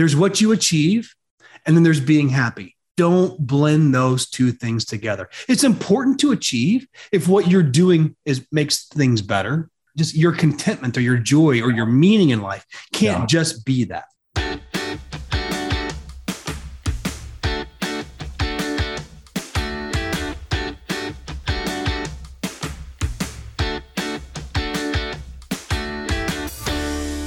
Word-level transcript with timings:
There's 0.00 0.16
what 0.16 0.40
you 0.40 0.50
achieve, 0.52 1.14
and 1.66 1.76
then 1.76 1.82
there's 1.82 2.00
being 2.00 2.30
happy. 2.30 2.74
Don't 2.96 3.38
blend 3.38 3.94
those 3.94 4.30
two 4.30 4.50
things 4.50 4.86
together. 4.86 5.28
It's 5.46 5.62
important 5.62 6.18
to 6.20 6.32
achieve 6.32 6.86
if 7.12 7.28
what 7.28 7.48
you're 7.48 7.62
doing 7.62 8.16
is 8.24 8.46
makes 8.50 8.86
things 8.86 9.20
better. 9.20 9.68
Just 9.98 10.16
your 10.16 10.32
contentment 10.32 10.96
or 10.96 11.02
your 11.02 11.18
joy 11.18 11.60
or 11.60 11.70
your 11.70 11.84
meaning 11.84 12.30
in 12.30 12.40
life 12.40 12.64
can't 12.94 13.20
yeah. 13.20 13.26
just 13.26 13.66
be 13.66 13.84
that. 13.84 14.06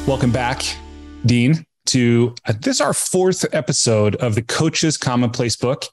Welcome 0.07 0.31
back, 0.31 0.63
Dean, 1.23 1.67
to 1.87 2.35
uh, 2.47 2.53
this 2.59 2.81
our 2.81 2.93
fourth 2.93 3.45
episode 3.53 4.15
of 4.15 4.35
the 4.35 4.41
Coach's 4.41 4.97
Commonplace 4.97 5.55
book. 5.55 5.85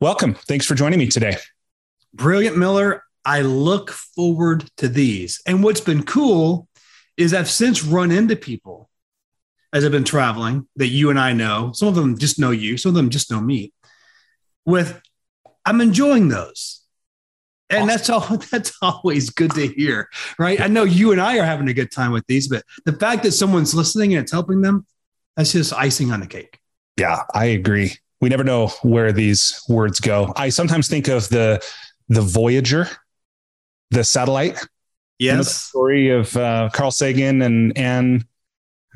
Welcome. 0.00 0.34
Thanks 0.34 0.66
for 0.66 0.74
joining 0.74 0.98
me 0.98 1.08
today. 1.08 1.36
Brilliant, 2.12 2.56
Miller. 2.56 3.02
I 3.24 3.40
look 3.40 3.90
forward 3.90 4.70
to 4.76 4.88
these. 4.88 5.40
And 5.46 5.62
what's 5.62 5.80
been 5.80 6.02
cool 6.04 6.68
is 7.16 7.34
I've 7.34 7.50
since 7.50 7.84
run 7.84 8.10
into 8.10 8.36
people 8.36 8.88
as 9.72 9.84
I've 9.84 9.92
been 9.92 10.04
traveling 10.04 10.68
that 10.76 10.88
you 10.88 11.10
and 11.10 11.18
I 11.18 11.32
know. 11.32 11.72
Some 11.74 11.88
of 11.88 11.94
them 11.94 12.18
just 12.18 12.38
know 12.38 12.50
you, 12.50 12.76
some 12.76 12.90
of 12.90 12.94
them 12.94 13.10
just 13.10 13.30
know 13.30 13.40
me. 13.40 13.72
With 14.64 15.00
I'm 15.64 15.80
enjoying 15.80 16.28
those. 16.28 16.82
And 17.68 17.88
that's 17.88 18.08
all 18.08 18.36
that's 18.50 18.72
always 18.80 19.30
good 19.30 19.50
to 19.52 19.66
hear, 19.66 20.08
right? 20.38 20.60
I 20.60 20.68
know 20.68 20.84
you 20.84 21.12
and 21.12 21.20
I 21.20 21.38
are 21.38 21.44
having 21.44 21.68
a 21.68 21.74
good 21.74 21.90
time 21.90 22.12
with 22.12 22.26
these, 22.26 22.48
but 22.48 22.64
the 22.84 22.92
fact 22.92 23.24
that 23.24 23.32
someone's 23.32 23.74
listening 23.74 24.14
and 24.14 24.22
it's 24.22 24.32
helping 24.32 24.60
them, 24.60 24.86
that's 25.36 25.52
just 25.52 25.72
icing 25.72 26.12
on 26.12 26.20
the 26.20 26.26
cake. 26.26 26.58
Yeah, 26.96 27.22
I 27.34 27.46
agree. 27.46 27.92
We 28.20 28.28
never 28.28 28.44
know 28.44 28.68
where 28.82 29.12
these 29.12 29.62
words 29.68 30.00
go. 30.00 30.32
I 30.36 30.48
sometimes 30.48 30.88
think 30.88 31.08
of 31.08 31.28
the 31.28 31.62
the 32.08 32.22
Voyager, 32.22 32.88
the 33.90 34.04
satellite. 34.04 34.58
Yes. 35.18 35.32
You 35.32 35.36
know, 35.36 35.42
story 35.42 36.10
of 36.10 36.36
uh, 36.36 36.70
Carl 36.72 36.90
Sagan 36.90 37.42
and 37.42 37.76
Anne 37.76 38.24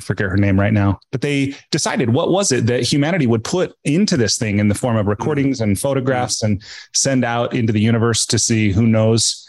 I 0.01 0.03
forget 0.03 0.31
her 0.31 0.37
name 0.37 0.59
right 0.59 0.73
now, 0.73 0.99
but 1.13 1.21
they 1.21 1.55
decided 1.71 2.11
what 2.11 2.31
was 2.31 2.53
it 2.53 2.67
that 2.67 2.83
humanity 2.83 3.27
would 3.27 3.45
put 3.45 3.75
into 3.85 4.17
this 4.17 4.39
thing 4.39 4.59
in 4.59 4.69
the 4.69 4.75
form 4.75 4.97
of 4.97 5.07
recordings 5.07 5.61
and 5.61 5.79
photographs 5.79 6.43
and 6.43 6.63
send 6.95 7.23
out 7.25 7.55
into 7.55 7.73
the 7.73 7.81
universe 7.81 8.25
to 8.27 8.39
see 8.39 8.73
who 8.73 8.87
knows 8.87 9.47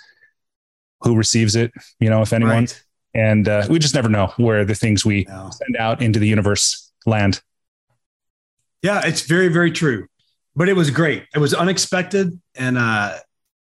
who 1.02 1.16
receives 1.16 1.56
it, 1.56 1.72
you 2.00 2.10
know, 2.10 2.22
if 2.22 2.34
anyone. 2.34 2.64
Right. 2.64 2.84
And 3.14 3.48
uh, 3.48 3.66
we 3.70 3.80
just 3.80 3.96
never 3.96 4.10
know 4.10 4.34
where 4.38 4.66
the 4.66 4.76
things 4.76 5.06
we 5.06 5.26
no. 5.28 5.50
send 5.52 5.78
out 5.78 6.02
into 6.02 6.20
the 6.20 6.28
universe 6.28 6.91
land. 7.06 7.42
Yeah, 8.82 9.02
it's 9.06 9.22
very, 9.22 9.48
very 9.48 9.72
true. 9.72 10.08
But 10.56 10.70
it 10.70 10.76
was 10.76 10.90
great. 10.90 11.26
It 11.34 11.40
was 11.40 11.54
unexpected, 11.54 12.40
and 12.56 12.78
uh, 12.78 13.18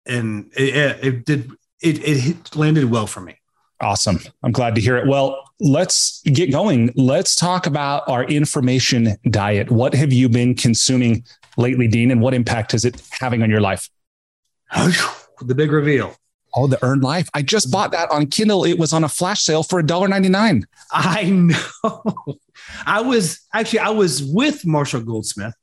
and 0.07 0.51
it, 0.57 1.05
it 1.05 1.25
did 1.25 1.53
it, 1.81 1.99
it 2.03 2.57
landed 2.57 2.91
well 2.91 3.07
for 3.07 3.21
me. 3.21 3.37
Awesome. 3.81 4.19
I'm 4.43 4.53
glad 4.53 4.75
to 4.75 4.81
hear 4.81 4.97
it. 4.97 5.07
Well, 5.07 5.43
let's 5.59 6.21
get 6.23 6.51
going. 6.51 6.93
Let's 6.97 7.35
talk 7.35 7.67
about 7.67 8.07
our 8.09 8.25
information 8.25 9.17
diet. 9.31 9.71
What 9.71 9.95
have 9.95 10.13
you 10.13 10.29
been 10.29 10.55
consuming 10.55 11.25
lately, 11.57 11.89
Dean, 11.89 12.11
and 12.11 12.21
what 12.21 12.35
impact 12.35 12.75
is 12.75 12.85
it 12.85 13.01
having 13.11 13.43
on 13.43 13.49
your 13.49 13.61
life? 13.61 13.89
the 14.75 15.55
big 15.55 15.73
reveal. 15.73 16.15
Oh, 16.55 16.67
the 16.67 16.83
Earned 16.85 17.03
Life. 17.03 17.29
I 17.35 17.43
just 17.43 17.67
mm-hmm. 17.67 17.73
bought 17.73 17.93
that 17.93 18.11
on 18.11 18.27
Kindle. 18.27 18.65
It 18.65 18.79
was 18.79 18.93
on 18.93 19.05
a 19.05 19.09
flash 19.09 19.43
sale 19.43 19.63
for 19.63 19.83
$1.99. 19.83 20.65
I 20.93 21.25
know. 21.25 22.39
I 22.87 23.01
was 23.01 23.41
actually, 23.55 23.81
I 23.81 23.91
was 23.91 24.23
with 24.23 24.67
Marshall 24.67 25.03
Goldsmith 25.03 25.55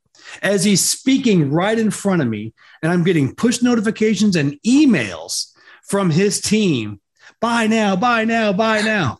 as 0.41 0.63
he's 0.63 0.83
speaking 0.83 1.51
right 1.51 1.77
in 1.77 1.91
front 1.91 2.21
of 2.21 2.27
me, 2.27 2.53
and 2.81 2.91
I'm 2.91 3.03
getting 3.03 3.33
push 3.33 3.61
notifications 3.61 4.35
and 4.35 4.59
emails 4.65 5.53
from 5.87 6.09
his 6.09 6.41
team 6.41 6.99
buy 7.39 7.67
now, 7.67 7.95
buy 7.95 8.25
now, 8.25 8.53
buy 8.53 8.81
now. 8.81 9.19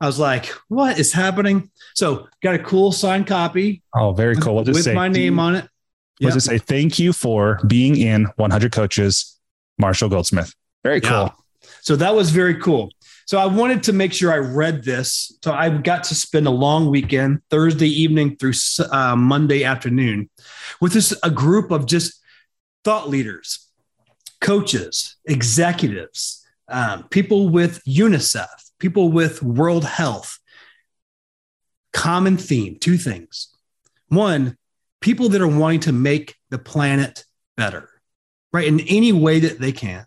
I 0.00 0.06
was 0.06 0.18
like, 0.18 0.46
what 0.68 0.98
is 0.98 1.12
happening? 1.12 1.70
So 1.94 2.28
got 2.42 2.54
a 2.54 2.58
cool 2.60 2.92
signed 2.92 3.26
copy. 3.26 3.82
Oh, 3.94 4.12
very 4.12 4.36
cool. 4.36 4.54
We'll 4.54 4.64
with 4.64 4.82
say, 4.82 4.94
my 4.94 5.08
name 5.08 5.38
on 5.40 5.56
it. 5.56 5.68
Yep. 6.20 6.36
it 6.36 6.40
say? 6.40 6.58
Thank 6.58 6.98
you 6.98 7.12
for 7.12 7.60
being 7.66 7.96
in 7.96 8.26
100 8.36 8.72
Coaches, 8.72 9.38
Marshall 9.78 10.08
Goldsmith. 10.08 10.54
Very 10.84 11.00
cool. 11.00 11.34
Yeah. 11.62 11.68
So 11.80 11.96
that 11.96 12.14
was 12.14 12.30
very 12.30 12.54
cool. 12.60 12.90
So 13.26 13.38
I 13.38 13.46
wanted 13.46 13.82
to 13.84 13.92
make 13.92 14.12
sure 14.14 14.32
I 14.32 14.38
read 14.38 14.84
this. 14.84 15.36
So 15.44 15.52
I 15.52 15.68
got 15.68 16.04
to 16.04 16.14
spend 16.14 16.46
a 16.46 16.50
long 16.50 16.90
weekend, 16.90 17.42
Thursday 17.50 17.88
evening 17.88 18.36
through 18.36 18.54
uh, 18.90 19.16
Monday 19.16 19.64
afternoon, 19.64 20.30
with 20.80 20.94
this 20.94 21.14
a 21.22 21.30
group 21.30 21.70
of 21.70 21.86
just 21.86 22.22
thought 22.84 23.08
leaders, 23.08 23.68
coaches, 24.40 25.16
executives, 25.26 26.46
um, 26.68 27.04
people 27.08 27.50
with 27.50 27.82
UNICEF, 27.84 28.48
people 28.78 29.10
with 29.10 29.42
World 29.42 29.84
Health. 29.84 30.38
Common 31.92 32.36
theme 32.36 32.78
two 32.78 32.96
things. 32.96 33.54
One, 34.08 34.56
people 35.00 35.28
that 35.30 35.40
are 35.40 35.48
wanting 35.48 35.80
to 35.80 35.92
make 35.92 36.34
the 36.50 36.58
planet 36.58 37.24
better, 37.56 37.90
right? 38.52 38.66
In 38.66 38.80
any 38.80 39.12
way 39.12 39.40
that 39.40 39.58
they 39.58 39.72
can. 39.72 40.06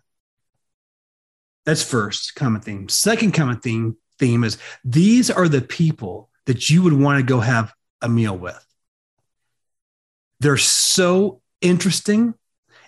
That's 1.64 1.82
first 1.82 2.34
common 2.34 2.60
theme. 2.60 2.88
Second 2.88 3.32
common 3.32 3.60
theme 3.60 3.96
theme 4.18 4.44
is 4.44 4.58
these 4.84 5.30
are 5.30 5.48
the 5.48 5.62
people 5.62 6.28
that 6.46 6.70
you 6.70 6.82
would 6.82 6.92
want 6.92 7.18
to 7.18 7.24
go 7.24 7.40
have 7.40 7.72
a 8.00 8.08
meal 8.08 8.36
with. 8.36 8.64
They're 10.40 10.56
so 10.56 11.40
interesting 11.60 12.34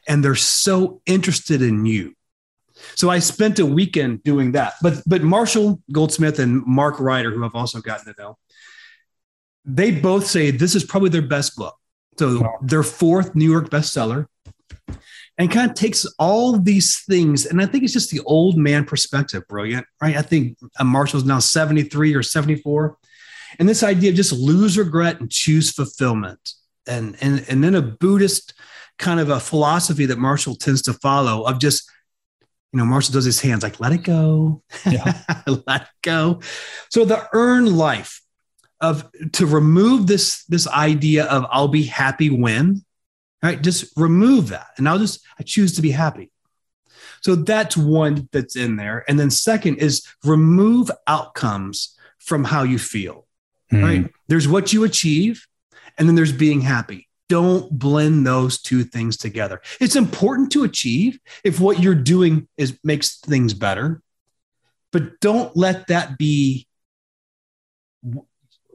and 0.08 0.24
they're 0.24 0.34
so 0.34 1.00
interested 1.06 1.62
in 1.62 1.86
you. 1.86 2.14
So 2.96 3.08
I 3.08 3.20
spent 3.20 3.58
a 3.60 3.66
weekend 3.66 4.24
doing 4.24 4.52
that. 4.52 4.74
But 4.82 5.02
but 5.06 5.22
Marshall 5.22 5.80
Goldsmith 5.92 6.38
and 6.38 6.64
Mark 6.66 6.98
Reiter, 6.98 7.30
who 7.30 7.44
I've 7.44 7.54
also 7.54 7.80
gotten 7.80 8.12
to 8.12 8.20
know, 8.20 8.38
they 9.64 9.90
both 9.92 10.26
say 10.26 10.50
this 10.50 10.74
is 10.74 10.84
probably 10.84 11.10
their 11.10 11.22
best 11.22 11.56
book. 11.56 11.76
So 12.18 12.48
their 12.62 12.82
fourth 12.82 13.34
New 13.34 13.50
York 13.50 13.70
bestseller, 13.70 14.26
and 15.36 15.50
kind 15.50 15.68
of 15.68 15.76
takes 15.76 16.06
all 16.18 16.58
these 16.58 17.02
things. 17.08 17.46
And 17.46 17.60
I 17.60 17.66
think 17.66 17.84
it's 17.84 17.92
just 17.92 18.10
the 18.10 18.20
old 18.20 18.56
man 18.56 18.84
perspective, 18.84 19.42
brilliant, 19.48 19.86
right? 20.00 20.16
I 20.16 20.22
think 20.22 20.56
Marshall's 20.82 21.24
now 21.24 21.40
73 21.40 22.14
or 22.14 22.22
74. 22.22 22.96
And 23.58 23.68
this 23.68 23.82
idea 23.82 24.10
of 24.10 24.16
just 24.16 24.32
lose 24.32 24.78
regret 24.78 25.20
and 25.20 25.30
choose 25.30 25.72
fulfillment. 25.72 26.52
And, 26.86 27.16
and, 27.20 27.44
and 27.48 27.64
then 27.64 27.74
a 27.74 27.82
Buddhist 27.82 28.54
kind 28.98 29.18
of 29.18 29.28
a 29.28 29.40
philosophy 29.40 30.06
that 30.06 30.18
Marshall 30.18 30.54
tends 30.54 30.82
to 30.82 30.92
follow 30.92 31.42
of 31.42 31.58
just 31.58 31.90
you 32.74 32.78
know, 32.78 32.86
Marshall 32.86 33.12
does 33.12 33.24
his 33.24 33.40
hands 33.40 33.62
like, 33.62 33.78
let 33.78 33.92
it 33.92 34.02
go, 34.02 34.60
yeah. 34.84 35.22
let 35.46 35.82
it 35.82 35.88
go. 36.02 36.40
So 36.90 37.04
the 37.04 37.24
earn 37.32 37.66
life 37.76 38.20
of 38.80 39.08
to 39.34 39.46
remove 39.46 40.08
this 40.08 40.44
this 40.46 40.66
idea 40.66 41.26
of 41.26 41.46
I'll 41.50 41.68
be 41.68 41.84
happy 41.84 42.30
when, 42.30 42.84
right? 43.44 43.62
Just 43.62 43.96
remove 43.96 44.48
that, 44.48 44.68
and 44.76 44.88
I'll 44.88 44.98
just 44.98 45.24
I 45.38 45.42
choose 45.42 45.76
to 45.76 45.82
be 45.82 45.92
happy. 45.92 46.30
So 47.20 47.36
that's 47.36 47.76
one 47.76 48.28
that's 48.32 48.56
in 48.56 48.76
there, 48.76 49.04
and 49.08 49.18
then 49.18 49.30
second 49.30 49.76
is 49.76 50.06
remove 50.24 50.90
outcomes 51.06 51.96
from 52.18 52.44
how 52.44 52.62
you 52.62 52.78
feel. 52.78 53.26
Mm. 53.72 53.82
Right? 53.82 54.10
There's 54.28 54.48
what 54.48 54.72
you 54.72 54.84
achieve, 54.84 55.46
and 55.96 56.08
then 56.08 56.16
there's 56.16 56.32
being 56.32 56.62
happy 56.62 57.08
don't 57.28 57.78
blend 57.78 58.26
those 58.26 58.60
two 58.60 58.84
things 58.84 59.16
together. 59.16 59.60
It's 59.80 59.96
important 59.96 60.52
to 60.52 60.64
achieve 60.64 61.18
if 61.42 61.58
what 61.58 61.80
you're 61.80 61.94
doing 61.94 62.48
is 62.56 62.78
makes 62.84 63.18
things 63.18 63.54
better, 63.54 64.02
but 64.92 65.20
don't 65.20 65.56
let 65.56 65.86
that 65.88 66.18
be 66.18 66.68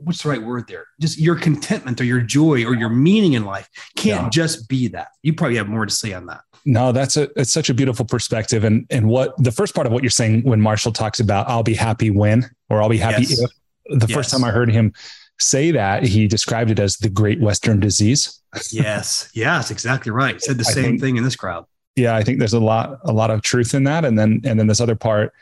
what's 0.04 0.24
the 0.24 0.30
right 0.30 0.42
word 0.42 0.68
there? 0.68 0.86
Just 1.00 1.20
your 1.20 1.36
contentment 1.36 2.00
or 2.02 2.04
your 2.04 2.22
joy 2.22 2.66
or 2.66 2.76
your 2.76 2.90
meaning 2.90 3.34
in 3.34 3.46
life 3.46 3.70
can't 3.96 4.24
yeah. 4.24 4.30
just 4.30 4.68
be 4.68 4.88
that. 4.90 5.10
You 5.24 5.34
probably 5.34 5.58
have 5.58 5.68
more 5.68 5.86
to 5.86 5.94
say 5.94 6.14
on 6.14 6.26
that. 6.28 6.42
No, 6.66 6.92
that's 6.92 7.18
a 7.18 7.30
it's 7.40 7.54
such 7.54 7.70
a 7.70 7.74
beautiful 7.74 8.06
perspective. 8.06 8.64
And 8.64 8.86
and 8.90 9.08
what 9.08 9.36
the 9.42 9.52
first 9.52 9.74
part 9.74 9.88
of 9.88 9.94
what 9.94 10.04
you're 10.04 10.10
saying 10.10 10.44
when 10.44 10.62
Marshall 10.62 10.92
talks 10.92 11.20
about 11.20 11.48
I'll 11.48 11.64
be 11.64 11.74
happy 11.74 12.12
when 12.12 12.50
or 12.70 12.82
I'll 12.82 12.90
be 12.90 12.98
happy 12.98 13.24
yes. 13.24 13.40
if 13.40 13.50
the 13.90 14.08
yes. 14.08 14.16
first 14.16 14.32
time 14.32 14.44
I 14.44 14.52
heard 14.52 14.72
him 14.72 14.94
say 15.40 15.72
that, 15.72 16.04
he 16.04 16.28
described 16.28 16.70
it 16.70 16.80
as 16.80 16.98
the 16.98 17.10
Great 17.10 17.40
Western 17.40 17.80
Disease. 17.80 18.42
yes, 18.72 19.30
yes, 19.34 19.72
exactly 19.72 20.12
right. 20.12 20.42
Said 20.42 20.58
the 20.58 20.64
same 20.64 20.84
think, 20.84 21.02
thing 21.02 21.18
in 21.18 21.24
this 21.24 21.36
crowd. 21.36 21.66
Yeah, 21.96 22.16
I 22.16 22.24
think 22.24 22.40
there's 22.40 22.54
a 22.54 22.60
lot, 22.60 23.00
a 23.04 23.12
lot 23.12 23.32
of 23.32 23.42
truth 23.42 23.74
in 23.74 23.84
that. 23.86 24.06
And 24.06 24.18
then, 24.18 24.42
and 24.44 24.60
then 24.60 24.68
this 24.68 24.82
other 24.82 24.96
part 24.96 25.34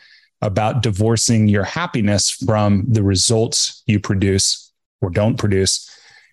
about 0.41 0.83
divorcing 0.83 1.47
your 1.47 1.63
happiness 1.63 2.29
from 2.31 2.85
the 2.87 3.03
results 3.03 3.83
you 3.87 3.99
produce 3.99 4.71
or 5.01 5.09
don't 5.09 5.37
produce. 5.37 5.89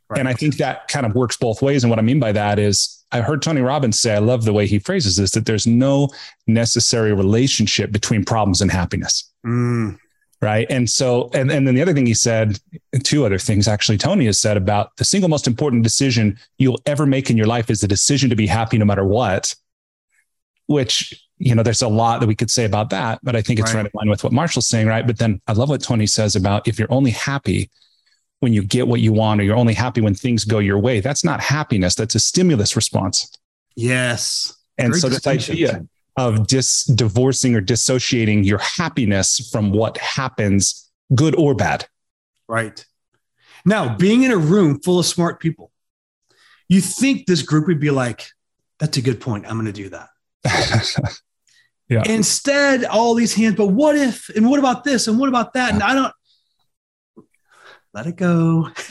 Right. 0.09 0.21
And 0.21 0.29
I 0.29 0.35
think 0.35 0.59
that 0.59 0.89
kind 0.89 1.07
of 1.07 1.15
works 1.15 1.37
both 1.37 1.63
ways. 1.63 1.83
And 1.83 1.91
what 1.91 1.99
I 1.99 2.03
mean 2.03 2.21
by 2.21 2.33
that 2.33 2.59
is 2.59 3.05
I 3.13 3.23
heard 3.23 3.41
Tony 3.41 3.63
Robbins 3.63 3.99
say, 3.99 4.15
I 4.15 4.19
love 4.19 4.45
the 4.45 4.53
way 4.53 4.67
he 4.67 4.79
phrases 4.79 5.17
this, 5.17 5.31
that 5.33 5.47
there's 5.47 5.67
no 5.67 6.09
necessary 6.47 7.15
relationship 7.15 7.93
between 7.93 8.25
problems 8.25 8.61
and 8.61 8.71
happiness. 8.71 9.31
Mm 9.47 9.99
right 10.45 10.67
and 10.69 10.89
so 10.91 11.31
and, 11.33 11.51
and 11.51 11.67
then 11.67 11.75
the 11.75 11.83
other 11.83 11.95
thing 11.95 12.07
he 12.07 12.15
said 12.15 12.61
two 13.03 13.25
other 13.25 13.39
things 13.39 13.67
actually 13.67 13.97
tony 13.97 14.27
has 14.27 14.39
said 14.39 14.57
about 14.57 14.95
the 14.97 15.05
single 15.05 15.29
most 15.29 15.47
important 15.47 15.83
decision 15.83 16.39
you'll 16.59 16.81
ever 16.87 17.07
make 17.07 17.31
in 17.31 17.37
your 17.37 17.47
life 17.47 17.71
is 17.71 17.81
the 17.81 17.89
decision 17.89 18.29
to 18.29 18.37
be 18.37 18.47
happy 18.47 18.77
no 18.77 18.85
matter 18.85 19.05
what 19.05 19.55
which 20.67 21.24
you 21.39 21.55
know 21.55 21.63
there's 21.63 21.83
a 21.83 21.89
lot 21.89 22.21
that 22.21 22.27
we 22.27 22.35
could 22.35 22.51
say 22.51 22.65
about 22.65 22.91
that 22.91 23.19
but 23.23 23.35
i 23.35 23.43
think 23.43 23.59
it's 23.59 23.75
right, 23.75 23.83
right 23.83 23.91
in 23.93 23.99
line 23.99 24.11
with 24.11 24.23
what 24.23 24.33
marshall's 24.33 24.69
saying 24.69 24.87
right 24.87 25.07
but 25.07 25.19
then 25.19 25.41
i 25.47 25.53
love 25.53 25.69
what 25.69 25.83
tony 25.83 26.07
says 26.07 26.37
about 26.37 26.67
if 26.69 26.79
you're 26.79 26.93
only 26.93 27.11
happy 27.11 27.71
when 28.41 28.53
you 28.53 28.63
get 28.63 28.87
what 28.87 29.01
you 29.01 29.13
want 29.13 29.41
or 29.41 29.45
you're 29.45 29.57
only 29.57 29.75
happy 29.75 30.01
when 30.01 30.15
things 30.15 30.45
go 30.45 30.59
your 30.59 30.79
way 30.79 31.01
that's 31.01 31.25
not 31.25 31.41
happiness 31.41 31.95
that's 31.95 32.15
a 32.15 32.21
stimulus 32.21 32.77
response 32.77 33.31
yes 33.75 34.55
and 34.79 34.91
Very 34.91 35.01
so 35.01 35.09
this 35.09 35.27
idea 35.27 35.87
of 36.17 36.47
dis 36.47 36.85
divorcing 36.85 37.55
or 37.55 37.61
dissociating 37.61 38.45
your 38.45 38.59
happiness 38.59 39.49
from 39.51 39.73
what 39.73 39.99
happens, 39.99 40.91
good 41.15 41.35
or 41.37 41.55
bad. 41.55 41.87
Right. 42.49 42.85
Now, 43.65 43.97
being 43.97 44.23
in 44.23 44.31
a 44.31 44.37
room 44.37 44.81
full 44.81 44.99
of 44.99 45.07
smart 45.07 45.41
people, 45.41 45.73
you 46.69 46.81
think 46.81 47.27
this 47.27 47.43
group 47.43 47.67
would 47.67 47.81
be 47.81 47.91
like, 47.91 48.27
that's 48.79 48.97
a 48.97 49.03
good 49.03 49.21
point. 49.21 49.47
I'm 49.47 49.55
going 49.55 49.67
to 49.67 49.73
do 49.73 49.89
that. 49.91 50.09
yeah. 51.89 52.03
Instead, 52.07 52.85
all 52.85 53.15
these 53.15 53.35
hands, 53.35 53.57
but 53.57 53.69
what 53.69 53.97
if, 53.97 54.29
and 54.31 54.49
what 54.49 54.59
about 54.59 54.85
this, 54.85 55.07
and 55.07 55.19
what 55.19 55.29
about 55.29 55.53
that? 55.55 55.73
And 55.73 55.83
I 55.83 55.95
don't 55.95 56.13
let 57.93 58.07
it 58.07 58.17
go. 58.17 58.71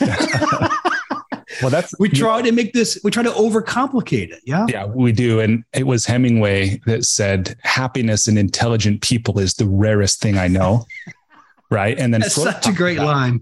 well 1.60 1.70
that's 1.70 1.94
we 1.98 2.08
try 2.08 2.42
to 2.42 2.52
make 2.52 2.72
this 2.72 2.98
we 3.04 3.10
try 3.10 3.22
to 3.22 3.30
overcomplicate 3.30 4.30
it 4.30 4.40
yeah 4.44 4.66
yeah 4.68 4.84
we 4.86 5.12
do 5.12 5.40
and 5.40 5.62
it 5.72 5.86
was 5.86 6.04
hemingway 6.04 6.80
that 6.86 7.04
said 7.04 7.56
happiness 7.62 8.26
in 8.26 8.36
intelligent 8.36 9.00
people 9.02 9.38
is 9.38 9.54
the 9.54 9.66
rarest 9.66 10.20
thing 10.20 10.36
i 10.36 10.48
know 10.48 10.84
right 11.70 11.98
and 11.98 12.12
then 12.12 12.22
that's 12.22 12.34
Freud 12.34 12.54
such 12.54 12.66
a 12.66 12.72
great 12.72 12.98
about, 12.98 13.06
line 13.06 13.40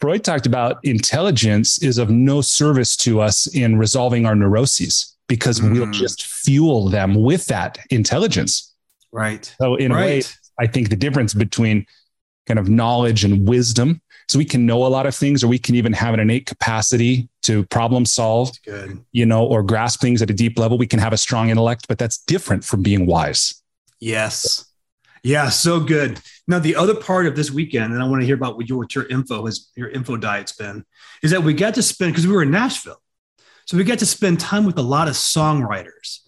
freud 0.00 0.24
talked 0.24 0.46
about 0.46 0.78
intelligence 0.82 1.82
is 1.82 1.98
of 1.98 2.10
no 2.10 2.40
service 2.40 2.96
to 2.96 3.20
us 3.20 3.46
in 3.54 3.78
resolving 3.78 4.26
our 4.26 4.34
neuroses 4.34 5.16
because 5.28 5.60
mm. 5.60 5.72
we'll 5.72 5.90
just 5.90 6.24
fuel 6.24 6.88
them 6.88 7.14
with 7.14 7.46
that 7.46 7.78
intelligence 7.90 8.65
right 9.16 9.54
so 9.58 9.74
in 9.76 9.92
right. 9.92 10.02
a 10.02 10.06
way 10.06 10.22
i 10.58 10.66
think 10.66 10.90
the 10.90 10.96
difference 10.96 11.34
between 11.34 11.84
kind 12.46 12.58
of 12.58 12.68
knowledge 12.68 13.24
and 13.24 13.48
wisdom 13.48 14.00
so 14.28 14.38
we 14.38 14.44
can 14.44 14.66
know 14.66 14.84
a 14.84 14.88
lot 14.88 15.06
of 15.06 15.14
things, 15.14 15.44
or 15.44 15.48
we 15.48 15.58
can 15.58 15.76
even 15.76 15.92
have 15.92 16.12
an 16.12 16.20
innate 16.20 16.46
capacity 16.46 17.28
to 17.44 17.64
problem 17.66 18.04
solve, 18.04 18.50
you 19.12 19.24
know, 19.24 19.46
or 19.46 19.62
grasp 19.62 20.00
things 20.00 20.20
at 20.20 20.30
a 20.30 20.34
deep 20.34 20.58
level. 20.58 20.78
We 20.78 20.86
can 20.86 20.98
have 20.98 21.12
a 21.12 21.16
strong 21.16 21.48
intellect, 21.50 21.86
but 21.86 21.98
that's 21.98 22.18
different 22.18 22.64
from 22.64 22.82
being 22.82 23.06
wise. 23.06 23.62
Yes. 24.00 24.64
Yeah, 25.22 25.48
so 25.48 25.80
good. 25.80 26.20
Now, 26.48 26.58
the 26.58 26.76
other 26.76 26.94
part 26.94 27.26
of 27.26 27.36
this 27.36 27.50
weekend, 27.50 27.92
and 27.92 28.02
I 28.02 28.08
want 28.08 28.22
to 28.22 28.26
hear 28.26 28.34
about 28.34 28.56
what 28.56 28.68
your, 28.68 28.78
what 28.78 28.94
your 28.94 29.06
info 29.06 29.46
has, 29.46 29.70
your 29.76 29.88
info 29.88 30.16
diet's 30.16 30.52
been, 30.52 30.84
is 31.22 31.30
that 31.30 31.42
we 31.42 31.54
got 31.54 31.74
to 31.74 31.82
spend 31.82 32.12
because 32.12 32.26
we 32.26 32.32
were 32.32 32.42
in 32.42 32.50
Nashville, 32.50 33.00
so 33.64 33.76
we 33.76 33.84
got 33.84 33.98
to 34.00 34.06
spend 34.06 34.40
time 34.40 34.64
with 34.64 34.78
a 34.78 34.82
lot 34.82 35.08
of 35.08 35.14
songwriters. 35.14 36.20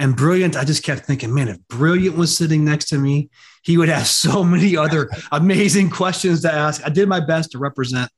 And 0.00 0.16
Brilliant, 0.16 0.56
I 0.56 0.64
just 0.64 0.82
kept 0.82 1.04
thinking, 1.04 1.34
man, 1.34 1.48
if 1.48 1.58
Brilliant 1.68 2.16
was 2.16 2.34
sitting 2.34 2.64
next 2.64 2.86
to 2.86 2.98
me, 2.98 3.28
he 3.62 3.76
would 3.76 3.90
have 3.90 4.06
so 4.06 4.42
many 4.54 4.74
other 4.74 5.10
amazing 5.30 5.90
questions 5.90 6.40
to 6.42 6.52
ask. 6.52 6.82
I 6.84 6.88
did 6.88 7.06
my 7.06 7.20
best 7.20 7.52
to 7.52 7.58
represent 7.58 8.10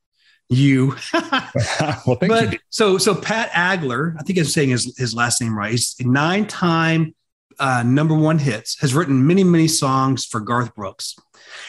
you. 0.49 0.95
well, 1.13 2.17
thank 2.21 2.29
but, 2.29 2.53
you. 2.53 2.59
So, 2.71 2.99
so 2.99 3.17
Pat 3.17 3.51
Alger, 3.53 4.15
I 4.17 4.23
think 4.23 4.39
I'm 4.39 4.45
saying 4.45 4.71
his, 4.71 4.97
his 4.97 5.13
last 5.13 5.41
name 5.41 5.59
right. 5.59 5.73
He's 5.73 5.97
a 5.99 6.05
nine 6.05 6.47
time 6.47 7.17
uh, 7.63 7.85
number 7.85 8.15
one 8.15 8.41
hits, 8.41 8.81
has 8.81 8.93
written 8.93 9.25
many, 9.25 9.45
many 9.45 9.69
songs 9.69 10.25
for 10.25 10.41
Garth 10.41 10.75
Brooks. 10.75 11.15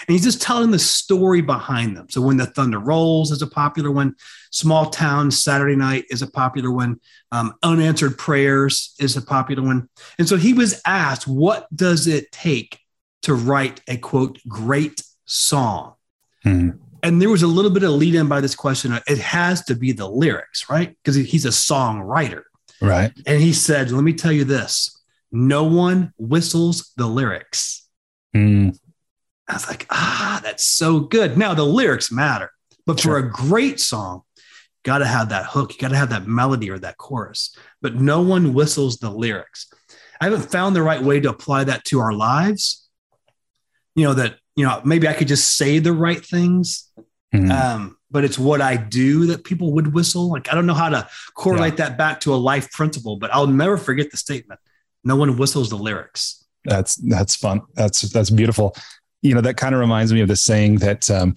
And 0.07 0.13
he's 0.13 0.23
just 0.23 0.41
telling 0.41 0.71
the 0.71 0.79
story 0.79 1.41
behind 1.41 1.95
them. 1.95 2.09
So 2.09 2.19
when 2.19 2.37
the 2.37 2.47
thunder 2.47 2.79
rolls 2.79 3.29
is 3.29 3.43
a 3.43 3.47
popular 3.47 3.91
one, 3.91 4.15
small 4.51 4.89
town 4.89 5.29
Saturday 5.29 5.75
night 5.75 6.05
is 6.09 6.23
a 6.23 6.31
popular 6.31 6.71
one, 6.71 6.99
um, 7.31 7.53
unanswered 7.61 8.17
prayers 8.17 8.95
is 8.99 9.15
a 9.15 9.21
popular 9.21 9.61
one. 9.61 9.87
And 10.17 10.27
so 10.27 10.35
he 10.35 10.53
was 10.53 10.81
asked, 10.83 11.27
what 11.27 11.67
does 11.75 12.07
it 12.07 12.31
take 12.31 12.79
to 13.21 13.35
write 13.35 13.79
a 13.87 13.97
quote 13.97 14.39
great 14.47 15.03
song? 15.25 15.93
hmm 16.41 16.71
And 17.03 17.21
there 17.21 17.29
was 17.29 17.43
a 17.43 17.47
little 17.47 17.71
bit 17.71 17.83
of 17.83 17.91
lead 17.91 18.15
in 18.15 18.27
by 18.27 18.41
this 18.41 18.55
question. 18.55 18.99
It 19.07 19.19
has 19.19 19.63
to 19.65 19.75
be 19.75 19.91
the 19.91 20.09
lyrics, 20.09 20.71
right? 20.71 20.97
Because 21.03 21.17
he's 21.17 21.45
a 21.45 21.49
songwriter. 21.49 22.43
Right. 22.81 23.11
And 23.27 23.39
he 23.39 23.53
said, 23.53 23.91
let 23.91 24.03
me 24.03 24.13
tell 24.13 24.31
you 24.31 24.43
this 24.43 25.02
no 25.33 25.63
one 25.63 26.13
whistles 26.17 26.91
the 26.95 27.07
lyrics. 27.07 27.87
Mm. 28.35 28.77
I 29.49 29.53
was 29.53 29.67
like, 29.67 29.87
ah, 29.89 30.39
that's 30.43 30.63
so 30.63 31.01
good. 31.01 31.37
Now 31.37 31.53
the 31.53 31.65
lyrics 31.65 32.11
matter, 32.11 32.51
but 32.85 32.99
sure. 32.99 33.19
for 33.19 33.27
a 33.27 33.31
great 33.31 33.79
song, 33.79 34.21
got 34.83 34.99
to 34.99 35.05
have 35.05 35.29
that 35.29 35.47
hook. 35.47 35.73
You 35.73 35.79
got 35.79 35.89
to 35.89 35.97
have 35.97 36.11
that 36.11 36.27
melody 36.27 36.69
or 36.69 36.79
that 36.79 36.97
chorus, 36.97 37.55
but 37.81 37.95
no 37.95 38.21
one 38.21 38.53
whistles 38.53 38.97
the 38.97 39.09
lyrics. 39.09 39.73
I 40.21 40.25
haven't 40.25 40.51
found 40.51 40.75
the 40.75 40.83
right 40.83 41.01
way 41.01 41.19
to 41.19 41.29
apply 41.29 41.65
that 41.65 41.83
to 41.85 41.99
our 41.99 42.13
lives. 42.13 42.87
You 43.95 44.05
know, 44.05 44.13
that, 44.13 44.37
you 44.55 44.65
know, 44.65 44.81
maybe 44.85 45.07
I 45.07 45.13
could 45.13 45.27
just 45.27 45.57
say 45.57 45.79
the 45.79 45.93
right 45.93 46.23
things. 46.23 46.91
Mm-hmm. 47.33 47.51
Um, 47.51 47.97
but 48.11 48.23
it's 48.23 48.37
what 48.37 48.61
I 48.61 48.77
do 48.77 49.25
that 49.27 49.43
people 49.43 49.73
would 49.73 49.93
whistle. 49.93 50.29
Like, 50.29 50.51
I 50.51 50.55
don't 50.55 50.67
know 50.67 50.75
how 50.75 50.89
to 50.89 51.07
correlate 51.33 51.73
yeah. 51.73 51.89
that 51.89 51.97
back 51.97 52.19
to 52.21 52.33
a 52.33 52.37
life 52.37 52.71
principle, 52.71 53.17
but 53.17 53.33
I'll 53.33 53.47
never 53.47 53.77
forget 53.77 54.11
the 54.11 54.17
statement. 54.17 54.59
No 55.03 55.15
one 55.15 55.37
whistles 55.37 55.69
the 55.69 55.77
lyrics. 55.77 56.45
That's, 56.65 56.95
that's 56.95 57.35
fun. 57.35 57.61
That's, 57.75 58.01
that's 58.01 58.29
beautiful 58.29 58.75
you 59.23 59.33
know, 59.33 59.41
that 59.41 59.57
kind 59.57 59.73
of 59.73 59.81
reminds 59.81 60.13
me 60.13 60.21
of 60.21 60.27
the 60.27 60.35
saying 60.35 60.75
that 60.75 61.09
um, 61.09 61.33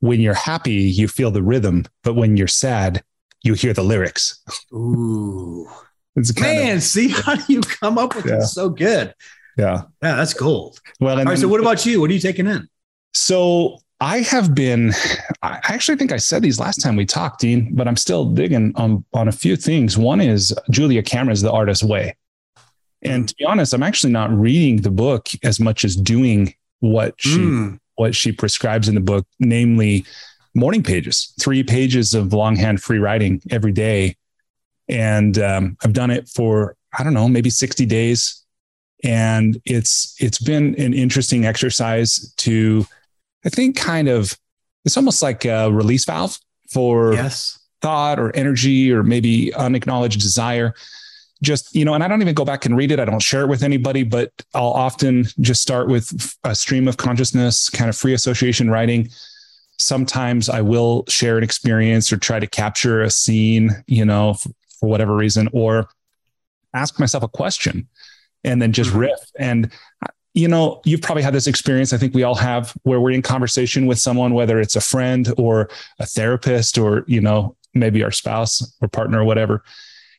when 0.00 0.20
you're 0.20 0.32
happy, 0.32 0.72
you 0.72 1.08
feel 1.08 1.30
the 1.30 1.42
rhythm, 1.42 1.84
but 2.02 2.14
when 2.14 2.36
you're 2.36 2.46
sad, 2.46 3.02
you 3.42 3.52
hear 3.52 3.74
the 3.74 3.84
lyrics. 3.84 4.42
Ooh. 4.72 5.68
It's 6.18 6.40
Man, 6.40 6.78
of, 6.78 6.82
see 6.82 7.08
how 7.10 7.34
do 7.34 7.52
you 7.52 7.60
come 7.60 7.98
up 7.98 8.16
with 8.16 8.24
yeah. 8.24 8.38
it 8.38 8.46
so 8.46 8.70
good? 8.70 9.14
Yeah. 9.58 9.82
Yeah, 10.02 10.16
that's 10.16 10.32
gold. 10.32 10.80
Well, 10.98 11.10
all 11.10 11.16
right. 11.18 11.28
Then, 11.28 11.36
so, 11.36 11.46
what 11.46 11.60
about 11.60 11.84
you? 11.84 12.00
What 12.00 12.08
are 12.08 12.14
you 12.14 12.20
taking 12.20 12.46
in? 12.46 12.66
So, 13.12 13.80
I 14.00 14.20
have 14.20 14.54
been. 14.54 14.94
I 15.42 15.60
actually 15.64 15.98
think 15.98 16.12
I 16.12 16.16
said 16.16 16.40
these 16.40 16.58
last 16.58 16.78
time 16.78 16.96
we 16.96 17.04
talked, 17.04 17.42
Dean, 17.42 17.74
but 17.74 17.86
I'm 17.86 17.98
still 17.98 18.24
digging 18.24 18.72
on 18.76 19.04
on 19.12 19.28
a 19.28 19.32
few 19.32 19.56
things. 19.56 19.98
One 19.98 20.22
is 20.22 20.54
Julia 20.70 21.02
Cameron's 21.02 21.42
The 21.42 21.52
Artist's 21.52 21.84
Way, 21.84 22.16
and 23.02 23.28
to 23.28 23.34
be 23.36 23.44
honest, 23.44 23.72
I'm 23.72 23.82
actually 23.82 24.12
not 24.12 24.30
reading 24.30 24.82
the 24.82 24.90
book 24.90 25.28
as 25.42 25.60
much 25.60 25.84
as 25.84 25.96
doing 25.96 26.54
what 26.80 27.14
she 27.18 27.38
mm. 27.38 27.78
what 27.96 28.14
she 28.14 28.32
prescribes 28.32 28.88
in 28.88 28.94
the 28.94 29.00
book, 29.00 29.26
namely 29.38 30.04
morning 30.54 30.82
pages, 30.82 31.32
three 31.40 31.62
pages 31.62 32.14
of 32.14 32.32
longhand 32.32 32.82
free 32.82 32.98
writing 32.98 33.42
every 33.50 33.72
day. 33.72 34.16
And 34.88 35.38
um, 35.38 35.76
I've 35.84 35.92
done 35.92 36.10
it 36.10 36.28
for 36.28 36.76
I 36.98 37.04
don't 37.04 37.14
know, 37.14 37.28
maybe 37.28 37.50
60 37.50 37.84
days. 37.86 38.42
And 39.04 39.60
it's 39.64 40.16
it's 40.18 40.38
been 40.38 40.74
an 40.80 40.94
interesting 40.94 41.44
exercise 41.44 42.32
to, 42.38 42.86
I 43.44 43.50
think, 43.50 43.76
kind 43.76 44.08
of 44.08 44.36
it's 44.84 44.96
almost 44.96 45.22
like 45.22 45.44
a 45.44 45.70
release 45.70 46.04
valve 46.04 46.38
for 46.70 47.12
yes. 47.12 47.58
thought 47.82 48.18
or 48.18 48.34
energy 48.34 48.90
or 48.90 49.02
maybe 49.02 49.52
unacknowledged 49.54 50.20
desire 50.20 50.74
just 51.42 51.74
you 51.74 51.84
know 51.84 51.94
and 51.94 52.02
i 52.02 52.08
don't 52.08 52.22
even 52.22 52.34
go 52.34 52.44
back 52.44 52.64
and 52.64 52.76
read 52.76 52.90
it. 52.90 52.98
I 52.98 53.04
don't 53.04 53.22
share 53.22 53.42
it 53.42 53.48
with 53.48 53.62
anybody 53.62 54.02
but 54.02 54.32
i'll 54.54 54.72
often 54.72 55.26
just 55.40 55.62
start 55.62 55.88
with 55.88 56.36
a 56.44 56.54
stream 56.54 56.88
of 56.88 56.96
consciousness 56.96 57.68
kind 57.70 57.88
of 57.88 57.96
free 57.96 58.14
association 58.14 58.70
writing. 58.70 59.08
Sometimes 59.78 60.48
i 60.48 60.60
will 60.60 61.04
share 61.08 61.36
an 61.38 61.44
experience 61.44 62.12
or 62.12 62.16
try 62.16 62.38
to 62.38 62.46
capture 62.46 63.02
a 63.02 63.10
scene 63.10 63.70
you 63.86 64.04
know 64.04 64.34
for, 64.34 64.50
whatever 64.80 65.16
reason 65.16 65.48
or 65.52 65.88
ask 66.74 67.00
myself 67.00 67.24
a 67.24 67.28
question 67.28 67.88
and 68.44 68.60
then 68.60 68.70
just 68.70 68.90
mm-hmm. 68.90 69.00
riff. 69.00 69.20
And 69.38 69.72
you 70.34 70.46
know 70.46 70.82
you've 70.84 71.00
probably 71.00 71.22
had 71.22 71.32
this 71.32 71.46
experience 71.46 71.94
i 71.94 71.96
think 71.96 72.14
we 72.14 72.22
all 72.22 72.34
have 72.34 72.74
where 72.82 73.00
we're 73.00 73.10
in 73.10 73.22
conversation 73.22 73.86
with 73.86 73.98
someone 73.98 74.34
whether 74.34 74.60
it's 74.60 74.76
a 74.76 74.80
friend 74.80 75.32
or 75.38 75.70
a 75.98 76.04
therapist 76.04 76.76
or 76.76 77.04
you 77.08 77.22
know 77.22 77.56
maybe 77.72 78.04
our 78.04 78.10
spouse 78.10 78.76
or 78.82 78.88
partner 78.88 79.20
or 79.20 79.24
whatever 79.24 79.64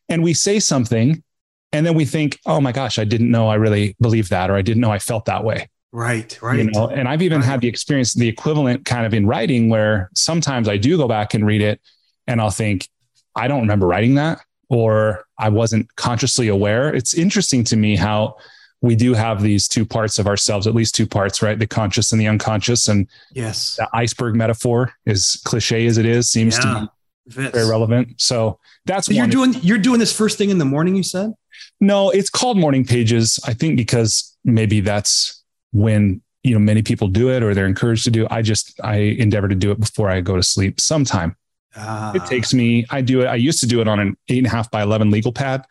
and 0.10 0.24
we 0.24 0.34
say 0.34 0.60
something 0.60 1.24
and 1.72 1.86
then 1.86 1.96
we 1.96 2.06
think, 2.06 2.40
oh 2.46 2.62
my 2.62 2.72
gosh, 2.72 2.98
I 2.98 3.04
didn't 3.04 3.30
know 3.30 3.50
I 3.50 3.56
really 3.56 3.96
believed 4.00 4.30
that, 4.30 4.50
or 4.50 4.56
I 4.56 4.62
didn't 4.62 4.82
know 4.82 4.92
I 4.92 5.00
felt 5.00 5.26
that 5.26 5.44
way. 5.44 5.70
Right, 5.92 6.38
right. 6.42 6.58
You 6.58 6.66
know, 6.66 6.88
and 6.90 7.08
I've 7.08 7.22
even 7.22 7.40
right. 7.40 7.48
had 7.48 7.62
the 7.62 7.68
experience, 7.68 8.14
the 8.14 8.28
equivalent 8.28 8.86
kind 8.86 9.06
of 9.06 9.14
in 9.14 9.26
writing, 9.26 9.70
where 9.70 10.10
sometimes 10.16 10.70
I 10.70 10.78
do 10.78 10.98
go 10.98 11.08
back 11.08 11.34
and 11.34 11.46
read 11.46 11.62
it 11.62 11.82
and 12.28 12.42
I'll 12.42 12.52
think, 12.52 12.88
I 13.36 13.48
don't 13.48 13.62
remember 13.62 13.88
writing 13.88 14.16
that, 14.16 14.42
or 14.70 15.26
I 15.38 15.50
wasn't 15.50 15.94
consciously 15.96 16.48
aware. 16.48 16.94
It's 16.94 17.14
interesting 17.14 17.64
to 17.66 17.76
me 17.76 17.96
how 17.96 18.38
we 18.82 18.96
do 18.96 19.14
have 19.14 19.42
these 19.42 19.68
two 19.68 19.86
parts 19.86 20.20
of 20.20 20.28
ourselves, 20.28 20.68
at 20.68 20.76
least 20.76 20.94
two 20.94 21.08
parts, 21.08 21.42
right? 21.42 21.58
The 21.58 21.68
conscious 21.68 22.12
and 22.12 22.22
the 22.22 22.28
unconscious. 22.28 22.88
And 22.88 23.08
yes, 23.34 23.76
the 23.78 23.90
iceberg 23.94 24.36
metaphor, 24.36 24.94
as 25.06 25.42
cliche 25.46 25.86
as 25.88 25.98
it 25.98 26.06
is, 26.06 26.30
seems 26.30 26.58
yeah. 26.58 26.62
to 26.62 26.92
very 27.28 27.68
relevant. 27.70 28.20
So 28.22 28.60
that's 28.86 29.08
so 29.08 29.14
you're 29.14 29.28
doing 29.28 29.54
you're 29.62 29.78
doing 29.78 30.00
this 30.00 30.16
first 30.16 30.38
thing 30.38 30.50
in 30.50 30.58
the 30.58 30.66
morning. 30.66 30.96
You 30.96 31.04
said 31.04 31.34
no. 31.82 32.10
It's 32.10 32.30
called 32.30 32.58
morning 32.58 32.86
pages. 32.86 33.40
I 33.46 33.54
think 33.54 33.78
because 33.78 34.36
maybe 34.44 34.80
that's 34.80 35.44
when 35.72 36.22
you 36.44 36.54
know 36.54 36.60
many 36.60 36.82
people 36.82 37.08
do 37.08 37.30
it 37.30 37.44
or 37.44 37.54
they're 37.54 37.66
encouraged 37.68 38.04
to 38.06 38.12
do. 38.12 38.28
I 38.32 38.42
just 38.42 38.80
I 38.84 38.96
endeavor 38.96 39.48
to 39.48 39.56
do 39.56 39.72
it 39.72 39.80
before 39.80 40.10
I 40.10 40.22
go 40.22 40.36
to 40.36 40.44
sleep. 40.44 40.80
Sometime 40.80 41.36
Ah, 41.76 42.12
it 42.16 42.26
takes 42.26 42.54
me. 42.54 42.86
I 42.90 43.02
do 43.02 43.22
it. 43.22 43.26
I 43.28 43.36
used 43.36 43.60
to 43.60 43.68
do 43.68 43.82
it 43.82 43.88
on 43.88 44.00
an 44.00 44.18
eight 44.30 44.40
and 44.40 44.48
a 44.48 44.50
half 44.50 44.72
by 44.72 44.82
eleven 44.82 45.12
legal 45.12 45.32
pad. 45.32 45.64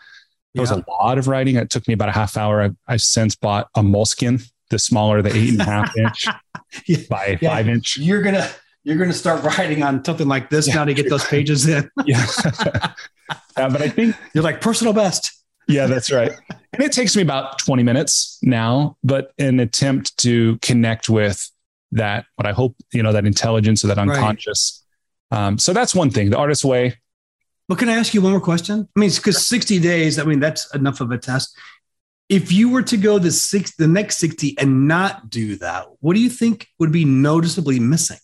It 0.55 0.61
was 0.61 0.71
a 0.71 0.83
lot 0.89 1.19
of 1.19 1.29
writing. 1.29 1.57
It 1.57 1.69
took 1.69 1.87
me 1.87 1.93
about 1.95 2.09
a 2.09 2.13
half 2.13 2.37
hour. 2.37 2.63
I, 2.63 2.71
I've 2.87 3.03
since 3.03 3.35
bought 3.37 3.69
a 3.75 3.83
moleskin, 3.83 4.41
the 4.71 4.79
smaller, 4.79 5.21
the 5.21 5.37
eight 5.37 5.51
and 5.51 5.61
a 5.61 5.65
half 5.65 5.95
inch 5.99 6.27
Yeah. 6.87 6.99
by 7.11 7.39
Yeah. 7.43 7.51
five 7.51 7.69
inch. 7.69 7.99
You're 7.99 8.23
gonna 8.23 8.49
you're 8.87 8.97
gonna 8.97 9.13
start 9.13 9.43
writing 9.43 9.83
on 9.83 10.05
something 10.05 10.29
like 10.29 10.49
this 10.49 10.69
now 10.69 10.85
to 10.85 10.95
get 10.95 11.11
those 11.11 11.25
pages 11.25 11.67
in. 11.67 11.91
Yeah. 12.07 12.25
yeah, 13.59 13.69
but 13.69 13.83
I 13.83 13.89
think 13.89 14.15
You're 14.33 14.45
like 14.45 14.61
personal 14.61 14.93
best. 14.93 15.33
Yeah, 15.67 15.87
that's 15.87 16.13
right. 16.13 16.31
And 16.73 16.83
it 16.85 16.93
takes 16.93 17.17
me 17.17 17.23
about 17.23 17.59
20 17.59 17.83
minutes 17.83 18.39
now, 18.43 18.97
but 19.03 19.33
an 19.41 19.59
attempt 19.59 20.17
to 20.19 20.57
connect 20.63 21.09
with 21.09 21.51
that, 21.91 22.27
what 22.37 22.47
I 22.47 22.53
hope, 22.53 22.77
you 22.93 23.03
know, 23.03 23.13
that 23.13 23.27
intelligence 23.27 23.83
or 23.83 23.89
that 23.89 23.97
Right. 23.97 24.09
unconscious. 24.09 24.85
Um, 25.33 25.59
so 25.59 25.73
that's 25.73 25.93
one 25.93 26.11
thing, 26.11 26.31
the 26.31 26.39
artist's 26.39 26.65
way. 26.65 26.97
But 27.67 27.79
can 27.79 27.89
I 27.89 27.95
ask 27.95 28.15
you 28.15 28.21
one 28.23 28.31
more 28.31 28.41
question? 28.41 28.89
I 28.97 29.01
mean, 29.01 29.11
because 29.11 29.45
60 29.49 29.81
days, 29.81 30.21
I 30.21 30.23
mean, 30.23 30.39
that's 30.39 30.73
enough 30.77 31.01
of 31.01 31.11
a 31.11 31.19
test. 31.19 31.59
If 32.29 32.53
you 32.53 32.69
were 32.69 32.83
to 32.83 32.97
go 32.97 33.19
the 33.19 33.33
six, 33.33 33.75
the 33.75 33.89
next 33.89 34.19
60 34.19 34.57
and 34.59 34.87
not 34.87 35.29
do 35.29 35.57
that, 35.57 35.87
what 35.99 36.15
do 36.15 36.21
you 36.21 36.31
think 36.31 36.69
would 36.79 36.93
be 36.93 37.05
noticeably 37.05 37.81
missing? 37.81 38.19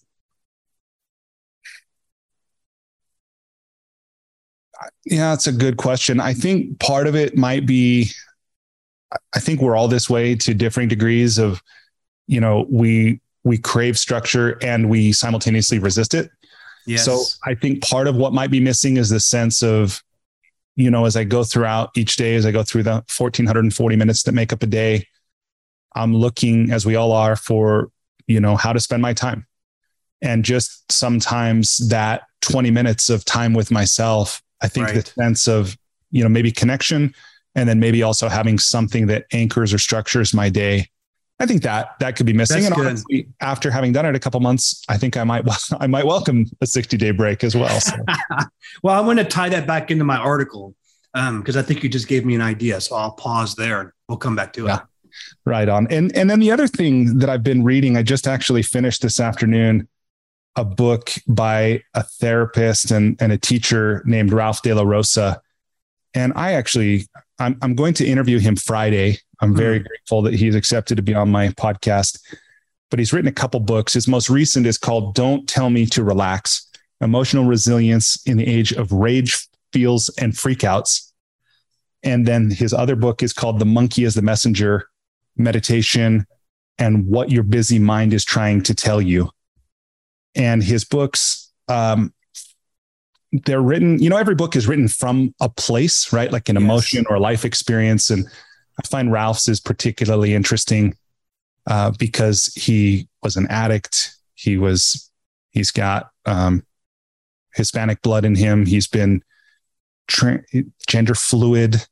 Yeah, 5.04 5.30
that's 5.30 5.46
a 5.46 5.52
good 5.52 5.76
question. 5.76 6.20
I 6.20 6.34
think 6.34 6.78
part 6.78 7.06
of 7.06 7.14
it 7.14 7.36
might 7.36 7.66
be, 7.66 8.10
I 9.34 9.40
think 9.40 9.60
we're 9.60 9.76
all 9.76 9.88
this 9.88 10.08
way 10.08 10.34
to 10.36 10.54
differing 10.54 10.88
degrees 10.88 11.38
of, 11.38 11.62
you 12.26 12.40
know, 12.40 12.66
we, 12.70 13.20
we 13.44 13.58
crave 13.58 13.98
structure 13.98 14.58
and 14.62 14.88
we 14.88 15.12
simultaneously 15.12 15.78
resist 15.78 16.14
it. 16.14 16.30
Yes. 16.86 17.04
So 17.04 17.22
I 17.44 17.54
think 17.54 17.82
part 17.82 18.08
of 18.08 18.16
what 18.16 18.32
might 18.32 18.50
be 18.50 18.60
missing 18.60 18.96
is 18.96 19.10
the 19.10 19.20
sense 19.20 19.62
of, 19.62 20.02
you 20.76 20.90
know, 20.90 21.04
as 21.04 21.16
I 21.16 21.24
go 21.24 21.44
throughout 21.44 21.90
each 21.96 22.16
day, 22.16 22.34
as 22.34 22.46
I 22.46 22.50
go 22.50 22.62
through 22.62 22.84
the 22.84 23.04
1440 23.16 23.96
minutes 23.96 24.22
that 24.24 24.32
make 24.32 24.52
up 24.52 24.62
a 24.62 24.66
day, 24.66 25.06
I'm 25.94 26.14
looking, 26.14 26.70
as 26.70 26.86
we 26.86 26.96
all 26.96 27.12
are, 27.12 27.36
for, 27.36 27.90
you 28.26 28.40
know, 28.40 28.56
how 28.56 28.72
to 28.72 28.80
spend 28.80 29.02
my 29.02 29.12
time. 29.12 29.46
And 30.22 30.44
just 30.44 30.90
sometimes 30.90 31.88
that 31.88 32.22
20 32.40 32.70
minutes 32.70 33.10
of 33.10 33.24
time 33.24 33.52
with 33.52 33.70
myself, 33.70 34.42
I 34.62 34.68
think 34.68 34.88
Right. 34.88 35.04
the 35.04 35.10
sense 35.10 35.48
of, 35.48 35.76
you 36.10 36.22
know, 36.22 36.28
maybe 36.28 36.50
connection 36.50 37.14
and 37.54 37.68
then 37.68 37.78
maybe 37.80 38.02
also 38.02 38.28
having 38.28 38.58
something 38.58 39.06
that 39.08 39.26
anchors 39.32 39.74
or 39.74 39.78
structures 39.78 40.32
my 40.32 40.48
day. 40.48 40.88
I 41.40 41.46
think 41.46 41.62
that 41.62 41.98
that 41.98 42.16
could 42.16 42.26
be 42.26 42.32
missing. 42.32 42.62
That's 42.62 42.76
and 42.76 42.86
honestly, 42.86 43.28
after 43.40 43.70
having 43.70 43.92
done 43.92 44.06
it 44.06 44.14
a 44.14 44.20
couple 44.20 44.38
months, 44.40 44.82
I 44.88 44.96
think 44.96 45.16
I 45.16 45.24
might 45.24 45.44
I 45.80 45.86
might 45.86 46.06
welcome 46.06 46.46
a 46.60 46.66
60 46.66 46.96
day 46.96 47.10
break 47.10 47.42
as 47.42 47.56
well. 47.56 47.80
So. 47.80 47.96
well, 48.82 48.98
I'm 48.98 49.04
going 49.06 49.16
to 49.16 49.24
tie 49.24 49.48
that 49.48 49.66
back 49.66 49.90
into 49.90 50.04
my 50.04 50.18
article 50.18 50.74
um, 51.14 51.40
because 51.40 51.56
I 51.56 51.62
think 51.62 51.82
you 51.82 51.88
just 51.88 52.06
gave 52.06 52.24
me 52.24 52.34
an 52.34 52.40
idea. 52.40 52.80
So 52.80 52.96
I'll 52.96 53.12
pause 53.12 53.54
there 53.56 53.80
and 53.80 53.90
we'll 54.08 54.18
come 54.18 54.36
back 54.36 54.52
to 54.54 54.68
it. 54.68 54.80
Right 55.44 55.68
on. 55.68 55.88
And 55.90 56.14
and 56.16 56.30
then 56.30 56.40
the 56.40 56.52
other 56.52 56.68
thing 56.68 57.18
that 57.18 57.28
I've 57.28 57.42
been 57.42 57.64
reading, 57.64 57.96
I 57.96 58.02
just 58.02 58.26
actually 58.26 58.62
finished 58.62 59.02
this 59.02 59.18
afternoon 59.18 59.88
a 60.56 60.64
book 60.64 61.10
by 61.26 61.82
a 61.94 62.02
therapist 62.02 62.90
and, 62.90 63.16
and 63.20 63.32
a 63.32 63.38
teacher 63.38 64.02
named 64.04 64.32
Ralph 64.32 64.62
De 64.62 64.74
La 64.74 64.82
Rosa. 64.82 65.40
And 66.14 66.32
I 66.36 66.52
actually 66.52 67.06
I'm 67.38 67.58
I'm 67.62 67.74
going 67.74 67.94
to 67.94 68.06
interview 68.06 68.38
him 68.38 68.56
Friday. 68.56 69.18
I'm 69.40 69.50
hmm. 69.50 69.56
very 69.56 69.78
grateful 69.80 70.22
that 70.22 70.34
he's 70.34 70.54
accepted 70.54 70.96
to 70.96 71.02
be 71.02 71.14
on 71.14 71.30
my 71.30 71.48
podcast. 71.48 72.20
But 72.90 72.98
he's 72.98 73.12
written 73.12 73.28
a 73.28 73.32
couple 73.32 73.60
books. 73.60 73.94
His 73.94 74.06
most 74.06 74.28
recent 74.28 74.66
is 74.66 74.76
called 74.76 75.14
Don't 75.14 75.48
Tell 75.48 75.70
Me 75.70 75.86
to 75.86 76.04
Relax: 76.04 76.68
Emotional 77.00 77.44
Resilience 77.44 78.22
in 78.26 78.36
the 78.36 78.46
Age 78.46 78.72
of 78.72 78.92
Rage, 78.92 79.48
Feels, 79.72 80.10
and 80.20 80.32
Freakouts. 80.32 81.10
And 82.02 82.26
then 82.26 82.50
his 82.50 82.74
other 82.74 82.96
book 82.96 83.22
is 83.22 83.32
called 83.32 83.58
The 83.58 83.64
Monkey 83.64 84.04
is 84.04 84.14
the 84.14 84.22
Messenger 84.22 84.88
meditation 85.36 86.26
and 86.78 87.06
what 87.06 87.30
your 87.30 87.44
busy 87.44 87.78
mind 87.78 88.12
is 88.12 88.24
trying 88.24 88.62
to 88.64 88.74
tell 88.74 89.00
you. 89.00 89.30
And 90.34 90.62
his 90.62 90.84
books, 90.84 91.50
um, 91.68 92.12
they're 93.32 93.62
written, 93.62 94.02
you 94.02 94.10
know, 94.10 94.16
every 94.16 94.34
book 94.34 94.56
is 94.56 94.66
written 94.66 94.88
from 94.88 95.34
a 95.40 95.48
place, 95.48 96.12
right? 96.12 96.30
Like 96.30 96.48
an 96.48 96.56
Yes. 96.56 96.62
emotion 96.62 97.04
or 97.08 97.18
life 97.18 97.44
experience. 97.44 98.10
And 98.10 98.26
I 98.82 98.86
find 98.86 99.10
Ralph's 99.12 99.48
is 99.48 99.60
particularly 99.60 100.34
interesting 100.34 100.96
uh, 101.66 101.92
because 101.98 102.46
he 102.54 103.08
was 103.22 103.36
an 103.36 103.46
addict. 103.48 104.14
He 104.34 104.58
was, 104.58 105.10
he's 105.50 105.70
got 105.70 106.10
um, 106.26 106.64
Hispanic 107.54 108.02
blood 108.02 108.24
in 108.24 108.34
him. 108.34 108.66
He's 108.66 108.86
been 108.86 109.22
tra- 110.08 110.42
gender 110.86 111.14
fluid 111.14 111.86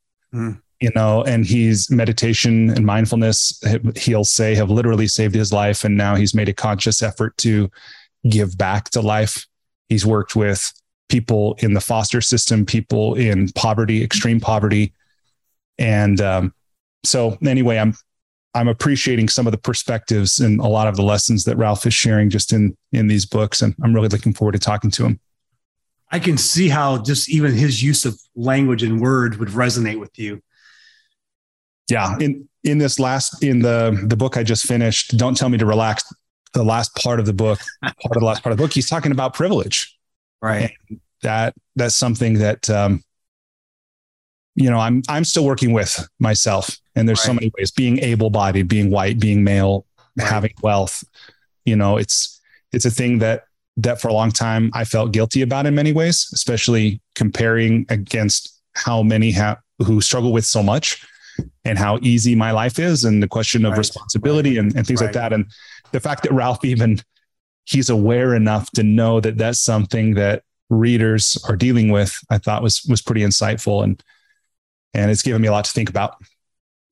you 0.80 0.90
know, 0.94 1.22
and 1.24 1.44
he's 1.44 1.90
meditation 1.90 2.70
and 2.70 2.86
mindfulness, 2.86 3.60
he'll 3.96 4.24
say, 4.24 4.54
have 4.54 4.70
literally 4.70 5.06
saved 5.06 5.34
his 5.34 5.52
life. 5.52 5.84
And 5.84 5.96
now 5.96 6.14
he's 6.14 6.34
made 6.34 6.48
a 6.48 6.54
conscious 6.54 7.02
effort 7.02 7.36
to 7.38 7.70
give 8.28 8.56
back 8.58 8.90
to 8.90 9.00
life. 9.00 9.46
He's 9.88 10.06
worked 10.06 10.36
with 10.36 10.72
people 11.08 11.56
in 11.58 11.74
the 11.74 11.80
foster 11.80 12.20
system, 12.20 12.64
people 12.64 13.14
in 13.14 13.48
poverty, 13.52 14.02
extreme 14.02 14.40
poverty. 14.40 14.92
And 15.78 16.20
um, 16.20 16.54
so, 17.04 17.36
anyway, 17.44 17.78
I'm 17.78 17.94
I'm 18.54 18.68
appreciating 18.68 19.28
some 19.28 19.46
of 19.46 19.52
the 19.52 19.58
perspectives 19.58 20.40
and 20.40 20.60
a 20.60 20.66
lot 20.66 20.88
of 20.88 20.96
the 20.96 21.02
lessons 21.02 21.44
that 21.44 21.56
Ralph 21.56 21.86
is 21.86 21.94
sharing 21.94 22.30
just 22.30 22.52
in 22.52 22.76
in 22.92 23.06
these 23.06 23.26
books, 23.26 23.62
and 23.62 23.74
I'm 23.82 23.94
really 23.94 24.08
looking 24.08 24.34
forward 24.34 24.52
to 24.52 24.58
talking 24.58 24.90
to 24.92 25.06
him. 25.06 25.20
I 26.10 26.18
can 26.18 26.36
see 26.36 26.68
how 26.68 27.02
just 27.02 27.30
even 27.30 27.52
his 27.54 27.82
use 27.82 28.04
of 28.04 28.18
language 28.34 28.82
and 28.82 29.00
words 29.00 29.38
would 29.38 29.50
resonate 29.50 30.00
with 30.00 30.18
you. 30.18 30.42
yeah 31.88 32.16
in 32.20 32.48
in 32.64 32.78
this 32.78 32.98
last 32.98 33.42
in 33.42 33.60
the 33.60 33.98
the 34.06 34.16
book 34.16 34.36
i 34.36 34.42
just 34.42 34.66
finished 34.66 35.16
don't 35.16 35.36
tell 35.36 35.48
me 35.48 35.56
to 35.58 35.66
relax 35.66 36.04
the 36.52 36.64
last 36.64 36.94
part 36.96 37.20
of 37.20 37.26
the 37.26 37.32
book 37.32 37.60
part 37.82 38.16
of 38.16 38.20
the 38.20 38.24
last 38.26 38.42
part 38.42 38.52
of 38.52 38.58
the 38.58 38.62
book 38.64 38.72
he's 38.72 38.88
talking 38.88 39.12
about 39.12 39.34
privilege 39.34 39.96
Right. 40.42 40.72
that 41.22 41.54
that's 41.76 41.94
something 41.94 42.34
that 42.38 42.68
um 42.70 43.02
you 44.54 44.68
know 44.70 44.78
i'm 44.78 45.02
i'm 45.08 45.24
still 45.24 45.44
working 45.44 45.72
with 45.72 46.06
myself 46.18 46.76
and 46.96 47.08
there's 47.08 47.20
so 47.20 47.32
many 47.32 47.50
ways 47.56 47.70
being 47.70 47.98
able 47.98 48.30
bodied 48.30 48.68
being 48.68 48.90
white 48.90 49.18
being 49.20 49.44
male 49.44 49.86
Right. 50.18 50.26
having 50.26 50.54
wealth 50.60 51.04
you 51.64 51.76
know 51.76 51.96
it's 51.96 52.40
it's 52.72 52.84
a 52.84 52.90
thing 52.90 53.18
that 53.20 53.44
that 53.76 54.00
for 54.00 54.08
a 54.08 54.12
long 54.12 54.32
time 54.32 54.70
i 54.74 54.84
felt 54.84 55.12
guilty 55.12 55.42
about 55.42 55.66
in 55.66 55.74
many 55.74 55.92
ways 55.92 56.28
especially 56.32 57.00
comparing 57.14 57.86
against 57.90 58.60
how 58.74 59.02
many 59.04 59.30
have 59.30 59.58
who 59.78 60.00
struggle 60.00 60.32
with 60.32 60.44
so 60.44 60.62
much 60.64 61.06
and 61.64 61.78
how 61.78 61.98
easy 62.02 62.34
my 62.34 62.50
life 62.50 62.78
is 62.80 63.04
and 63.04 63.22
the 63.22 63.28
question 63.28 63.64
of 63.64 63.70
Right. 63.72 63.78
responsibility 63.78 64.58
and, 64.58 64.74
and 64.76 64.84
things 64.86 65.00
like 65.00 65.12
that 65.12 65.32
and 65.32 65.46
the 65.92 66.00
fact 66.00 66.22
that 66.22 66.32
ralph 66.32 66.64
even 66.64 67.00
he's 67.64 67.90
aware 67.90 68.34
enough 68.34 68.70
to 68.72 68.82
know 68.82 69.20
that 69.20 69.38
that's 69.38 69.60
something 69.60 70.14
that 70.14 70.42
readers 70.68 71.36
are 71.48 71.56
dealing 71.56 71.90
with 71.90 72.16
i 72.30 72.38
thought 72.38 72.62
was 72.62 72.84
was 72.84 73.02
pretty 73.02 73.22
insightful 73.22 73.82
and 73.82 74.02
and 74.94 75.10
it's 75.10 75.22
given 75.22 75.40
me 75.40 75.48
a 75.48 75.52
lot 75.52 75.64
to 75.64 75.72
think 75.72 75.88
about 75.88 76.16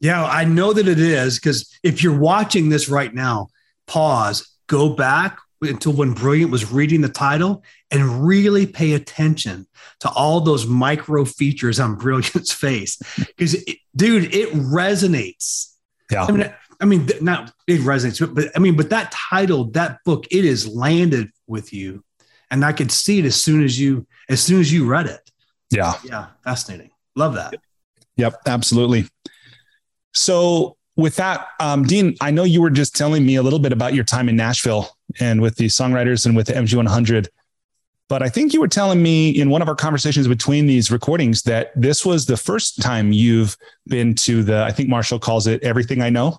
Yeah, 0.01 0.25
I 0.25 0.45
know 0.45 0.73
that 0.73 0.87
it 0.87 1.01
is 1.01 1.39
because 1.39 1.69
if 1.83 2.03
you're 2.03 2.17
watching 2.17 2.69
this 2.69 2.89
right 2.89 3.13
now, 3.13 3.49
pause, 3.87 4.49
go 4.69 4.91
back 4.91 5.39
until 5.61 5.93
when 5.93 6.13
Brilliant 6.15 6.53
was 6.53 6.71
reading 6.71 7.01
the 7.01 7.09
title 7.09 7.65
and 7.91 8.25
really 8.25 8.65
pay 8.67 8.93
attention 8.93 9.67
to 10.01 10.09
all 10.11 10.41
those 10.41 10.67
micro 10.67 11.25
features 11.25 11.81
on 11.81 11.97
Brilliant's 11.97 12.53
face. 12.67 12.97
Because, 13.19 13.57
dude, 13.97 14.33
it 14.33 14.53
resonates. 14.53 15.75
yeah 16.13 16.25
I 16.25 16.31
mean, 16.31 16.55
I 16.81 16.85
mean, 16.85 17.07
th- 17.07 17.23
not 17.23 17.53
it 17.67 17.81
resonates, 17.81 18.21
but, 18.21 18.35
but 18.35 18.57
I 18.57 18.61
mean, 18.61 18.77
but 18.77 18.91
that 18.91 19.11
title, 19.13 19.65
that 19.73 19.99
book, 20.05 20.27
it 20.31 20.45
is 20.45 20.69
landed 20.69 21.31
with 21.47 21.73
you, 21.73 22.05
and 22.51 22.65
I 22.65 22.73
could 22.73 22.93
see 22.93 23.19
it 23.19 23.25
as 23.25 23.37
soon 23.37 23.65
as 23.65 23.79
you 23.79 24.07
as 24.29 24.43
soon 24.43 24.61
as 24.61 24.73
you 24.73 24.87
read 24.87 25.07
it. 25.07 25.31
yeah 25.71 25.95
Yeah, 26.05 26.27
fascinating. 26.45 26.91
Love 27.17 27.35
that. 27.35 27.55
Yep, 28.17 28.43
absolutely. 28.47 29.07
So, 30.13 30.77
with 30.97 31.17
that, 31.17 31.49
um, 31.61 31.85
Dean, 31.85 32.17
I 32.21 32.31
know 32.31 32.45
you 32.45 32.61
were 32.61 32.71
just 32.71 32.97
telling 32.97 33.25
me 33.25 33.37
a 33.37 33.43
little 33.43 33.59
bit 33.59 33.73
about 33.73 33.95
your 33.95 34.05
time 34.05 34.29
in 34.29 34.37
Nashville 34.37 34.97
and 35.21 35.41
with 35.41 35.57
the 35.57 35.67
songwriters 35.67 36.27
and 36.27 36.37
with 36.37 36.49
the 36.49 36.55
MG100. 36.55 37.29
But 38.09 38.23
I 38.23 38.29
think 38.29 38.53
you 38.53 38.61
were 38.61 38.69
telling 38.69 39.03
me 39.03 39.31
in 39.31 39.51
one 39.51 39.63
of 39.63 39.69
our 39.69 39.75
conversations 39.77 40.27
between 40.27 40.67
these 40.67 40.91
recordings 40.91 41.43
that 41.43 41.71
this 41.77 42.07
was 42.07 42.27
the 42.27 42.37
first 42.37 42.81
time 42.83 43.13
you've 43.13 43.57
been 43.87 44.15
to 44.17 44.43
the, 44.43 44.63
I 44.63 44.73
think 44.73 44.89
Marshall 44.89 45.19
calls 45.19 45.47
it 45.47 45.63
Everything 45.63 46.01
I 46.01 46.11
Know 46.11 46.39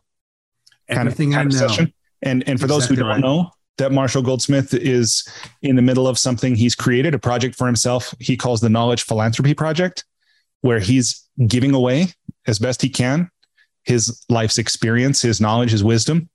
kind 0.96 1.08
of- 1.08 1.17
kind 1.17 1.36
I 1.36 1.41
of 1.41 1.48
know. 1.48 1.58
session. 1.67 1.93
And, 2.22 2.48
and 2.48 2.60
for 2.60 2.67
those 2.67 2.86
who 2.86 2.96
don't 2.96 3.08
right. 3.08 3.19
know, 3.22 3.51
that 3.77 3.93
Marshall 3.93 4.22
Goldsmith 4.22 4.74
is 4.74 5.25
in 5.62 5.77
the 5.77 5.81
middle 5.81 6.05
of 6.05 6.19
something 6.19 6.53
he's 6.55 6.75
created, 6.75 7.13
a 7.13 7.19
project 7.19 7.55
for 7.55 7.65
himself. 7.65 8.13
He 8.19 8.36
calls 8.36 8.60
the 8.60 8.67
Knowledge 8.67 9.03
Philanthropy 9.03 9.53
Project, 9.53 10.03
where 10.62 10.79
he's 10.79 11.25
giving 11.48 11.74
away 11.74 12.08
as 12.46 12.60
best 12.60 12.81
he 12.81 12.89
can 12.89 13.29
his 13.84 14.24
life's 14.29 14.58
experience, 14.58 15.22
his 15.22 15.41
knowledge, 15.41 15.72
his 15.72 15.84
wisdom 15.84 16.29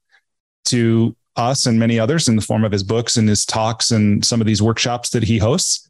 to 0.67 1.15
us 1.37 1.67
and 1.67 1.79
many 1.79 1.99
others 1.99 2.29
in 2.29 2.37
the 2.37 2.43
form 2.43 2.65
of 2.65 2.73
his 2.73 2.83
books 2.83 3.17
and 3.17 3.29
his 3.29 3.45
talks 3.45 3.91
and 3.91 4.25
some 4.25 4.41
of 4.41 4.47
these 4.47 4.63
workshops 4.63 5.11
that 5.11 5.23
he 5.23 5.39
hosts. 5.39 5.89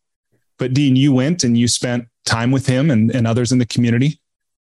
But 0.58 0.74
Dean, 0.74 0.96
you 0.96 1.12
went 1.12 1.44
and 1.44 1.56
you 1.56 1.68
spent 1.68 2.06
time 2.24 2.50
with 2.50 2.66
him 2.66 2.90
and, 2.90 3.10
and 3.10 3.26
others 3.26 3.52
in 3.52 3.58
the 3.58 3.66
community. 3.66 4.20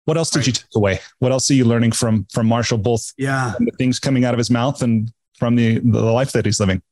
What 0.04 0.16
else 0.16 0.30
did 0.30 0.38
right. 0.40 0.46
you 0.48 0.52
take 0.52 0.74
away? 0.74 1.00
What 1.18 1.32
else 1.32 1.50
are 1.50 1.54
you 1.54 1.64
learning 1.64 1.92
from 1.92 2.26
from 2.32 2.46
Marshall, 2.46 2.78
both 2.78 3.12
yeah 3.16 3.54
the 3.58 3.72
things 3.78 3.98
coming 3.98 4.24
out 4.24 4.34
of 4.34 4.38
his 4.38 4.50
mouth 4.50 4.82
and 4.82 5.12
from 5.38 5.56
the 5.56 5.78
the 5.78 6.02
life 6.02 6.32
that 6.32 6.46
he's 6.46 6.60
living? 6.60 6.82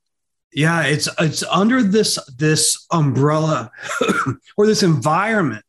Yeah, 0.52 0.82
it's 0.84 1.08
it's 1.18 1.42
under 1.44 1.82
this 1.82 2.18
this 2.36 2.86
umbrella 2.90 3.70
or 4.56 4.66
this 4.66 4.82
environment 4.82 5.64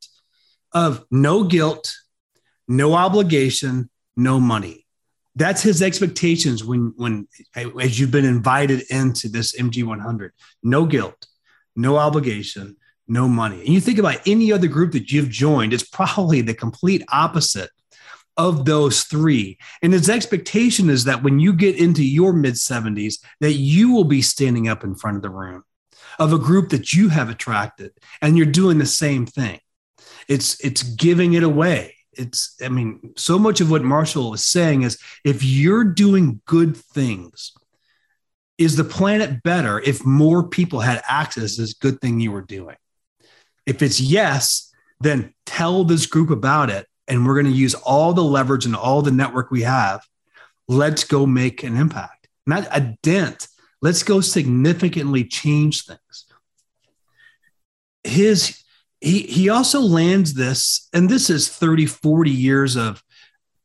of 0.73 1.05
no 1.11 1.43
guilt, 1.43 1.93
no 2.67 2.93
obligation, 2.93 3.89
no 4.15 4.39
money. 4.39 4.85
That's 5.35 5.61
his 5.61 5.81
expectations 5.81 6.63
when 6.63 6.93
when 6.95 7.27
as 7.55 7.99
you've 7.99 8.11
been 8.11 8.25
invited 8.25 8.83
into 8.89 9.29
this 9.29 9.59
MG 9.59 9.83
100. 9.83 10.33
No 10.63 10.85
guilt, 10.85 11.27
no 11.75 11.97
obligation, 11.97 12.77
no 13.09 13.27
money. 13.27 13.59
And 13.59 13.69
you 13.69 13.81
think 13.81 13.99
about 13.99 14.21
any 14.25 14.51
other 14.51 14.67
group 14.67 14.91
that 14.93 15.11
you've 15.11 15.29
joined, 15.29 15.73
it's 15.73 15.87
probably 15.87 16.41
the 16.41 16.53
complete 16.53 17.03
opposite 17.11 17.69
of 18.37 18.63
those 18.65 19.03
three. 19.03 19.57
And 19.81 19.91
his 19.91 20.09
expectation 20.09 20.89
is 20.89 21.03
that 21.03 21.23
when 21.23 21.39
you 21.39 21.51
get 21.51 21.75
into 21.75 22.03
your 22.03 22.31
mid 22.31 22.53
70s, 22.53 23.15
that 23.41 23.53
you 23.53 23.91
will 23.91 24.05
be 24.05 24.21
standing 24.21 24.67
up 24.67 24.83
in 24.83 24.95
front 24.95 25.17
of 25.17 25.23
the 25.23 25.29
room 25.29 25.63
of 26.17 26.33
a 26.33 26.37
group 26.37 26.69
that 26.69 26.93
you 26.93 27.09
have 27.09 27.29
attracted 27.29 27.91
and 28.21 28.37
you're 28.37 28.45
doing 28.45 28.77
the 28.77 28.85
same 28.85 29.25
thing. 29.25 29.59
It's 30.27 30.63
it's 30.63 30.83
giving 30.83 31.33
it 31.33 31.43
away. 31.43 31.95
It's 32.13 32.55
I 32.63 32.69
mean, 32.69 33.13
so 33.17 33.39
much 33.39 33.61
of 33.61 33.69
what 33.69 33.83
Marshall 33.83 34.33
is 34.33 34.45
saying 34.45 34.83
is 34.83 34.99
if 35.25 35.43
you're 35.43 35.83
doing 35.83 36.41
good 36.45 36.77
things, 36.77 37.53
is 38.57 38.75
the 38.75 38.83
planet 38.83 39.41
better 39.43 39.79
if 39.79 40.05
more 40.05 40.47
people 40.47 40.81
had 40.81 41.01
access 41.09 41.55
to 41.55 41.61
this 41.61 41.73
good 41.73 41.99
thing 42.01 42.19
you 42.19 42.31
were 42.31 42.41
doing? 42.41 42.75
If 43.69 43.83
it's 43.83 44.01
yes, 44.01 44.73
then 44.99 45.31
tell 45.45 45.83
this 45.83 46.07
group 46.07 46.31
about 46.31 46.71
it 46.71 46.87
and 47.07 47.23
we're 47.23 47.35
going 47.35 47.45
to 47.45 47.51
use 47.51 47.75
all 47.75 48.13
the 48.13 48.23
leverage 48.23 48.65
and 48.65 48.75
all 48.75 49.03
the 49.03 49.11
network 49.11 49.51
we 49.51 49.61
have. 49.61 50.03
Let's 50.67 51.03
go 51.03 51.27
make 51.27 51.61
an 51.61 51.77
impact, 51.77 52.27
not 52.47 52.67
a 52.71 52.97
dent. 53.03 53.47
Let's 53.79 54.01
go 54.01 54.21
significantly 54.21 55.23
change 55.23 55.85
things. 55.85 56.25
His 58.03 58.63
he 59.01 59.21
he 59.21 59.49
also 59.49 59.81
lands 59.81 60.33
this, 60.33 60.89
and 60.91 61.07
this 61.07 61.29
is 61.29 61.47
30, 61.47 61.85
40 61.85 62.31
years 62.31 62.75
of, 62.75 63.03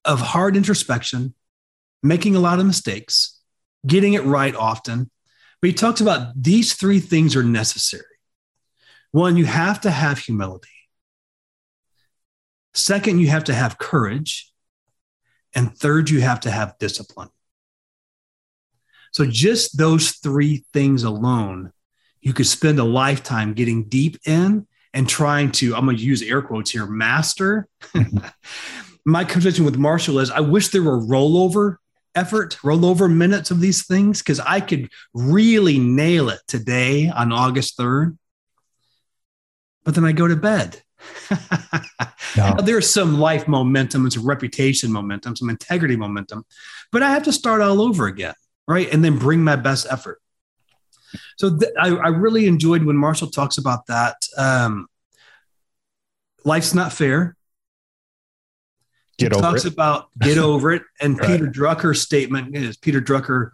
of 0.04 0.20
hard 0.20 0.54
introspection, 0.54 1.34
making 2.02 2.36
a 2.36 2.40
lot 2.40 2.60
of 2.60 2.66
mistakes, 2.66 3.40
getting 3.86 4.12
it 4.12 4.24
right 4.24 4.54
often. 4.54 5.10
But 5.62 5.68
he 5.68 5.74
talks 5.74 6.02
about 6.02 6.40
these 6.40 6.74
three 6.74 7.00
things 7.00 7.34
are 7.34 7.42
necessary. 7.42 8.13
One, 9.14 9.36
you 9.36 9.44
have 9.44 9.82
to 9.82 9.92
have 9.92 10.18
humility. 10.18 10.66
Second, 12.72 13.20
you 13.20 13.28
have 13.28 13.44
to 13.44 13.54
have 13.54 13.78
courage. 13.78 14.52
And 15.54 15.72
third, 15.72 16.10
you 16.10 16.20
have 16.20 16.40
to 16.40 16.50
have 16.50 16.76
discipline. 16.80 17.28
So, 19.12 19.24
just 19.24 19.78
those 19.78 20.14
three 20.14 20.64
things 20.72 21.04
alone, 21.04 21.70
you 22.22 22.32
could 22.32 22.48
spend 22.48 22.80
a 22.80 22.84
lifetime 22.84 23.54
getting 23.54 23.84
deep 23.84 24.16
in 24.26 24.66
and 24.92 25.08
trying 25.08 25.52
to, 25.52 25.76
I'm 25.76 25.84
going 25.84 25.96
to 25.96 26.02
use 26.02 26.20
air 26.20 26.42
quotes 26.42 26.72
here, 26.72 26.84
master. 26.84 27.68
My 29.04 29.24
conversation 29.24 29.64
with 29.64 29.76
Marshall 29.78 30.18
is 30.18 30.32
I 30.32 30.40
wish 30.40 30.70
there 30.70 30.82
were 30.82 30.98
rollover 30.98 31.76
effort, 32.16 32.58
rollover 32.64 33.08
minutes 33.08 33.52
of 33.52 33.60
these 33.60 33.86
things, 33.86 34.22
because 34.22 34.40
I 34.40 34.58
could 34.58 34.90
really 35.14 35.78
nail 35.78 36.30
it 36.30 36.40
today 36.48 37.10
on 37.10 37.30
August 37.30 37.78
3rd. 37.78 38.18
But 39.84 39.94
then 39.94 40.04
I 40.04 40.12
go 40.12 40.26
to 40.26 40.36
bed 40.36 40.82
no. 42.36 42.54
There's 42.62 42.90
some 42.90 43.18
life 43.18 43.48
momentum 43.48 44.02
and 44.02 44.12
some 44.12 44.26
reputation 44.26 44.92
momentum, 44.92 45.36
some 45.36 45.50
integrity 45.50 45.96
momentum, 45.96 46.44
but 46.92 47.02
I 47.02 47.10
have 47.10 47.24
to 47.24 47.32
start 47.32 47.60
all 47.60 47.80
over 47.80 48.06
again, 48.06 48.34
right? 48.66 48.90
And 48.92 49.04
then 49.04 49.18
bring 49.18 49.42
my 49.42 49.56
best 49.56 49.86
effort. 49.90 50.20
So 51.36 51.56
th- 51.56 51.72
I, 51.78 51.90
I, 51.90 52.08
really 52.08 52.46
enjoyed 52.46 52.82
when 52.84 52.96
Marshall 52.96 53.28
talks 53.28 53.56
about 53.56 53.86
that. 53.86 54.16
Um, 54.36 54.88
life's 56.44 56.74
not 56.74 56.92
fair. 56.92 57.36
Get 59.18 59.32
he 59.32 59.38
over 59.38 59.42
talks 59.42 59.64
it. 59.64 59.72
about 59.72 60.08
get 60.18 60.38
over 60.38 60.72
it. 60.72 60.82
And 61.00 61.18
right. 61.18 61.28
Peter 61.28 61.46
Drucker's 61.46 62.02
statement 62.02 62.56
is 62.56 62.76
Peter 62.76 63.00
Drucker 63.00 63.50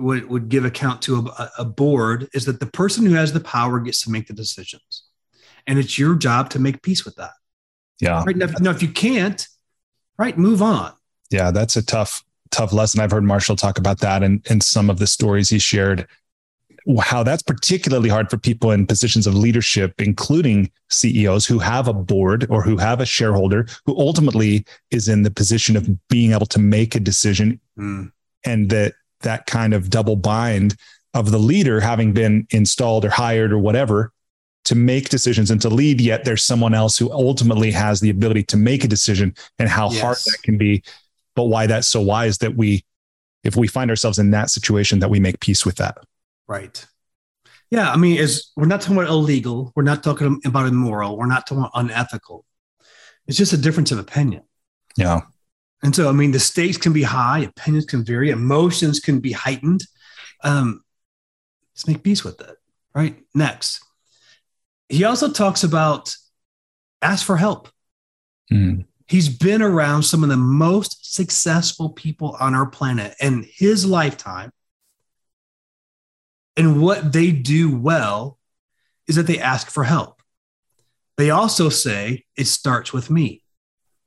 would, 0.00 0.28
would 0.28 0.48
give 0.48 0.64
account 0.64 1.02
to 1.02 1.28
a, 1.38 1.50
a 1.58 1.64
board 1.64 2.28
is 2.34 2.46
that 2.46 2.58
the 2.58 2.66
person 2.66 3.06
who 3.06 3.14
has 3.14 3.32
the 3.32 3.38
power 3.38 3.78
gets 3.78 4.02
to 4.02 4.10
make 4.10 4.26
the 4.26 4.34
decisions 4.34 5.03
and 5.66 5.78
it's 5.78 5.98
your 5.98 6.14
job 6.14 6.50
to 6.50 6.58
make 6.58 6.82
peace 6.82 7.04
with 7.04 7.16
that. 7.16 7.32
Yeah. 8.00 8.22
Right 8.24 8.36
now, 8.36 8.46
if, 8.46 8.60
now, 8.60 8.70
if 8.70 8.82
you 8.82 8.88
can't, 8.88 9.46
right, 10.18 10.36
move 10.36 10.62
on. 10.62 10.92
Yeah, 11.30 11.50
that's 11.50 11.76
a 11.76 11.84
tough, 11.84 12.24
tough 12.50 12.72
lesson. 12.72 13.00
I've 13.00 13.10
heard 13.10 13.24
Marshall 13.24 13.56
talk 13.56 13.78
about 13.78 14.00
that 14.00 14.22
and 14.22 14.44
and 14.50 14.62
some 14.62 14.90
of 14.90 14.98
the 14.98 15.06
stories 15.06 15.48
he 15.48 15.58
shared. 15.58 16.06
How 17.00 17.22
that's 17.22 17.42
particularly 17.42 18.10
hard 18.10 18.28
for 18.28 18.36
people 18.36 18.70
in 18.70 18.86
positions 18.86 19.26
of 19.26 19.34
leadership, 19.34 19.94
including 20.02 20.70
CEOs 20.90 21.46
who 21.46 21.58
have 21.58 21.88
a 21.88 21.94
board 21.94 22.46
or 22.50 22.62
who 22.62 22.76
have 22.76 23.00
a 23.00 23.06
shareholder 23.06 23.66
who 23.86 23.98
ultimately 23.98 24.66
is 24.90 25.08
in 25.08 25.22
the 25.22 25.30
position 25.30 25.76
of 25.76 25.88
being 26.08 26.32
able 26.32 26.46
to 26.46 26.58
make 26.58 26.94
a 26.94 27.00
decision, 27.00 27.58
mm. 27.78 28.12
and 28.44 28.68
that 28.68 28.92
that 29.20 29.46
kind 29.46 29.72
of 29.72 29.88
double 29.88 30.16
bind 30.16 30.76
of 31.14 31.30
the 31.30 31.38
leader 31.38 31.80
having 31.80 32.12
been 32.12 32.46
installed 32.50 33.04
or 33.04 33.10
hired 33.10 33.52
or 33.52 33.58
whatever 33.58 34.12
to 34.64 34.74
make 34.74 35.10
decisions 35.10 35.50
and 35.50 35.60
to 35.60 35.68
lead, 35.68 36.00
yet 36.00 36.24
there's 36.24 36.42
someone 36.42 36.74
else 36.74 36.96
who 36.98 37.10
ultimately 37.12 37.70
has 37.70 38.00
the 38.00 38.10
ability 38.10 38.42
to 38.44 38.56
make 38.56 38.82
a 38.82 38.88
decision 38.88 39.34
and 39.58 39.68
how 39.68 39.90
yes. 39.90 40.00
hard 40.00 40.16
that 40.16 40.38
can 40.42 40.58
be. 40.58 40.82
But 41.36 41.44
why 41.44 41.66
that's 41.66 41.88
so 41.88 42.00
wise 42.00 42.38
that 42.38 42.56
we, 42.56 42.84
if 43.42 43.56
we 43.56 43.66
find 43.66 43.90
ourselves 43.90 44.18
in 44.18 44.30
that 44.30 44.50
situation, 44.50 45.00
that 45.00 45.10
we 45.10 45.20
make 45.20 45.40
peace 45.40 45.66
with 45.66 45.76
that. 45.76 45.98
Right. 46.46 46.84
Yeah. 47.70 47.90
I 47.90 47.96
mean, 47.96 48.18
is 48.18 48.52
we're 48.56 48.66
not 48.66 48.80
talking 48.80 48.96
about 48.96 49.08
illegal. 49.08 49.72
We're 49.74 49.82
not 49.82 50.02
talking 50.02 50.40
about 50.44 50.66
immoral. 50.66 51.16
We're 51.16 51.26
not 51.26 51.46
talking 51.46 51.64
about 51.64 51.72
unethical. 51.74 52.44
It's 53.26 53.36
just 53.36 53.52
a 53.52 53.58
difference 53.58 53.90
of 53.90 53.98
opinion. 53.98 54.42
Yeah. 54.96 55.22
And 55.82 55.94
so, 55.94 56.08
I 56.08 56.12
mean, 56.12 56.30
the 56.30 56.40
stakes 56.40 56.78
can 56.78 56.92
be 56.92 57.02
high, 57.02 57.40
opinions 57.40 57.84
can 57.84 58.04
vary, 58.04 58.30
emotions 58.30 59.00
can 59.00 59.20
be 59.20 59.32
heightened. 59.32 59.82
Um, 60.42 60.82
let's 61.74 61.86
make 61.86 62.02
peace 62.02 62.24
with 62.24 62.40
it. 62.40 62.56
Right. 62.94 63.16
Next 63.34 63.84
he 64.88 65.04
also 65.04 65.30
talks 65.30 65.64
about 65.64 66.14
ask 67.02 67.24
for 67.24 67.36
help. 67.36 67.68
Mm. 68.52 68.84
He's 69.06 69.28
been 69.28 69.62
around 69.62 70.02
some 70.02 70.22
of 70.22 70.30
the 70.30 70.36
most 70.36 71.14
successful 71.14 71.90
people 71.90 72.36
on 72.40 72.54
our 72.54 72.66
planet 72.66 73.14
in 73.20 73.46
his 73.54 73.84
lifetime. 73.84 74.50
And 76.56 76.80
what 76.80 77.12
they 77.12 77.30
do 77.30 77.76
well 77.76 78.38
is 79.06 79.16
that 79.16 79.26
they 79.26 79.38
ask 79.38 79.70
for 79.70 79.84
help. 79.84 80.22
They 81.16 81.30
also 81.30 81.68
say, 81.68 82.24
it 82.36 82.46
starts 82.46 82.92
with 82.92 83.10
me. 83.10 83.42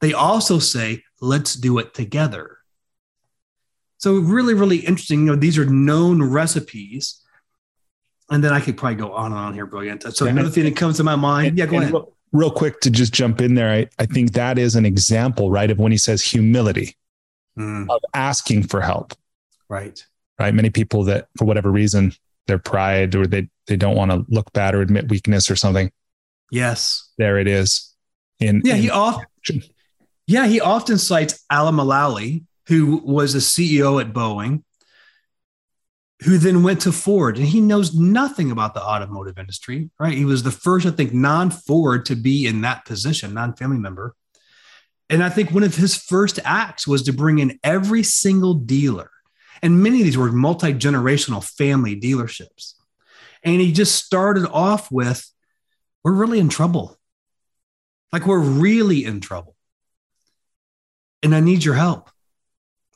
They 0.02 0.14
also 0.14 0.60
say, 0.60 1.04
let's 1.22 1.54
do 1.54 1.78
it 1.78 1.94
together. 1.94 2.58
So, 4.00 4.16
really, 4.16 4.54
really 4.54 4.78
interesting. 4.78 5.22
You 5.22 5.26
know, 5.28 5.36
these 5.36 5.58
are 5.58 5.66
known 5.66 6.22
recipes 6.22 7.24
and 8.30 8.44
then 8.44 8.54
I 8.54 8.60
could 8.60 8.78
probably 8.78 8.96
go 8.96 9.14
on 9.14 9.32
and 9.32 9.40
on 9.40 9.54
here, 9.54 9.66
brilliant. 9.66 10.04
So 10.16 10.26
yeah, 10.26 10.32
another 10.32 10.50
thing 10.50 10.66
that 10.66 10.76
comes 10.76 10.98
to 10.98 11.04
my 11.04 11.16
mind. 11.16 11.50
And, 11.50 11.58
yeah, 11.58 11.66
go 11.66 11.78
ahead. 11.78 11.92
Real, 11.92 12.14
real, 12.32 12.52
quick 12.52 12.82
to 12.82 12.92
just 12.92 13.14
jump 13.14 13.42
in 13.42 13.56
there. 13.56 13.70
I, 13.70 13.88
I 14.00 14.06
think 14.06 14.34
that 14.34 14.58
is 14.58 14.76
an 14.76 14.86
example, 14.86 15.50
right, 15.50 15.72
of 15.72 15.80
when 15.80 15.92
he 15.92 15.98
says 15.98 16.22
humility 16.22 16.96
mm. 17.58 17.86
of 17.90 18.02
asking 18.14 18.64
for 18.64 18.82
help. 18.82 19.14
Right. 19.70 20.04
Right. 20.40 20.54
Many 20.54 20.70
people 20.70 21.04
that 21.06 21.28
for 21.38 21.46
whatever 21.46 21.72
reason, 21.72 22.14
their 22.48 22.60
pride 22.60 23.16
or 23.16 23.28
they 23.28 23.50
they 23.66 23.76
don't 23.76 23.96
want 23.96 24.12
to 24.12 24.26
look 24.30 24.52
bad 24.54 24.76
or 24.76 24.82
admit 24.82 25.10
weakness 25.10 25.50
or 25.50 25.56
something. 25.56 25.92
Yes. 26.52 27.12
There 27.18 27.38
it 27.40 27.48
is. 27.48 27.94
In 28.40 28.62
yeah, 28.64 28.76
in 28.76 28.82
he 28.82 28.90
often 28.90 29.26
yeah, 30.28 30.46
he 30.46 30.60
often 30.60 30.98
cites 30.98 31.44
Alan 31.50 31.76
Mulally, 31.76 32.44
who 32.68 32.98
was 32.98 33.34
a 33.34 33.40
CEO 33.40 34.00
at 34.02 34.14
Boeing 34.14 34.64
who 36.24 36.38
then 36.38 36.64
went 36.64 36.82
to 36.82 36.92
Ford, 36.92 37.38
and 37.38 37.46
he 37.46 37.62
knows 37.62 37.94
nothing 37.94 38.50
about 38.50 38.74
the 38.74 38.82
automotive 38.82 39.38
industry, 39.38 39.92
right? 40.00 40.18
He 40.18 40.26
was 40.26 40.44
the 40.44 40.52
first, 40.52 40.86
I 40.86 40.92
think, 40.92 41.14
non 41.14 41.52
Ford 41.52 42.06
to 42.06 42.16
be 42.16 42.48
in 42.48 42.62
that 42.62 42.86
position, 42.86 43.34
non 43.34 43.54
family 43.54 43.78
member. 43.78 44.16
And 45.10 45.24
I 45.24 45.30
think 45.30 45.52
one 45.52 45.64
of 45.64 45.76
his 45.76 45.96
first 45.96 46.40
acts 46.44 46.88
was 46.88 47.04
to 47.04 47.14
bring 47.14 47.40
in 47.40 47.60
every 47.64 48.04
single 48.04 48.56
dealer. 48.56 49.12
And 49.62 49.82
many 49.82 50.00
of 50.00 50.06
these 50.06 50.18
were 50.18 50.32
multi 50.32 50.74
generational 50.74 51.44
family 51.44 52.00
dealerships. 52.00 52.74
And 53.44 53.62
he 53.62 53.72
just 53.72 54.04
started 54.04 54.48
off 54.50 54.92
with, 54.92 55.30
We're 56.04 56.14
really 56.14 56.40
in 56.40 56.50
trouble. 56.50 56.98
Like, 58.12 58.26
we're 58.26 58.40
really 58.40 59.06
in 59.06 59.20
trouble. 59.20 59.56
And 61.22 61.36
I 61.36 61.42
need 61.42 61.64
your 61.64 61.76
help. 61.76 62.10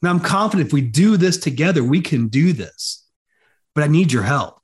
Now 0.01 0.10
I'm 0.10 0.19
confident 0.19 0.67
if 0.67 0.73
we 0.73 0.81
do 0.81 1.17
this 1.17 1.38
together, 1.38 1.84
we 1.84 2.01
can 2.01 2.27
do 2.27 2.53
this, 2.53 3.01
but 3.75 3.84
I 3.84 3.88
need 3.88 4.12
your 4.12 4.23
help. 4.23 4.60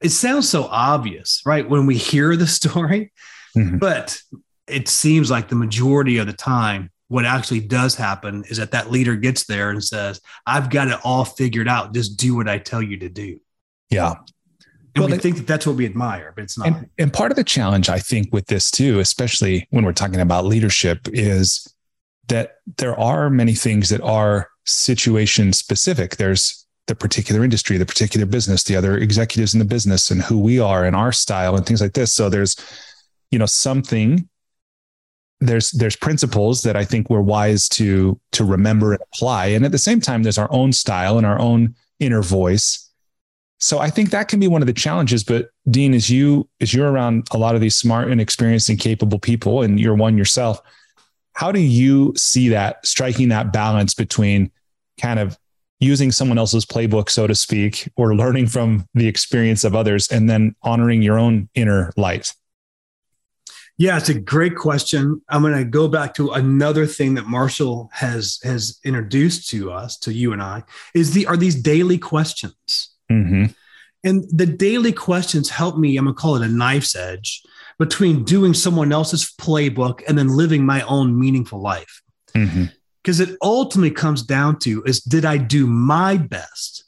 It 0.00 0.10
sounds 0.10 0.48
so 0.48 0.64
obvious, 0.64 1.42
right? 1.46 1.68
When 1.68 1.86
we 1.86 1.96
hear 1.96 2.36
the 2.36 2.46
story, 2.46 3.12
mm-hmm. 3.56 3.78
but 3.78 4.20
it 4.66 4.88
seems 4.88 5.30
like 5.30 5.48
the 5.48 5.56
majority 5.56 6.18
of 6.18 6.26
the 6.26 6.32
time, 6.32 6.90
what 7.08 7.24
actually 7.24 7.60
does 7.60 7.94
happen 7.94 8.44
is 8.48 8.56
that 8.56 8.72
that 8.72 8.90
leader 8.90 9.14
gets 9.14 9.46
there 9.46 9.70
and 9.70 9.82
says, 9.82 10.20
I've 10.44 10.70
got 10.70 10.88
it 10.88 10.98
all 11.04 11.24
figured 11.24 11.68
out. 11.68 11.94
Just 11.94 12.16
do 12.16 12.34
what 12.34 12.48
I 12.48 12.58
tell 12.58 12.82
you 12.82 12.98
to 12.98 13.08
do. 13.08 13.40
Yeah. 13.90 14.14
And 14.96 15.04
well, 15.04 15.12
we 15.12 15.18
think 15.18 15.36
that 15.36 15.46
that's 15.46 15.66
what 15.66 15.76
we 15.76 15.84
admire, 15.84 16.32
but 16.34 16.44
it's 16.44 16.58
not. 16.58 16.68
And, 16.68 16.90
and 16.98 17.12
part 17.12 17.30
of 17.30 17.36
the 17.36 17.44
challenge, 17.44 17.88
I 17.88 17.98
think, 17.98 18.32
with 18.32 18.46
this 18.46 18.70
too, 18.70 18.98
especially 18.98 19.68
when 19.70 19.84
we're 19.84 19.92
talking 19.92 20.20
about 20.20 20.46
leadership, 20.46 21.06
is 21.12 21.72
that 22.28 22.56
there 22.78 22.98
are 22.98 23.28
many 23.30 23.54
things 23.54 23.90
that 23.90 24.00
are 24.00 24.48
situation 24.66 25.52
specific. 25.52 26.16
There's 26.16 26.66
the 26.86 26.94
particular 26.94 27.42
industry, 27.42 27.78
the 27.78 27.86
particular 27.86 28.26
business, 28.26 28.64
the 28.64 28.76
other 28.76 28.96
executives 28.96 29.54
in 29.54 29.58
the 29.58 29.64
business, 29.64 30.10
and 30.10 30.22
who 30.22 30.38
we 30.38 30.60
are 30.60 30.84
and 30.84 30.94
our 30.94 31.12
style 31.12 31.56
and 31.56 31.66
things 31.66 31.80
like 31.80 31.94
this. 31.94 32.12
So 32.12 32.28
there's, 32.28 32.56
you 33.30 33.38
know, 33.38 33.46
something 33.46 34.28
there's 35.40 35.70
there's 35.72 35.96
principles 35.96 36.62
that 36.62 36.76
I 36.76 36.84
think 36.84 37.10
we're 37.10 37.20
wise 37.20 37.68
to 37.70 38.18
to 38.32 38.44
remember 38.44 38.92
and 38.92 39.02
apply. 39.12 39.46
And 39.46 39.64
at 39.64 39.72
the 39.72 39.78
same 39.78 40.00
time, 40.00 40.22
there's 40.22 40.38
our 40.38 40.50
own 40.50 40.72
style 40.72 41.18
and 41.18 41.26
our 41.26 41.38
own 41.38 41.74
inner 42.00 42.22
voice. 42.22 42.82
So 43.58 43.78
I 43.78 43.90
think 43.90 44.10
that 44.10 44.28
can 44.28 44.38
be 44.38 44.48
one 44.48 44.62
of 44.62 44.66
the 44.66 44.72
challenges. 44.72 45.24
But 45.24 45.50
Dean, 45.70 45.94
as 45.94 46.08
you 46.08 46.48
as 46.60 46.72
you're 46.72 46.90
around 46.90 47.28
a 47.32 47.38
lot 47.38 47.54
of 47.54 47.60
these 47.60 47.76
smart 47.76 48.10
and 48.10 48.20
experienced 48.20 48.68
and 48.68 48.78
capable 48.78 49.18
people, 49.18 49.62
and 49.62 49.78
you're 49.78 49.94
one 49.94 50.16
yourself, 50.16 50.60
how 51.34 51.52
do 51.52 51.60
you 51.60 52.14
see 52.16 52.48
that 52.50 52.84
striking 52.86 53.28
that 53.28 53.52
balance 53.52 53.92
between 53.94 54.50
kind 55.00 55.18
of 55.18 55.38
using 55.78 56.10
someone 56.10 56.38
else's 56.38 56.64
playbook, 56.64 57.10
so 57.10 57.26
to 57.26 57.34
speak, 57.34 57.90
or 57.96 58.14
learning 58.14 58.46
from 58.46 58.86
the 58.94 59.06
experience 59.06 59.64
of 59.64 59.74
others, 59.74 60.08
and 60.08 60.28
then 60.28 60.54
honoring 60.62 61.02
your 61.02 61.18
own 61.18 61.48
inner 61.54 61.92
light? 61.96 62.32
Yeah, 63.78 63.98
it's 63.98 64.08
a 64.08 64.18
great 64.18 64.56
question. 64.56 65.20
I'm 65.28 65.42
going 65.42 65.54
to 65.54 65.64
go 65.64 65.86
back 65.86 66.14
to 66.14 66.30
another 66.30 66.86
thing 66.86 67.14
that 67.14 67.26
Marshall 67.26 67.90
has 67.92 68.38
has 68.42 68.80
introduced 68.84 69.50
to 69.50 69.70
us, 69.70 69.98
to 69.98 70.14
you 70.14 70.32
and 70.32 70.42
I, 70.42 70.62
is 70.94 71.12
the 71.12 71.26
are 71.26 71.36
these 71.36 71.60
daily 71.60 71.98
questions. 71.98 72.94
Mm-hmm. 73.10 73.46
And 74.02 74.24
the 74.30 74.46
daily 74.46 74.92
questions 74.92 75.50
help 75.50 75.76
me. 75.76 75.96
I'm 75.96 76.04
going 76.04 76.14
to 76.14 76.20
call 76.20 76.36
it 76.36 76.42
a 76.42 76.48
knife's 76.48 76.94
edge 76.94 77.42
between 77.78 78.24
doing 78.24 78.54
someone 78.54 78.92
else's 78.92 79.34
playbook 79.38 80.02
and 80.08 80.16
then 80.16 80.28
living 80.28 80.64
my 80.64 80.80
own 80.82 81.18
meaningful 81.18 81.60
life. 81.60 82.02
Because 83.06 83.20
it 83.20 83.38
ultimately 83.40 83.92
comes 83.92 84.24
down 84.24 84.58
to 84.58 84.82
is 84.82 85.00
did 85.00 85.24
I 85.24 85.36
do 85.36 85.68
my 85.68 86.16
best 86.16 86.82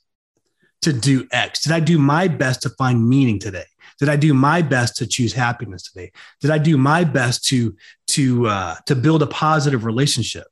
to 0.83 0.93
do 0.93 1.29
X? 1.31 1.63
Did 1.63 1.71
I 1.71 1.79
do 1.79 1.97
my 1.97 2.27
best 2.27 2.63
to 2.63 2.71
find 2.71 3.09
meaning 3.09 3.39
today? 3.39 3.67
Did 4.01 4.09
I 4.09 4.17
do 4.17 4.35
my 4.35 4.61
best 4.63 4.97
to 4.97 5.07
choose 5.07 5.33
happiness 5.33 5.85
today? 5.85 6.11
Did 6.41 6.51
I 6.51 6.59
do 6.59 6.77
my 6.77 7.05
best 7.05 7.45
to 7.51 7.77
to 8.09 8.49
uh, 8.49 8.75
to 8.87 8.97
build 8.97 9.23
a 9.23 9.29
positive 9.29 9.85
relationship? 9.85 10.49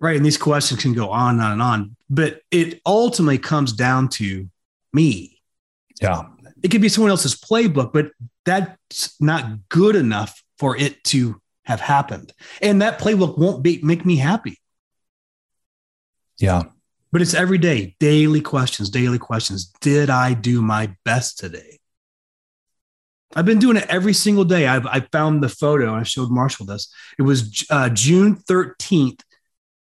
Right, 0.00 0.16
and 0.16 0.26
these 0.26 0.36
questions 0.36 0.82
can 0.82 0.92
go 0.92 1.08
on 1.08 1.36
and 1.36 1.42
on 1.42 1.52
and 1.52 1.62
on, 1.62 1.96
but 2.10 2.42
it 2.50 2.82
ultimately 2.84 3.38
comes 3.38 3.72
down 3.72 4.10
to 4.20 4.50
me. 4.92 5.40
Yeah, 5.98 6.24
it 6.62 6.70
could 6.70 6.82
be 6.82 6.90
someone 6.90 7.10
else's 7.10 7.40
playbook, 7.40 7.94
but 7.94 8.10
that's 8.44 9.18
not 9.18 9.66
good 9.70 9.96
enough 9.96 10.42
for 10.58 10.76
it 10.76 11.02
to 11.04 11.40
have 11.64 11.80
happened, 11.80 12.32
and 12.62 12.82
that 12.82 12.98
playbook 12.98 13.38
won't 13.38 13.62
be, 13.62 13.80
make 13.82 14.04
me 14.04 14.16
happy. 14.16 14.58
Yeah 16.38 16.64
but 17.14 17.22
it's 17.22 17.32
every 17.32 17.58
day, 17.58 17.94
daily 18.00 18.40
questions, 18.40 18.90
daily 18.90 19.20
questions. 19.20 19.72
Did 19.80 20.10
I 20.10 20.34
do 20.34 20.60
my 20.60 20.96
best 21.04 21.38
today? 21.38 21.78
I've 23.36 23.44
been 23.44 23.60
doing 23.60 23.76
it 23.76 23.86
every 23.88 24.14
single 24.14 24.42
day. 24.42 24.66
I've 24.66 24.84
I 24.84 24.98
found 25.12 25.40
the 25.40 25.48
photo. 25.48 25.94
I 25.94 26.02
showed 26.02 26.32
Marshall 26.32 26.66
this. 26.66 26.92
It 27.16 27.22
was 27.22 27.64
uh, 27.70 27.88
June 27.90 28.34
thirteenth, 28.34 29.22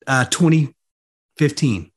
uh, 0.07 0.27
twenty 0.27 0.75
fifteen. 1.38 1.91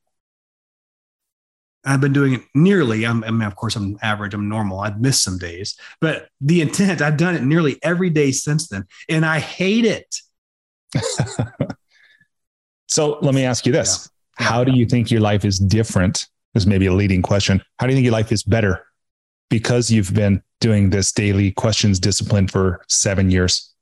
I've 1.86 2.02
been 2.02 2.13
doing 2.13 2.34
it 2.34 2.41
nearly. 2.54 3.06
I'm, 3.06 3.24
I 3.24 3.32
mean, 3.32 3.43
of 3.43 3.56
course, 3.56 3.76
I'm 3.76 3.98
average. 4.02 4.34
I'm 4.34 4.50
normal. 4.50 4.80
I've 4.80 5.00
missed 5.00 5.24
some 5.24 5.38
days, 5.38 5.78
but 6.02 6.30
the 6.41 6.62
intent. 6.62 7.02
I've 7.02 7.17
done 7.17 7.36
it 7.36 7.43
nearly 7.43 7.78
every 7.84 8.10
day 8.10 8.32
since 8.32 8.67
then, 8.67 8.86
and 9.08 9.26
I 9.26 9.39
hate 9.39 9.86
it. 9.86 10.15
so 12.88 13.19
let 13.21 13.36
me 13.36 13.43
ask 13.43 13.65
you 13.65 13.71
this: 13.71 14.10
how 14.36 14.63
do 14.63 14.71
you 14.71 14.86
think 14.86 15.12
your 15.12 15.21
life 15.21 15.45
is 15.45 15.60
different? 15.60 16.28
This 16.54 16.63
Is 16.63 16.67
maybe 16.67 16.86
a 16.86 16.93
leading 16.93 17.21
question. 17.21 17.62
How 17.80 17.86
do 17.86 17.91
you 17.91 17.98
think 17.98 18.06
your 18.06 18.13
life 18.13 18.32
is 18.32 18.41
better 18.43 18.86
because 19.50 19.91
you've 19.91 20.13
been 20.13 20.41
doing 20.62 20.89
this 20.89 21.12
daily 21.12 21.52
questions 21.52 22.00
discipline 22.00 22.48
for 22.48 22.82
seven 22.88 23.30
years? 23.30 23.74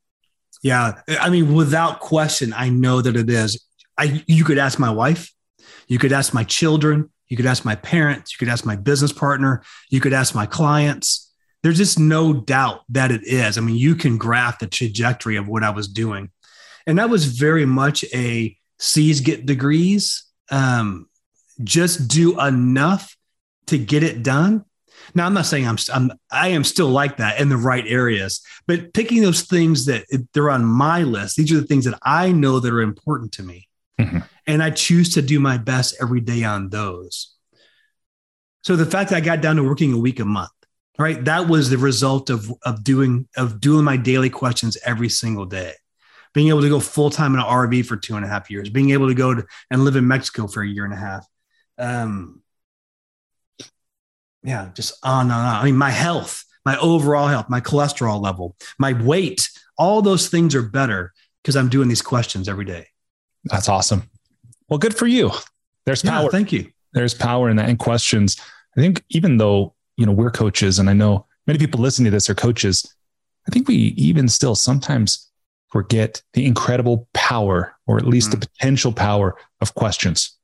Yeah, 0.63 1.01
I 1.19 1.29
mean, 1.29 1.53
without 1.53 1.99
question, 1.99 2.53
I 2.53 2.69
know 2.69 3.01
that 3.01 3.15
it 3.15 3.29
is. 3.29 3.63
I 3.97 4.23
you 4.27 4.43
could 4.43 4.57
ask 4.57 4.79
my 4.79 4.89
wife, 4.89 5.31
you 5.87 5.99
could 5.99 6.11
ask 6.11 6.33
my 6.33 6.43
children, 6.43 7.09
you 7.33 7.37
could 7.37 7.47
ask 7.47 7.65
my 7.65 7.73
parents, 7.73 8.31
you 8.31 8.37
could 8.37 8.51
ask 8.51 8.63
my 8.63 8.75
business 8.75 9.11
partner, 9.11 9.63
you 9.89 9.99
could 9.99 10.13
ask 10.13 10.35
my 10.35 10.45
clients. 10.45 11.33
There's 11.63 11.77
just 11.77 11.97
no 11.97 12.31
doubt 12.31 12.81
that 12.89 13.09
it 13.09 13.25
is. 13.25 13.57
I 13.57 13.61
mean, 13.61 13.75
you 13.75 13.95
can 13.95 14.19
graph 14.19 14.59
the 14.59 14.67
trajectory 14.67 15.35
of 15.35 15.47
what 15.47 15.63
I 15.63 15.71
was 15.71 15.87
doing, 15.87 16.29
and 16.85 16.99
that 16.99 17.09
was 17.09 17.25
very 17.25 17.65
much 17.65 18.05
a 18.13 18.55
C's 18.77 19.19
get 19.21 19.47
degrees 19.47 20.25
um, 20.51 21.07
just 21.63 22.07
do 22.07 22.39
enough 22.39 23.17
to 23.65 23.79
get 23.79 24.03
it 24.03 24.21
done. 24.21 24.63
Now, 25.15 25.25
I'm 25.25 25.33
not 25.33 25.47
saying 25.47 25.67
I'm, 25.67 25.77
I'm 25.91 26.11
I 26.29 26.49
am 26.49 26.63
still 26.63 26.89
like 26.89 27.17
that 27.17 27.41
in 27.41 27.49
the 27.49 27.57
right 27.57 27.83
areas, 27.87 28.45
but 28.67 28.93
picking 28.93 29.23
those 29.23 29.41
things 29.41 29.87
that 29.87 30.05
they're 30.35 30.51
on 30.51 30.63
my 30.63 31.01
list. 31.01 31.35
These 31.35 31.51
are 31.51 31.61
the 31.61 31.65
things 31.65 31.85
that 31.85 31.97
I 32.03 32.31
know 32.31 32.59
that 32.59 32.71
are 32.71 32.81
important 32.81 33.31
to 33.33 33.43
me, 33.43 33.67
mm-hmm. 33.99 34.19
And 34.47 34.61
I 34.61 34.69
choose 34.69 35.13
to 35.13 35.21
do 35.21 35.39
my 35.39 35.57
best 35.57 35.95
every 36.01 36.21
day 36.21 36.43
on 36.43 36.69
those. 36.69 37.35
So 38.63 38.75
the 38.75 38.85
fact 38.85 39.09
that 39.09 39.17
I 39.17 39.21
got 39.21 39.41
down 39.41 39.57
to 39.57 39.63
working 39.63 39.93
a 39.93 39.97
week 39.97 40.19
a 40.19 40.25
month, 40.25 40.51
right? 40.97 41.23
That 41.25 41.47
was 41.47 41.69
the 41.69 41.77
result 41.77 42.29
of 42.29 42.51
of 42.63 42.83
doing 42.83 43.27
of 43.37 43.59
doing 43.59 43.83
my 43.83 43.97
daily 43.97 44.29
questions 44.29 44.77
every 44.85 45.09
single 45.09 45.45
day 45.45 45.73
being 46.33 46.49
able 46.49 46.61
to 46.61 46.69
go 46.69 46.79
full 46.79 47.09
time 47.09 47.33
in 47.33 47.39
an 47.39 47.45
RV 47.45 47.85
for 47.85 47.95
two 47.95 48.15
and 48.15 48.25
a 48.25 48.27
half 48.27 48.49
years, 48.49 48.69
being 48.69 48.89
able 48.89 49.07
to 49.07 49.13
go 49.13 49.33
to, 49.33 49.45
and 49.69 49.83
live 49.83 49.95
in 49.95 50.07
Mexico 50.07 50.47
for 50.47 50.61
a 50.63 50.67
year 50.67 50.83
and 50.83 50.93
a 50.93 50.97
half. 50.97 51.27
Um, 51.77 52.41
yeah, 54.43 54.71
just 54.73 54.93
on 55.03 55.25
and 55.25 55.31
on. 55.31 55.45
I 55.45 55.63
mean, 55.63 55.77
my 55.77 55.91
health, 55.91 56.43
my 56.65 56.77
overall 56.79 57.27
health, 57.27 57.49
my 57.49 57.61
cholesterol 57.61 58.21
level, 58.21 58.55
my 58.77 58.93
weight, 58.93 59.49
all 59.77 60.01
those 60.01 60.27
things 60.27 60.55
are 60.55 60.63
better 60.63 61.13
because 61.41 61.55
I'm 61.55 61.69
doing 61.69 61.87
these 61.87 62.01
questions 62.01 62.49
every 62.49 62.65
day. 62.65 62.87
That's 63.45 63.69
awesome. 63.69 64.09
Well, 64.69 64.79
good 64.79 64.95
for 64.95 65.07
you. 65.07 65.31
There's 65.85 66.01
power. 66.01 66.23
Yeah, 66.23 66.29
thank 66.29 66.51
you. 66.51 66.71
There's 66.93 67.13
power 67.13 67.49
in 67.49 67.57
that 67.57 67.69
and 67.69 67.79
questions. 67.79 68.37
I 68.77 68.81
think 68.81 69.03
even 69.09 69.37
though, 69.37 69.73
you 69.97 70.05
know, 70.05 70.11
we're 70.11 70.31
coaches 70.31 70.79
and 70.79 70.89
I 70.89 70.93
know 70.93 71.25
many 71.47 71.59
people 71.59 71.79
listening 71.79 72.05
to 72.05 72.11
this 72.11 72.29
are 72.29 72.35
coaches, 72.35 72.95
I 73.47 73.51
think 73.51 73.67
we 73.67 73.75
even 73.75 74.29
still 74.29 74.55
sometimes 74.55 75.29
forget 75.69 76.21
the 76.33 76.45
incredible 76.45 77.07
power, 77.13 77.75
or 77.87 77.97
at 77.97 78.07
least 78.07 78.29
mm. 78.29 78.39
the 78.39 78.47
potential 78.47 78.93
power 78.93 79.35
of 79.59 79.73
questions. 79.73 80.37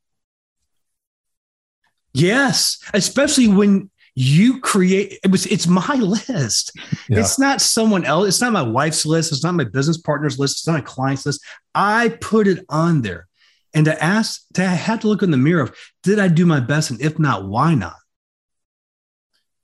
Yes, 2.14 2.80
especially 2.94 3.48
when 3.48 3.90
you 4.16 4.60
create 4.60 5.18
it 5.24 5.32
was 5.32 5.46
it's 5.46 5.68
my 5.68 5.96
list. 5.96 6.78
Yeah. 7.08 7.20
It's 7.20 7.40
not 7.40 7.62
someone 7.62 8.04
else, 8.04 8.28
it's 8.28 8.42
not 8.42 8.52
my 8.52 8.64
wife's 8.64 9.06
list, 9.06 9.32
it's 9.32 9.44
not 9.44 9.54
my 9.54 9.64
business 9.64 9.98
partner's 9.98 10.38
list, 10.38 10.60
it's 10.60 10.68
not 10.68 10.74
my 10.74 10.82
client's 10.82 11.26
list. 11.26 11.42
I 11.74 12.10
put 12.20 12.48
it 12.48 12.66
on 12.68 13.02
there. 13.02 13.29
And 13.74 13.86
to 13.86 14.04
ask, 14.04 14.44
to 14.56 14.64
have 14.66 15.02
to 15.02 15.08
look 15.08 15.22
in 15.22 15.32
the 15.32 15.38
mirror 15.38 15.62
of 15.62 15.76
did 16.04 16.20
I 16.20 16.28
do 16.28 16.46
my 16.46 16.60
best? 16.60 16.90
And 16.90 17.02
if 17.02 17.20
not, 17.20 17.46
why 17.46 17.76
not? 17.76 17.96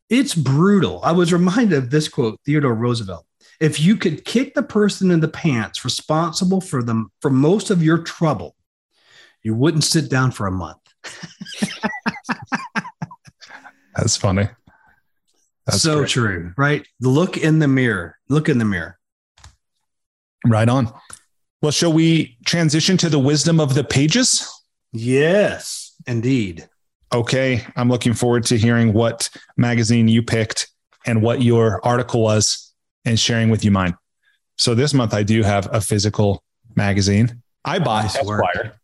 It's 0.09 0.35
brutal. 0.35 0.99
I 1.03 1.11
was 1.13 1.33
reminded 1.33 1.77
of 1.77 1.89
this 1.89 2.07
quote, 2.07 2.39
Theodore 2.45 2.75
Roosevelt 2.75 3.25
if 3.59 3.79
you 3.79 3.95
could 3.95 4.25
kick 4.25 4.53
the 4.53 4.63
person 4.63 5.11
in 5.11 5.19
the 5.19 5.27
pants 5.27 5.85
responsible 5.85 6.61
for 6.61 6.83
them 6.83 7.11
for 7.21 7.29
most 7.29 7.69
of 7.69 7.83
your 7.83 7.99
trouble, 7.99 8.55
you 9.43 9.55
wouldn't 9.55 9.83
sit 9.83 10.09
down 10.09 10.31
for 10.31 10.47
a 10.47 10.51
month. 10.51 10.79
That's 13.95 14.17
funny. 14.17 14.49
That's 15.65 15.81
so 15.81 15.99
great. 15.99 16.09
true, 16.09 16.53
right? 16.57 16.85
Look 16.99 17.37
in 17.37 17.59
the 17.59 17.67
mirror. 17.67 18.17
Look 18.29 18.49
in 18.49 18.57
the 18.57 18.65
mirror. 18.65 18.99
Right 20.45 20.67
on. 20.67 20.93
Well, 21.65 21.71
shall 21.71 21.91
we 21.93 22.37
transition 22.45 22.95
to 22.97 23.09
the 23.09 23.17
wisdom 23.17 23.59
of 23.59 23.73
the 23.73 23.83
pages? 23.83 24.47
Yes, 24.93 25.95
indeed. 26.05 26.69
Okay. 27.11 27.65
I'm 27.75 27.89
looking 27.89 28.13
forward 28.13 28.45
to 28.45 28.57
hearing 28.59 28.93
what 28.93 29.31
magazine 29.57 30.07
you 30.07 30.21
picked 30.21 30.67
and 31.07 31.23
what 31.23 31.41
your 31.41 31.83
article 31.83 32.21
was 32.21 32.71
and 33.03 33.19
sharing 33.19 33.49
with 33.49 33.65
you 33.65 33.71
mine. 33.71 33.97
So 34.59 34.75
this 34.75 34.93
month 34.93 35.15
I 35.15 35.23
do 35.23 35.41
have 35.41 35.67
a 35.73 35.81
physical 35.81 36.43
magazine. 36.75 37.41
I 37.65 37.79
bought 37.79 38.03
Nice 38.03 38.17
Esquire 38.17 38.37
work. 38.43 38.77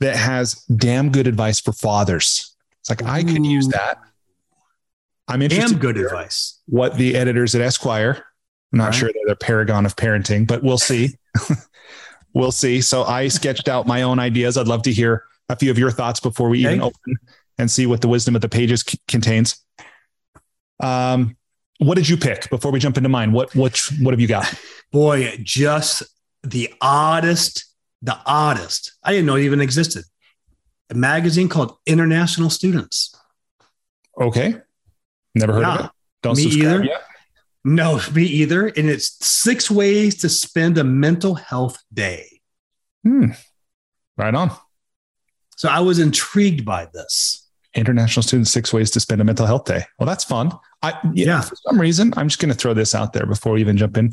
that 0.00 0.16
has 0.16 0.54
damn 0.64 1.12
good 1.12 1.28
advice 1.28 1.60
for 1.60 1.72
fathers. 1.72 2.56
It's 2.80 2.90
like 2.90 3.04
I 3.04 3.22
could 3.22 3.46
use 3.46 3.68
that. 3.68 3.98
I'm 5.28 5.42
interested 5.42 5.74
Damn 5.74 5.78
good 5.78 5.96
advice. 5.96 6.58
what 6.66 6.96
the 6.96 7.14
editors 7.14 7.54
at 7.54 7.60
Esquire. 7.60 8.24
I'm 8.72 8.78
not 8.78 8.86
Right. 8.86 8.94
sure 8.94 9.10
they're 9.12 9.22
the 9.34 9.36
paragon 9.36 9.84
of 9.86 9.96
parenting, 9.96 10.46
but 10.46 10.62
we'll 10.62 10.78
see. 10.78 11.16
we'll 12.34 12.52
see. 12.52 12.80
So 12.80 13.04
I 13.04 13.28
sketched 13.28 13.68
out 13.68 13.86
my 13.86 14.02
own 14.02 14.18
ideas. 14.18 14.56
I'd 14.56 14.68
love 14.68 14.82
to 14.82 14.92
hear 14.92 15.24
a 15.48 15.56
few 15.56 15.70
of 15.70 15.78
your 15.78 15.90
thoughts 15.90 16.20
before 16.20 16.48
we 16.48 16.60
even 16.60 16.80
open 16.80 17.16
and 17.58 17.70
see 17.70 17.86
what 17.86 18.00
the 18.00 18.08
wisdom 18.08 18.36
of 18.36 18.42
the 18.42 18.48
pages 18.48 18.82
c- 18.86 18.98
contains. 19.08 19.56
Um, 20.80 21.36
what 21.78 21.96
did 21.96 22.08
you 22.08 22.16
pick 22.16 22.48
before 22.50 22.70
we 22.70 22.78
jump 22.78 22.96
into 22.96 23.08
mine? 23.08 23.32
What 23.32 23.54
what 23.56 23.80
what 24.00 24.12
have 24.12 24.20
you 24.20 24.28
got? 24.28 24.52
Boy, 24.92 25.36
just 25.42 26.02
the 26.42 26.72
oddest, 26.80 27.64
the 28.02 28.18
oddest. 28.26 28.92
I 29.02 29.12
didn't 29.12 29.26
know 29.26 29.36
it 29.36 29.42
even 29.42 29.60
existed. 29.60 30.04
A 30.90 30.94
magazine 30.94 31.48
called 31.48 31.76
International 31.86 32.50
Students. 32.50 33.14
Okay, 34.20 34.54
never 35.34 35.52
heard 35.54 35.64
of 35.64 35.84
it. 35.86 35.90
Don't 36.22 36.36
me 36.36 36.42
subscribe 36.44 36.66
either. 36.74 36.84
yet. 36.84 37.02
No, 37.64 38.00
me 38.14 38.24
either. 38.24 38.66
And 38.68 38.88
it's 38.88 39.24
six 39.24 39.70
ways 39.70 40.16
to 40.22 40.28
spend 40.28 40.78
a 40.78 40.84
mental 40.84 41.34
health 41.34 41.82
day. 41.92 42.40
Hmm. 43.04 43.26
Right 44.16 44.34
on. 44.34 44.50
So 45.56 45.68
I 45.68 45.80
was 45.80 45.98
intrigued 45.98 46.64
by 46.64 46.88
this. 46.92 47.48
International 47.74 48.22
Students 48.22 48.50
Six 48.50 48.72
Ways 48.72 48.90
to 48.92 49.00
Spend 49.00 49.20
a 49.20 49.24
Mental 49.24 49.46
Health 49.46 49.64
Day. 49.64 49.84
Well, 49.98 50.06
that's 50.06 50.24
fun. 50.24 50.50
I 50.82 50.90
yeah, 51.14 51.26
Yeah. 51.26 51.40
for 51.42 51.54
some 51.56 51.80
reason, 51.80 52.12
I'm 52.16 52.28
just 52.28 52.40
going 52.40 52.50
to 52.52 52.58
throw 52.58 52.74
this 52.74 52.94
out 52.96 53.12
there 53.12 53.26
before 53.26 53.52
we 53.52 53.60
even 53.60 53.76
jump 53.76 53.96
in. 53.96 54.12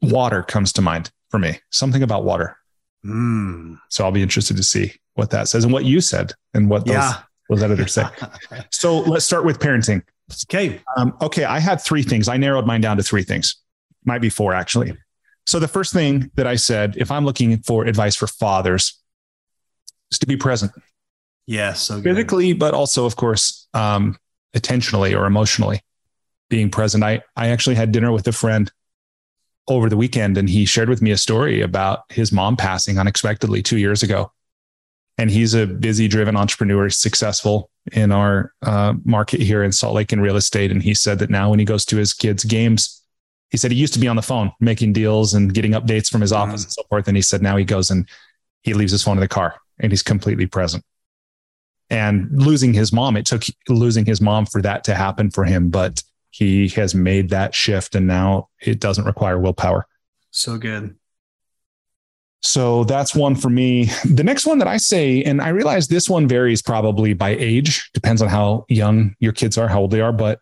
Water 0.00 0.42
comes 0.42 0.72
to 0.74 0.82
mind 0.82 1.10
for 1.30 1.38
me. 1.38 1.58
Something 1.70 2.02
about 2.02 2.24
water. 2.24 2.56
Hmm. 3.02 3.74
So 3.88 4.04
I'll 4.04 4.12
be 4.12 4.22
interested 4.22 4.56
to 4.56 4.62
see 4.62 4.92
what 5.14 5.30
that 5.30 5.48
says 5.48 5.64
and 5.64 5.72
what 5.72 5.84
you 5.84 6.00
said 6.00 6.32
and 6.54 6.68
what 6.70 6.86
those, 6.86 6.94
Yeah. 6.94 7.14
those 7.48 7.62
editors 7.62 7.94
say. 7.94 8.04
So 8.70 9.00
let's 9.00 9.24
start 9.24 9.44
with 9.44 9.58
parenting. 9.58 10.02
Okay. 10.48 10.80
Um, 10.96 11.16
okay, 11.20 11.44
I 11.44 11.58
had 11.58 11.80
three 11.80 12.02
things. 12.02 12.28
I 12.28 12.36
narrowed 12.36 12.66
mine 12.66 12.80
down 12.80 12.96
to 12.96 13.02
three 13.02 13.22
things. 13.22 13.56
Might 14.04 14.20
be 14.20 14.28
four 14.30 14.52
actually. 14.52 14.96
So 15.46 15.58
the 15.58 15.68
first 15.68 15.92
thing 15.92 16.30
that 16.34 16.46
I 16.46 16.56
said, 16.56 16.96
if 16.96 17.10
I'm 17.10 17.24
looking 17.24 17.58
for 17.62 17.84
advice 17.84 18.14
for 18.16 18.26
fathers, 18.26 19.00
is 20.10 20.18
to 20.18 20.26
be 20.26 20.36
present 20.36 20.72
Yeah. 21.46 21.72
So 21.72 21.96
good. 21.96 22.04
physically, 22.04 22.52
but 22.52 22.74
also, 22.74 23.06
of 23.06 23.16
course, 23.16 23.66
um, 23.74 24.16
attentionally 24.56 25.18
or 25.18 25.26
emotionally. 25.26 25.80
Being 26.48 26.70
present. 26.70 27.02
I 27.02 27.22
I 27.34 27.48
actually 27.48 27.76
had 27.76 27.92
dinner 27.92 28.12
with 28.12 28.28
a 28.28 28.32
friend 28.32 28.70
over 29.68 29.88
the 29.88 29.96
weekend, 29.96 30.36
and 30.36 30.50
he 30.50 30.66
shared 30.66 30.88
with 30.90 31.00
me 31.00 31.10
a 31.10 31.16
story 31.16 31.62
about 31.62 32.00
his 32.10 32.30
mom 32.30 32.56
passing 32.56 32.98
unexpectedly 32.98 33.62
two 33.62 33.78
years 33.78 34.02
ago. 34.02 34.30
And 35.18 35.30
he's 35.30 35.54
a 35.54 35.66
busy, 35.66 36.08
driven 36.08 36.36
entrepreneur, 36.36 36.88
successful 36.90 37.70
in 37.92 38.10
our 38.12 38.52
uh, 38.62 38.94
market 39.04 39.40
here 39.40 39.62
in 39.62 39.70
Salt 39.72 39.94
Lake 39.94 40.12
in 40.12 40.20
real 40.20 40.36
estate. 40.36 40.70
And 40.70 40.82
he 40.82 40.94
said 40.94 41.18
that 41.18 41.30
now, 41.30 41.50
when 41.50 41.58
he 41.58 41.64
goes 41.64 41.84
to 41.86 41.96
his 41.96 42.12
kids' 42.14 42.44
games, 42.44 43.02
he 43.50 43.58
said 43.58 43.70
he 43.70 43.76
used 43.76 43.92
to 43.94 44.00
be 44.00 44.08
on 44.08 44.16
the 44.16 44.22
phone 44.22 44.50
making 44.60 44.94
deals 44.94 45.34
and 45.34 45.52
getting 45.52 45.72
updates 45.72 46.08
from 46.10 46.22
his 46.22 46.32
office 46.32 46.62
Mhm. 46.62 46.64
and 46.64 46.72
so 46.72 46.82
forth. 46.88 47.08
And 47.08 47.16
he 47.16 47.22
said 47.22 47.42
now 47.42 47.56
he 47.56 47.64
goes 47.64 47.90
and 47.90 48.08
he 48.62 48.72
leaves 48.72 48.92
his 48.92 49.02
phone 49.02 49.16
in 49.18 49.20
the 49.20 49.28
car 49.28 49.56
and 49.78 49.92
he's 49.92 50.02
completely 50.02 50.46
present 50.46 50.84
and 51.90 52.28
losing 52.32 52.72
his 52.72 52.92
mom 52.92 53.16
it 53.16 53.26
took 53.26 53.42
losing 53.68 54.06
his 54.06 54.20
mom 54.20 54.46
for 54.46 54.62
that 54.62 54.84
to 54.84 54.94
happen 54.94 55.30
for 55.30 55.44
him 55.44 55.68
but 55.68 56.02
he 56.30 56.68
has 56.68 56.94
made 56.94 57.28
that 57.30 57.54
shift 57.54 57.94
and 57.94 58.06
now 58.06 58.48
it 58.60 58.78
doesn't 58.80 59.04
require 59.04 59.38
willpower 59.38 59.86
So 60.30 60.56
good. 60.58 60.94
So 62.42 62.84
that's 62.84 63.14
one 63.14 63.34
for 63.34 63.48
me 63.48 63.84
the 64.04 64.24
next 64.24 64.46
one 64.46 64.58
that 64.58 64.68
i 64.68 64.76
say 64.76 65.22
and 65.22 65.40
i 65.40 65.48
realize 65.48 65.88
this 65.88 66.08
one 66.08 66.26
varies 66.26 66.60
probably 66.62 67.12
by 67.12 67.30
age 67.30 67.90
depends 67.94 68.20
on 68.20 68.28
how 68.28 68.64
young 68.68 69.14
your 69.20 69.32
kids 69.32 69.56
are 69.56 69.68
how 69.68 69.80
old 69.80 69.90
they 69.90 70.00
are 70.00 70.12
but 70.12 70.40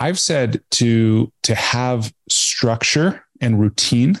i've 0.00 0.18
said 0.18 0.60
to 0.70 1.32
to 1.42 1.54
have 1.54 2.12
structure 2.28 3.24
and 3.40 3.60
routine 3.60 4.20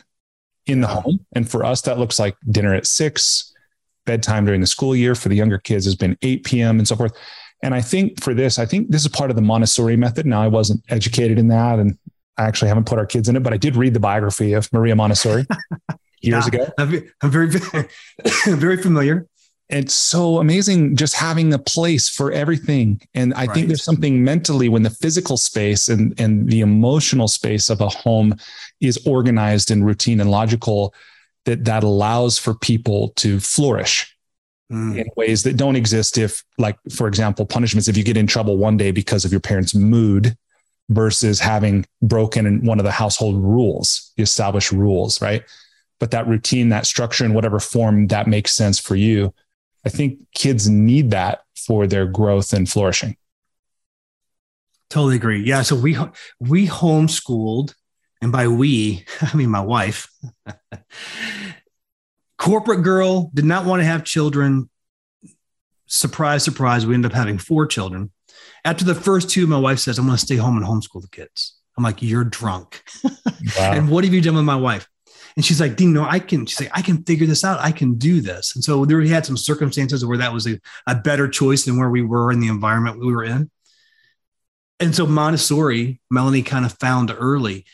in 0.66 0.80
the 0.80 0.86
home 0.86 1.24
and 1.34 1.50
for 1.50 1.64
us 1.64 1.82
that 1.82 1.98
looks 1.98 2.18
like 2.18 2.36
dinner 2.50 2.74
at 2.74 2.86
six 2.86 3.54
bedtime 4.08 4.46
during 4.46 4.60
the 4.60 4.66
school 4.66 4.96
year 4.96 5.14
for 5.14 5.28
the 5.28 5.36
younger 5.36 5.58
kids 5.58 5.84
has 5.84 5.94
been 5.94 6.16
8 6.22 6.42
p.m. 6.42 6.78
and 6.78 6.88
so 6.88 6.96
forth. 6.96 7.12
And 7.62 7.74
I 7.74 7.80
think 7.80 8.20
for 8.20 8.34
this, 8.34 8.58
I 8.58 8.64
think 8.64 8.90
this 8.90 9.02
is 9.02 9.08
part 9.08 9.30
of 9.30 9.36
the 9.36 9.42
Montessori 9.42 9.96
method. 9.96 10.26
Now, 10.26 10.42
I 10.42 10.48
wasn't 10.48 10.82
educated 10.88 11.38
in 11.38 11.48
that, 11.48 11.78
and 11.78 11.96
I 12.38 12.44
actually 12.44 12.68
haven't 12.68 12.86
put 12.86 12.98
our 12.98 13.06
kids 13.06 13.28
in 13.28 13.36
it, 13.36 13.42
but 13.42 13.52
I 13.52 13.58
did 13.58 13.76
read 13.76 13.94
the 13.94 14.00
biography 14.00 14.54
of 14.54 14.72
Maria 14.72 14.96
Montessori 14.96 15.46
years 16.20 16.48
Yeah. 16.52 16.62
ago. 16.62 16.72
I'm 17.22 17.30
very, 17.30 17.48
very 18.46 18.76
familiar. 18.82 19.26
It's 19.70 19.94
so 19.94 20.38
amazing 20.38 20.96
just 20.96 21.14
having 21.14 21.52
a 21.52 21.58
place 21.58 22.08
for 22.08 22.32
everything. 22.32 23.02
And 23.14 23.34
I 23.34 23.44
Right. 23.44 23.54
think 23.54 23.66
there's 23.68 23.84
something 23.84 24.24
mentally 24.24 24.68
when 24.70 24.82
the 24.82 24.90
physical 24.90 25.36
space 25.36 25.88
and, 25.88 26.18
and 26.18 26.48
the 26.48 26.60
emotional 26.60 27.28
space 27.28 27.68
of 27.68 27.80
a 27.82 27.88
home 27.88 28.34
is 28.80 28.98
organized 29.06 29.70
and 29.70 29.84
routine 29.84 30.20
and 30.20 30.30
logical 30.30 30.94
that 31.44 31.66
that 31.66 31.82
allows 31.82 32.38
for 32.38 32.54
people 32.54 33.10
to 33.16 33.40
flourish. 33.40 34.14
Hmm. 34.70 34.98
in 34.98 35.06
ways 35.16 35.44
that 35.44 35.56
don't 35.56 35.76
exist 35.76 36.18
if 36.18 36.44
like 36.58 36.76
for 36.94 37.08
example 37.08 37.46
punishments 37.46 37.88
if 37.88 37.96
you 37.96 38.04
get 38.04 38.18
in 38.18 38.26
trouble 38.26 38.58
one 38.58 38.76
day 38.76 38.90
because 38.90 39.24
of 39.24 39.30
your 39.32 39.40
parents 39.40 39.74
mood 39.74 40.36
versus 40.90 41.40
having 41.40 41.86
broken 42.02 42.62
one 42.66 42.78
of 42.78 42.84
the 42.84 42.90
household 42.92 43.36
rules 43.42 44.12
the 44.18 44.22
established 44.22 44.70
rules 44.70 45.22
right 45.22 45.42
but 46.00 46.10
that 46.10 46.26
routine 46.26 46.68
that 46.68 46.86
structure 46.86 47.24
in 47.24 47.34
whatever 47.34 47.60
form 47.60 48.06
that 48.08 48.26
makes 48.26 48.54
sense 48.54 48.78
for 48.78 48.96
you 48.96 49.32
i 49.84 49.88
think 49.88 50.18
kids 50.34 50.68
need 50.68 51.10
that 51.10 51.40
for 51.56 51.86
their 51.86 52.06
growth 52.06 52.52
and 52.52 52.68
flourishing 52.68 53.16
Totally 54.90 55.16
agree. 55.16 55.42
Yeah. 55.42 55.62
So 55.62 55.76
we 55.76 55.96
we 56.40 56.66
homeschooled, 56.66 57.74
and 58.22 58.32
by 58.32 58.48
we, 58.48 59.04
I 59.20 59.36
mean 59.36 59.50
my 59.50 59.60
wife. 59.60 60.08
Corporate 62.38 62.82
girl 62.82 63.30
did 63.34 63.44
not 63.44 63.66
want 63.66 63.80
to 63.80 63.84
have 63.84 64.04
children. 64.04 64.70
Surprise, 65.86 66.44
surprise. 66.44 66.86
We 66.86 66.94
ended 66.94 67.10
up 67.10 67.16
having 67.16 67.38
four 67.38 67.66
children. 67.66 68.12
After 68.64 68.84
the 68.84 68.94
first 68.94 69.30
two, 69.30 69.46
my 69.46 69.58
wife 69.58 69.78
says, 69.78 69.98
I'm 69.98 70.06
going 70.06 70.16
to 70.16 70.24
stay 70.24 70.36
home 70.36 70.56
and 70.56 70.64
homeschool 70.64 71.00
the 71.00 71.08
kids. 71.08 71.56
I'm 71.76 71.84
like, 71.84 72.02
You're 72.02 72.24
drunk. 72.24 72.82
And 73.58 73.88
what 73.88 74.04
have 74.04 74.12
you 74.12 74.20
done 74.20 74.34
with 74.34 74.44
my 74.44 74.56
wife? 74.56 74.86
And 75.38 75.44
she's 75.44 75.60
like, 75.60 75.76
Dean, 75.76 75.92
no, 75.92 76.02
I 76.02 76.18
can. 76.18 76.46
She's 76.46 76.62
like, 76.62 76.76
I 76.76 76.82
can 76.82 77.04
figure 77.04 77.24
this 77.24 77.44
out. 77.44 77.60
I 77.60 77.70
can 77.70 77.94
do 77.94 78.20
this. 78.20 78.56
And 78.56 78.64
so 78.64 78.84
there 78.84 78.98
we 78.98 79.08
had 79.08 79.24
some 79.24 79.36
circumstances 79.36 80.04
where 80.04 80.18
that 80.18 80.32
was 80.32 80.48
a, 80.48 80.58
a 80.88 80.96
better 80.96 81.28
choice 81.28 81.64
than 81.64 81.78
where 81.78 81.90
we 81.90 82.02
were 82.02 82.32
in 82.32 82.40
the 82.40 82.48
environment 82.48 82.98
we 82.98 83.12
were 83.12 83.22
in. 83.22 83.48
And 84.80 84.92
so 84.92 85.06
Montessori, 85.06 86.00
Melanie 86.10 86.42
kind 86.42 86.66
of 86.66 86.76
found 86.80 87.14
early. 87.16 87.66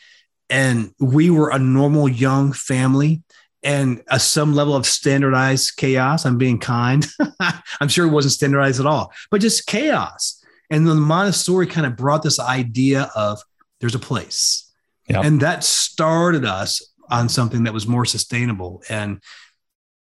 And 0.47 0.93
we 0.99 1.31
were 1.31 1.49
a 1.49 1.57
normal 1.57 2.07
young 2.07 2.53
family 2.53 3.23
and 3.63 4.03
a, 4.09 4.19
some 4.19 4.53
level 4.53 4.75
of 4.75 4.85
standardized 4.85 5.75
chaos. 5.75 6.23
I'm 6.23 6.37
being 6.37 6.59
kind. 6.59 7.03
I'm 7.81 7.87
sure 7.87 8.05
it 8.05 8.11
wasn't 8.11 8.33
standardized 8.33 8.79
at 8.79 8.85
all, 8.85 9.11
but 9.31 9.41
just 9.41 9.65
chaos. 9.65 10.39
And 10.69 10.87
then 10.87 10.99
Montessori 10.99 11.65
kind 11.65 11.87
of 11.87 11.95
brought 11.95 12.21
this 12.21 12.39
idea 12.39 13.09
of 13.15 13.41
there's 13.79 13.95
a 13.95 13.99
place. 13.99 14.71
Yep. 15.07 15.25
And 15.25 15.41
that 15.41 15.63
started 15.63 16.45
us 16.45 16.91
on 17.09 17.29
something 17.29 17.63
that 17.63 17.73
was 17.73 17.87
more 17.87 18.05
sustainable. 18.05 18.83
And 18.89 19.21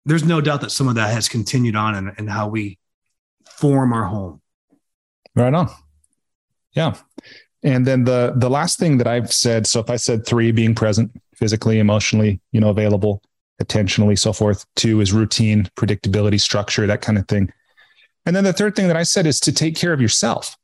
there's 0.06 0.24
no 0.24 0.42
doubt 0.42 0.62
that 0.62 0.72
some 0.72 0.88
of 0.88 0.96
that 0.96 1.14
has 1.14 1.30
continued 1.30 1.76
on 1.76 1.96
in, 1.96 2.16
in 2.18 2.28
how 2.28 2.48
we 2.48 2.78
form 3.46 3.94
our 3.94 4.06
home. 4.06 4.42
Right 5.36 5.54
on. 5.54 5.70
Yeah. 6.74 6.96
And 7.64 7.88
then 7.88 8.04
the 8.04 8.34
the 8.36 8.50
last 8.50 8.78
thing 8.78 8.98
that 8.98 9.08
I've 9.08 9.32
said, 9.32 9.66
so 9.66 9.80
if 9.80 9.90
I 9.90 9.96
said 9.96 10.26
three, 10.26 10.52
being 10.52 10.76
present, 10.76 11.12
physically, 11.36 11.80
emotionally, 11.80 12.42
you 12.52 12.60
know, 12.60 12.70
available, 12.70 13.22
attentionally, 13.62 14.20
so 14.20 14.34
forth. 14.34 14.66
Two 14.76 15.00
is 15.02 15.14
routine, 15.14 15.70
predictability, 15.78 16.40
structure, 16.40 16.86
that 16.88 17.02
kind 17.02 17.18
of 17.18 17.28
thing. 17.28 17.52
And 18.26 18.36
then 18.36 18.44
the 18.44 18.54
third 18.54 18.76
thing 18.76 18.88
that 18.88 18.98
I 18.98 19.04
said 19.04 19.26
is 19.26 19.40
to 19.42 19.52
take 19.52 19.76
care 19.76 19.94
of 19.94 20.02
yourself. 20.02 20.58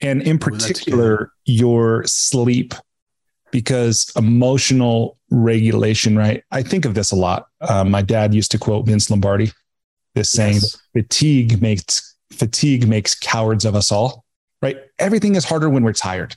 And 0.00 0.22
in 0.22 0.38
particular, 0.38 1.32
your 1.46 2.04
sleep, 2.04 2.74
because 3.50 4.12
emotional 4.16 5.18
regulation, 5.30 6.16
right? 6.16 6.44
I 6.50 6.62
think 6.62 6.84
of 6.84 6.94
this 6.94 7.12
a 7.12 7.16
lot. 7.16 7.46
Uh, 7.60 7.84
my 7.84 8.02
dad 8.02 8.34
used 8.34 8.50
to 8.52 8.58
quote 8.58 8.86
Vince 8.86 9.10
Lombardi, 9.10 9.52
this 10.14 10.30
saying, 10.30 10.54
Yes. 10.54 10.76
fatigue 10.92 11.60
makes 11.62 12.14
fatigue 12.32 12.88
makes 12.88 13.14
cowards 13.14 13.64
of 13.64 13.76
us 13.76 13.92
all 13.92 14.24
right 14.60 14.76
everything 14.98 15.36
is 15.36 15.44
harder 15.44 15.70
when 15.70 15.84
we're 15.84 15.92
tired 15.92 16.34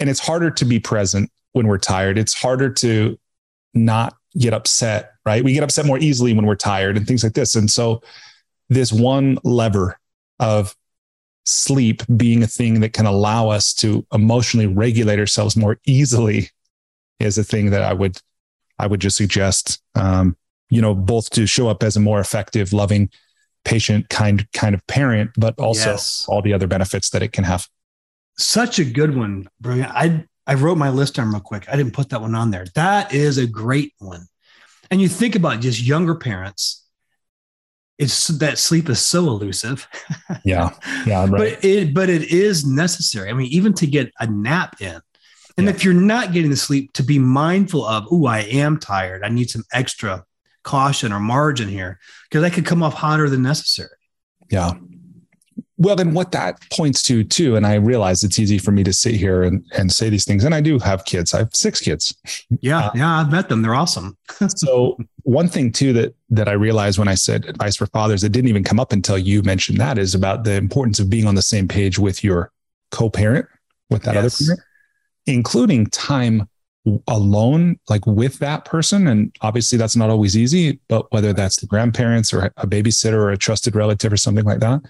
and 0.00 0.08
it's 0.08 0.18
harder 0.18 0.50
to 0.50 0.64
be 0.64 0.80
present 0.80 1.30
when 1.52 1.66
we're 1.66 1.78
tired 1.78 2.16
it's 2.16 2.32
harder 2.32 2.70
to 2.70 3.18
not 3.74 4.16
get 4.38 4.54
upset 4.54 5.12
right 5.26 5.44
we 5.44 5.52
get 5.52 5.62
upset 5.62 5.84
more 5.84 5.98
easily 5.98 6.32
when 6.32 6.46
we're 6.46 6.56
tired 6.56 6.96
and 6.96 7.06
things 7.06 7.22
like 7.22 7.34
this 7.34 7.54
and 7.54 7.70
so 7.70 8.02
this 8.70 8.92
one 8.92 9.36
lever 9.44 9.98
of 10.38 10.74
sleep 11.44 12.02
being 12.16 12.42
a 12.42 12.46
thing 12.46 12.80
that 12.80 12.92
can 12.92 13.06
allow 13.06 13.48
us 13.48 13.72
to 13.74 14.06
emotionally 14.12 14.66
regulate 14.66 15.18
ourselves 15.18 15.56
more 15.56 15.78
easily 15.86 16.50
is 17.18 17.38
a 17.38 17.44
thing 17.44 17.70
that 17.70 17.82
i 17.82 17.92
would 17.92 18.18
I 18.78 18.86
would 18.86 19.00
just 19.00 19.18
suggest, 19.18 19.82
um, 19.94 20.38
you 20.70 20.80
know, 20.80 20.94
both 20.94 21.28
to 21.30 21.46
show 21.46 21.68
up 21.68 21.82
as 21.82 21.96
a 21.98 22.00
more 22.00 22.18
effective, 22.18 22.72
loving, 22.72 23.10
patient 23.62 24.08
kind 24.08 24.50
kind 24.54 24.74
of 24.74 24.86
parent, 24.86 25.32
but 25.36 25.54
also 25.58 25.90
Yes. 25.90 26.24
all 26.28 26.40
the 26.40 26.54
other 26.54 26.66
benefits 26.66 27.10
that 27.10 27.22
it 27.22 27.32
can 27.32 27.44
have. 27.44 27.68
Such 28.38 28.78
a 28.78 28.84
good 28.84 29.14
one, 29.14 29.48
brilliant. 29.60 29.90
I 29.92 30.24
I 30.46 30.54
wrote 30.54 30.78
my 30.78 30.88
list 30.88 31.16
down 31.16 31.30
real 31.30 31.40
quick. 31.40 31.68
I 31.68 31.76
didn't 31.76 31.92
put 31.92 32.08
that 32.08 32.22
one 32.22 32.34
on 32.34 32.50
there. 32.50 32.64
That 32.74 33.12
is 33.12 33.36
a 33.36 33.46
great 33.46 33.92
one. 33.98 34.26
And 34.90 34.98
you 34.98 35.08
think 35.08 35.36
about 35.36 35.60
just 35.60 35.82
younger 35.82 36.14
parents. 36.14 36.79
It's 38.00 38.28
that 38.28 38.58
sleep 38.58 38.88
is 38.88 39.00
so 39.00 39.28
elusive. 39.28 39.86
Yeah, 40.44 40.70
yeah, 41.06 41.20
right. 41.26 41.30
but 41.30 41.64
it 41.64 41.92
but 41.94 42.08
it 42.08 42.24
is 42.30 42.64
necessary. 42.66 43.28
I 43.30 43.32
mean, 43.34 43.48
even 43.48 43.74
to 43.74 43.86
get 43.86 44.10
a 44.18 44.26
nap 44.26 44.80
in. 44.80 45.00
And 45.56 45.66
Yeah. 45.66 45.74
if 45.74 45.84
you're 45.84 45.94
not 45.94 46.32
getting 46.32 46.50
the 46.50 46.56
sleep, 46.56 46.92
to 46.94 47.02
be 47.02 47.18
mindful 47.18 47.84
of, 47.84 48.06
oh, 48.10 48.26
I 48.26 48.40
am 48.40 48.78
tired. 48.78 49.22
I 49.24 49.28
need 49.28 49.50
some 49.50 49.64
extra 49.72 50.24
caution 50.62 51.12
or 51.12 51.20
margin 51.20 51.68
here 51.68 51.98
because 52.28 52.42
I 52.44 52.50
could 52.50 52.64
come 52.64 52.82
off 52.82 52.94
hotter 52.94 53.28
than 53.28 53.42
necessary. 53.42 53.90
Yeah. 54.50 54.72
Well, 55.82 55.96
then 55.96 56.12
what 56.12 56.30
that 56.32 56.60
points 56.70 57.02
to 57.04 57.24
too, 57.24 57.56
and 57.56 57.66
I 57.66 57.76
realize 57.76 58.22
it's 58.22 58.38
easy 58.38 58.58
for 58.58 58.70
me 58.70 58.84
to 58.84 58.92
sit 58.92 59.14
here 59.14 59.42
and, 59.42 59.64
and 59.78 59.90
say 59.90 60.10
these 60.10 60.26
things. 60.26 60.44
And 60.44 60.54
I 60.54 60.60
do 60.60 60.78
have 60.78 61.06
kids. 61.06 61.32
I 61.32 61.38
have 61.38 61.54
six 61.54 61.80
kids. 61.80 62.14
Yeah, 62.60 62.80
Uh, 62.80 62.90
yeah, 62.94 63.20
I've 63.20 63.32
met 63.32 63.48
them. 63.48 63.62
They're 63.62 63.74
awesome. 63.74 64.16
So 64.56 64.98
one 65.22 65.48
thing 65.48 65.72
too 65.72 65.92
that 65.94 66.14
that 66.28 66.48
I 66.48 66.52
realized 66.52 66.98
when 66.98 67.08
I 67.08 67.14
said 67.14 67.46
advice 67.46 67.76
for 67.76 67.86
fathers, 67.86 68.22
it 68.24 68.30
didn't 68.32 68.48
even 68.48 68.62
come 68.62 68.78
up 68.78 68.92
until 68.92 69.16
you 69.16 69.42
mentioned 69.42 69.78
that 69.78 69.96
is 69.96 70.14
about 70.14 70.44
the 70.44 70.54
importance 70.54 71.00
of 71.00 71.08
being 71.08 71.26
on 71.26 71.34
the 71.34 71.42
same 71.42 71.66
page 71.66 71.98
with 71.98 72.22
your 72.22 72.52
co-parent, 72.90 73.46
with 73.88 74.02
that 74.02 74.14
Yes. 74.14 74.38
other 74.38 74.46
parent, 74.46 74.60
including 75.26 75.86
time 75.86 76.46
alone, 77.08 77.78
like 77.88 78.06
with 78.06 78.38
that 78.40 78.64
person. 78.64 79.06
And 79.06 79.34
obviously 79.40 79.78
that's 79.78 79.96
not 79.96 80.10
always 80.10 80.36
easy, 80.36 80.80
but 80.88 81.10
whether 81.12 81.32
that's 81.32 81.56
the 81.56 81.66
grandparents 81.66 82.32
or 82.34 82.52
a 82.56 82.66
babysitter 82.66 83.14
or 83.14 83.30
a 83.30 83.36
trusted 83.38 83.74
relative 83.74 84.12
or 84.12 84.16
something 84.16 84.44
like 84.44 84.60
that, 84.60 84.80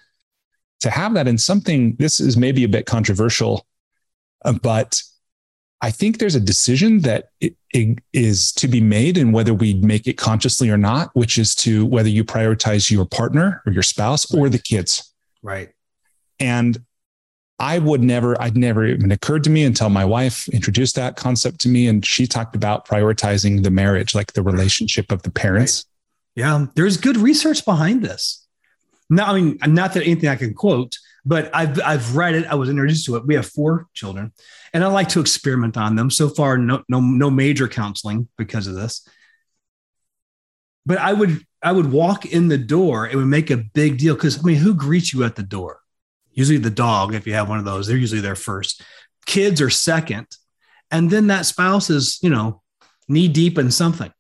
to 0.81 0.91
have 0.91 1.15
that 1.15 1.29
in 1.29 1.39
something, 1.39 1.97
this 1.99 2.21
is 2.21 2.37
maybe 2.37 2.65
a 2.65 2.69
bit 2.69 2.87
controversial, 2.87 3.67
uh, 4.45 4.53
but 4.63 5.03
I 5.83 5.91
think 5.91 6.19
there's 6.19 6.35
a 6.35 6.41
decision 6.41 7.01
that 7.01 7.31
it, 7.41 7.57
it 7.73 7.99
is 8.13 8.53
to 8.53 8.69
be 8.69 8.81
made 8.81 9.17
and 9.17 9.33
whether 9.33 9.55
we 9.55 9.75
make 9.75 10.07
it 10.07 10.15
consciously 10.15 10.69
or 10.69 10.77
not, 10.77 11.11
which 11.15 11.39
is 11.39 11.55
to 11.57 11.87
whether 11.87 12.09
you 12.09 12.23
prioritize 12.23 12.91
your 12.91 13.07
partner 13.07 13.63
or 13.65 13.73
your 13.73 13.83
spouse 13.83 14.33
or 14.35 14.49
the 14.49 14.59
kids. 14.59 15.15
Right. 15.43 15.71
And 16.39 16.83
I 17.59 17.79
would 17.79 18.03
never, 18.03 18.41
I'd 18.41 18.57
never 18.57 18.87
even 18.87 19.11
occurred 19.11 19.45
to 19.45 19.51
me 19.51 19.65
until 19.65 19.91
my 19.91 20.05
wife 20.05 20.49
introduced 20.49 20.97
that 20.97 21.17
concept 21.17 21.61
to 21.61 21.69
me. 21.69 21.87
And 21.87 22.05
she 22.05 22.27
talked 22.27 22.57
about 22.57 22.87
prioritizing 22.87 23.63
the 23.63 23.71
marriage, 23.71 24.15
like 24.15 24.33
the 24.33 24.43
relationship 24.43 25.13
of 25.13 25.23
the 25.23 25.31
parents. 25.31 25.87
Yeah, 26.35 26.67
there's 26.75 26.97
good 26.97 27.17
research 27.17 27.65
behind 27.65 28.03
this. 28.03 28.40
Not, 29.11 29.29
I 29.29 29.41
mean, 29.41 29.59
not 29.67 29.93
that 29.95 30.05
anything 30.05 30.29
I 30.29 30.37
can 30.37 30.55
quote, 30.55 30.97
but 31.25 31.51
I've 31.55 31.81
I've 31.83 32.17
read 32.17 32.35
it. 32.35 32.47
I 32.47 32.55
was 32.55 32.69
introduced 32.69 33.07
to 33.07 33.17
it. 33.17 33.27
We 33.27 33.35
have 33.35 33.47
four 33.47 33.87
children, 33.93 34.33
and 34.73 34.83
I 34.83 34.87
like 34.87 35.09
to 35.11 35.21
experiment 35.21 35.77
on 35.77 35.97
them. 35.97 36.11
So 36.11 36.29
far, 36.29 36.57
no 36.57 36.83
no 36.89 37.01
no 37.01 37.31
major 37.31 37.69
counseling 37.69 38.29
because 38.39 38.67
of 38.67 38.75
this. 38.75 39.07
But 40.87 40.99
I 40.99 41.13
would 41.13 41.45
I 41.63 41.73
would 41.73 41.93
walk 41.93 42.25
in 42.25 42.49
the 42.49 42.59
door. 42.59 43.09
It 43.09 43.17
would 43.17 43.27
make 43.27 43.51
a 43.51 43.59
big 43.59 43.99
deal 43.99 44.15
because 44.15 44.39
I 44.39 44.43
mean, 44.43 44.57
who 44.57 44.75
greets 44.75 45.13
you 45.13 45.25
at 45.25 45.37
the 45.37 45.43
door? 45.43 45.81
Usually 46.33 46.59
the 46.59 46.71
dog, 46.71 47.15
if 47.15 47.27
you 47.27 47.35
have 47.35 47.49
one 47.49 47.59
of 47.59 47.65
those, 47.65 47.87
they're 47.87 47.97
usually 47.97 48.21
there 48.21 48.37
first. 48.37 48.83
Kids 49.27 49.61
are 49.61 49.71
second, 49.71 50.27
and 50.91 51.11
then 51.11 51.27
that 51.27 51.45
spouse 51.47 51.91
is 51.91 52.19
you 52.23 52.31
know 52.31 52.63
knee 53.09 53.29
deep 53.29 53.59
in 53.59 53.71
something. 53.71 54.11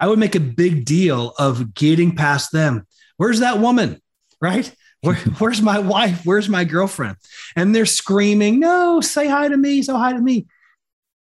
I 0.00 0.08
would 0.08 0.18
make 0.18 0.34
a 0.34 0.40
big 0.40 0.84
deal 0.84 1.34
of 1.38 1.74
getting 1.74 2.16
past 2.16 2.52
them. 2.52 2.86
Where's 3.16 3.40
that 3.40 3.58
woman? 3.60 4.00
Right? 4.40 4.72
Where, 5.02 5.16
where's 5.38 5.62
my 5.62 5.78
wife? 5.78 6.24
Where's 6.24 6.48
my 6.48 6.64
girlfriend? 6.64 7.16
And 7.56 7.74
they're 7.74 7.86
screaming, 7.86 8.60
No, 8.60 9.00
say 9.00 9.28
hi 9.28 9.48
to 9.48 9.56
me, 9.56 9.82
say 9.82 9.92
hi 9.92 10.12
to 10.12 10.20
me. 10.20 10.46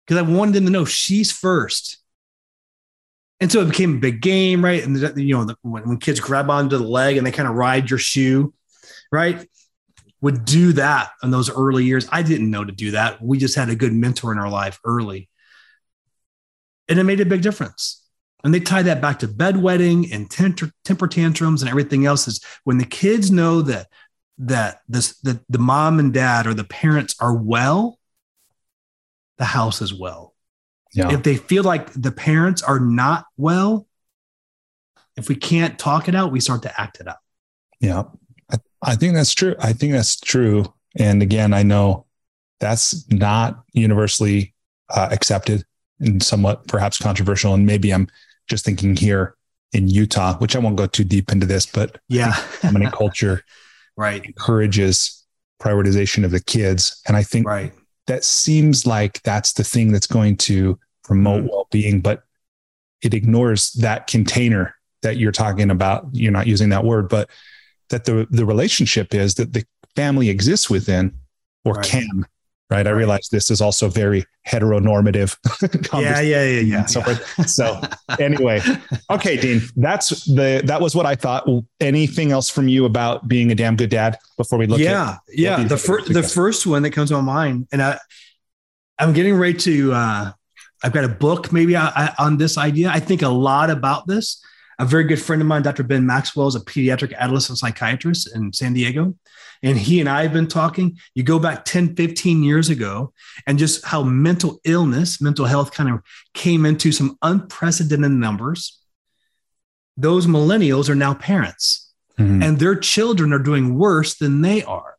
Because 0.06 0.22
I 0.22 0.30
wanted 0.30 0.54
them 0.54 0.66
to 0.66 0.70
know 0.70 0.84
she's 0.84 1.32
first. 1.32 1.98
And 3.40 3.50
so 3.50 3.60
it 3.60 3.68
became 3.70 3.96
a 3.96 4.00
big 4.00 4.20
game, 4.20 4.64
right? 4.64 4.84
And 4.84 4.94
the- 4.96 5.22
you 5.22 5.34
know, 5.34 5.44
the, 5.44 5.56
when, 5.62 5.88
when 5.88 5.98
kids 5.98 6.20
grab 6.20 6.48
onto 6.48 6.76
the 6.78 6.84
leg 6.84 7.16
and 7.16 7.26
they 7.26 7.32
kind 7.32 7.48
of 7.48 7.54
ride 7.54 7.90
your 7.90 7.98
shoe, 7.98 8.54
right? 9.10 9.48
Would 10.20 10.44
do 10.44 10.72
that 10.74 11.10
in 11.22 11.30
those 11.30 11.50
early 11.50 11.84
years. 11.84 12.06
I 12.12 12.22
didn't 12.22 12.50
know 12.50 12.64
to 12.64 12.72
do 12.72 12.92
that. 12.92 13.20
We 13.20 13.38
just 13.38 13.56
had 13.56 13.68
a 13.68 13.74
good 13.74 13.92
mentor 13.92 14.32
in 14.32 14.38
our 14.38 14.48
life 14.48 14.78
early. 14.84 15.28
And 16.88 16.98
it 16.98 17.04
made 17.04 17.20
a 17.20 17.24
big 17.24 17.42
difference. 17.42 18.01
And 18.44 18.52
they 18.52 18.60
tie 18.60 18.82
that 18.82 19.00
back 19.00 19.20
to 19.20 19.28
bedwetting 19.28 20.12
and 20.12 20.30
temper, 20.30 20.70
temper 20.84 21.06
tantrums 21.06 21.62
and 21.62 21.68
everything 21.68 22.06
else. 22.06 22.26
Is 22.26 22.40
when 22.64 22.78
the 22.78 22.84
kids 22.84 23.30
know 23.30 23.62
that 23.62 23.88
that 24.38 24.80
this 24.88 25.18
that 25.20 25.40
the 25.48 25.58
mom 25.58 25.98
and 25.98 26.12
dad 26.12 26.46
or 26.46 26.54
the 26.54 26.64
parents 26.64 27.14
are 27.20 27.34
well, 27.34 27.98
the 29.38 29.44
house 29.44 29.80
is 29.80 29.94
well. 29.94 30.34
Yeah. 30.94 31.12
If 31.12 31.22
they 31.22 31.36
feel 31.36 31.62
like 31.62 31.92
the 31.92 32.12
parents 32.12 32.62
are 32.62 32.80
not 32.80 33.26
well, 33.36 33.86
if 35.16 35.28
we 35.28 35.34
can't 35.34 35.78
talk 35.78 36.08
it 36.08 36.14
out, 36.14 36.32
we 36.32 36.40
start 36.40 36.62
to 36.62 36.80
act 36.80 37.00
it 37.00 37.08
out. 37.08 37.16
Yeah. 37.80 38.04
I, 38.50 38.56
I 38.82 38.96
think 38.96 39.14
that's 39.14 39.34
true. 39.34 39.54
I 39.58 39.72
think 39.72 39.92
that's 39.92 40.20
true. 40.20 40.72
And 40.98 41.22
again, 41.22 41.54
I 41.54 41.62
know 41.62 42.06
that's 42.60 43.08
not 43.10 43.64
universally 43.72 44.54
uh, 44.90 45.08
accepted 45.10 45.64
and 46.00 46.22
somewhat 46.22 46.68
perhaps 46.68 46.98
controversial. 46.98 47.54
And 47.54 47.66
maybe 47.66 47.92
I'm 47.92 48.08
just 48.48 48.64
thinking 48.64 48.96
here 48.96 49.36
in 49.72 49.88
Utah, 49.88 50.36
which 50.38 50.54
I 50.54 50.58
won't 50.58 50.76
go 50.76 50.86
too 50.86 51.04
deep 51.04 51.32
into 51.32 51.46
this, 51.46 51.64
but 51.66 51.98
Yeah. 52.08 52.36
dominant 52.60 52.92
culture 52.94 53.42
right. 53.96 54.24
encourages 54.24 55.24
prioritization 55.60 56.24
of 56.24 56.30
the 56.30 56.40
kids. 56.40 57.00
And 57.06 57.16
I 57.16 57.22
think 57.22 57.46
Right. 57.46 57.72
that 58.06 58.24
seems 58.24 58.86
like 58.86 59.22
that's 59.22 59.52
the 59.54 59.64
thing 59.64 59.92
that's 59.92 60.06
going 60.06 60.36
to 60.38 60.78
promote 61.04 61.44
Mhm. 61.44 61.50
well-being, 61.50 62.00
but 62.00 62.24
it 63.00 63.14
ignores 63.14 63.72
that 63.74 64.06
container 64.06 64.74
that 65.02 65.16
you're 65.16 65.32
talking 65.32 65.70
about. 65.70 66.08
You're 66.12 66.30
not 66.32 66.46
using 66.46 66.68
that 66.68 66.84
word, 66.84 67.08
but 67.08 67.28
that 67.88 68.04
the 68.04 68.26
the 68.30 68.44
relationship 68.46 69.14
is 69.14 69.34
that 69.34 69.52
the 69.52 69.64
family 69.96 70.28
exists 70.28 70.68
within 70.70 71.12
or 71.64 71.74
Right. 71.74 71.84
can. 71.86 72.26
Right. 72.72 72.86
I 72.86 72.90
realize 72.90 73.28
this 73.30 73.50
is 73.50 73.60
also 73.60 73.88
very 73.88 74.24
heteronormative. 74.48 75.36
Yeah. 75.92 76.20
Yeah. 76.20 76.44
Yeah. 76.44 76.60
Yeah. 76.60 76.86
So 76.86 77.00
yeah. 77.06 77.44
So 77.44 77.80
anyway, 78.18 78.60
okay, 79.10 79.36
Dean, 79.36 79.60
that's 79.76 80.24
the 80.24 80.62
that 80.64 80.80
was 80.80 80.94
what 80.94 81.04
I 81.04 81.14
thought. 81.14 81.46
Anything 81.80 82.32
else 82.32 82.48
from 82.48 82.68
you 82.68 82.86
about 82.86 83.28
being 83.28 83.52
a 83.52 83.54
damn 83.54 83.76
good 83.76 83.90
dad 83.90 84.18
before 84.38 84.58
we 84.58 84.66
look 84.66 84.80
at 84.80 84.84
yeah, 84.84 85.16
yeah. 85.28 85.64
The 85.64 85.76
first, 85.76 86.12
the 86.12 86.22
first 86.22 86.66
one 86.66 86.82
that 86.82 86.90
comes 86.90 87.10
to 87.10 87.16
my 87.16 87.20
mind, 87.20 87.68
and 87.72 87.82
I, 87.82 87.98
I'm 88.98 89.12
getting 89.12 89.34
ready 89.34 89.58
to. 89.58 89.92
Uh, 89.92 90.32
I've 90.82 90.92
got 90.92 91.04
a 91.04 91.08
book 91.08 91.52
maybe 91.52 91.76
I, 91.76 91.88
I, 91.94 92.14
on 92.18 92.38
this 92.38 92.58
idea. 92.58 92.88
I 92.88 93.00
think 93.00 93.22
a 93.22 93.28
lot 93.28 93.70
about 93.70 94.06
this. 94.06 94.42
A 94.78 94.84
very 94.84 95.04
good 95.04 95.20
friend 95.20 95.40
of 95.40 95.46
mine, 95.46 95.62
Dr. 95.62 95.82
Ben 95.84 96.06
Maxwell, 96.06 96.48
is 96.48 96.56
a 96.56 96.60
pediatric 96.60 97.14
adolescent 97.16 97.58
psychiatrist 97.58 98.34
in 98.34 98.52
San 98.52 98.72
Diego. 98.72 99.14
And 99.62 99.78
he 99.78 100.00
and 100.00 100.08
I 100.08 100.22
have 100.22 100.32
been 100.32 100.48
talking. 100.48 100.98
You 101.14 101.22
go 101.22 101.38
back 101.38 101.64
10, 101.64 101.94
15 101.94 102.42
years 102.42 102.68
ago, 102.68 103.12
and 103.46 103.58
just 103.58 103.84
how 103.84 104.02
mental 104.02 104.60
illness, 104.64 105.20
mental 105.20 105.44
health 105.46 105.72
kind 105.72 105.88
of 105.88 106.00
came 106.34 106.66
into 106.66 106.90
some 106.90 107.16
unprecedented 107.22 108.10
numbers. 108.10 108.80
Those 109.96 110.26
millennials 110.26 110.88
are 110.88 110.94
now 110.96 111.14
parents 111.14 111.92
Mhm. 112.18 112.42
and 112.42 112.58
their 112.58 112.74
children 112.74 113.32
are 113.32 113.38
doing 113.38 113.74
worse 113.78 114.14
than 114.16 114.42
they 114.42 114.62
are. 114.64 114.96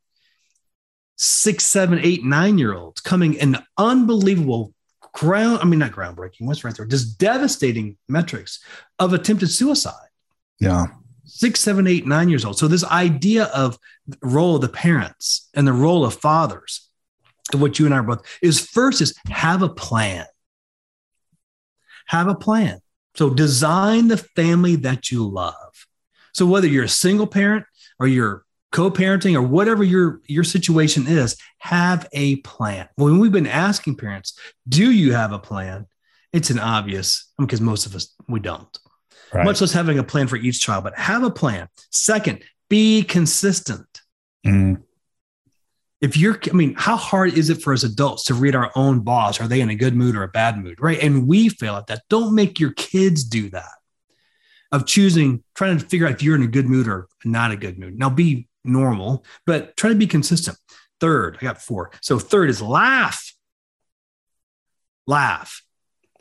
Six, 1.15 1.65
seven, 1.65 1.99
eight, 2.01 2.23
nine 2.23 2.57
year 2.57 2.73
olds 2.73 3.01
coming 3.01 3.33
in 3.35 3.57
unbelievable 3.77 4.73
ground. 5.13 5.59
I 5.61 5.65
mean, 5.65 5.79
not 5.79 5.91
groundbreaking, 5.91 6.41
what's 6.47 6.63
right 6.63 6.75
there? 6.75 6.85
Just 6.85 7.17
devastating 7.19 7.97
metrics 8.07 8.59
of 8.99 9.13
attempted 9.13 9.49
suicide. 9.51 10.09
yeah. 10.59 10.85
Six, 11.25 11.59
seven, 11.59 11.87
eight, 11.87 12.05
nine 12.05 12.29
years 12.29 12.45
old. 12.45 12.57
So, 12.57 12.67
this 12.67 12.83
idea 12.83 13.45
of 13.45 13.77
role 14.21 14.55
of 14.55 14.61
the 14.61 14.69
parents 14.69 15.49
and 15.53 15.67
the 15.67 15.73
role 15.73 16.05
of 16.05 16.13
fathers, 16.13 16.89
and 17.51 17.61
what 17.61 17.79
you 17.79 17.85
and 17.85 17.93
I 17.93 17.99
are 17.99 18.03
both, 18.03 18.25
is 18.41 18.59
first 18.59 19.01
is 19.01 19.15
have 19.29 19.61
a 19.61 19.69
plan. 19.69 20.25
Have 22.07 22.27
a 22.27 22.35
plan. 22.35 22.79
So, 23.15 23.29
design 23.29 24.07
the 24.07 24.17
family 24.17 24.75
that 24.77 25.11
you 25.11 25.27
love. 25.27 25.87
So 26.33 26.45
whether 26.45 26.67
you're 26.67 26.85
a 26.85 26.89
single 26.89 27.27
parent 27.27 27.65
or 27.99 28.07
you're 28.07 28.43
co-parenting 28.71 29.35
or 29.35 29.41
whatever 29.43 29.83
your 29.83 30.21
your 30.27 30.43
situation 30.43 31.05
is, 31.07 31.37
have 31.59 32.07
a 32.11 32.37
plan. 32.37 32.89
When 32.95 33.19
we've 33.19 33.31
been 33.31 33.47
asking 33.47 33.97
parents, 33.97 34.37
do 34.67 34.91
you 34.91 35.13
have 35.13 35.31
a 35.31 35.39
plan? 35.39 35.85
It's 36.31 36.49
an 36.49 36.59
obvious 36.59 37.31
because 37.37 37.61
most 37.61 37.85
of 37.85 37.95
us 37.95 38.13
we 38.27 38.39
don't. 38.39 38.77
Right. 39.33 39.45
Much 39.45 39.61
less 39.61 39.71
having 39.71 39.99
a 39.99 40.03
plan 40.03 40.27
for 40.27 40.35
each 40.35 40.61
child, 40.61 40.83
but 40.83 40.97
have 40.97 41.23
a 41.23 41.31
plan. 41.31 41.67
Second, 41.91 42.43
be 42.69 43.03
consistent. 43.03 44.01
Mm. 44.45 44.83
if 46.01 46.17
you're, 46.17 46.37
I 46.51 46.53
mean, 46.53 46.75
how 46.77 46.97
hard 46.97 47.37
is 47.37 47.49
it 47.49 47.61
for 47.61 47.71
us 47.71 47.83
adults 47.83 48.25
to 48.25 48.33
read 48.33 48.55
our 48.55 48.71
own 48.75 48.99
boss? 48.99 49.39
Are 49.39 49.47
they 49.47 49.61
in 49.61 49.69
a 49.69 49.75
good 49.75 49.95
mood 49.95 50.17
or 50.17 50.23
a 50.23 50.27
bad 50.27 50.57
mood? 50.57 50.81
Right. 50.81 51.01
And 51.01 51.25
we 51.27 51.47
fail 51.47 51.77
at 51.77 51.87
that. 51.87 52.01
Don't 52.09 52.35
make 52.35 52.59
your 52.59 52.73
kids 52.73 53.23
do 53.23 53.49
that 53.51 53.71
of 54.73 54.85
choosing, 54.85 55.43
trying 55.55 55.77
to 55.77 55.85
figure 55.85 56.07
out 56.07 56.13
if 56.13 56.23
you're 56.23 56.35
in 56.35 56.43
a 56.43 56.47
good 56.47 56.67
mood 56.67 56.87
or 56.89 57.07
not 57.23 57.51
a 57.51 57.55
good 57.55 57.79
mood. 57.79 57.97
Now 57.97 58.09
be 58.09 58.47
normal, 58.65 59.23
but 59.45 59.77
try 59.77 59.89
to 59.89 59.95
be 59.95 60.07
consistent. 60.07 60.57
Third, 60.99 61.37
I 61.39 61.45
got 61.45 61.61
four. 61.61 61.91
So 62.01 62.19
third 62.19 62.49
is 62.49 62.61
laugh. 62.61 63.33
Laugh, 65.05 65.63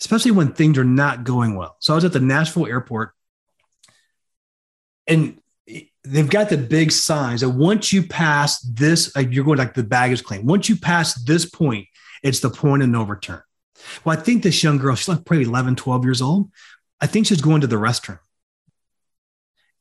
especially 0.03 0.32
when 0.32 0.53
things 0.53 0.76
are 0.78 0.84
not 0.84 1.22
going 1.22 1.55
well. 1.55 1.76
So 1.78 1.94
I 1.94 1.94
was 1.94 2.05
at 2.05 2.12
the 2.12 2.18
Nashville 2.18 2.66
airport 2.66 3.12
and 5.07 5.38
they've 6.03 6.28
got 6.28 6.48
the 6.48 6.59
big 6.59 6.90
signs 6.90 7.42
that 7.42 7.50
once 7.50 7.92
you 7.92 8.03
pass 8.03 8.59
this, 8.62 9.14
like 9.14 9.30
you're 9.30 9.44
going 9.44 9.59
like 9.59 9.74
the 9.74 9.84
baggage 9.84 10.24
claim. 10.24 10.44
Once 10.44 10.68
you 10.68 10.74
pass 10.74 11.14
this 11.22 11.48
point, 11.48 11.86
it's 12.24 12.40
the 12.40 12.50
point 12.50 12.82
of 12.82 12.88
no 12.88 13.05
return. 13.05 13.42
Well, 14.05 14.18
I 14.18 14.20
think 14.20 14.42
this 14.42 14.61
young 14.64 14.78
girl, 14.78 14.96
she's 14.96 15.09
like 15.09 15.24
probably 15.24 15.44
11, 15.44 15.76
12 15.76 16.05
years 16.05 16.20
old. 16.20 16.50
I 17.00 17.07
think 17.07 17.28
she's 17.28 17.40
going 17.40 17.61
to 17.61 17.68
the 17.68 17.76
restroom. 17.76 18.18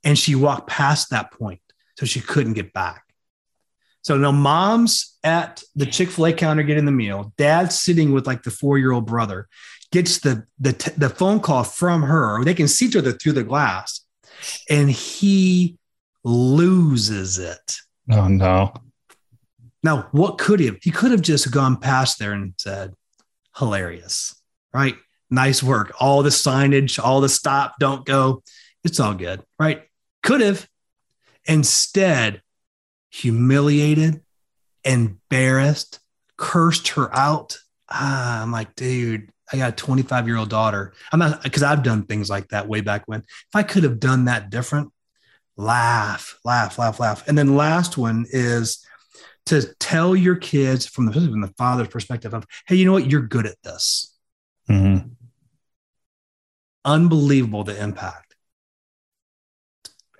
And 0.04 0.20
she 0.20 0.36
walked 0.36 0.68
past 0.68 1.10
that 1.10 1.32
point. 1.32 1.62
So 1.98 2.06
she 2.06 2.20
couldn't 2.22 2.54
get 2.54 2.74
back. 2.74 3.06
So 4.04 4.18
now 4.18 4.32
mom's 4.32 5.18
at 5.24 5.64
the 5.76 5.86
Chick-fil-A 5.88 6.34
counter 6.34 6.64
getting 6.64 6.86
the 6.86 6.92
meal. 6.92 7.34
Dad's 7.38 7.80
sitting 7.80 8.12
with 8.12 8.26
like 8.28 8.44
the 8.44 8.52
four-year-old 8.52 9.06
brother, 9.06 9.48
gets 9.92 10.20
the, 10.20 10.46
the, 10.60 10.94
the 10.98 11.10
phone 11.10 11.40
call 11.40 11.64
from 11.64 12.04
her. 12.04 12.44
They 12.44 12.54
can 12.54 12.68
see 12.68 12.86
each 12.86 12.96
other 12.96 13.12
through 13.12 13.34
the 13.34 13.44
glass. 13.44 14.02
And 14.70 14.90
he 14.90 15.78
loses 16.24 17.38
it. 17.38 17.78
Oh 18.10 18.28
no. 18.28 18.74
Now, 19.84 20.08
what 20.12 20.38
could 20.38 20.60
he 20.60 20.68
have? 20.68 20.78
He 20.82 20.92
could 20.92 21.12
have 21.12 21.22
just 21.22 21.52
gone 21.52 21.78
past 21.78 22.20
there 22.20 22.34
and 22.34 22.54
said, 22.58 22.94
hilarious, 23.58 24.36
right? 24.74 24.96
Nice 25.30 25.64
work. 25.64 25.94
All 26.00 26.24
the 26.24 26.30
signage, 26.30 27.04
all 27.04 27.22
the 27.22 27.30
stop, 27.30 27.76
don't 27.80 28.06
go. 28.06 28.44
It's 28.84 29.00
all 29.00 29.14
good, 29.14 29.42
right? 29.60 29.84
Could 30.24 30.42
have. 30.42 30.68
Instead, 31.46 32.42
humiliated, 33.10 34.22
embarrassed, 34.84 36.00
cursed 36.38 36.90
her 36.90 37.14
out. 37.16 37.58
Ah, 37.90 38.44
I'm 38.44 38.52
like, 38.52 38.76
dude, 38.76 39.32
I 39.52 39.58
got 39.58 39.74
a 39.74 39.76
25 39.76 40.28
year 40.28 40.38
old 40.38 40.50
daughter. 40.50 40.94
I'm 41.12 41.20
not 41.20 41.44
because 41.44 41.64
I've 41.64 41.84
done 41.84 42.04
things 42.04 42.30
like 42.30 42.50
that 42.50 42.68
way 42.68 42.82
back 42.82 43.04
when. 43.08 43.22
If 43.22 43.56
I 43.56 43.64
could 43.64 43.84
have 43.84 44.00
done 44.00 44.26
that 44.26 44.50
different, 44.50 44.92
laugh, 45.58 46.40
laugh, 46.44 46.78
laugh, 46.78 47.00
laugh. 47.00 47.28
And 47.28 47.38
then 47.38 47.56
last 47.56 47.98
one 47.98 48.26
is 48.30 48.86
to 49.48 49.74
tell 49.80 50.16
your 50.16 50.36
kids 50.36 50.86
from 50.86 51.06
the, 51.06 51.14
from 51.14 51.42
the 51.42 51.54
father's 51.58 51.88
perspective 51.88 52.34
of, 52.34 52.46
hey, 52.68 52.76
you 52.76 52.86
know 52.86 52.94
what? 52.94 53.10
You're 53.10 53.22
good 53.22 53.46
at 53.46 53.62
this. 53.64 54.16
Mm-hmm. 54.70 55.10
Unbelievable 56.86 57.64
the 57.64 57.82
impact. 57.82 58.36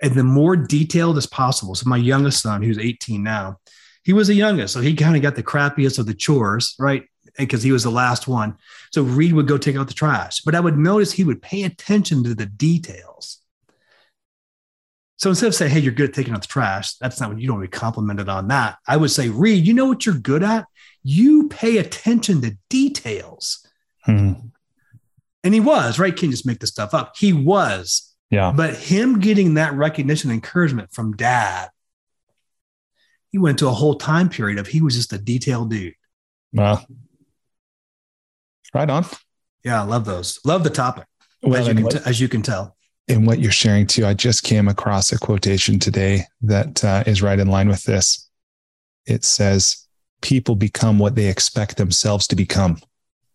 And 0.02 0.14
the 0.14 0.24
more 0.24 0.56
detailed 0.56 1.16
as 1.16 1.26
possible. 1.26 1.74
So 1.74 1.88
my 1.88 1.96
youngest 1.96 2.42
son, 2.42 2.62
who's 2.62 2.78
18 2.78 3.22
now, 3.22 3.58
he 4.04 4.12
was 4.12 4.28
the 4.28 4.34
youngest. 4.34 4.74
So 4.74 4.80
he 4.80 4.94
kind 4.94 5.14
of 5.14 5.22
got 5.22 5.36
the 5.36 5.44
crappiest 5.44 5.98
of 5.98 6.06
the 6.06 6.14
chores, 6.14 6.74
right? 6.78 7.04
Because 7.38 7.62
he 7.62 7.72
was 7.72 7.82
the 7.82 7.90
last 7.90 8.28
one. 8.28 8.56
So 8.92 9.02
Reed 9.02 9.32
would 9.32 9.48
go 9.48 9.56
take 9.56 9.76
out 9.76 9.88
the 9.88 9.94
trash. 9.94 10.40
But 10.40 10.54
I 10.54 10.60
would 10.60 10.76
notice 10.76 11.12
he 11.12 11.24
would 11.24 11.40
pay 11.40 11.62
attention 11.62 12.24
to 12.24 12.34
the 12.34 12.46
details 12.46 13.42
so 15.22 15.30
instead 15.30 15.46
of 15.46 15.54
saying, 15.54 15.70
hey, 15.70 15.78
you're 15.78 15.92
good 15.92 16.08
at 16.08 16.16
taking 16.16 16.34
out 16.34 16.40
the 16.40 16.48
trash, 16.48 16.94
that's 16.94 17.20
not 17.20 17.30
what 17.30 17.40
you 17.40 17.46
don't 17.46 17.60
be 17.60 17.68
complimented 17.68 18.28
on 18.28 18.48
that. 18.48 18.78
I 18.88 18.96
would 18.96 19.12
say, 19.12 19.28
Reed, 19.28 19.64
you 19.64 19.72
know 19.72 19.84
what 19.86 20.04
you're 20.04 20.16
good 20.16 20.42
at? 20.42 20.66
You 21.04 21.48
pay 21.48 21.78
attention 21.78 22.40
to 22.40 22.58
details. 22.68 23.64
Hmm. 24.04 24.32
And 25.44 25.54
he 25.54 25.60
was, 25.60 26.00
right? 26.00 26.16
Can't 26.16 26.32
just 26.32 26.44
make 26.44 26.58
this 26.58 26.70
stuff 26.70 26.92
up. 26.92 27.14
He 27.16 27.32
was. 27.32 28.12
Yeah. 28.30 28.50
But 28.50 28.74
him 28.74 29.20
getting 29.20 29.54
that 29.54 29.74
recognition 29.74 30.28
and 30.28 30.34
encouragement 30.34 30.92
from 30.92 31.14
dad, 31.14 31.68
he 33.30 33.38
went 33.38 33.60
to 33.60 33.68
a 33.68 33.72
whole 33.72 33.94
time 33.94 34.28
period 34.28 34.58
of 34.58 34.66
he 34.66 34.82
was 34.82 34.96
just 34.96 35.12
a 35.12 35.18
detailed 35.18 35.70
dude. 35.70 35.94
Well, 36.52 36.84
right 38.74 38.88
on. 38.88 39.06
Yeah, 39.64 39.82
I 39.82 39.84
love 39.84 40.04
those. 40.04 40.40
Love 40.44 40.64
the 40.64 40.70
topic. 40.70 41.06
Well, 41.42 41.56
as, 41.60 41.68
you 41.68 41.74
can 41.74 41.88
t- 41.88 41.98
as 42.04 42.20
you 42.20 42.28
can 42.28 42.42
tell 42.42 42.76
in 43.08 43.24
what 43.24 43.40
you're 43.40 43.50
sharing 43.50 43.86
too, 43.86 44.06
I 44.06 44.14
just 44.14 44.42
came 44.42 44.68
across 44.68 45.12
a 45.12 45.18
quotation 45.18 45.78
today 45.78 46.24
that 46.42 46.84
uh, 46.84 47.04
is 47.06 47.22
right 47.22 47.38
in 47.38 47.48
line 47.48 47.68
with 47.68 47.84
this. 47.84 48.28
It 49.06 49.24
says, 49.24 49.88
"People 50.20 50.54
become 50.54 50.98
what 50.98 51.14
they 51.14 51.26
expect 51.26 51.76
themselves 51.76 52.26
to 52.28 52.36
become." 52.36 52.78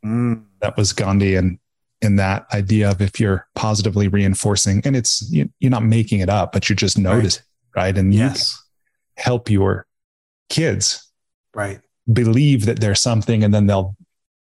Mm. 0.05 0.45
That 0.61 0.77
was 0.77 0.93
Gandhi, 0.93 1.35
and 1.35 1.59
in 2.01 2.15
that 2.15 2.45
idea 2.53 2.89
of 2.89 3.01
if 3.01 3.19
you're 3.19 3.47
positively 3.55 4.07
reinforcing, 4.07 4.81
and 4.85 4.95
it's 4.95 5.29
you, 5.29 5.49
are 5.63 5.69
not 5.69 5.83
making 5.83 6.21
it 6.21 6.29
up, 6.29 6.53
but 6.53 6.69
you're 6.69 6.75
just 6.75 6.97
noticing, 6.97 7.43
right? 7.75 7.83
right? 7.83 7.97
And 7.97 8.13
yes, 8.13 8.57
help 9.17 9.49
your 9.49 9.85
kids, 10.49 11.11
right, 11.53 11.81
believe 12.11 12.65
that 12.67 12.79
there's 12.79 13.01
something, 13.01 13.43
and 13.43 13.53
then 13.53 13.67
they'll 13.67 13.96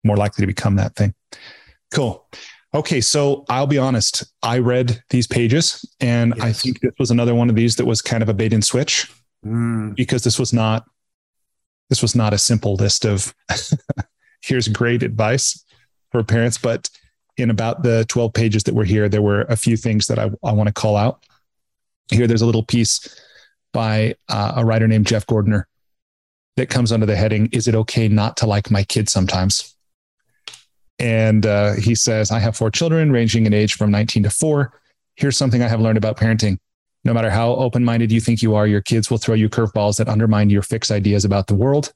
more 0.07 0.17
likely 0.17 0.41
to 0.41 0.47
become 0.47 0.75
that 0.75 0.95
thing. 0.95 1.13
Cool. 1.93 2.27
Okay, 2.73 3.01
so 3.01 3.45
I'll 3.49 3.67
be 3.67 3.77
honest. 3.77 4.25
I 4.43 4.59
read 4.59 5.01
these 5.09 5.27
pages, 5.27 5.85
and 5.99 6.33
yes. 6.37 6.45
I 6.45 6.51
think 6.51 6.81
this 6.81 6.93
was 6.99 7.11
another 7.11 7.35
one 7.35 7.49
of 7.49 7.55
these 7.55 7.75
that 7.77 7.85
was 7.85 8.01
kind 8.01 8.21
of 8.21 8.29
a 8.29 8.33
bait 8.33 8.53
and 8.53 8.63
switch 8.63 9.11
mm. 9.45 9.95
because 9.95 10.23
this 10.23 10.37
was 10.37 10.53
not 10.53 10.85
this 11.89 12.01
was 12.01 12.15
not 12.15 12.33
a 12.33 12.37
simple 12.37 12.75
list 12.75 13.05
of 13.05 13.33
here's 14.41 14.67
great 14.67 15.03
advice 15.03 15.63
for 16.11 16.23
parents, 16.23 16.57
but 16.57 16.89
in 17.37 17.49
about 17.49 17.83
the 17.83 18.05
12 18.09 18.33
pages 18.33 18.63
that 18.63 18.75
were 18.75 18.83
here, 18.83 19.07
there 19.07 19.21
were 19.21 19.41
a 19.43 19.55
few 19.55 19.77
things 19.77 20.07
that 20.07 20.19
I, 20.19 20.29
I 20.43 20.51
want 20.51 20.67
to 20.67 20.73
call 20.73 20.97
out. 20.97 21.23
Here, 22.11 22.27
there's 22.27 22.41
a 22.41 22.45
little 22.45 22.65
piece 22.65 23.07
by 23.73 24.15
uh, 24.27 24.53
a 24.57 24.65
writer 24.65 24.87
named 24.87 25.07
Jeff 25.07 25.25
Gordner 25.27 25.65
that 26.55 26.69
comes 26.69 26.91
under 26.91 27.05
the 27.05 27.15
heading, 27.15 27.47
Is 27.51 27.67
it 27.67 27.75
okay 27.75 28.07
not 28.07 28.35
to 28.37 28.47
like 28.47 28.71
my 28.71 28.83
kids 28.83 29.11
sometimes? 29.11 29.76
And 30.99 31.45
uh, 31.45 31.73
he 31.73 31.95
says, 31.95 32.31
I 32.31 32.39
have 32.39 32.55
four 32.55 32.71
children 32.71 33.11
ranging 33.11 33.45
in 33.45 33.53
age 33.53 33.75
from 33.75 33.91
19 33.91 34.23
to 34.23 34.29
four. 34.29 34.79
Here's 35.15 35.37
something 35.37 35.61
I 35.61 35.67
have 35.67 35.81
learned 35.81 35.97
about 35.97 36.17
parenting. 36.17 36.57
No 37.03 37.13
matter 37.13 37.29
how 37.29 37.53
open 37.55 37.85
minded 37.85 38.11
you 38.11 38.19
think 38.19 38.41
you 38.41 38.55
are, 38.55 38.67
your 38.67 38.81
kids 38.81 39.09
will 39.09 39.17
throw 39.17 39.35
you 39.35 39.49
curveballs 39.49 39.97
that 39.97 40.09
undermine 40.09 40.49
your 40.49 40.63
fixed 40.63 40.91
ideas 40.91 41.23
about 41.23 41.47
the 41.47 41.55
world. 41.55 41.93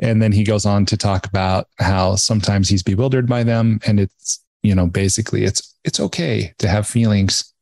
And 0.00 0.20
then 0.22 0.32
he 0.32 0.44
goes 0.44 0.66
on 0.66 0.86
to 0.86 0.96
talk 0.96 1.26
about 1.26 1.68
how 1.78 2.16
sometimes 2.16 2.68
he's 2.68 2.82
bewildered 2.82 3.26
by 3.26 3.42
them. 3.42 3.80
And 3.86 4.00
it's, 4.00 4.44
you 4.62 4.74
know, 4.74 4.86
basically 4.86 5.44
it's 5.44 5.74
it's 5.84 6.00
okay 6.00 6.52
to 6.58 6.68
have 6.68 6.86
feelings. 6.86 7.52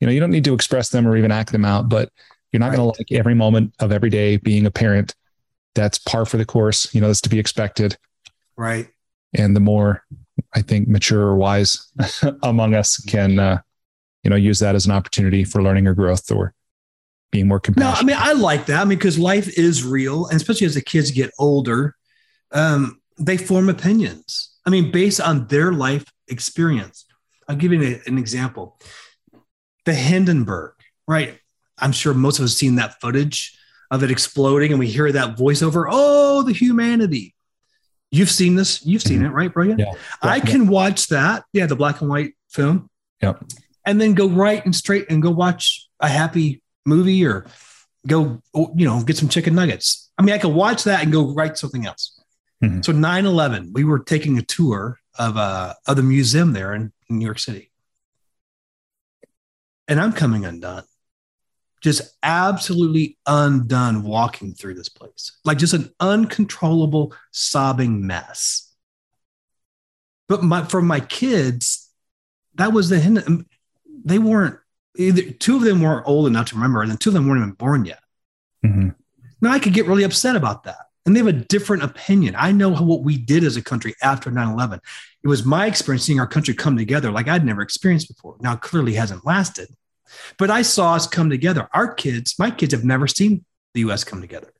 You 0.00 0.06
know, 0.06 0.12
you 0.12 0.20
don't 0.20 0.30
need 0.30 0.44
to 0.44 0.54
express 0.54 0.90
them 0.90 1.06
or 1.06 1.16
even 1.16 1.30
act 1.30 1.52
them 1.52 1.64
out, 1.64 1.88
but 1.88 2.10
you're 2.52 2.60
not 2.60 2.70
right. 2.70 2.76
going 2.76 2.92
to 2.92 2.98
like 2.98 3.12
every 3.12 3.34
moment 3.34 3.74
of 3.78 3.92
every 3.92 4.10
day 4.10 4.36
being 4.36 4.66
a 4.66 4.70
parent. 4.70 5.14
That's 5.74 5.98
par 5.98 6.24
for 6.24 6.38
the 6.38 6.44
course. 6.44 6.92
You 6.94 7.00
know, 7.00 7.06
that's 7.06 7.20
to 7.22 7.28
be 7.28 7.38
expected. 7.38 7.96
Right 8.56 8.88
and 9.34 9.54
the 9.54 9.60
more 9.60 10.02
I 10.54 10.62
think 10.62 10.88
mature 10.88 11.22
or 11.22 11.36
wise 11.36 11.92
among 12.42 12.74
us 12.74 12.98
can, 12.98 13.38
uh, 13.38 13.60
you 14.22 14.30
know, 14.30 14.36
use 14.36 14.58
that 14.60 14.74
as 14.74 14.86
an 14.86 14.92
opportunity 14.92 15.44
for 15.44 15.62
learning 15.62 15.86
or 15.86 15.94
growth 15.94 16.30
or 16.30 16.54
being 17.30 17.48
more 17.48 17.60
compassionate. 17.60 17.94
No, 17.94 18.00
I 18.00 18.04
mean, 18.04 18.16
I 18.18 18.32
like 18.32 18.66
that. 18.66 18.80
I 18.80 18.84
mean, 18.84 18.98
because 18.98 19.18
life 19.18 19.58
is 19.58 19.84
real, 19.84 20.26
and 20.26 20.36
especially 20.36 20.66
as 20.66 20.74
the 20.74 20.82
kids 20.82 21.10
get 21.10 21.30
older, 21.38 21.94
um, 22.52 23.00
they 23.18 23.36
form 23.36 23.68
opinions. 23.68 24.56
I 24.66 24.70
mean, 24.70 24.90
based 24.90 25.20
on 25.20 25.46
their 25.46 25.72
life 25.72 26.04
experience. 26.28 27.04
I'll 27.48 27.56
give 27.56 27.72
you 27.72 27.82
an, 27.82 28.02
an 28.06 28.18
example. 28.18 28.80
The 29.84 29.94
Hindenburg, 29.94 30.72
right? 31.06 31.38
I'm 31.78 31.92
sure 31.92 32.14
most 32.14 32.38
of 32.38 32.44
us 32.44 32.52
have 32.52 32.58
seen 32.58 32.76
that 32.76 33.00
footage 33.00 33.56
of 33.90 34.02
it 34.02 34.10
exploding, 34.10 34.72
and 34.72 34.80
we 34.80 34.88
hear 34.88 35.10
that 35.12 35.36
voiceover. 35.36 35.86
Oh, 35.88 36.42
the 36.42 36.52
humanity. 36.52 37.35
You've 38.10 38.30
seen 38.30 38.54
this. 38.54 38.84
You've 38.84 39.02
seen 39.02 39.18
mm-hmm. 39.18 39.26
it, 39.26 39.32
right, 39.32 39.52
Brian? 39.52 39.78
Yeah. 39.78 39.92
I 40.22 40.40
can 40.40 40.68
watch 40.68 41.08
that. 41.08 41.44
Yeah, 41.52 41.66
the 41.66 41.76
black 41.76 42.00
and 42.00 42.10
white 42.10 42.34
film. 42.48 42.88
Yep. 43.20 43.44
And 43.84 44.00
then 44.00 44.14
go 44.14 44.28
right 44.28 44.64
and 44.64 44.74
straight 44.74 45.06
and 45.10 45.22
go 45.22 45.30
watch 45.30 45.88
a 46.00 46.08
happy 46.08 46.62
movie 46.84 47.24
or 47.26 47.46
go, 48.06 48.40
you 48.54 48.86
know, 48.86 49.02
get 49.02 49.16
some 49.16 49.28
chicken 49.28 49.54
nuggets. 49.54 50.10
I 50.18 50.22
mean, 50.22 50.34
I 50.34 50.38
could 50.38 50.54
watch 50.54 50.84
that 50.84 51.02
and 51.02 51.12
go 51.12 51.34
write 51.34 51.58
something 51.58 51.86
else. 51.86 52.20
Mm-hmm. 52.62 52.82
So 52.82 52.92
9-11, 52.92 53.72
we 53.72 53.84
were 53.84 53.98
taking 53.98 54.38
a 54.38 54.42
tour 54.42 54.98
of 55.18 55.36
uh 55.38 55.72
of 55.86 55.96
the 55.96 56.02
museum 56.02 56.52
there 56.52 56.74
in, 56.74 56.92
in 57.08 57.18
New 57.18 57.24
York 57.24 57.38
City. 57.38 57.70
And 59.88 60.00
I'm 60.00 60.12
coming 60.12 60.44
undone 60.44 60.84
just 61.86 62.16
absolutely 62.24 63.16
undone 63.26 64.02
walking 64.02 64.52
through 64.52 64.74
this 64.74 64.88
place, 64.88 65.38
like 65.44 65.56
just 65.56 65.72
an 65.72 65.88
uncontrollable 66.00 67.14
sobbing 67.30 68.04
mess. 68.04 68.74
But 70.28 70.42
my, 70.42 70.64
for 70.64 70.82
my 70.82 70.98
kids, 70.98 71.88
that 72.56 72.72
was 72.72 72.88
the 72.88 72.98
hint. 72.98 73.46
They 74.04 74.18
weren't 74.18 74.58
either. 74.96 75.30
Two 75.30 75.54
of 75.54 75.62
them 75.62 75.80
weren't 75.80 76.08
old 76.08 76.26
enough 76.26 76.48
to 76.48 76.56
remember, 76.56 76.82
and 76.82 76.90
then 76.90 76.98
two 76.98 77.10
of 77.10 77.14
them 77.14 77.28
weren't 77.28 77.42
even 77.42 77.52
born 77.52 77.84
yet. 77.84 78.00
Mm-hmm. 78.64 78.88
Now 79.40 79.52
I 79.52 79.60
could 79.60 79.72
get 79.72 79.86
really 79.86 80.02
upset 80.02 80.34
about 80.34 80.64
that. 80.64 80.86
and 81.04 81.14
they 81.14 81.20
have 81.20 81.28
a 81.28 81.32
different 81.32 81.84
opinion. 81.84 82.34
I 82.36 82.50
know 82.50 82.70
what 82.70 83.04
we 83.04 83.16
did 83.16 83.44
as 83.44 83.56
a 83.56 83.62
country 83.62 83.94
after 84.02 84.32
9 84.32 84.54
11. 84.54 84.80
It 85.22 85.28
was 85.28 85.44
my 85.44 85.66
experience 85.66 86.02
seeing 86.02 86.18
our 86.18 86.26
country 86.26 86.52
come 86.52 86.76
together 86.76 87.12
like 87.12 87.28
I'd 87.28 87.44
never 87.44 87.62
experienced 87.62 88.08
before. 88.08 88.38
Now, 88.40 88.56
clearly 88.56 88.94
hasn't 88.94 89.24
lasted, 89.24 89.68
but 90.38 90.50
I 90.50 90.62
saw 90.62 90.94
us 90.94 91.06
come 91.06 91.30
together. 91.30 91.68
Our 91.72 91.92
kids, 91.94 92.34
my 92.38 92.50
kids 92.50 92.72
have 92.72 92.84
never 92.84 93.06
seen 93.06 93.44
the 93.74 93.80
US 93.80 94.04
come 94.04 94.20
together. 94.20 94.52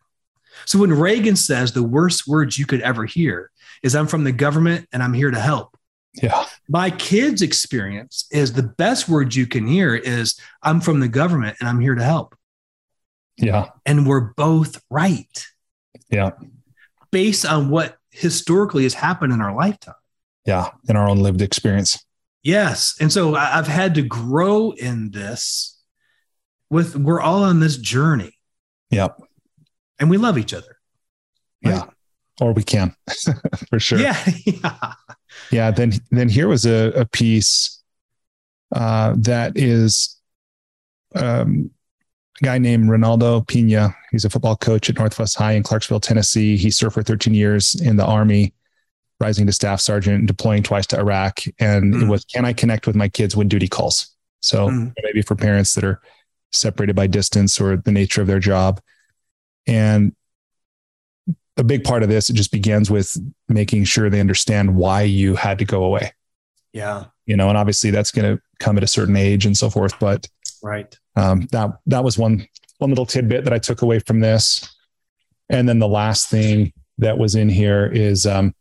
So 0.65 0.79
when 0.79 0.93
Reagan 0.93 1.37
says 1.37 1.73
the 1.73 1.83
worst 1.83 2.27
words 2.27 2.59
you 2.59 2.67
could 2.67 2.81
ever 2.81 3.05
hear 3.05 3.51
is, 3.83 3.95
I'm 3.95 4.07
from 4.07 4.25
the 4.25 4.33
government 4.33 4.89
and 4.93 5.03
I'm 5.03 5.13
here 5.13 5.31
to 5.31 5.41
help. 5.41 5.77
Yeah. 6.15 6.47
My 6.69 6.91
kids' 6.91 7.43
experience 7.43 8.27
is 8.31 8.55
the 8.55 8.63
best 8.63 9.09
words 9.09 9.37
you 9.37 9.47
can 9.47 9.67
hear 9.67 9.95
is, 9.95 10.41
I'm 10.63 10.81
from 10.81 11.01
the 11.01 11.09
government 11.09 11.59
and 11.61 11.69
I'm 11.69 11.81
here 11.81 11.95
to 11.95 12.03
help. 12.03 12.35
Yeah. 13.37 13.69
And 13.85 14.07
we're 14.07 14.33
both 14.35 14.83
right. 14.91 15.47
Yeah. 16.09 16.31
Based 17.11 17.45
on 17.45 17.69
what 17.69 17.97
historically 18.11 18.85
has 18.85 18.95
happened 18.95 19.35
in 19.35 19.43
our 19.43 19.55
lifetime. 19.55 19.95
Yeah. 20.47 20.71
In 20.89 20.97
our 20.97 21.09
own 21.09 21.19
lived 21.19 21.43
experience. 21.43 22.03
Yes. 22.47 22.95
And 23.01 23.13
so 23.13 23.35
I've 23.35 23.67
had 23.67 23.97
to 23.97 24.03
grow 24.03 24.71
in 24.71 25.11
this 25.11 25.83
with, 26.71 26.95
we're 26.95 27.21
all 27.21 27.43
on 27.43 27.59
this 27.59 27.77
journey. 27.77 28.39
Yep. 28.91 29.21
And 29.99 30.09
we 30.09 30.17
love 30.17 30.39
each 30.39 30.55
other. 30.55 30.79
Right? 31.65 31.75
Yeah. 31.75 31.85
Or 32.41 32.53
we 32.53 32.63
can 32.63 32.95
for 33.69 33.81
sure. 33.81 33.99
Yeah. 33.99 34.17
yeah. 34.47 34.93
Yeah. 35.51 35.71
Then, 35.73 35.95
then 36.13 36.29
here 36.29 36.47
was 36.47 36.65
a, 36.67 36.93
a 36.95 37.05
piece 37.05 37.83
uh, 38.73 39.17
that 39.19 39.57
is 39.57 40.17
um, 41.17 41.73
a 42.41 42.45
guy 42.45 42.59
named 42.59 42.89
Ronaldo 42.89 43.45
Pina. 43.49 43.93
He's 44.13 44.25
a 44.25 44.31
football 44.31 44.57
coach 44.57 44.89
at 44.89 44.99
Northwest 44.99 45.37
High 45.37 45.53
in 45.55 45.65
Clarksville, 45.65 45.99
Tennessee. 45.99 46.57
He 46.57 46.71
served 46.71 46.95
for 46.95 47.03
13 47.03 47.35
years 47.35 47.75
in 47.75 47.97
the 47.97 48.07
Army, 48.07 48.55
rising 49.21 49.47
to 49.47 49.53
staff 49.53 49.81
sergeant, 49.81 50.19
and 50.19 50.29
deploying 50.29 50.63
twice 50.63 50.87
to 50.89 50.99
Iraq. 50.99 51.41
And 51.59 51.95
mm. 51.95 52.03
it 52.03 52.09
was, 52.09 52.25
can 52.25 52.45
I 52.45 52.53
connect 52.53 52.87
with 52.87 52.97
my 52.97 53.09
kids 53.09 53.37
when 53.37 53.49
duty 53.49 53.69
calls? 53.69 54.15
So 54.41 54.69
mm. 54.69 54.93
maybe 55.03 55.23
for 55.23 55.35
parents 55.35 55.75
that 55.75 55.85
are 55.85 56.01
separated 56.53 56.97
by 56.97 57.07
distance 57.07 57.61
or 57.61 57.77
the 57.77 57.93
nature 57.93 58.21
of 58.21 58.27
their 58.27 58.39
job. 58.39 58.81
And 59.67 60.15
a 61.57 61.65
big 61.65 61.85
part 61.85 62.03
of 62.03 62.09
this, 62.09 62.29
it 62.29 62.35
just 62.35 62.53
begins 62.53 62.91
with 62.91 63.17
making 63.49 63.85
sure 63.85 64.11
they 64.11 64.21
understand 64.21 64.77
why 64.77 65.03
you 65.03 65.35
had 65.35 65.59
to 65.59 65.65
go 65.65 65.85
away. 65.85 66.13
Yeah. 66.73 67.05
You 67.25 67.37
know, 67.37 67.49
and 67.49 67.57
obviously 67.57 67.91
that's 67.91 68.11
going 68.11 68.37
to 68.37 68.43
come 68.61 68.77
at 68.77 68.85
a 68.85 68.89
certain 68.89 69.17
age 69.17 69.47
and 69.47 69.57
so 69.57 69.71
forth. 69.71 69.99
But 69.99 70.29
right 70.63 70.99
um, 71.17 71.49
that 71.53 71.71
that 71.87 72.05
was 72.05 72.19
one 72.19 72.47
one 72.79 72.91
little 72.91 73.07
tidbit 73.07 73.45
that 73.45 73.53
I 73.53 73.59
took 73.59 73.83
away 73.83 73.99
from 73.99 74.21
this. 74.21 74.69
And 75.49 75.69
then 75.69 75.79
the 75.79 75.89
last 75.89 76.29
thing 76.29 76.73
that 76.99 77.19
was 77.19 77.35
in 77.35 77.49
here 77.49 77.87
is 77.87 78.27
um, 78.27 78.55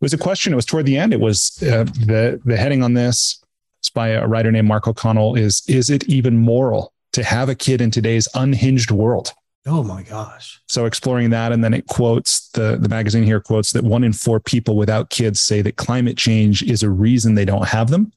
was 0.00 0.12
a 0.12 0.18
question. 0.18 0.52
It 0.52 0.56
was 0.56 0.66
toward 0.66 0.86
the 0.86 0.96
end. 0.96 1.12
It 1.12 1.20
was 1.20 1.62
uh, 1.62 1.84
the 1.84 2.40
the 2.44 2.56
heading 2.56 2.82
on 2.82 2.94
this. 2.94 3.42
It's 3.80 3.90
by 3.90 4.08
a 4.08 4.26
writer 4.26 4.50
named 4.50 4.68
Mark 4.68 4.88
O'Connell. 4.88 5.36
Is 5.36 5.62
is 5.68 5.90
it 5.90 6.04
even 6.04 6.38
moral 6.38 6.92
to 7.12 7.22
have 7.22 7.48
a 7.48 7.54
kid 7.54 7.80
in 7.80 7.90
today's 7.90 8.28
unhinged 8.34 8.90
world? 8.90 9.32
Oh 9.68 9.82
my 9.82 10.02
gosh. 10.02 10.60
So 10.68 10.84
exploring 10.84 11.30
that. 11.30 11.50
And 11.50 11.64
then 11.64 11.74
it 11.74 11.86
quotes 11.86 12.48
the, 12.50 12.76
the 12.76 12.88
magazine 12.88 13.24
here 13.24 13.40
quotes 13.40 13.72
that 13.72 13.82
one 13.82 14.04
in 14.04 14.12
four 14.12 14.38
people 14.38 14.76
without 14.76 15.10
kids 15.10 15.40
say 15.40 15.60
that 15.62 15.76
climate 15.76 16.16
change 16.16 16.62
is 16.62 16.84
a 16.84 16.90
reason 16.90 17.34
they 17.34 17.44
don't 17.44 17.66
have 17.66 17.90
them. 17.90 18.12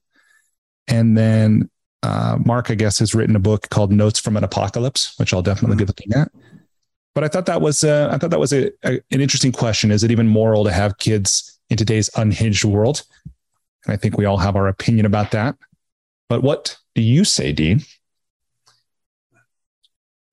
And 0.88 1.18
then 1.18 1.70
uh, 2.04 2.38
Mark, 2.46 2.70
I 2.70 2.76
guess, 2.76 3.00
has 3.00 3.16
written 3.16 3.36
a 3.36 3.40
book 3.40 3.68
called 3.70 3.92
Notes 3.92 4.20
from 4.20 4.38
an 4.38 4.44
Apocalypse, 4.44 5.18
which 5.18 5.34
I'll 5.34 5.42
definitely 5.42 5.78
mm-hmm. 5.78 5.86
be 5.86 5.86
looking 5.86 6.14
at. 6.14 6.32
But 7.16 7.24
I 7.24 7.28
thought 7.28 7.48
that 7.48 7.62
was 7.62 7.84
uh, 7.84 8.10
I 8.12 8.18
thought 8.18 8.30
that 8.30 8.40
was 8.40 8.54
a, 8.54 8.72
a, 8.84 9.02
an 9.12 9.22
interesting 9.22 9.52
question. 9.52 9.92
Is 9.92 10.04
it 10.04 10.12
even 10.12 10.28
moral 10.28 10.64
to 10.64 10.72
have 10.72 10.98
kids 10.98 11.60
in 11.70 11.78
today's 11.78 12.10
unhinged 12.16 12.66
world? 12.66 13.04
And 13.86 13.94
I 13.94 13.98
think 13.98 14.18
we 14.18 14.26
all 14.26 14.38
have 14.38 14.56
our 14.56 14.68
opinion 14.68 15.06
about 15.06 15.32
that. 15.32 15.56
But 16.28 16.44
what 16.44 16.78
do 16.96 17.02
you 17.02 17.24
say, 17.24 17.52
Dean? 17.52 17.82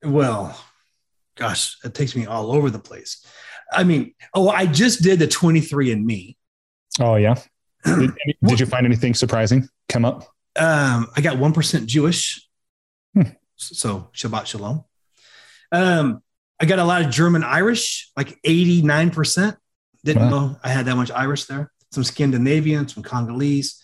Well, 0.04 0.58
gosh, 1.36 1.76
it 1.84 1.94
takes 1.94 2.14
me 2.14 2.26
all 2.26 2.52
over 2.52 2.70
the 2.70 2.78
place. 2.78 3.24
I 3.72 3.84
mean, 3.84 4.14
oh, 4.34 4.48
I 4.48 4.66
just 4.66 5.02
did 5.02 5.18
the 5.18 5.26
23 5.26 5.92
and 5.92 6.04
me. 6.04 6.36
Oh, 7.00 7.16
yeah. 7.16 7.34
Did, 7.84 8.14
did 8.42 8.58
you 8.58 8.66
find 8.66 8.84
anything 8.84 9.14
surprising 9.14 9.68
come 9.88 10.04
up? 10.04 10.22
Um, 10.56 11.06
I 11.14 11.20
got 11.20 11.36
1% 11.36 11.86
Jewish. 11.86 12.48
Hmm. 13.14 13.22
So 13.54 14.10
Shabbat 14.12 14.46
Shalom. 14.46 14.84
Um, 15.70 16.22
I 16.58 16.64
got 16.64 16.78
a 16.78 16.84
lot 16.84 17.02
of 17.02 17.10
German 17.10 17.44
Irish, 17.44 18.10
like 18.16 18.40
89%. 18.42 19.56
Didn't 20.04 20.22
wow. 20.22 20.28
know 20.28 20.56
I 20.62 20.68
had 20.68 20.86
that 20.86 20.96
much 20.96 21.10
Irish 21.10 21.44
there. 21.44 21.72
Some 21.92 22.04
Scandinavian, 22.04 22.88
some 22.88 23.02
Congolese. 23.02 23.82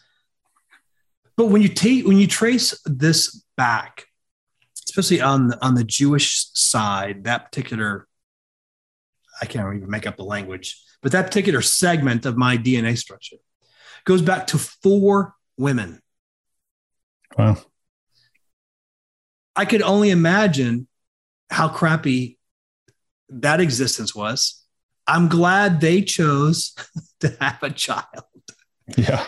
But 1.36 1.46
when 1.46 1.62
you 1.62 1.68
take 1.68 2.06
when 2.06 2.18
you 2.18 2.26
trace 2.26 2.78
this 2.84 3.44
back, 3.56 4.06
especially 4.86 5.20
on 5.20 5.48
the, 5.48 5.64
on 5.64 5.74
the 5.74 5.84
Jewish 5.84 6.46
side, 6.54 7.24
that 7.24 7.46
particular 7.46 8.06
I 9.40 9.46
can't 9.46 9.74
even 9.74 9.90
make 9.90 10.06
up 10.06 10.16
the 10.16 10.24
language, 10.24 10.80
but 11.02 11.12
that 11.12 11.26
particular 11.26 11.62
segment 11.62 12.26
of 12.26 12.36
my 12.36 12.56
DNA 12.56 12.96
structure 12.96 13.38
goes 14.04 14.22
back 14.22 14.46
to 14.48 14.58
four 14.58 15.34
women 15.56 16.02
Wow. 17.38 17.58
I 19.54 19.64
could 19.64 19.82
only 19.82 20.10
imagine 20.10 20.88
how 21.50 21.68
crappy 21.68 22.38
that 23.40 23.60
existence 23.60 24.14
was. 24.14 24.64
I'm 25.06 25.28
glad 25.28 25.80
they 25.80 26.02
chose 26.02 26.74
to 27.20 27.36
have 27.40 27.62
a 27.62 27.70
child. 27.70 28.24
Yeah. 28.96 29.26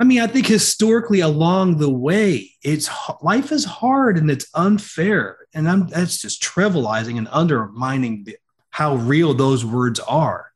I 0.00 0.04
mean, 0.04 0.20
I 0.20 0.28
think 0.28 0.46
historically 0.46 1.20
along 1.20 1.78
the 1.78 1.90
way, 1.90 2.50
it's 2.62 2.88
life 3.20 3.50
is 3.50 3.64
hard 3.64 4.16
and 4.16 4.30
it's 4.30 4.46
unfair, 4.54 5.38
and 5.52 5.68
I'm 5.68 5.88
that's 5.88 6.22
just 6.22 6.40
trivializing 6.40 7.18
and 7.18 7.26
undermining 7.32 8.22
the, 8.22 8.36
how 8.70 8.94
real 8.94 9.34
those 9.34 9.64
words 9.64 9.98
are. 9.98 10.52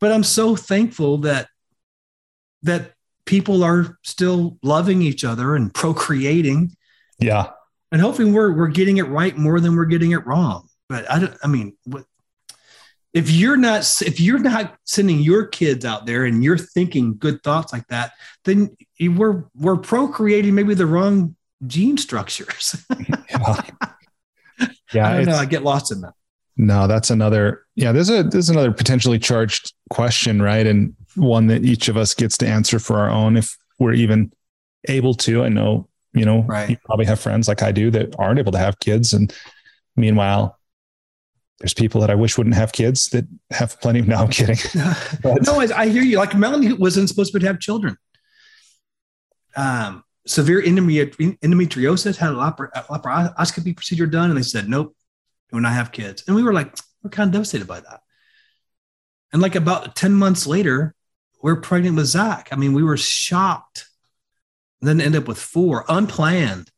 But 0.00 0.10
I'm 0.10 0.24
so 0.24 0.56
thankful 0.56 1.18
that 1.18 1.48
that 2.62 2.94
people 3.26 3.62
are 3.62 3.96
still 4.02 4.58
loving 4.64 5.02
each 5.02 5.24
other 5.24 5.54
and 5.54 5.72
procreating. 5.72 6.76
Yeah. 7.20 7.50
And 7.92 8.00
hoping 8.00 8.32
we're 8.32 8.52
we're 8.52 8.66
getting 8.68 8.96
it 8.96 9.06
right 9.06 9.36
more 9.36 9.60
than 9.60 9.76
we're 9.76 9.84
getting 9.84 10.10
it 10.10 10.26
wrong. 10.26 10.65
But 10.88 11.10
I 11.10 11.18
don't 11.18 11.36
I 11.42 11.48
mean 11.48 11.76
what 11.84 12.04
if 13.12 13.30
you're 13.30 13.56
not 13.56 13.80
if 14.02 14.20
you're 14.20 14.38
not 14.38 14.76
sending 14.84 15.20
your 15.20 15.46
kids 15.46 15.84
out 15.84 16.06
there 16.06 16.26
and 16.26 16.44
you're 16.44 16.58
thinking 16.58 17.16
good 17.16 17.42
thoughts 17.42 17.72
like 17.72 17.86
that, 17.88 18.12
then 18.44 18.76
we're 19.00 19.44
we're 19.54 19.78
procreating 19.78 20.54
maybe 20.54 20.74
the 20.74 20.86
wrong 20.86 21.34
gene 21.66 21.96
structures. 21.96 22.84
yeah. 23.30 23.62
yeah, 24.92 25.08
I 25.08 25.24
know. 25.24 25.36
I 25.36 25.46
get 25.46 25.62
lost 25.62 25.92
in 25.92 26.02
that. 26.02 26.14
No, 26.56 26.86
that's 26.86 27.10
another. 27.10 27.66
Yeah, 27.74 27.92
there's 27.92 28.10
a 28.10 28.22
there's 28.22 28.50
another 28.50 28.72
potentially 28.72 29.18
charged 29.18 29.74
question, 29.90 30.40
right? 30.40 30.66
And 30.66 30.94
one 31.14 31.46
that 31.48 31.64
each 31.64 31.88
of 31.88 31.96
us 31.96 32.14
gets 32.14 32.36
to 32.38 32.46
answer 32.46 32.78
for 32.78 32.98
our 32.98 33.10
own 33.10 33.36
if 33.36 33.56
we're 33.78 33.92
even 33.92 34.32
able 34.88 35.14
to. 35.14 35.42
I 35.42 35.48
know, 35.48 35.88
you 36.12 36.24
know, 36.24 36.42
right. 36.42 36.70
you 36.70 36.76
probably 36.84 37.06
have 37.06 37.20
friends 37.20 37.48
like 37.48 37.62
I 37.62 37.72
do 37.72 37.90
that 37.92 38.14
aren't 38.18 38.38
able 38.38 38.52
to 38.52 38.58
have 38.58 38.78
kids. 38.78 39.12
And 39.12 39.34
meanwhile, 39.96 40.58
there's 41.58 41.74
people 41.74 42.00
that 42.02 42.10
I 42.10 42.14
wish 42.14 42.36
wouldn't 42.36 42.54
have 42.54 42.72
kids 42.72 43.08
that 43.08 43.26
have 43.50 43.80
plenty. 43.80 44.00
No, 44.06 44.16
I'm 44.16 44.28
kidding. 44.28 44.58
no, 45.24 45.60
I, 45.60 45.88
hear 45.88 46.02
you. 46.02 46.18
Like 46.18 46.34
Melanie 46.34 46.72
wasn't 46.74 47.08
supposed 47.08 47.32
to 47.32 47.46
have 47.46 47.60
children. 47.60 47.96
Um, 49.56 50.04
severe 50.26 50.62
endometriosis 50.62 52.16
had 52.16 52.32
a 52.32 52.34
laparoscopy 52.34 53.74
procedure 53.74 54.06
done, 54.06 54.30
and 54.30 54.38
they 54.38 54.42
said 54.42 54.68
nope, 54.68 54.94
do 55.50 55.60
not 55.60 55.72
have 55.72 55.92
kids. 55.92 56.24
And 56.26 56.36
we 56.36 56.42
were 56.42 56.52
like, 56.52 56.74
we're 57.02 57.10
kind 57.10 57.28
of 57.28 57.32
devastated 57.32 57.66
by 57.66 57.80
that. 57.80 58.00
And 59.32 59.42
like 59.42 59.54
about 59.54 59.96
10 59.96 60.12
months 60.12 60.46
later, 60.46 60.94
we're 61.42 61.60
pregnant 61.60 61.96
with 61.96 62.06
Zach. 62.06 62.48
I 62.52 62.56
mean, 62.56 62.72
we 62.72 62.82
were 62.82 62.96
shocked. 62.96 63.86
And 64.80 64.88
then 64.88 65.00
end 65.00 65.16
up 65.16 65.28
with 65.28 65.38
four 65.38 65.84
unplanned. 65.88 66.70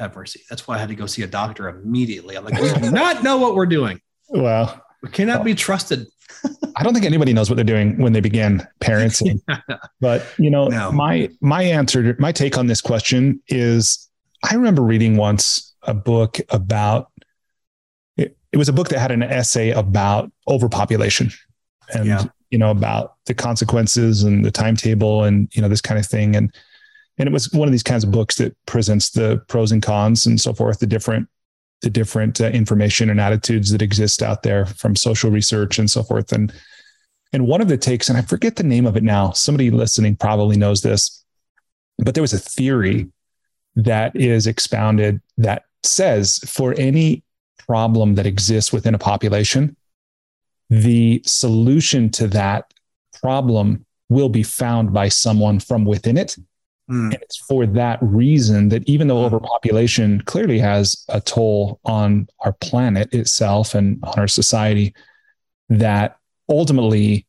Have 0.00 0.16
mercy. 0.16 0.40
That's 0.48 0.66
why 0.66 0.76
I 0.76 0.78
had 0.78 0.88
to 0.88 0.94
go 0.94 1.04
see 1.04 1.22
a 1.22 1.26
doctor 1.26 1.68
immediately. 1.68 2.34
I'm 2.34 2.42
like, 2.42 2.58
we 2.58 2.72
do 2.72 2.90
not 2.90 3.22
know 3.22 3.36
what 3.36 3.54
we're 3.54 3.66
doing. 3.66 4.00
Well, 4.30 4.82
we 5.02 5.10
cannot 5.10 5.40
well, 5.40 5.44
be 5.44 5.54
trusted. 5.54 6.06
I 6.76 6.82
don't 6.82 6.94
think 6.94 7.04
anybody 7.04 7.34
knows 7.34 7.50
what 7.50 7.56
they're 7.56 7.64
doing 7.64 7.98
when 7.98 8.14
they 8.14 8.20
begin 8.20 8.66
parenting. 8.80 9.40
But 10.00 10.24
you 10.38 10.48
know, 10.48 10.68
no. 10.68 10.90
my 10.90 11.28
my 11.42 11.62
answer, 11.62 12.16
my 12.18 12.32
take 12.32 12.56
on 12.56 12.66
this 12.66 12.80
question 12.80 13.42
is 13.48 14.08
I 14.50 14.54
remember 14.54 14.80
reading 14.80 15.18
once 15.18 15.74
a 15.82 15.92
book 15.92 16.38
about 16.48 17.12
it, 18.16 18.34
it 18.52 18.56
was 18.56 18.70
a 18.70 18.72
book 18.72 18.88
that 18.88 19.00
had 19.00 19.10
an 19.10 19.22
essay 19.22 19.70
about 19.72 20.32
overpopulation 20.48 21.30
and 21.92 22.06
yeah. 22.06 22.24
you 22.48 22.56
know 22.56 22.70
about 22.70 23.16
the 23.26 23.34
consequences 23.34 24.22
and 24.22 24.42
the 24.42 24.50
timetable 24.50 25.24
and 25.24 25.54
you 25.54 25.60
know 25.60 25.68
this 25.68 25.82
kind 25.82 26.00
of 26.00 26.06
thing 26.06 26.34
and 26.34 26.54
and 27.20 27.28
it 27.28 27.32
was 27.32 27.52
one 27.52 27.68
of 27.68 27.72
these 27.72 27.82
kinds 27.82 28.02
of 28.02 28.10
books 28.10 28.36
that 28.36 28.56
presents 28.64 29.10
the 29.10 29.42
pros 29.46 29.72
and 29.72 29.82
cons 29.82 30.24
and 30.24 30.40
so 30.40 30.54
forth 30.54 30.78
the 30.78 30.86
different 30.86 31.28
the 31.82 31.90
different 31.90 32.40
uh, 32.40 32.46
information 32.46 33.10
and 33.10 33.20
attitudes 33.20 33.70
that 33.70 33.82
exist 33.82 34.22
out 34.22 34.42
there 34.42 34.66
from 34.66 34.96
social 34.96 35.30
research 35.30 35.78
and 35.78 35.90
so 35.90 36.02
forth. 36.02 36.32
And 36.32 36.52
and 37.32 37.46
one 37.46 37.60
of 37.60 37.68
the 37.68 37.76
takes, 37.76 38.08
and 38.08 38.18
I 38.18 38.22
forget 38.22 38.56
the 38.56 38.64
name 38.64 38.86
of 38.86 38.96
it 38.96 39.04
now. 39.04 39.30
Somebody 39.32 39.70
listening 39.70 40.16
probably 40.16 40.56
knows 40.56 40.82
this, 40.82 41.24
but 41.98 42.14
there 42.14 42.22
was 42.22 42.32
a 42.32 42.38
theory 42.38 43.08
that 43.76 44.16
is 44.16 44.46
expounded 44.46 45.20
that 45.38 45.64
says 45.84 46.38
for 46.38 46.74
any 46.76 47.22
problem 47.58 48.16
that 48.16 48.26
exists 48.26 48.72
within 48.72 48.94
a 48.94 48.98
population, 48.98 49.76
the 50.70 51.22
solution 51.24 52.10
to 52.10 52.26
that 52.28 52.72
problem 53.20 53.86
will 54.08 54.28
be 54.28 54.42
found 54.42 54.92
by 54.92 55.08
someone 55.08 55.60
from 55.60 55.84
within 55.84 56.16
it. 56.16 56.36
Mm. 56.90 57.12
And 57.12 57.22
it's 57.22 57.36
for 57.36 57.66
that 57.66 57.98
reason 58.02 58.68
that 58.70 58.88
even 58.88 59.06
though 59.06 59.20
hmm. 59.20 59.26
overpopulation 59.26 60.20
clearly 60.22 60.58
has 60.58 61.04
a 61.08 61.20
toll 61.20 61.78
on 61.84 62.28
our 62.40 62.52
planet 62.54 63.14
itself 63.14 63.76
and 63.76 64.02
on 64.02 64.18
our 64.18 64.26
society, 64.26 64.92
that 65.68 66.16
ultimately 66.48 67.26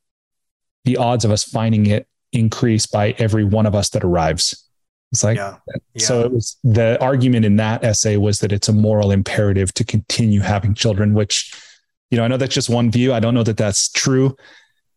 the 0.86 0.97
odds 0.97 1.26
of 1.26 1.32
us 1.32 1.43
finding 1.43 1.86
it 1.86 2.07
increase 2.32 2.88
by 2.88 3.12
every 3.20 3.43
one 3.43 3.68
of 3.68 3.76
us 3.76 3.89
that 3.89 4.03
arrives. 4.03 4.68
It's 5.12 5.24
like, 5.24 5.38
yeah. 5.38 5.57
Yeah. 5.93 6.05
so 6.07 6.22
it 6.22 6.32
was 6.32 6.57
the 6.64 6.99
argument 6.99 7.45
in 7.45 7.57
that 7.57 7.84
essay 7.84 8.18
was 8.18 8.39
that 8.39 8.51
it's 8.51 8.70
a 8.70 8.74
moral 8.74 9.12
imperative 9.12 9.74
to 9.76 9.84
continue 9.84 10.39
having 10.39 10.74
children, 10.74 11.14
which, 11.14 11.53
you 12.09 12.18
know, 12.18 12.24
I 12.24 12.28
know 12.28 12.38
that's 12.38 12.55
just 12.55 12.70
one 12.70 12.89
view. 12.89 13.14
I 13.14 13.20
don't 13.20 13.36
know 13.36 13.43
that 13.43 13.57
that's 13.57 13.89
true, 13.89 14.36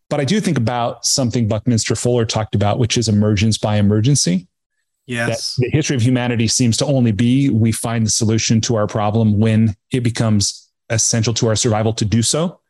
but 0.09 0.21
I 0.21 0.25
do 0.25 0.41
think 0.41 0.57
about 0.57 1.05
something 1.05 1.49
Buckminster 1.49 1.97
Fuller 1.97 2.25
talked 2.25 2.55
about, 2.55 2.79
which 2.79 2.97
is 2.97 3.09
emergence 3.09 3.59
by 3.59 3.77
emergency. 3.77 4.47
Yes. 5.07 5.57
The 5.57 5.71
history 5.71 5.97
of 5.97 6.03
humanity 6.03 6.49
seems 6.49 6.77
to 6.79 6.87
only 6.87 7.13
be 7.13 7.51
we 7.51 7.73
find 7.73 8.07
the 8.07 8.11
solution 8.11 8.61
to 8.63 8.77
our 8.77 8.87
problem 8.87 9.39
when 9.39 9.77
it 9.93 10.01
becomes 10.01 10.71
essential 10.91 11.35
to 11.35 11.49
our 11.49 11.57
survival 11.57 11.93
to 11.95 12.05
do 12.05 12.23
so. 12.23 12.61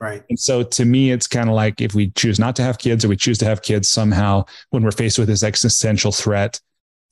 Right. 0.00 0.22
And 0.30 0.38
so 0.38 0.62
to 0.62 0.84
me, 0.84 1.10
it's 1.10 1.26
kind 1.26 1.48
of 1.48 1.54
like 1.54 1.80
if 1.80 1.94
we 1.94 2.10
choose 2.10 2.38
not 2.38 2.56
to 2.56 2.62
have 2.62 2.78
kids 2.78 3.04
or 3.04 3.08
we 3.08 3.16
choose 3.16 3.38
to 3.38 3.44
have 3.44 3.60
kids 3.60 3.88
somehow, 3.88 4.44
when 4.70 4.82
we're 4.82 4.92
faced 4.92 5.18
with 5.18 5.28
this 5.28 5.42
existential 5.42 6.10
threat, 6.10 6.60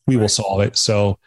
we 0.06 0.16
right. 0.16 0.22
will 0.22 0.28
solve 0.28 0.62
it. 0.62 0.76
So 0.76 1.18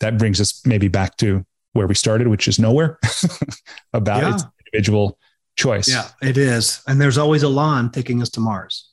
that 0.00 0.18
brings 0.18 0.40
us 0.40 0.64
maybe 0.66 0.88
back 0.88 1.16
to 1.18 1.44
where 1.72 1.86
we 1.86 1.94
started, 1.94 2.26
which 2.26 2.48
is 2.48 2.58
nowhere 2.58 2.98
about 3.92 4.22
yeah. 4.22 4.34
its 4.34 4.44
individual 4.66 5.18
choice. 5.56 5.88
Yeah, 5.88 6.08
it 6.20 6.36
is. 6.36 6.82
And 6.88 7.00
there's 7.00 7.18
always 7.18 7.44
Elon 7.44 7.90
taking 7.90 8.20
us 8.22 8.30
to 8.30 8.40
Mars. 8.40 8.90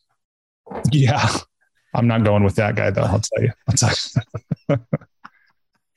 Yeah. 0.91 1.29
I'm 1.95 2.07
not 2.07 2.23
going 2.23 2.43
with 2.43 2.55
that 2.55 2.75
guy 2.75 2.91
though. 2.91 3.03
I'll 3.03 3.21
tell 3.21 3.43
you. 3.43 3.51
I'll 3.69 3.75
tell 3.75 3.93
you. 4.69 4.77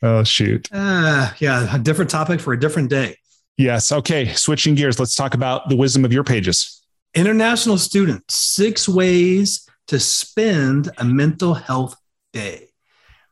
oh 0.03 0.25
shoot. 0.25 0.69
Uh, 0.73 1.33
yeah, 1.39 1.75
a 1.75 1.79
different 1.79 2.11
topic 2.11 2.41
for 2.41 2.53
a 2.53 2.61
different 2.61 2.91
day. 2.91 3.17
Yes. 3.57 3.91
Okay. 3.91 4.33
Switching 4.35 4.77
gears. 4.77 4.99
Let's 4.99 5.17
talk 5.17 5.35
about 5.35 5.69
the 5.69 5.77
wisdom 5.77 6.05
of 6.05 6.13
your 6.13 6.25
pages. 6.25 6.81
International 7.15 7.77
students, 7.77 8.35
six 8.37 8.89
ways 8.89 9.69
to 9.89 9.99
spend 9.99 10.91
a 10.99 11.05
mental 11.05 11.55
health 11.55 11.97
day. 12.33 12.69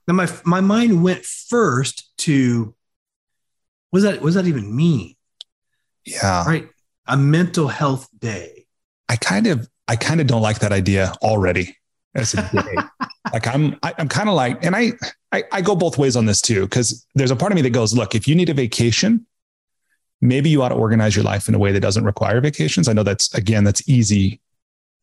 Now, 0.09 0.15
my, 0.15 0.29
my 0.45 0.61
mind 0.61 1.03
went 1.05 1.25
first 1.25 2.11
to 2.19 2.75
what 3.91 4.01
does 4.01 4.05
that, 4.05 4.21
what 4.21 4.29
does 4.29 4.35
that 4.35 4.47
even 4.47 4.75
mean? 4.75 5.15
Yeah. 6.05 6.45
Right. 6.45 6.69
A 7.07 7.17
mental 7.17 7.69
health 7.69 8.09
day. 8.19 8.67
I 9.09 9.17
kind 9.17 9.47
of, 9.47 9.69
I 9.87 9.95
kind 9.95 10.21
of 10.21 10.27
don't 10.27 10.43
like 10.43 10.61
that 10.61 10.73
idea 10.73 11.13
already 11.23 11.77
a 12.17 12.37
day. 12.53 12.75
like 13.33 13.47
I'm, 13.47 13.77
I, 13.83 13.91
am 13.91 13.95
i 13.99 14.01
am 14.03 14.09
kind 14.09 14.29
of 14.29 14.35
like, 14.35 14.65
and 14.65 14.75
I, 14.75 14.93
I, 15.33 15.45
I 15.53 15.61
go 15.61 15.75
both 15.75 15.99
ways 15.99 16.17
on 16.17 16.27
this 16.27 16.41
too, 16.41 16.63
because 16.63 17.07
there's 17.15 17.31
a 17.31 17.37
part 17.37 17.53
of 17.53 17.57
me 17.57 17.63
that 17.63 17.71
goes, 17.71 17.95
look, 17.95 18.15
if 18.15 18.27
you 18.27 18.35
need 18.35 18.49
a 18.49 18.55
vacation, 18.55 19.27
maybe 20.21 20.49
you 20.49 20.63
ought 20.63 20.71
to 20.71 20.75
organize 20.75 21.15
your 21.15 21.25
life 21.25 21.49
in 21.49 21.55
a 21.55 21.59
way 21.59 21.73
that 21.73 21.81
doesn't 21.81 22.05
require 22.05 22.41
vacations. 22.41 22.89
I 22.89 22.93
know 22.93 23.03
that's 23.03 23.33
again, 23.35 23.65
that's 23.65 23.89
easy, 23.89 24.41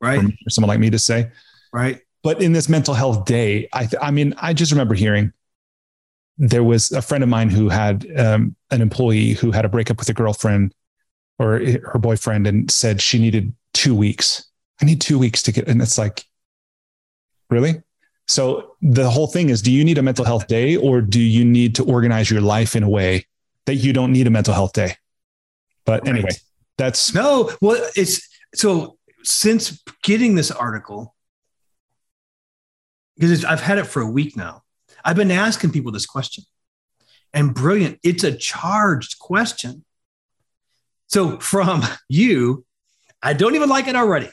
right? 0.01 0.21
For, 0.21 0.27
for 0.27 0.49
someone 0.49 0.69
like 0.69 0.79
me 0.79 0.89
to 0.89 0.99
say, 0.99 1.31
right? 1.71 1.99
But 2.23 2.41
in 2.41 2.53
this 2.53 2.69
mental 2.69 2.93
health 2.93 3.25
day, 3.25 3.67
I, 3.73 3.85
th- 3.85 4.01
I 4.01 4.11
mean, 4.11 4.33
I 4.37 4.53
just 4.53 4.71
remember 4.71 4.95
hearing 4.95 5.33
there 6.37 6.63
was 6.63 6.91
a 6.91 7.01
friend 7.01 7.23
of 7.23 7.29
mine 7.29 7.49
who 7.49 7.69
had 7.69 8.07
um, 8.17 8.55
an 8.71 8.81
employee 8.81 9.33
who 9.33 9.51
had 9.51 9.65
a 9.65 9.69
breakup 9.69 9.99
with 9.99 10.09
a 10.09 10.13
girlfriend 10.13 10.73
or 11.37 11.59
her 11.59 11.99
boyfriend 11.99 12.47
and 12.47 12.71
said 12.71 13.01
she 13.01 13.19
needed 13.19 13.53
two 13.73 13.93
weeks. 13.93 14.45
I 14.81 14.85
need 14.85 15.01
two 15.01 15.19
weeks 15.19 15.43
to 15.43 15.51
get, 15.51 15.67
and 15.67 15.81
it's 15.81 15.97
like, 15.97 16.25
really? 17.53 17.81
So 18.27 18.75
the 18.81 19.09
whole 19.09 19.27
thing 19.27 19.49
is, 19.49 19.61
do 19.61 19.71
you 19.71 19.83
need 19.83 19.97
a 19.97 20.01
mental 20.01 20.25
health 20.25 20.47
day 20.47 20.75
or 20.75 21.01
do 21.01 21.21
you 21.21 21.45
need 21.45 21.75
to 21.75 21.83
organize 21.85 22.29
your 22.29 22.41
life 22.41 22.75
in 22.75 22.83
a 22.83 22.89
way 22.89 23.25
that 23.65 23.75
you 23.75 23.93
don't 23.93 24.11
need 24.11 24.27
a 24.27 24.29
mental 24.29 24.53
health 24.53 24.73
day? 24.73 24.95
But 25.85 26.07
anyway, 26.07 26.29
that's 26.77 27.13
no. 27.13 27.51
Well, 27.61 27.85
it's 27.95 28.27
so 28.55 28.97
since 29.23 29.83
getting 30.03 30.35
this 30.35 30.51
article, 30.51 31.15
because 33.17 33.43
I've 33.43 33.61
had 33.61 33.77
it 33.77 33.85
for 33.85 34.01
a 34.01 34.09
week 34.09 34.37
now, 34.37 34.63
I've 35.03 35.17
been 35.17 35.31
asking 35.31 35.71
people 35.71 35.91
this 35.91 36.05
question, 36.05 36.45
and 37.33 37.53
brilliant. 37.53 37.99
It's 38.03 38.23
a 38.23 38.35
charged 38.35 39.19
question. 39.19 39.83
So 41.07 41.37
from 41.39 41.83
you, 42.09 42.65
I 43.21 43.33
don't 43.33 43.55
even 43.55 43.69
like 43.69 43.87
it 43.87 43.95
already, 43.95 44.29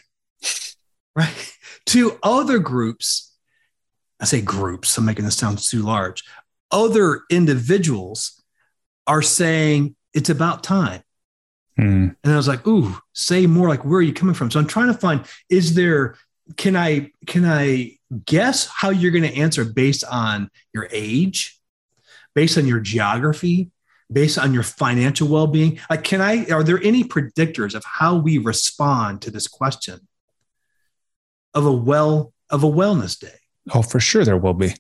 right? 1.17 1.57
To 1.91 2.17
other 2.23 2.61
groups, 2.61 3.35
I 4.21 4.25
say 4.25 4.41
groups. 4.41 4.97
I'm 4.97 5.05
making 5.05 5.25
this 5.25 5.37
sound 5.37 5.59
too 5.59 5.83
large. 5.83 6.23
Other 6.71 7.23
individuals 7.31 8.41
are 9.09 9.23
saying 9.23 9.97
it's 10.15 10.31
about 10.31 10.63
time. 10.63 11.03
Mm. 11.77 12.15
And 12.23 12.33
I 12.33 12.37
was 12.37 12.47
like, 12.47 12.65
ooh, 12.65 12.97
say 13.13 13.49
more 13.49 13.67
like 13.67 13.85
where 13.85 13.99
are 13.99 14.03
you 14.03 14.13
coming 14.13 14.37
from? 14.37 14.53
So 14.53 14.61
I'm 14.61 14.69
trying 14.69 14.87
to 14.87 14.95
find, 14.95 15.25
is 15.49 15.75
there, 15.75 16.15
can 16.57 16.77
I, 16.77 17.11
can 17.27 17.45
I 17.45 17.99
guess 18.25 18.69
how 18.69 18.91
you're 18.91 19.11
going 19.11 19.25
to 19.25 19.37
answer 19.37 19.65
based 19.65 20.05
on 20.05 20.49
your 20.73 20.87
age, 20.93 21.59
based 22.37 22.57
on 22.57 22.69
your 22.69 22.79
geography, 22.79 23.73
based 24.13 24.39
on 24.39 24.55
your 24.55 24.63
financial 24.63 25.27
well-being? 25.27 25.81
Like, 25.91 26.05
can 26.05 26.21
I, 26.21 26.47
are 26.53 26.63
there 26.63 26.81
any 26.85 27.03
predictors 27.03 27.75
of 27.75 27.83
how 27.85 28.15
we 28.15 28.39
respond 28.39 29.23
to 29.23 29.33
this 29.33 29.49
question 29.49 30.07
of 31.55 31.67
a 31.67 31.73
well, 31.73 32.33
of 32.49 32.65
a 32.65 32.71
wellness 32.71 33.19
day? 33.19 33.29
Oh, 33.73 33.83
for 33.83 34.01
sure 34.01 34.25
there 34.25 34.37
will 34.37 34.55
be 34.55 34.75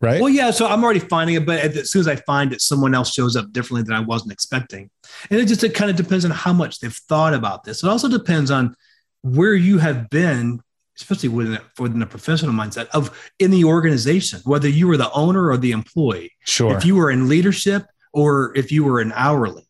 right? 0.00 0.20
Well, 0.20 0.30
yeah. 0.30 0.50
So 0.50 0.66
I'm 0.66 0.82
already 0.84 1.00
finding 1.00 1.36
it, 1.36 1.46
but 1.46 1.58
as 1.60 1.90
soon 1.90 2.00
as 2.00 2.08
I 2.08 2.16
find 2.16 2.52
it, 2.52 2.60
someone 2.60 2.94
else 2.94 3.12
shows 3.12 3.36
up 3.36 3.52
differently 3.52 3.82
than 3.82 3.94
I 3.94 4.00
wasn't 4.00 4.32
expecting. 4.32 4.90
And 5.30 5.40
it 5.40 5.46
just 5.46 5.64
it 5.64 5.74
kind 5.74 5.90
of 5.90 5.96
depends 5.96 6.24
on 6.24 6.30
how 6.30 6.52
much 6.52 6.80
they've 6.80 6.92
thought 6.92 7.34
about 7.34 7.64
this. 7.64 7.82
It 7.82 7.88
also 7.88 8.08
depends 8.08 8.50
on 8.50 8.74
where 9.22 9.54
you 9.54 9.78
have 9.78 10.08
been, 10.10 10.60
especially 10.96 11.28
within, 11.30 11.58
within 11.78 12.02
a 12.02 12.06
professional 12.06 12.52
mindset 12.52 12.88
of 12.88 13.16
in 13.38 13.50
the 13.50 13.64
organization, 13.64 14.40
whether 14.44 14.68
you 14.68 14.86
were 14.88 14.96
the 14.96 15.12
owner 15.12 15.50
or 15.50 15.56
the 15.56 15.72
employee. 15.72 16.32
Sure. 16.44 16.76
If 16.76 16.84
you 16.84 16.96
were 16.96 17.10
in 17.10 17.28
leadership 17.28 17.86
or 18.12 18.56
if 18.56 18.72
you 18.72 18.84
were 18.84 19.00
an 19.00 19.12
hourly. 19.14 19.64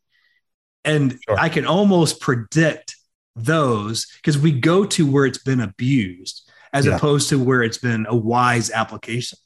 And 0.84 1.18
sure. 1.28 1.36
I 1.38 1.49
can 1.49 1.66
almost 1.66 2.20
predict 2.20 2.95
those 3.37 4.07
because 4.16 4.39
we 4.39 4.51
go 4.51 4.84
to 4.84 5.09
where 5.09 5.26
it's 5.26 5.39
been 5.39 5.61
abused 5.61 6.51
as 6.72 6.87
yeah. 6.87 6.97
opposed 6.97 7.28
to 7.28 7.39
where 7.39 7.62
it's 7.62 7.78
been 7.78 8.07
a 8.09 8.16
wise 8.16 8.70
application. 8.70 9.39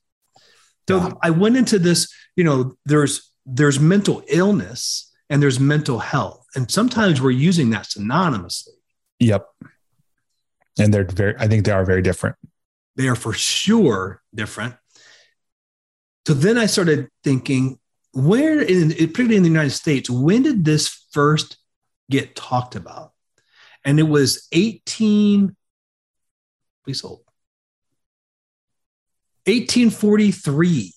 So 0.88 0.98
yeah. 0.98 1.12
I 1.22 1.30
went 1.30 1.56
into 1.56 1.78
this, 1.78 2.12
you 2.36 2.44
know, 2.44 2.76
there's 2.86 3.30
there's 3.44 3.78
mental 3.78 4.22
illness 4.28 5.12
and 5.28 5.42
there's 5.42 5.60
mental 5.60 5.98
health. 5.98 6.46
And 6.54 6.70
sometimes 6.70 7.20
we're 7.20 7.30
using 7.30 7.70
that 7.70 7.84
synonymously. 7.84 8.74
Yep. 9.18 9.46
And 10.78 10.92
they're 10.92 11.04
very, 11.04 11.34
I 11.38 11.46
think 11.46 11.64
they 11.64 11.72
are 11.72 11.84
very 11.84 12.02
different. 12.02 12.36
They 12.96 13.08
are 13.08 13.14
for 13.14 13.32
sure 13.32 14.22
different. 14.34 14.74
So 16.26 16.34
then 16.34 16.58
I 16.58 16.66
started 16.66 17.08
thinking, 17.24 17.78
where 18.12 18.60
in 18.60 18.90
particularly 18.90 19.36
in 19.36 19.42
the 19.42 19.48
United 19.48 19.70
States, 19.70 20.10
when 20.10 20.42
did 20.42 20.64
this 20.64 21.06
first 21.12 21.56
get 22.10 22.34
talked 22.34 22.74
about? 22.74 23.09
And 23.84 23.98
it 23.98 24.04
was 24.04 24.46
18, 24.52 25.56
please 26.84 27.00
hold. 27.00 27.20
1843, 29.46 30.92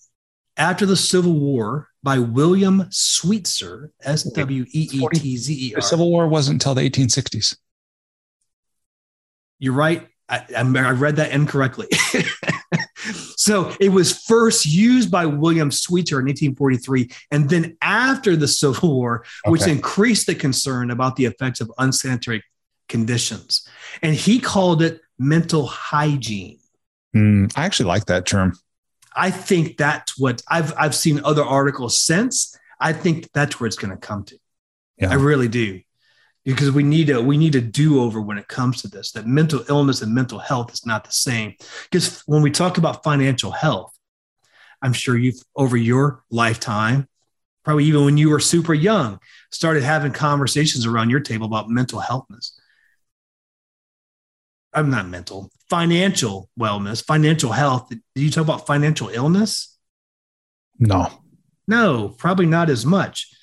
after 0.57 0.85
the 0.85 0.97
Civil 0.97 1.39
War, 1.39 1.87
by 2.03 2.19
William 2.19 2.87
Sweetser, 2.91 3.91
S 4.03 4.23
W 4.23 4.65
E 4.69 4.89
E 4.91 5.07
T 5.13 5.37
Z 5.37 5.69
E 5.69 5.73
R. 5.73 5.81
The 5.81 5.87
Civil 5.87 6.11
War 6.11 6.27
wasn't 6.27 6.55
until 6.55 6.75
the 6.75 6.87
1860s. 6.87 7.55
You're 9.59 9.73
right. 9.73 10.07
I, 10.27 10.45
I 10.57 10.91
read 10.91 11.15
that 11.15 11.31
incorrectly. 11.31 11.87
so 13.37 13.73
it 13.79 13.89
was 13.89 14.19
first 14.25 14.65
used 14.65 15.09
by 15.09 15.25
William 15.25 15.71
Sweetser 15.71 16.19
in 16.19 16.25
1843, 16.25 17.09
and 17.31 17.49
then 17.49 17.77
after 17.81 18.35
the 18.35 18.47
Civil 18.47 18.95
War, 18.95 19.25
which 19.45 19.63
okay. 19.63 19.71
increased 19.71 20.27
the 20.27 20.35
concern 20.35 20.91
about 20.91 21.15
the 21.15 21.25
effects 21.25 21.61
of 21.61 21.71
unsanitary 21.77 22.43
conditions. 22.93 23.67
And 24.03 24.13
he 24.15 24.39
called 24.39 24.83
it 24.83 25.01
mental 25.17 25.65
hygiene. 25.65 26.59
Mm, 27.15 27.51
I 27.55 27.65
actually 27.65 27.87
like 27.87 28.05
that 28.05 28.27
term. 28.27 28.53
I 29.15 29.31
think 29.31 29.77
that's 29.77 30.17
what 30.17 30.43
I've 30.47 30.73
I've 30.77 30.95
seen 30.95 31.19
other 31.23 31.43
articles 31.43 31.97
since. 31.97 32.55
I 32.79 32.93
think 32.93 33.31
that's 33.33 33.59
where 33.59 33.67
it's 33.67 33.77
going 33.77 33.97
to 33.97 34.07
come 34.07 34.23
to. 34.25 34.37
Yeah. 34.97 35.09
I 35.09 35.15
really 35.15 35.47
do. 35.47 35.81
Because 36.45 36.71
we 36.71 36.83
need 36.83 37.09
a 37.09 37.19
we 37.19 37.37
need 37.37 37.55
a 37.55 37.61
do-over 37.61 38.21
when 38.21 38.37
it 38.37 38.47
comes 38.47 38.81
to 38.81 38.87
this. 38.87 39.11
That 39.13 39.25
mental 39.25 39.63
illness 39.69 40.03
and 40.03 40.13
mental 40.13 40.39
health 40.39 40.71
is 40.71 40.85
not 40.85 41.03
the 41.03 41.11
same. 41.11 41.55
Because 41.89 42.21
when 42.27 42.43
we 42.43 42.51
talk 42.51 42.77
about 42.77 43.03
financial 43.03 43.51
health, 43.51 43.91
I'm 44.83 44.93
sure 44.93 45.17
you've 45.17 45.41
over 45.55 45.77
your 45.77 46.23
lifetime, 46.29 47.07
probably 47.63 47.85
even 47.85 48.05
when 48.05 48.17
you 48.17 48.29
were 48.29 48.39
super 48.39 48.75
young, 48.75 49.19
started 49.51 49.83
having 49.83 50.11
conversations 50.11 50.85
around 50.85 51.09
your 51.09 51.21
table 51.21 51.47
about 51.47 51.69
mental 51.69 52.01
healthness. 52.01 52.51
I'm 54.73 54.89
not 54.89 55.07
mental, 55.07 55.51
financial 55.69 56.49
wellness, 56.59 57.05
financial 57.05 57.51
health. 57.51 57.89
Do 57.89 58.21
you 58.21 58.29
talk 58.29 58.43
about 58.43 58.67
financial 58.67 59.09
illness? 59.09 59.77
No. 60.79 61.07
No, 61.67 62.09
probably 62.17 62.45
not 62.45 62.69
as 62.69 62.85
much 62.85 63.33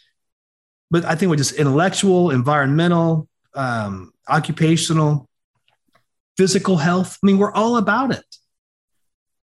but 0.91 1.05
I 1.05 1.15
think 1.15 1.31
we're 1.31 1.37
just 1.37 1.55
intellectual, 1.55 2.31
environmental, 2.31 3.29
um, 3.55 4.13
occupational, 4.29 5.29
physical 6.37 6.77
health. 6.77 7.19
I 7.23 7.27
mean, 7.27 7.39
we're 7.39 7.53
all 7.53 7.77
about 7.77 8.13
it. 8.13 8.25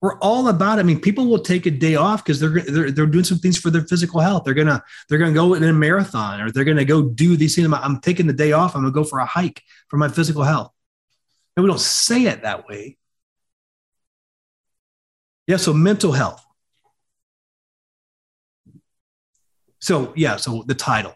We're 0.03 0.18
all 0.18 0.49
about 0.49 0.78
it. 0.78 0.82
I 0.82 0.84
mean, 0.84 1.01
people 1.01 1.26
will 1.26 1.39
take 1.39 1.66
a 1.66 1.70
day 1.70 1.95
off 1.95 2.24
because 2.24 2.39
they're, 2.39 2.61
they're 2.61 2.91
they're 2.91 3.07
doing 3.07 3.24
some 3.24 3.39
things 3.39 3.59
for 3.59 3.70
their 3.70 3.82
physical 3.82 4.20
health. 4.20 4.45
They're 4.45 4.55
gonna 4.55 4.82
they're 5.09 5.18
gonna 5.18 5.32
go 5.32 5.55
in 5.55 5.64
a 5.64 5.72
marathon 5.72 6.41
or 6.41 6.51
they're 6.51 6.64
gonna 6.64 6.84
go 6.84 7.03
do 7.03 7.37
these 7.37 7.57
things. 7.57 7.72
I'm 7.72 8.01
taking 8.01 8.26
the 8.26 8.32
day 8.32 8.53
off. 8.53 8.74
I'm 8.74 8.82
gonna 8.82 8.93
go 8.93 9.05
for 9.05 9.20
a 9.20 9.26
hike 9.26 9.62
for 9.89 9.97
my 9.97 10.09
physical 10.09 10.43
health. 10.43 10.72
And 11.57 11.65
we 11.65 11.71
don't 11.71 11.81
say 11.81 12.25
it 12.25 12.43
that 12.43 12.69
way. 12.69 12.99
Yeah. 15.47 15.57
So 15.57 15.73
mental 15.73 16.13
health. 16.13 16.45
So 19.81 20.13
yeah. 20.17 20.37
So 20.37 20.65
the 20.67 20.75
title 20.75 21.15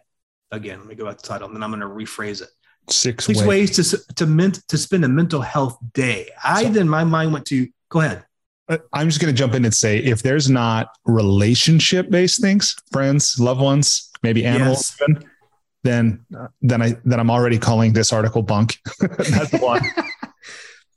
again, 0.51 0.79
let 0.81 0.89
me 0.89 0.95
go 0.95 1.07
back 1.07 1.19
to 1.19 1.23
the 1.23 1.29
title 1.29 1.47
and 1.49 1.57
then 1.57 1.63
I'm 1.63 1.71
going 1.71 1.81
to 1.81 1.87
rephrase 1.87 2.43
it. 2.43 2.49
Six, 2.89 3.27
Six 3.27 3.41
ways, 3.41 3.47
ways 3.79 3.91
to, 3.91 4.15
to, 4.15 4.27
mint, 4.27 4.67
to 4.69 4.79
spend 4.79 5.05
a 5.05 5.09
mental 5.09 5.41
health 5.41 5.79
day. 5.93 6.29
I 6.43 6.65
so, 6.65 6.71
then 6.71 6.89
my 6.89 7.05
mind 7.05 7.33
went 7.33 7.47
to 7.47 7.69
go 7.89 8.01
ahead. 8.01 8.25
Uh, 8.69 8.79
I'm 8.93 9.09
just 9.09 9.21
going 9.21 9.33
to 9.33 9.39
jump 9.39 9.55
in 9.55 9.65
and 9.65 9.75
say 9.75 9.99
if 9.99 10.23
there's 10.23 10.49
not 10.51 10.89
relationship 11.05 12.11
based 12.11 12.41
things, 12.41 12.75
friends, 12.91 13.39
loved 13.39 13.61
ones, 13.61 14.11
maybe 14.23 14.45
animals, 14.45 14.97
yes. 15.01 15.19
then 15.83 16.27
then 16.63 16.83
I 16.83 16.97
then 17.05 17.21
I'm 17.21 17.31
already 17.31 17.59
calling 17.59 17.93
this 17.93 18.13
article 18.13 18.43
bunk. 18.43 18.79
That's 19.01 19.53
one. 19.61 19.83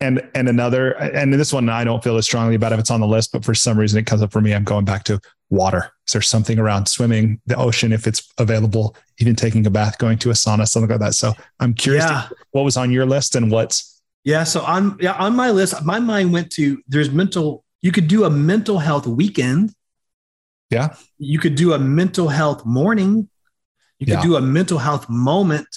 and 0.03 0.29
and 0.35 0.49
another 0.49 0.91
and 0.91 1.33
this 1.33 1.53
one 1.53 1.69
I 1.69 1.83
don't 1.83 2.03
feel 2.03 2.17
as 2.17 2.25
strongly 2.25 2.55
about 2.55 2.73
if 2.73 2.79
it's 2.79 2.91
on 2.91 2.99
the 2.99 3.07
list, 3.07 3.31
but 3.31 3.43
for 3.43 3.55
some 3.55 3.79
reason 3.79 3.99
it 3.99 4.05
comes 4.05 4.21
up 4.21 4.31
for 4.31 4.41
me. 4.41 4.53
I'm 4.53 4.63
going 4.63 4.85
back 4.85 5.03
to 5.05 5.19
water. 5.49 5.91
Is 6.07 6.13
there 6.13 6.21
something 6.21 6.59
around 6.59 6.87
swimming 6.87 7.39
the 7.45 7.55
ocean 7.55 7.93
if 7.93 8.05
it's 8.05 8.31
available, 8.37 8.95
even 9.19 9.35
taking 9.35 9.65
a 9.65 9.69
bath, 9.69 9.97
going 9.97 10.17
to 10.19 10.29
a 10.29 10.33
sauna, 10.33 10.67
something 10.67 10.89
like 10.89 10.99
that? 10.99 11.13
So 11.15 11.33
I'm 11.59 11.73
curious 11.73 12.05
yeah. 12.05 12.27
what 12.51 12.63
was 12.63 12.77
on 12.77 12.91
your 12.91 13.05
list 13.05 13.35
and 13.35 13.49
what's 13.49 14.01
yeah. 14.23 14.43
So 14.43 14.61
on 14.61 14.97
yeah 14.99 15.13
on 15.13 15.35
my 15.35 15.51
list, 15.51 15.83
my 15.83 15.99
mind 15.99 16.33
went 16.33 16.51
to 16.53 16.81
there's 16.87 17.09
mental. 17.09 17.63
You 17.81 17.91
could 17.91 18.07
do 18.07 18.25
a 18.25 18.29
mental 18.29 18.79
health 18.79 19.07
weekend. 19.07 19.73
Yeah. 20.69 20.95
You 21.17 21.39
could 21.39 21.55
do 21.55 21.73
a 21.73 21.79
mental 21.79 22.27
health 22.27 22.65
morning. 22.65 23.29
You 23.99 24.05
could 24.05 24.15
yeah. 24.15 24.21
do 24.21 24.35
a 24.35 24.41
mental 24.41 24.79
health 24.79 25.07
moment 25.09 25.67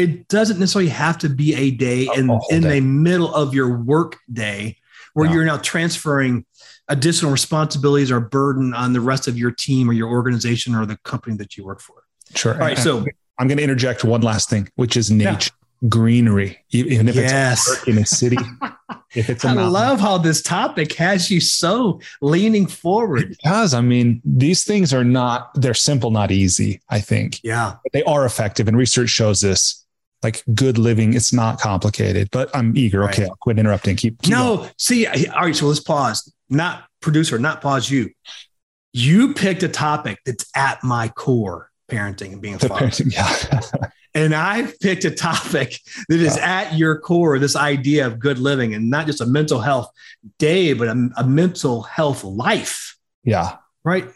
it 0.00 0.28
doesn't 0.28 0.58
necessarily 0.58 0.90
have 0.90 1.18
to 1.18 1.28
be 1.28 1.54
a 1.54 1.70
day 1.70 2.08
in, 2.14 2.30
in 2.50 2.62
day. 2.62 2.80
the 2.80 2.80
middle 2.80 3.34
of 3.34 3.54
your 3.54 3.78
work 3.78 4.18
day 4.32 4.76
where 5.14 5.26
no. 5.26 5.34
you're 5.34 5.44
now 5.44 5.56
transferring 5.58 6.44
additional 6.88 7.30
responsibilities 7.30 8.10
or 8.10 8.20
burden 8.20 8.74
on 8.74 8.92
the 8.92 9.00
rest 9.00 9.28
of 9.28 9.38
your 9.38 9.50
team 9.50 9.88
or 9.88 9.92
your 9.92 10.08
organization 10.08 10.74
or 10.74 10.84
the 10.86 10.96
company 11.04 11.36
that 11.36 11.56
you 11.56 11.64
work 11.64 11.80
for. 11.80 12.02
Sure. 12.34 12.54
All 12.54 12.60
right. 12.60 12.78
So 12.78 13.04
I'm 13.38 13.48
going 13.48 13.58
to 13.58 13.64
interject 13.64 14.04
one 14.04 14.20
last 14.20 14.50
thing, 14.50 14.68
which 14.74 14.96
is 14.96 15.10
nature, 15.10 15.50
yeah. 15.82 15.88
greenery, 15.88 16.58
even 16.70 17.08
if 17.08 17.16
yes. 17.16 17.66
it's 17.68 17.88
in 17.88 17.98
a 17.98 18.06
city. 18.06 18.36
if 19.14 19.30
it's 19.30 19.44
a 19.44 19.48
I 19.48 19.54
mountain. 19.54 19.72
love 19.72 20.00
how 20.00 20.18
this 20.18 20.42
topic 20.42 20.92
has 20.94 21.30
you 21.30 21.40
so 21.40 22.00
leaning 22.20 22.66
forward. 22.66 23.30
Because 23.30 23.74
I 23.74 23.80
mean, 23.80 24.20
these 24.24 24.64
things 24.64 24.92
are 24.92 25.04
not, 25.04 25.50
they're 25.54 25.74
simple, 25.74 26.10
not 26.10 26.30
easy, 26.30 26.80
I 26.88 27.00
think. 27.00 27.40
Yeah. 27.42 27.76
But 27.82 27.92
they 27.92 28.02
are 28.04 28.24
effective. 28.24 28.68
And 28.68 28.76
research 28.76 29.10
shows 29.10 29.40
this 29.40 29.79
like 30.22 30.42
good 30.54 30.78
living. 30.78 31.14
It's 31.14 31.32
not 31.32 31.60
complicated, 31.60 32.28
but 32.30 32.54
I'm 32.54 32.76
eager. 32.76 33.00
Right. 33.00 33.14
Okay, 33.14 33.24
I'll 33.24 33.36
quit 33.36 33.58
interrupting. 33.58 33.96
Keep, 33.96 34.22
keep 34.22 34.32
no. 34.32 34.58
Going. 34.58 34.70
See, 34.78 35.06
all 35.06 35.42
right. 35.42 35.56
So 35.56 35.66
let's 35.66 35.80
pause. 35.80 36.32
Not 36.48 36.84
producer, 37.00 37.38
not 37.38 37.60
pause. 37.60 37.90
You. 37.90 38.10
You 38.92 39.34
picked 39.34 39.62
a 39.62 39.68
topic 39.68 40.18
that's 40.26 40.46
at 40.54 40.82
my 40.82 41.08
core: 41.08 41.70
parenting 41.90 42.32
and 42.32 42.42
being 42.42 42.54
a 42.54 42.58
father. 42.58 42.86
Parenting, 42.86 43.14
yeah. 43.14 43.88
and 44.14 44.34
I 44.34 44.72
picked 44.80 45.04
a 45.04 45.10
topic 45.10 45.78
that 46.08 46.20
is 46.20 46.36
yeah. 46.36 46.64
at 46.64 46.74
your 46.76 46.98
core: 46.98 47.38
this 47.38 47.56
idea 47.56 48.06
of 48.06 48.18
good 48.18 48.38
living, 48.38 48.74
and 48.74 48.90
not 48.90 49.06
just 49.06 49.20
a 49.20 49.26
mental 49.26 49.60
health 49.60 49.90
day, 50.38 50.72
but 50.72 50.88
a, 50.88 51.10
a 51.16 51.24
mental 51.24 51.82
health 51.82 52.24
life. 52.24 52.96
Yeah. 53.24 53.56
Right. 53.84 54.08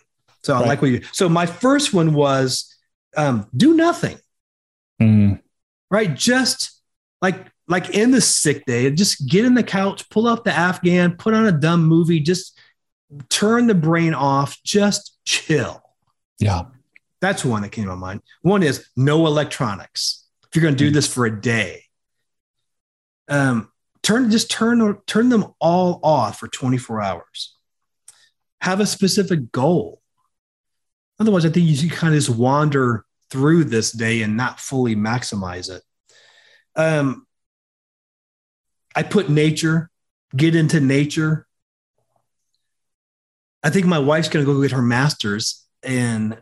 So 0.42 0.55
right. 0.55 0.64
I 0.64 0.68
like 0.68 0.82
what 0.82 0.90
you. 0.90 1.02
So 1.12 1.28
my 1.28 1.46
first 1.46 1.94
one 1.94 2.12
was 2.12 2.74
um, 3.16 3.46
do 3.57 3.74
nothing. 3.74 4.18
Right? 5.95 6.12
Just 6.12 6.80
like 7.22 7.47
like 7.68 7.90
in 7.90 8.11
the 8.11 8.20
sick 8.20 8.66
day, 8.66 8.90
just 8.90 9.28
get 9.28 9.45
in 9.45 9.55
the 9.55 9.62
couch, 9.62 10.11
pull 10.11 10.26
up 10.26 10.42
the 10.42 10.51
Afghan, 10.51 11.16
put 11.16 11.34
on 11.34 11.47
a 11.47 11.53
dumb 11.53 11.84
movie, 11.84 12.18
just 12.18 12.59
turn 13.28 13.68
the 13.68 13.76
brain 13.76 14.12
off, 14.12 14.61
just 14.64 15.16
chill. 15.24 15.80
Yeah. 16.40 16.64
That's 17.20 17.45
one 17.45 17.62
that 17.62 17.68
came 17.70 17.84
to 17.84 17.95
mind. 17.95 18.22
One 18.42 18.64
is 18.64 18.88
no 18.97 19.28
electronics. 19.28 20.26
If 20.42 20.57
you're 20.57 20.64
going 20.64 20.74
to 20.74 20.84
do 20.84 20.90
this 20.90 21.07
for 21.07 21.26
a 21.26 21.40
day, 21.40 21.84
um, 23.28 23.70
turn 24.03 24.32
just 24.32 24.51
turn 24.51 24.99
turn 25.07 25.28
them 25.28 25.55
all 25.61 26.01
off 26.03 26.40
for 26.40 26.49
24 26.49 27.03
hours. 27.03 27.55
Have 28.62 28.80
a 28.80 28.86
specific 28.86 29.53
goal. 29.53 30.01
Otherwise, 31.20 31.47
I 31.47 31.51
think 31.51 31.66
you 31.66 31.88
kind 31.88 32.12
of 32.12 32.20
just 32.20 32.36
wander 32.36 33.05
through 33.31 33.64
this 33.64 33.93
day 33.93 34.22
and 34.22 34.37
not 34.37 34.61
fully 34.61 34.95
maximize 34.95 35.70
it. 35.70 35.83
Um, 36.77 37.27
I 38.95 39.03
put 39.03 39.29
nature, 39.29 39.91
get 40.37 40.55
into 40.55 40.81
nature. 40.81 41.47
I 43.62 43.70
think 43.70 43.87
my 43.87 43.99
wife's 43.99 44.29
going 44.29 44.45
to 44.45 44.53
go 44.53 44.61
get 44.61 44.72
her 44.72 44.83
master's, 44.83 45.66
and 45.83 46.41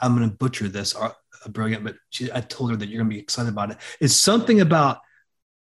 I'm 0.00 0.16
going 0.16 0.28
to 0.28 0.36
butcher 0.36 0.68
this, 0.68 0.94
uh, 0.94 1.12
brilliant, 1.48 1.84
but 1.84 1.96
she, 2.10 2.30
I 2.32 2.40
told 2.40 2.70
her 2.70 2.76
that 2.76 2.88
you're 2.88 2.98
going 2.98 3.10
to 3.10 3.14
be 3.14 3.20
excited 3.20 3.48
about 3.48 3.70
it. 3.70 3.78
It's 4.00 4.16
something 4.16 4.60
about 4.60 4.98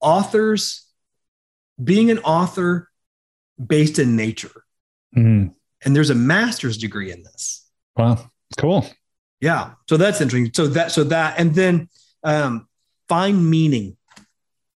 authors 0.01 0.87
being 1.83 2.11
an 2.11 2.19
author 2.21 2.91
based 3.65 3.99
in 3.99 4.17
nature. 4.17 4.65
Mm. 5.17 5.55
And 5.85 5.97
there's 5.97 6.11
a 6.11 6.15
master's 6.15 6.79
degree 6.79 7.13
in 7.13 7.23
this. 7.23 7.69
Wow. 7.97 8.31
Cool. 8.57 8.87
Yeah. 9.41 9.73
So 9.89 9.97
that's 9.97 10.21
interesting. 10.21 10.53
So 10.55 10.69
that, 10.69 10.93
so 10.93 11.05
that, 11.05 11.39
and 11.39 11.55
then 11.55 11.89
um, 12.23 12.69
find 13.09 13.49
meaning, 13.49 13.97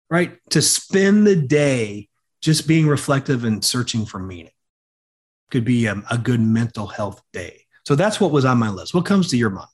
right? 0.09 0.37
To 0.51 0.61
spend 0.61 1.25
the 1.25 1.35
day 1.35 2.09
just 2.41 2.67
being 2.67 2.87
reflective 2.87 3.43
and 3.43 3.63
searching 3.63 4.05
for 4.05 4.19
meaning 4.19 4.51
could 5.51 5.63
be 5.63 5.85
a, 5.85 6.01
a 6.11 6.17
good 6.17 6.41
mental 6.41 6.87
health 6.87 7.21
day. 7.33 7.61
So 7.85 7.95
that's 7.95 8.19
what 8.19 8.31
was 8.31 8.43
on 8.45 8.57
my 8.57 8.69
list. 8.69 8.93
What 8.93 9.05
comes 9.05 9.29
to 9.29 9.37
your 9.37 9.49
mind? 9.49 9.69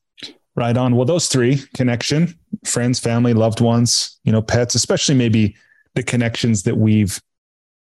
Right 0.56 0.78
on. 0.78 0.96
Well, 0.96 1.06
those 1.06 1.28
three 1.28 1.64
connection, 1.74 2.38
friends, 2.64 3.00
family, 3.00 3.34
loved 3.34 3.60
ones, 3.60 4.20
you 4.24 4.32
know, 4.32 4.42
pets, 4.42 4.76
especially 4.76 5.16
maybe 5.16 5.56
the 5.96 6.04
connections 6.04 6.62
that 6.64 6.78
we've, 6.78 7.20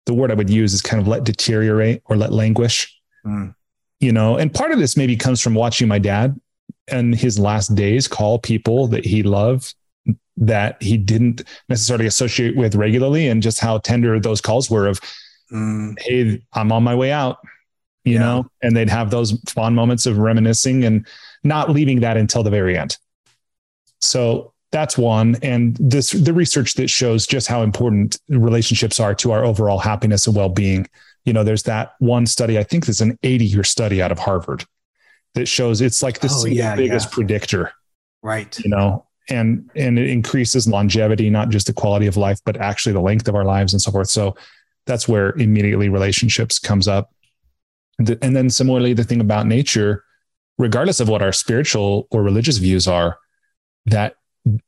the 0.06 0.14
word 0.14 0.30
I 0.30 0.34
would 0.34 0.48
use 0.48 0.72
is 0.72 0.82
kind 0.82 1.00
of 1.00 1.08
let 1.08 1.24
deteriorate 1.24 2.02
or 2.04 2.16
let 2.16 2.32
languish. 2.32 2.96
Mm. 3.26 3.54
You 4.00 4.12
know, 4.12 4.38
and 4.38 4.52
part 4.52 4.72
of 4.72 4.78
this 4.78 4.96
maybe 4.96 5.14
comes 5.16 5.42
from 5.42 5.54
watching 5.54 5.86
my 5.86 5.98
dad 5.98 6.40
and 6.88 7.14
his 7.14 7.38
last 7.38 7.74
days 7.74 8.08
call 8.08 8.38
people 8.38 8.86
that 8.88 9.04
he 9.04 9.22
loved 9.22 9.74
that 10.36 10.82
he 10.82 10.96
didn't 10.96 11.42
necessarily 11.68 12.06
associate 12.06 12.56
with 12.56 12.74
regularly 12.74 13.28
and 13.28 13.42
just 13.42 13.60
how 13.60 13.78
tender 13.78 14.18
those 14.18 14.40
calls 14.40 14.70
were 14.70 14.86
of 14.86 15.00
mm. 15.52 15.94
hey 16.00 16.42
i'm 16.54 16.72
on 16.72 16.82
my 16.82 16.94
way 16.94 17.12
out 17.12 17.38
you 18.04 18.14
yeah. 18.14 18.20
know 18.20 18.46
and 18.62 18.74
they'd 18.74 18.88
have 18.88 19.10
those 19.10 19.38
fond 19.48 19.76
moments 19.76 20.06
of 20.06 20.18
reminiscing 20.18 20.84
and 20.84 21.06
not 21.44 21.70
leaving 21.70 22.00
that 22.00 22.16
until 22.16 22.42
the 22.42 22.50
very 22.50 22.76
end 22.76 22.96
so 24.00 24.52
that's 24.72 24.96
one 24.96 25.36
and 25.42 25.76
this 25.78 26.12
the 26.12 26.32
research 26.32 26.74
that 26.74 26.88
shows 26.88 27.26
just 27.26 27.46
how 27.46 27.62
important 27.62 28.18
relationships 28.28 28.98
are 28.98 29.14
to 29.14 29.32
our 29.32 29.44
overall 29.44 29.78
happiness 29.78 30.26
and 30.26 30.34
well-being 30.34 30.86
you 31.24 31.32
know 31.32 31.44
there's 31.44 31.64
that 31.64 31.94
one 31.98 32.26
study 32.26 32.58
i 32.58 32.62
think 32.62 32.86
there's 32.86 33.00
an 33.00 33.18
80 33.22 33.44
year 33.44 33.64
study 33.64 34.02
out 34.02 34.12
of 34.12 34.18
harvard 34.18 34.64
that 35.34 35.46
shows 35.46 35.80
it's 35.80 36.02
like 36.02 36.20
the 36.20 36.28
oh, 36.30 36.46
yeah, 36.46 36.74
biggest 36.74 37.08
yeah. 37.08 37.14
predictor 37.14 37.72
right. 38.22 38.58
you 38.60 38.70
know 38.70 39.06
and 39.30 39.70
and 39.76 39.98
it 39.98 40.10
increases 40.10 40.68
longevity 40.68 41.30
not 41.30 41.48
just 41.48 41.66
the 41.66 41.72
quality 41.72 42.06
of 42.06 42.16
life 42.16 42.40
but 42.44 42.56
actually 42.56 42.92
the 42.92 43.00
length 43.00 43.28
of 43.28 43.34
our 43.34 43.44
lives 43.44 43.72
and 43.72 43.80
so 43.80 43.90
forth. 43.90 44.08
So 44.08 44.36
that's 44.86 45.08
where 45.08 45.30
immediately 45.32 45.88
relationships 45.88 46.58
comes 46.58 46.88
up. 46.88 47.12
And 47.98 48.34
then 48.34 48.50
similarly 48.50 48.92
the 48.92 49.04
thing 49.04 49.20
about 49.20 49.46
nature 49.46 50.04
regardless 50.58 51.00
of 51.00 51.08
what 51.08 51.22
our 51.22 51.32
spiritual 51.32 52.06
or 52.10 52.22
religious 52.22 52.58
views 52.58 52.86
are, 52.86 53.18
that 53.86 54.16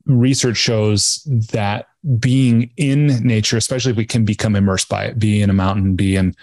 research 0.07 0.57
shows 0.57 1.23
that 1.53 1.87
being 2.19 2.71
in 2.77 3.07
nature, 3.27 3.57
especially 3.57 3.93
if 3.93 3.97
we 3.97 4.05
can 4.05 4.25
become 4.25 4.57
immersed 4.57 4.89
by 4.89 5.05
it, 5.05 5.19
be 5.19 5.41
in 5.41 5.51
a 5.51 5.55
mountain, 5.55 5.95
be 5.95 6.17
in, 6.17 6.35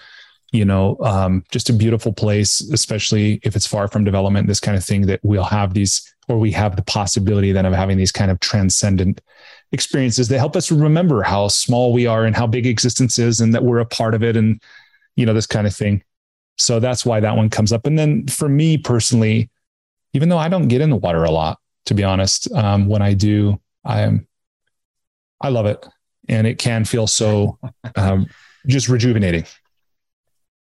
you 0.52 0.64
know, 0.64 0.96
um, 1.02 1.44
just 1.50 1.68
a 1.68 1.72
beautiful 1.74 2.12
place, 2.12 2.60
especially 2.72 3.40
if 3.42 3.54
it's 3.54 3.66
far 3.66 3.86
from 3.86 4.04
development, 4.04 4.46
this 4.46 4.60
kind 4.60 4.76
of 4.76 4.84
thing, 4.84 5.06
that 5.06 5.20
we'll 5.22 5.44
have 5.44 5.74
these, 5.74 6.14
or 6.28 6.38
we 6.38 6.50
have 6.50 6.76
the 6.76 6.82
possibility 6.82 7.52
then 7.52 7.66
of 7.66 7.74
having 7.74 7.98
these 7.98 8.12
kind 8.12 8.30
of 8.30 8.40
transcendent 8.40 9.20
experiences 9.72 10.28
that 10.28 10.38
help 10.38 10.56
us 10.56 10.72
remember 10.72 11.22
how 11.22 11.46
small 11.48 11.92
we 11.92 12.06
are 12.06 12.24
and 12.24 12.34
how 12.34 12.46
big 12.46 12.66
existence 12.66 13.18
is 13.18 13.40
and 13.40 13.54
that 13.54 13.62
we're 13.62 13.78
a 13.78 13.86
part 13.86 14.14
of 14.14 14.22
it 14.22 14.36
and, 14.36 14.60
you 15.14 15.26
know, 15.26 15.34
this 15.34 15.46
kind 15.46 15.66
of 15.66 15.76
thing. 15.76 16.02
So 16.56 16.80
that's 16.80 17.06
why 17.06 17.20
that 17.20 17.36
one 17.36 17.50
comes 17.50 17.72
up. 17.72 17.86
And 17.86 17.98
then 17.98 18.26
for 18.26 18.48
me 18.48 18.78
personally, 18.78 19.50
even 20.12 20.28
though 20.28 20.38
I 20.38 20.48
don't 20.48 20.68
get 20.68 20.80
in 20.80 20.90
the 20.90 20.96
water 20.96 21.22
a 21.24 21.30
lot, 21.30 21.58
to 21.86 21.94
be 21.94 22.02
honest, 22.02 22.50
um, 22.52 22.86
when 22.86 23.02
I 23.02 23.14
do, 23.14 23.60
I 23.84 24.00
am, 24.00 24.26
I 25.40 25.48
love 25.48 25.66
it, 25.66 25.86
and 26.28 26.46
it 26.46 26.58
can 26.58 26.84
feel 26.84 27.06
so 27.06 27.58
um, 27.96 28.26
just 28.66 28.88
rejuvenating. 28.88 29.44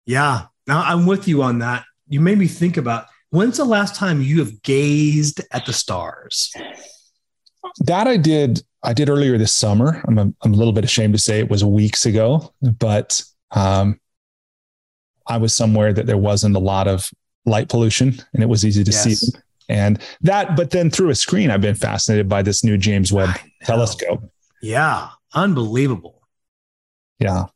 Yeah, 0.07 0.47
now 0.67 0.83
I'm 0.83 1.07
with 1.07 1.29
you 1.29 1.43
on 1.43 1.59
that. 1.61 1.85
You 2.09 2.21
made 2.21 2.39
me 2.39 2.47
think 2.47 2.77
about 2.77 3.07
when's 3.31 3.57
the 3.57 3.65
last 3.65 3.95
time 3.95 4.23
you 4.23 4.39
have 4.41 4.63
gazed 4.63 5.41
at 5.51 5.67
the 5.67 5.73
stars. 5.73 6.53
That 7.81 8.07
I 8.07 8.17
did. 8.17 8.63
I 8.83 8.93
did 8.93 9.09
earlier 9.09 9.39
this 9.39 9.55
summer. 9.55 10.03
I'm 10.09 10.19
a, 10.19 10.33
I'm 10.43 10.53
a 10.53 10.57
little 10.57 10.73
bit 10.73 10.85
ashamed 10.85 11.15
to 11.15 11.19
say 11.19 11.39
it 11.39 11.49
was 11.49 11.65
weeks 11.65 12.05
ago, 12.05 12.53
but 12.61 13.23
um, 13.53 14.01
I 15.27 15.39
was 15.39 15.55
somewhere 15.55 15.93
that 15.93 16.07
there 16.07 16.19
wasn't 16.19 16.57
a 16.57 16.61
lot 16.61 16.89
of 16.89 17.09
light 17.47 17.69
pollution 17.69 18.21
and 18.35 18.43
it 18.43 18.47
was 18.47 18.65
easy 18.65 18.83
to 18.83 18.91
yes. 18.91 19.03
see 19.05 19.15
them. 19.15 19.43
And 19.69 20.03
that, 20.23 20.57
but 20.57 20.71
then 20.71 20.91
through 20.91 21.11
a 21.11 21.15
screen, 21.15 21.51
I've 21.51 21.61
been 21.61 21.77
fascinated 21.77 22.29
by 22.29 22.43
this 22.43 22.65
new 22.65 22.77
James 22.77 23.13
Webb 23.13 23.31
telescope. 23.63 24.23
Yeah, 24.63 25.09
unbelievable. 25.35 26.23
Yeah. 27.19 27.47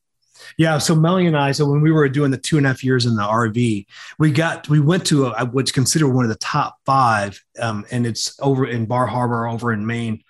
Yeah. 0.58 0.78
So 0.78 0.94
Melanie 0.94 1.28
and 1.28 1.36
I, 1.36 1.52
so 1.52 1.68
when 1.70 1.80
we 1.80 1.90
were 1.90 2.08
doing 2.08 2.30
the 2.30 2.36
two 2.36 2.56
and 2.56 2.66
a 2.66 2.68
half 2.68 2.84
years 2.84 3.06
in 3.06 3.16
the 3.16 3.22
RV, 3.22 3.86
we 4.18 4.30
got, 4.32 4.68
we 4.68 4.80
went 4.80 5.06
to 5.06 5.26
a, 5.26 5.46
what's 5.46 5.72
considered 5.72 6.08
one 6.08 6.24
of 6.24 6.28
the 6.28 6.36
top 6.36 6.76
five, 6.84 7.42
um, 7.60 7.86
and 7.90 8.06
it's 8.06 8.38
over 8.40 8.66
in 8.66 8.86
Bar 8.86 9.06
Harbor, 9.06 9.46
over 9.46 9.72
in 9.72 9.86
Maine. 9.86 10.22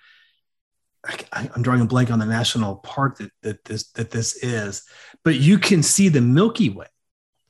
I, 1.31 1.49
am 1.55 1.61
drawing 1.61 1.81
a 1.81 1.85
blank 1.85 2.11
on 2.11 2.19
the 2.19 2.25
national 2.25 2.77
park 2.77 3.17
that, 3.17 3.31
that 3.41 3.65
this 3.65 3.91
that 3.91 4.11
this 4.11 4.35
is, 4.43 4.83
but 5.23 5.35
you 5.35 5.57
can 5.57 5.81
see 5.81 6.09
the 6.09 6.21
Milky 6.21 6.69
Way 6.69 6.87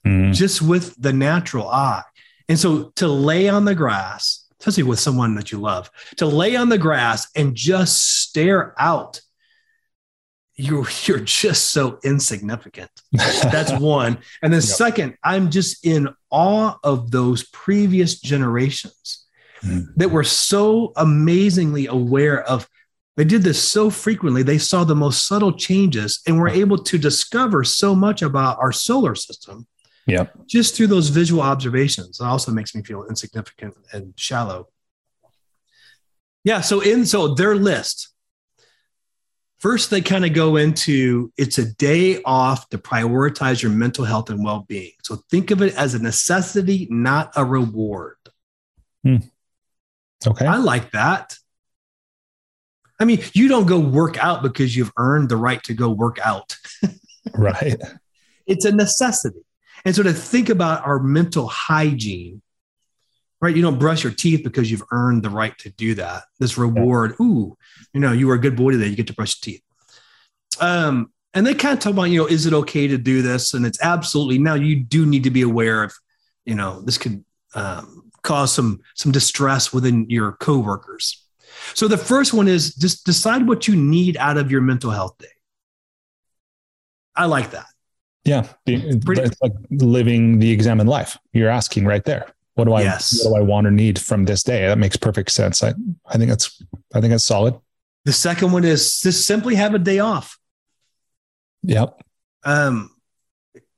mm. 0.05 0.33
just 0.33 0.61
with 0.61 0.95
the 1.01 1.13
natural 1.13 1.67
eye. 1.67 2.03
And 2.49 2.59
so 2.59 2.91
to 2.97 3.07
lay 3.07 3.49
on 3.49 3.65
the 3.65 3.75
grass, 3.75 4.46
especially 4.59 4.83
with 4.83 4.99
someone 4.99 5.35
that 5.35 5.51
you 5.51 5.59
love, 5.59 5.89
to 6.17 6.25
lay 6.25 6.55
on 6.55 6.69
the 6.69 6.77
grass 6.77 7.27
and 7.35 7.55
just 7.55 8.21
stare 8.21 8.73
out, 8.79 9.21
you're, 10.55 10.87
you're 11.05 11.19
just 11.19 11.71
so 11.71 11.99
insignificant. 12.03 12.89
That's 13.11 13.71
one. 13.73 14.19
And 14.41 14.51
then, 14.51 14.61
yep. 14.61 14.69
second, 14.69 15.17
I'm 15.23 15.51
just 15.51 15.85
in 15.85 16.09
awe 16.29 16.75
of 16.83 17.11
those 17.11 17.47
previous 17.49 18.19
generations 18.19 19.25
mm. 19.61 19.87
that 19.95 20.11
were 20.11 20.23
so 20.23 20.93
amazingly 20.95 21.87
aware 21.87 22.43
of 22.43 22.67
they 23.15 23.25
did 23.25 23.41
this 23.41 23.61
so 23.61 23.89
frequently 23.89 24.43
they 24.43 24.59
saw 24.59 24.83
the 24.83 24.95
most 24.95 25.27
subtle 25.27 25.51
changes 25.51 26.21
and 26.27 26.39
were 26.39 26.47
able 26.47 26.77
to 26.77 26.99
discover 26.99 27.63
so 27.63 27.95
much 27.95 28.21
about 28.21 28.59
our 28.59 28.71
solar 28.71 29.15
system 29.15 29.65
yeah. 30.07 30.27
Just 30.47 30.75
through 30.75 30.87
those 30.87 31.09
visual 31.09 31.41
observations. 31.41 32.19
It 32.19 32.25
also 32.25 32.51
makes 32.51 32.73
me 32.73 32.81
feel 32.81 33.05
insignificant 33.07 33.75
and 33.91 34.13
shallow. 34.15 34.69
Yeah. 36.45 36.61
So 36.61 36.79
in 36.79 37.05
so 37.05 37.35
their 37.35 37.55
list, 37.55 38.13
first 39.59 39.89
they 39.89 39.99
kind 40.01 40.25
of 40.25 40.33
go 40.33 40.55
into 40.55 41.33
it's 41.37 41.57
a 41.57 41.65
day 41.73 42.21
off 42.23 42.69
to 42.69 42.77
prioritize 42.77 43.61
your 43.61 43.71
mental 43.71 44.05
health 44.05 44.29
and 44.29 44.43
well-being. 44.43 44.93
So 45.03 45.17
think 45.29 45.51
of 45.51 45.61
it 45.61 45.75
as 45.75 45.93
a 45.93 45.99
necessity, 45.99 46.87
not 46.89 47.33
a 47.35 47.43
reward. 47.43 48.15
Hmm. 49.03 49.17
Okay. 50.25 50.45
I 50.45 50.55
like 50.55 50.91
that. 50.91 51.35
I 52.99 53.05
mean, 53.05 53.21
you 53.33 53.49
don't 53.49 53.67
go 53.67 53.77
work 53.77 54.17
out 54.17 54.41
because 54.41 54.75
you've 54.75 54.91
earned 54.97 55.29
the 55.29 55.37
right 55.37 55.61
to 55.63 55.73
go 55.73 55.89
work 55.89 56.17
out. 56.23 56.55
right. 57.35 57.79
It's 58.47 58.65
a 58.65 58.71
necessity. 58.71 59.41
And 59.85 59.95
so 59.95 60.03
to 60.03 60.13
think 60.13 60.49
about 60.49 60.85
our 60.85 60.99
mental 60.99 61.47
hygiene, 61.47 62.41
right? 63.41 63.55
You 63.55 63.61
don't 63.61 63.79
brush 63.79 64.03
your 64.03 64.13
teeth 64.13 64.43
because 64.43 64.69
you've 64.71 64.83
earned 64.91 65.23
the 65.23 65.29
right 65.29 65.57
to 65.59 65.69
do 65.69 65.95
that. 65.95 66.23
This 66.39 66.57
reward, 66.57 67.15
ooh, 67.21 67.57
you 67.93 67.99
know, 67.99 68.11
you 68.11 68.27
were 68.27 68.33
a 68.33 68.39
good 68.39 68.55
boy 68.55 68.71
today, 68.71 68.87
you 68.87 68.95
get 68.95 69.07
to 69.07 69.13
brush 69.13 69.37
your 69.37 69.53
teeth. 69.53 69.63
Um, 70.59 71.11
and 71.33 71.45
they 71.45 71.53
kind 71.53 71.73
of 71.73 71.79
talk 71.79 71.93
about, 71.93 72.05
you 72.05 72.19
know, 72.19 72.25
is 72.25 72.45
it 72.45 72.53
okay 72.53 72.87
to 72.87 72.97
do 72.97 73.21
this? 73.21 73.53
And 73.53 73.65
it's 73.65 73.81
absolutely 73.81 74.39
now 74.39 74.55
you 74.55 74.77
do 74.77 75.05
need 75.05 75.23
to 75.25 75.29
be 75.29 75.43
aware 75.43 75.83
of, 75.83 75.93
you 76.45 76.55
know, 76.55 76.81
this 76.81 76.97
could 76.97 77.23
um, 77.53 78.09
cause 78.23 78.53
some 78.53 78.81
some 78.95 79.11
distress 79.11 79.71
within 79.71 80.09
your 80.09 80.33
coworkers. 80.33 81.23
So 81.73 81.87
the 81.87 81.97
first 81.97 82.33
one 82.33 82.47
is 82.47 82.75
just 82.75 83.05
decide 83.05 83.47
what 83.47 83.67
you 83.67 83.75
need 83.75 84.17
out 84.17 84.37
of 84.37 84.51
your 84.51 84.61
mental 84.61 84.91
health 84.91 85.17
day. 85.19 85.27
I 87.15 87.25
like 87.25 87.51
that. 87.51 87.65
Yeah, 88.27 88.45
it's 88.65 89.41
like 89.41 89.53
living 89.71 90.39
the 90.39 90.51
examined 90.51 90.89
life. 90.89 91.17
You're 91.31 91.49
asking 91.49 91.85
right 91.85 92.03
there. 92.03 92.27
What 92.55 92.65
do 92.65 92.73
I 92.73 92.81
yes. 92.81 93.23
what 93.23 93.37
do 93.37 93.37
I 93.37 93.41
want 93.41 93.67
or 93.67 93.71
need 93.71 93.97
from 93.97 94.25
this 94.25 94.43
day? 94.43 94.67
That 94.67 94.77
makes 94.77 94.97
perfect 94.97 95.31
sense. 95.31 95.63
I 95.63 95.73
I 96.07 96.17
think 96.17 96.29
that's 96.29 96.61
I 96.93 96.99
think 96.99 97.11
that's 97.11 97.23
solid. 97.23 97.55
The 98.03 98.11
second 98.11 98.51
one 98.51 98.65
is 98.65 98.99
just 98.99 99.25
simply 99.25 99.55
have 99.55 99.73
a 99.73 99.79
day 99.79 99.99
off. 99.99 100.37
Yep. 101.63 102.01
Um, 102.43 102.89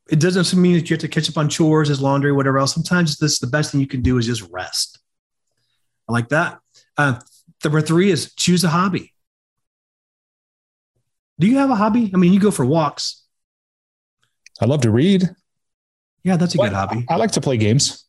it 0.09 0.19
doesn't 0.19 0.59
mean 0.59 0.73
that 0.73 0.89
you 0.89 0.95
have 0.95 1.01
to 1.01 1.07
catch 1.07 1.29
up 1.29 1.37
on 1.37 1.47
chores, 1.47 1.91
as 1.91 2.01
laundry, 2.01 2.31
whatever 2.31 2.57
else. 2.57 2.73
Sometimes 2.73 3.17
this 3.17 3.37
the 3.37 3.47
best 3.47 3.71
thing 3.71 3.81
you 3.81 3.87
can 3.87 4.01
do 4.01 4.17
is 4.17 4.25
just 4.25 4.41
rest. 4.49 4.97
I 6.07 6.13
like 6.13 6.29
that. 6.29 6.59
Uh, 6.97 7.19
number 7.63 7.81
three 7.81 8.09
is 8.09 8.33
choose 8.33 8.63
a 8.63 8.69
hobby. 8.69 9.13
Do 11.37 11.45
you 11.45 11.57
have 11.57 11.69
a 11.69 11.75
hobby? 11.75 12.09
I 12.15 12.17
mean, 12.17 12.33
you 12.33 12.39
go 12.39 12.49
for 12.49 12.65
walks. 12.65 13.18
I 14.59 14.65
love 14.65 14.81
to 14.81 14.91
read. 14.91 15.29
Yeah, 16.23 16.37
that's 16.37 16.55
a 16.55 16.57
good 16.57 16.73
hobby. 16.73 17.05
I 17.09 17.15
like 17.15 17.31
to 17.31 17.41
play 17.41 17.57
games. 17.57 18.05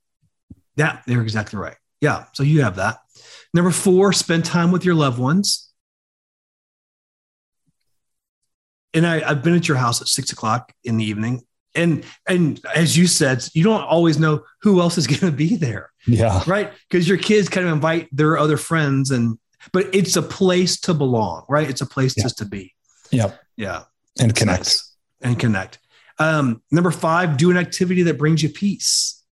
Yeah, 0.76 0.98
you're 1.06 1.22
exactly 1.22 1.58
right. 1.58 1.76
Yeah, 2.00 2.24
so 2.32 2.42
you 2.42 2.62
have 2.62 2.76
that. 2.76 2.98
Number 3.52 3.70
four, 3.70 4.12
spend 4.12 4.44
time 4.44 4.70
with 4.72 4.84
your 4.84 4.94
loved 4.94 5.18
ones. 5.18 5.70
And 8.94 9.06
I, 9.06 9.28
I've 9.28 9.42
been 9.42 9.54
at 9.54 9.68
your 9.68 9.76
house 9.76 10.00
at 10.00 10.08
six 10.08 10.32
o'clock 10.32 10.72
in 10.82 10.96
the 10.96 11.04
evening, 11.04 11.42
and 11.76 12.04
and 12.28 12.60
as 12.74 12.96
you 12.96 13.06
said, 13.06 13.44
you 13.54 13.62
don't 13.62 13.82
always 13.82 14.18
know 14.18 14.42
who 14.62 14.80
else 14.80 14.98
is 14.98 15.06
going 15.06 15.20
to 15.20 15.30
be 15.30 15.56
there. 15.56 15.90
Yeah, 16.06 16.42
right. 16.46 16.72
Because 16.88 17.08
your 17.08 17.18
kids 17.18 17.48
kind 17.48 17.66
of 17.66 17.72
invite 17.72 18.08
their 18.10 18.36
other 18.36 18.56
friends, 18.56 19.12
and 19.12 19.38
but 19.72 19.94
it's 19.94 20.16
a 20.16 20.22
place 20.22 20.80
to 20.80 20.94
belong, 20.94 21.44
right? 21.48 21.70
It's 21.70 21.82
a 21.82 21.86
place 21.86 22.14
yeah. 22.16 22.24
just 22.24 22.38
to 22.38 22.46
be. 22.46 22.74
Yeah, 23.12 23.32
yeah, 23.56 23.84
and 24.18 24.34
connect 24.34 24.60
nice. 24.60 24.96
and 25.20 25.38
connect. 25.38 25.78
Um, 26.20 26.62
number 26.70 26.90
five, 26.90 27.36
do 27.38 27.50
an 27.50 27.56
activity 27.56 28.02
that 28.04 28.18
brings 28.18 28.42
you 28.42 28.50
peace. 28.50 29.24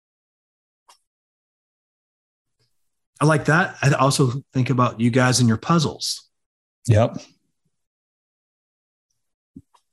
I 3.20 3.24
like 3.24 3.46
that. 3.46 3.76
I 3.82 3.90
also 3.92 4.42
think 4.52 4.70
about 4.70 5.00
you 5.00 5.10
guys 5.10 5.40
and 5.40 5.48
your 5.48 5.56
puzzles. 5.58 6.28
Yep. 6.86 7.18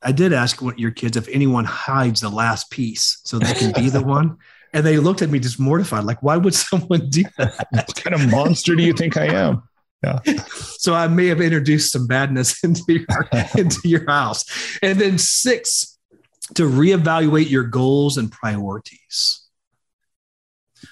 I 0.03 0.11
did 0.11 0.33
ask 0.33 0.61
what 0.61 0.77
your 0.77 0.91
kids 0.91 1.17
if 1.17 1.27
anyone 1.29 1.65
hides 1.65 2.21
the 2.21 2.29
last 2.29 2.69
piece 2.69 3.21
so 3.23 3.39
they 3.39 3.53
can 3.53 3.71
be 3.71 3.89
the 3.89 4.03
one. 4.05 4.37
And 4.73 4.85
they 4.85 4.97
looked 4.97 5.21
at 5.21 5.29
me 5.29 5.39
just 5.39 5.59
mortified, 5.59 6.03
like, 6.03 6.21
why 6.21 6.37
would 6.37 6.53
someone 6.53 7.09
do 7.09 7.23
that? 7.37 7.67
what 7.71 7.95
kind 7.95 8.13
of 8.13 8.29
monster 8.29 8.75
do 8.75 8.83
you 8.83 8.93
think 8.93 9.17
I 9.17 9.27
am? 9.27 9.63
Yeah. 10.03 10.19
So 10.77 10.93
I 10.93 11.07
may 11.07 11.27
have 11.27 11.39
introduced 11.39 11.93
some 11.93 12.07
badness 12.07 12.61
into 12.63 12.83
your, 12.87 13.05
into 13.57 13.87
your 13.87 14.05
house. 14.05 14.45
And 14.81 14.99
then 14.99 15.17
six, 15.17 15.92
to 16.55 16.69
reevaluate 16.69 17.49
your 17.49 17.63
goals 17.63 18.17
and 18.17 18.31
priorities. 18.31 19.41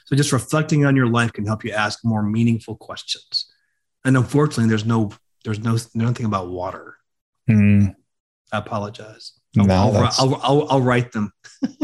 So 0.05 0.15
just 0.15 0.31
reflecting 0.31 0.85
on 0.85 0.95
your 0.95 1.07
life 1.07 1.33
can 1.33 1.45
help 1.45 1.63
you 1.63 1.71
ask 1.71 1.99
more 2.03 2.23
meaningful 2.23 2.75
questions. 2.75 3.51
And 4.05 4.15
unfortunately, 4.15 4.69
there's 4.69 4.85
no 4.85 5.11
there's 5.43 5.59
no 5.59 5.77
nothing 5.93 6.25
about 6.25 6.49
water. 6.49 6.95
Mm. 7.49 7.95
I 8.51 8.57
apologize. 8.57 9.33
No, 9.55 9.65
I'll, 9.69 9.97
I'll, 9.97 10.41
I'll, 10.43 10.67
I'll 10.69 10.81
write 10.81 11.11
them. 11.11 11.33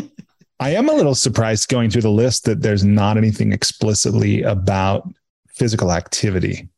I 0.59 0.71
am 0.71 0.89
a 0.89 0.93
little 0.93 1.15
surprised 1.15 1.69
going 1.69 1.89
through 1.89 2.01
the 2.01 2.09
list 2.09 2.45
that 2.45 2.61
there's 2.61 2.83
not 2.83 3.17
anything 3.17 3.51
explicitly 3.51 4.41
about 4.41 5.07
physical 5.49 5.91
activity. 5.91 6.69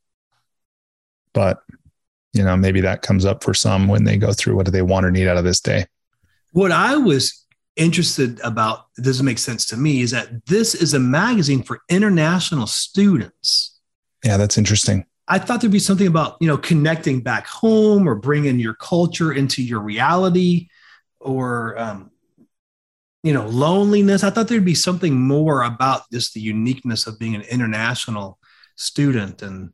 But 1.33 1.61
you 2.33 2.43
know, 2.43 2.57
maybe 2.57 2.81
that 2.81 3.01
comes 3.01 3.25
up 3.25 3.43
for 3.43 3.53
some 3.53 3.87
when 3.87 4.03
they 4.03 4.17
go 4.17 4.33
through 4.33 4.55
what 4.55 4.65
do 4.65 4.71
they 4.71 4.81
want 4.81 5.05
or 5.05 5.11
need 5.11 5.27
out 5.27 5.37
of 5.37 5.43
this 5.43 5.61
day 5.61 5.85
what 6.51 6.71
I 6.71 6.97
was 6.97 7.45
interested 7.75 8.39
about, 8.41 8.85
doesn't 9.01 9.25
make 9.25 9.39
sense 9.39 9.65
to 9.67 9.77
me, 9.77 10.01
is 10.01 10.11
that 10.11 10.45
this 10.45 10.75
is 10.75 10.93
a 10.93 10.99
magazine 10.99 11.63
for 11.63 11.79
international 11.89 12.67
students. 12.67 13.79
Yeah, 14.23 14.37
that's 14.37 14.57
interesting. 14.57 15.05
I 15.27 15.39
thought 15.39 15.61
there'd 15.61 15.71
be 15.71 15.79
something 15.79 16.07
about, 16.07 16.37
you 16.41 16.47
know, 16.47 16.57
connecting 16.57 17.21
back 17.21 17.45
home 17.45 18.09
or 18.09 18.15
bringing 18.15 18.59
your 18.59 18.73
culture 18.73 19.31
into 19.31 19.63
your 19.63 19.79
reality 19.79 20.69
or, 21.19 21.77
um, 21.79 22.11
you 23.21 23.33
know, 23.33 23.45
loneliness. 23.47 24.23
I 24.23 24.31
thought 24.31 24.47
there'd 24.47 24.65
be 24.65 24.73
something 24.73 25.19
more 25.19 25.61
about 25.61 26.09
just 26.11 26.33
the 26.33 26.41
uniqueness 26.41 27.05
of 27.05 27.19
being 27.19 27.35
an 27.35 27.43
international 27.43 28.39
student. 28.75 29.43
And 29.43 29.71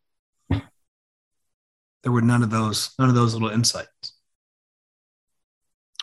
there 0.49 2.11
were 2.11 2.21
none 2.21 2.43
of 2.43 2.49
those, 2.49 2.91
none 2.99 3.07
of 3.07 3.15
those 3.15 3.33
little 3.33 3.49
insights. 3.49 4.14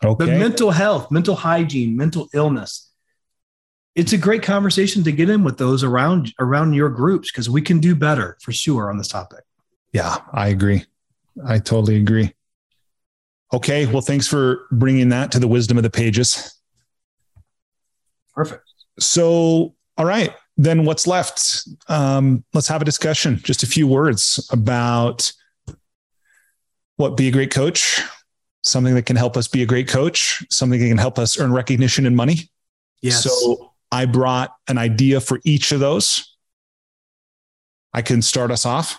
Okay. 0.04 0.26
But 0.26 0.38
mental 0.38 0.70
health, 0.70 1.10
mental 1.10 1.36
hygiene, 1.36 1.96
mental 1.96 2.28
illness. 2.34 2.90
It's 3.94 4.12
a 4.12 4.18
great 4.18 4.42
conversation 4.42 5.04
to 5.04 5.12
get 5.12 5.28
in 5.28 5.44
with 5.44 5.58
those 5.58 5.84
around 5.84 6.32
around 6.38 6.72
your 6.72 6.88
groups 6.88 7.30
because 7.30 7.50
we 7.50 7.60
can 7.60 7.78
do 7.78 7.94
better 7.94 8.38
for 8.40 8.52
sure 8.52 8.90
on 8.90 8.96
this 8.98 9.08
topic. 9.08 9.44
Yeah, 9.92 10.16
I 10.32 10.48
agree. 10.48 10.84
I 11.46 11.58
totally 11.58 11.96
agree. 11.96 12.32
Okay, 13.52 13.84
well, 13.84 14.00
thanks 14.00 14.26
for 14.26 14.66
bringing 14.70 15.10
that 15.10 15.30
to 15.32 15.38
the 15.38 15.48
wisdom 15.48 15.76
of 15.76 15.82
the 15.82 15.90
pages. 15.90 16.58
Perfect. 18.34 18.64
So, 18.98 19.74
all 19.98 20.06
right, 20.06 20.34
then 20.56 20.86
what's 20.86 21.06
left? 21.06 21.68
Um, 21.88 22.44
let's 22.54 22.68
have 22.68 22.80
a 22.80 22.86
discussion. 22.86 23.40
Just 23.42 23.62
a 23.62 23.66
few 23.66 23.86
words 23.86 24.48
about 24.50 25.30
what 26.96 27.16
be 27.16 27.28
a 27.28 27.30
great 27.30 27.50
coach, 27.50 28.00
something 28.62 28.94
that 28.94 29.06
can 29.06 29.16
help 29.16 29.36
us 29.36 29.48
be 29.48 29.62
a 29.62 29.66
great 29.66 29.88
coach, 29.88 30.44
something 30.50 30.80
that 30.80 30.88
can 30.88 30.98
help 30.98 31.18
us 31.18 31.38
earn 31.38 31.52
recognition 31.52 32.06
and 32.06 32.16
money. 32.16 32.50
Yes. 33.02 33.24
So 33.24 33.72
I 33.90 34.06
brought 34.06 34.54
an 34.68 34.78
idea 34.78 35.20
for 35.20 35.40
each 35.44 35.72
of 35.72 35.80
those. 35.80 36.36
I 37.92 38.02
can 38.02 38.22
start 38.22 38.50
us 38.50 38.64
off. 38.64 38.98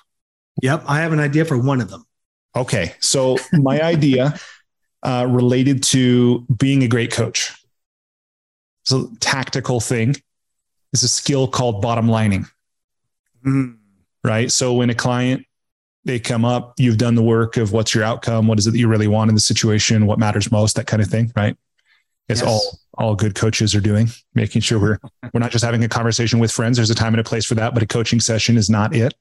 Yep. 0.62 0.84
I 0.88 1.00
have 1.00 1.14
an 1.14 1.20
idea 1.20 1.46
for 1.46 1.58
one 1.58 1.82
of 1.82 1.90
them. 1.90 2.06
Okay. 2.56 2.94
So 3.00 3.38
my 3.54 3.82
idea 3.84 4.40
uh, 5.02 5.26
related 5.30 5.84
to 5.84 6.46
being 6.56 6.84
a 6.84 6.88
great 6.88 7.12
coach. 7.12 7.52
So 8.84 9.12
tactical 9.20 9.80
thing 9.80 10.16
is 10.92 11.04
a 11.04 11.08
skill 11.08 11.48
called 11.48 11.82
bottom 11.82 12.08
lining. 12.08 12.46
Mm. 13.46 13.78
Right. 14.24 14.52
So 14.52 14.74
when 14.74 14.90
a 14.90 14.96
client 14.96 15.46
they 16.06 16.20
come 16.20 16.44
up, 16.46 16.74
you've 16.78 16.98
done 16.98 17.16
the 17.16 17.24
work 17.24 17.58
of 17.58 17.72
what's 17.72 17.96
your 17.96 18.04
outcome, 18.04 18.48
what 18.48 18.60
is 18.60 18.68
it 18.68 18.72
that 18.72 18.78
you 18.78 18.88
really 18.88 19.08
want 19.08 19.30
in 19.30 19.36
the 19.36 19.42
situation, 19.42 20.06
what 20.06 20.20
matters 20.20 20.52
most, 20.52 20.76
that 20.76 20.88
kind 20.88 21.02
of 21.02 21.08
thing. 21.08 21.32
Right. 21.36 21.56
It's 22.30 22.42
Yes. 22.42 22.50
all 22.50 22.80
all 22.96 23.16
good 23.16 23.34
coaches 23.36 23.74
are 23.74 23.82
doing, 23.82 24.10
making 24.36 24.62
sure 24.62 24.80
we're 24.80 25.00
we're 25.34 25.40
not 25.40 25.52
just 25.52 25.64
having 25.66 25.84
a 25.84 25.90
conversation 25.90 26.40
with 26.40 26.52
friends. 26.52 26.78
There's 26.78 26.90
a 26.90 26.96
time 26.96 27.14
and 27.14 27.20
a 27.22 27.24
place 27.24 27.46
for 27.46 27.56
that, 27.56 27.74
but 27.74 27.84
a 27.84 27.88
coaching 27.88 28.20
session 28.20 28.56
is 28.58 28.70
not 28.70 28.96
it. 28.96 29.14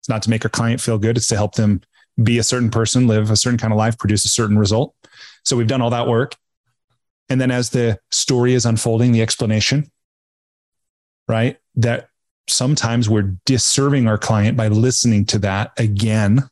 It's 0.00 0.08
not 0.08 0.22
to 0.22 0.30
make 0.30 0.44
our 0.44 0.48
client 0.50 0.80
feel 0.80 0.98
good. 0.98 1.16
It's 1.16 1.28
to 1.28 1.36
help 1.36 1.54
them 1.54 1.80
be 2.22 2.38
a 2.38 2.42
certain 2.42 2.70
person, 2.70 3.06
live 3.06 3.30
a 3.30 3.36
certain 3.36 3.58
kind 3.58 3.72
of 3.72 3.76
life, 3.76 3.98
produce 3.98 4.24
a 4.24 4.28
certain 4.28 4.58
result. 4.58 4.94
So 5.44 5.56
we've 5.56 5.66
done 5.66 5.80
all 5.82 5.90
that 5.90 6.06
work. 6.06 6.36
And 7.28 7.40
then 7.40 7.50
as 7.50 7.70
the 7.70 7.98
story 8.10 8.52
is 8.54 8.66
unfolding, 8.66 9.12
the 9.12 9.22
explanation, 9.22 9.90
right? 11.28 11.56
That 11.76 12.08
sometimes 12.48 13.08
we're 13.08 13.36
disserving 13.46 14.06
our 14.06 14.18
client 14.18 14.56
by 14.56 14.68
listening 14.68 15.24
to 15.26 15.38
that 15.40 15.72
again. 15.78 16.48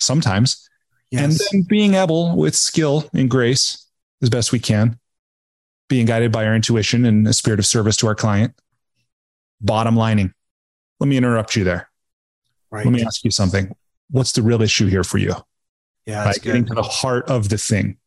Sometimes 0.00 0.68
and 1.12 1.32
then 1.32 1.62
being 1.62 1.94
able 1.94 2.36
with 2.36 2.54
skill 2.54 3.08
and 3.14 3.30
grace 3.30 3.86
as 4.22 4.30
best 4.30 4.52
we 4.52 4.58
can, 4.58 4.98
being 5.88 6.06
guided 6.06 6.32
by 6.32 6.46
our 6.46 6.54
intuition 6.54 7.04
and 7.04 7.26
a 7.26 7.32
spirit 7.32 7.58
of 7.58 7.66
service 7.66 7.96
to 7.98 8.06
our 8.06 8.14
client. 8.14 8.54
Bottom 9.60 9.96
lining. 9.96 10.32
Let 11.00 11.08
me 11.08 11.16
interrupt 11.16 11.56
you 11.56 11.64
there. 11.64 11.88
right. 12.70 12.84
Let 12.84 12.92
me 12.92 13.04
ask 13.04 13.24
you 13.24 13.30
something. 13.30 13.74
What's 14.10 14.32
the 14.32 14.42
real 14.42 14.62
issue 14.62 14.86
here 14.86 15.04
for 15.04 15.18
you? 15.18 15.34
yeah. 16.06 16.24
Right? 16.24 16.40
Getting 16.40 16.66
to 16.66 16.74
the 16.74 16.82
heart 16.82 17.28
of 17.28 17.48
the 17.48 17.58
thing. 17.58 17.98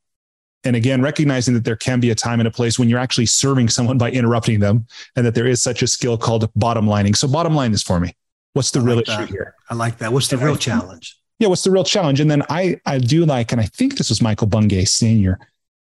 And 0.63 0.75
again, 0.75 1.01
recognizing 1.01 1.53
that 1.55 1.63
there 1.63 1.75
can 1.75 1.99
be 1.99 2.11
a 2.11 2.15
time 2.15 2.39
and 2.39 2.47
a 2.47 2.51
place 2.51 2.77
when 2.77 2.87
you're 2.87 2.99
actually 2.99 3.25
serving 3.25 3.69
someone 3.69 3.97
by 3.97 4.11
interrupting 4.11 4.59
them, 4.59 4.85
and 5.15 5.25
that 5.25 5.33
there 5.35 5.47
is 5.47 5.61
such 5.61 5.81
a 5.81 5.87
skill 5.87 6.17
called 6.17 6.49
bottom 6.55 6.87
lining. 6.87 7.15
So, 7.15 7.27
bottom 7.27 7.55
line 7.55 7.73
is 7.73 7.81
for 7.81 7.99
me. 7.99 8.15
What's 8.53 8.71
the 8.71 8.79
I 8.79 8.83
real 8.83 8.95
like 8.97 9.07
issue 9.09 9.17
that. 9.17 9.29
here? 9.29 9.55
I 9.69 9.75
like 9.75 9.97
that. 9.99 10.13
What's 10.13 10.27
the 10.27 10.35
And 10.35 10.45
real 10.45 10.53
think- 10.55 10.61
challenge? 10.63 11.17
Yeah, 11.39 11.47
what's 11.47 11.63
the 11.63 11.71
real 11.71 11.83
challenge? 11.83 12.19
And 12.19 12.29
then 12.29 12.43
I 12.49 12.79
I 12.85 12.99
do 12.99 13.25
like, 13.25 13.51
and 13.51 13.59
I 13.59 13.65
think 13.65 13.97
this 13.97 14.09
was 14.09 14.21
Michael 14.21 14.47
Bungay 14.47 14.83
Stanier 14.85 15.37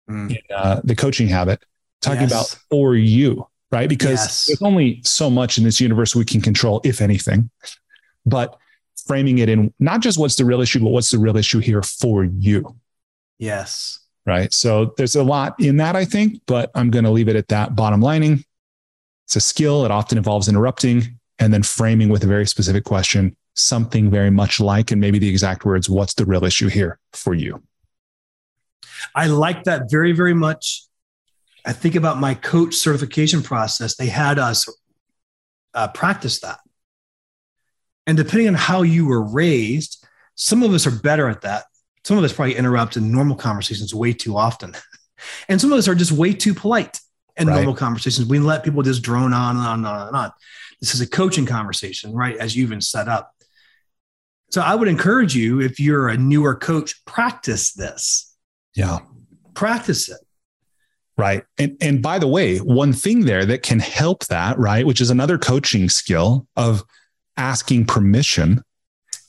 Mm. 0.08 0.30
in 0.30 0.38
uh, 0.56 0.80
the 0.84 0.94
coaching 0.94 1.26
habit, 1.28 1.64
talking 2.00 2.22
Yes. 2.22 2.30
about 2.30 2.60
for 2.70 2.94
you, 2.94 3.46
right? 3.72 3.88
Because 3.88 4.20
Yes. 4.20 4.46
there's 4.46 4.62
only 4.62 5.00
so 5.04 5.28
much 5.28 5.58
in 5.58 5.64
this 5.64 5.80
universe 5.80 6.14
we 6.14 6.24
can 6.24 6.40
control, 6.40 6.80
if 6.84 7.00
anything. 7.02 7.50
But 8.24 8.56
framing 9.06 9.38
it 9.38 9.48
in 9.48 9.74
not 9.80 10.00
just 10.00 10.16
what's 10.18 10.36
the 10.36 10.44
real 10.44 10.60
issue, 10.60 10.78
but 10.80 10.90
what's 10.90 11.10
the 11.10 11.18
real 11.18 11.36
issue 11.36 11.58
here 11.58 11.82
for 11.82 12.22
you, 12.24 12.76
Yes. 13.38 13.98
Right? 14.28 14.52
So 14.52 14.94
there's 14.96 15.16
a 15.16 15.22
lot 15.22 15.58
in 15.58 15.78
that, 15.78 15.96
I 15.96 16.04
think, 16.04 16.42
but 16.46 16.70
I'm 16.74 16.90
going 16.90 17.04
to 17.04 17.10
leave 17.10 17.28
it 17.28 17.36
at 17.36 17.48
that. 17.48 17.74
Bottom 17.74 18.00
lining, 18.00 18.44
it's 19.26 19.36
a 19.36 19.40
skill. 19.40 19.84
It 19.84 19.90
often 19.90 20.18
involves 20.18 20.48
interrupting 20.48 21.18
and 21.38 21.52
then 21.52 21.62
framing 21.62 22.08
with 22.08 22.24
a 22.24 22.26
very 22.26 22.46
specific 22.46 22.84
question, 22.84 23.36
something 23.54 24.10
very 24.10 24.30
much 24.30 24.60
like, 24.60 24.90
and 24.90 25.00
maybe 25.00 25.18
the 25.18 25.28
exact 25.28 25.64
words, 25.64 25.88
what's 25.88 26.14
the 26.14 26.24
real 26.24 26.44
issue 26.44 26.68
here 26.68 26.98
for 27.12 27.34
you? 27.34 27.62
I 29.14 29.26
like 29.26 29.64
that 29.64 29.90
very, 29.90 30.12
very 30.12 30.34
much. 30.34 30.84
I 31.64 31.72
think 31.72 31.94
about 31.94 32.18
my 32.18 32.34
coach 32.34 32.74
certification 32.74 33.42
process. 33.42 33.96
They 33.96 34.06
had 34.06 34.38
us 34.38 34.68
uh, 35.74 35.88
practice 35.88 36.40
that. 36.40 36.58
And 38.06 38.16
depending 38.16 38.48
on 38.48 38.54
how 38.54 38.82
you 38.82 39.06
were 39.06 39.22
raised, 39.22 40.04
some 40.34 40.62
of 40.62 40.72
us 40.72 40.86
are 40.86 40.90
better 40.90 41.28
at 41.28 41.42
that. 41.42 41.64
Some 42.09 42.16
of 42.16 42.24
us 42.24 42.32
probably 42.32 42.56
interrupt 42.56 42.96
in 42.96 43.12
normal 43.12 43.36
conversations 43.36 43.94
way 43.94 44.14
too 44.14 44.34
often. 44.38 44.74
And 45.48 45.61
some 45.61 45.72
of 45.72 45.78
us 45.78 45.88
are 45.88 45.94
just 45.96 46.12
way 46.12 46.32
too 46.32 46.54
polite 46.54 47.00
in 47.36 47.48
Right. 47.48 47.56
normal 47.56 47.74
conversations. 47.74 48.28
We 48.28 48.38
let 48.38 48.62
people 48.62 48.82
just 48.82 49.02
drone 49.02 49.32
on 49.34 49.56
and 49.56 49.66
on 49.66 49.78
and 49.80 49.86
on 49.86 50.06
and 50.06 50.16
on. 50.16 50.30
This 50.80 50.94
is 50.94 51.00
a 51.02 51.06
coaching 51.09 51.44
conversation, 51.44 52.12
right? 52.14 52.36
As 52.36 52.56
you 52.56 52.62
even 52.62 52.80
set 52.80 53.09
up. 53.09 53.34
So 54.52 54.62
I 54.62 54.74
would 54.74 54.88
encourage 54.88 55.34
you, 55.34 55.61
if 55.61 55.78
you're 55.80 56.09
a 56.09 56.16
newer 56.16 56.54
coach, 56.54 57.04
practice 57.04 57.72
this. 57.74 58.32
Yeah. 58.74 59.00
Practice 59.54 60.09
it. 60.09 60.20
Right. 61.18 61.42
And 61.59 61.76
and 61.80 62.00
by 62.00 62.18
the 62.20 62.28
way, 62.28 62.59
one 62.59 62.92
thing 62.94 63.24
there 63.26 63.44
that 63.44 63.62
can 63.64 63.80
help 63.80 64.24
that, 64.28 64.56
right, 64.59 64.86
which 64.86 65.00
is 65.00 65.11
another 65.11 65.36
coaching 65.36 65.88
skill 65.90 66.46
of 66.56 66.84
asking 67.36 67.84
permission 67.86 68.62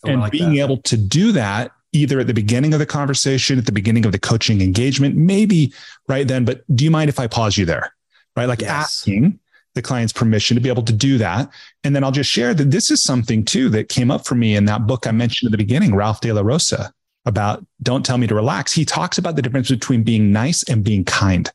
Oh, 0.06 0.10
and 0.12 0.22
like 0.22 0.32
being 0.32 0.54
that. 0.54 0.62
able 0.62 0.78
to 0.84 0.96
do 0.98 1.32
that 1.34 1.72
either 1.92 2.20
at 2.20 2.28
the 2.28 2.34
beginning 2.34 2.74
of 2.74 2.80
the 2.80 2.86
conversation, 2.86 3.58
at 3.58 3.66
the 3.66 3.72
beginning 3.72 4.06
of 4.06 4.12
the 4.12 4.20
coaching 4.20 4.62
engagement, 4.62 5.16
maybe 5.16 5.74
right 6.08 6.28
then, 6.28 6.46
but 6.46 6.64
do 6.76 6.84
you 6.84 6.92
mind 6.92 7.10
if 7.10 7.20
I 7.20 7.28
pause 7.28 7.58
you 7.58 7.66
there? 7.66 7.94
Right? 8.36 8.46
Like 8.46 8.62
Yes. 8.62 8.70
asking 8.70 9.40
the 9.76 9.82
client's 9.82 10.14
permission 10.14 10.56
to 10.56 10.62
be 10.62 10.70
able 10.70 10.84
to 10.84 10.94
do 10.94 11.18
that. 11.18 11.50
And 11.84 11.96
then 11.96 12.04
I'll 12.04 12.12
just 12.12 12.30
share 12.30 12.54
that 12.54 12.72
this 12.72 12.90
is 12.92 13.02
something 13.02 13.46
too 13.46 13.70
that 13.70 13.90
came 13.90 14.12
up 14.12 14.26
for 14.28 14.36
me 14.36 14.56
in 14.56 14.66
that 14.66 14.88
book 14.88 15.08
I 15.08 15.12
mentioned 15.12 15.48
at 15.48 15.52
the 15.52 15.64
beginning, 15.64 15.96
Ralph 15.96 16.22
De 16.22 16.32
La 16.32 16.42
Rosa, 16.42 16.92
about 17.26 17.66
Don't 17.82 18.06
Tell 18.06 18.18
Me 18.18 18.28
to 18.28 18.36
Relax. 18.36 18.72
He 18.72 18.86
talks 18.86 19.18
about 19.18 19.36
the 19.36 19.42
difference 19.42 19.70
between 19.70 20.04
being 20.04 20.32
nice 20.32 20.64
and 20.64 20.84
being 20.84 21.06
kind. 21.06 21.52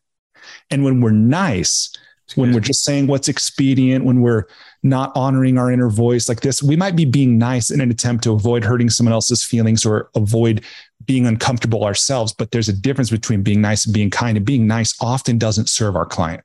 And 0.71 0.85
when 0.85 1.01
we're 1.01 1.11
nice, 1.11 1.93
when 2.35 2.53
we're 2.53 2.61
just 2.61 2.85
saying 2.85 3.07
what's 3.07 3.29
expedient, 3.29 4.05
when 4.05 4.21
we're 4.21 4.45
not 4.83 5.13
honoring 5.15 5.59
our 5.59 5.71
inner 5.71 5.91
voice 5.91 6.29
like 6.29 6.41
this, 6.41 6.63
we 6.63 6.77
might 6.77 6.97
be 6.97 7.05
being 7.05 7.39
nice 7.39 7.71
in 7.71 7.81
an 7.81 7.91
attempt 7.91 8.25
to 8.25 8.33
avoid 8.33 8.65
hurting 8.65 8.91
someone 8.91 9.13
else's 9.13 9.45
feelings 9.45 9.85
or 9.85 10.11
avoid 10.15 10.65
being 11.05 11.27
uncomfortable 11.27 11.85
ourselves. 11.85 12.33
But 12.33 12.51
there's 12.51 12.69
a 12.69 12.73
difference 12.73 13.11
between 13.11 13.43
being 13.43 13.61
nice 13.61 13.85
and 13.85 13.95
being 13.95 14.11
kind. 14.11 14.37
And 14.37 14.47
being 14.47 14.67
nice 14.67 14.95
often 15.01 15.39
doesn't 15.39 15.69
serve 15.69 15.97
our 15.97 16.07
client. 16.07 16.43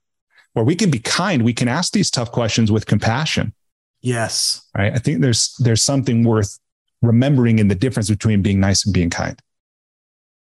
Where 0.54 0.66
we 0.66 0.76
can 0.76 0.90
be 0.90 1.00
kind, 1.00 1.44
we 1.44 1.54
can 1.54 1.68
ask 1.68 1.94
these 1.94 2.12
tough 2.12 2.32
questions 2.32 2.72
with 2.72 2.86
compassion. 2.86 3.54
Yes. 4.02 4.68
Right. 4.78 4.94
I 4.94 4.98
think 4.98 5.22
there's 5.22 5.56
there's 5.60 5.84
something 5.84 6.24
worth 6.24 6.60
remembering 7.02 7.60
in 7.60 7.68
the 7.68 7.76
difference 7.76 8.10
between 8.10 8.42
being 8.42 8.60
nice 8.60 8.86
and 8.86 8.94
being 8.94 9.10
kind. 9.10 9.40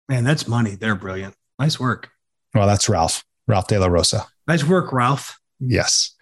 Man, 0.09 0.25
that's 0.25 0.49
money. 0.49 0.75
They're 0.75 0.95
brilliant. 0.95 1.35
Nice 1.59 1.79
work. 1.79 2.11
Well, 2.55 2.67
that's 2.67 2.89
Ralph, 2.89 3.25
Ralph 3.47 3.67
De 3.67 3.79
La 3.79 3.89
Rosa. 3.89 4.27
Nice 4.49 4.65
work, 4.65 4.93
Ralph. 4.93 5.39
Yes. 5.61 6.13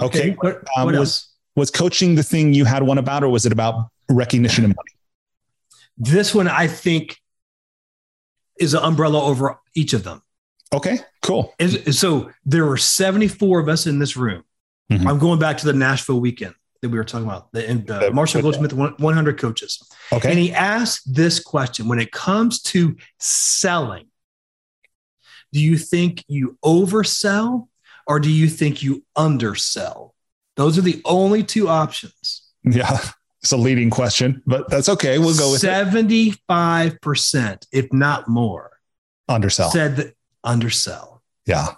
Okay. 0.00 0.36
What, 0.40 0.56
Um, 0.76 0.86
what 0.86 0.94
was- 0.96 1.24
Was 1.56 1.70
coaching 1.72 2.14
the 2.14 2.22
thing 2.22 2.52
you 2.54 2.64
had 2.64 2.84
one 2.84 2.98
about, 2.98 3.24
or 3.24 3.28
was 3.30 3.44
it 3.44 3.50
about 3.50 3.88
recognition 4.08 4.64
and 4.64 4.76
money? 4.76 4.90
This 5.96 6.32
one, 6.32 6.46
I 6.46 6.68
think, 6.68 7.16
is 8.60 8.74
an 8.74 8.82
umbrella 8.84 9.20
over 9.20 9.58
each 9.74 9.92
of 9.92 10.04
them. 10.04 10.22
Okay, 10.72 11.00
cool. 11.22 11.54
Is- 11.58 11.98
So 11.98 12.30
there 12.44 12.64
were 12.64 12.76
74 12.76 13.58
of 13.58 13.68
us 13.68 13.86
in 13.88 13.98
this 13.98 14.16
room. 14.16 14.44
Mhm. 14.92 15.06
I'm 15.08 15.18
going 15.18 15.40
back 15.40 15.58
to 15.58 15.66
the 15.66 15.72
Nashville 15.72 16.20
weekend 16.20 16.54
that 16.80 16.90
we 16.90 16.98
were 16.98 17.04
talking 17.04 17.26
about, 17.26 17.50
the, 17.52 17.68
and, 17.68 17.90
uh, 17.90 17.98
The- 18.00 18.10
Marshall 18.12 18.42
Goldsmith 18.42 18.72
100 18.72 19.38
coaches. 19.38 19.82
Okay. 20.12 20.30
And 20.30 20.38
he 20.38 20.52
asked 20.52 21.12
this 21.12 21.40
question 21.40 21.88
when 21.88 21.98
it 21.98 22.12
comes 22.12 22.62
to 22.62 22.94
selling, 23.18 24.06
Do 25.52 25.60
you 25.60 25.78
think 25.78 26.24
you 26.28 26.58
oversell 26.64 27.68
or 28.06 28.20
do 28.20 28.30
you 28.30 28.48
think 28.48 28.82
you 28.82 29.04
undersell? 29.16 30.14
Those 30.56 30.78
are 30.78 30.82
the 30.82 31.00
only 31.04 31.42
two 31.42 31.68
options. 31.68 32.42
Yeah. 32.64 32.98
It's 33.42 33.52
a 33.52 33.56
leading 33.56 33.88
question, 33.88 34.42
but 34.46 34.68
that's 34.68 34.88
okay. 34.88 35.18
We'll 35.18 35.36
go 35.36 35.52
with 35.52 35.62
75%, 35.62 37.66
if 37.70 37.92
not 37.92 38.28
more, 38.28 38.72
undersell. 39.28 39.70
Said 39.70 39.94
that 39.96 40.16
undersell. 40.42 41.22
Yeah. 41.46 41.68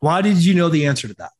Why 0.00 0.22
did 0.22 0.44
you 0.44 0.54
know 0.54 0.68
the 0.68 0.86
answer 0.86 1.06
to 1.06 1.14
that? 1.14 1.30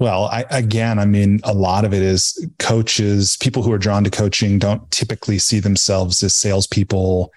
Well, 0.00 0.24
I, 0.24 0.44
again, 0.50 0.98
I 0.98 1.04
mean, 1.04 1.38
a 1.44 1.54
lot 1.54 1.84
of 1.84 1.94
it 1.94 2.02
is 2.02 2.44
coaches, 2.58 3.36
people 3.36 3.62
who 3.62 3.72
are 3.72 3.78
drawn 3.78 4.02
to 4.02 4.10
coaching 4.10 4.58
don't 4.58 4.90
typically 4.90 5.38
see 5.38 5.60
themselves 5.60 6.20
as 6.24 6.34
salespeople. 6.34 7.32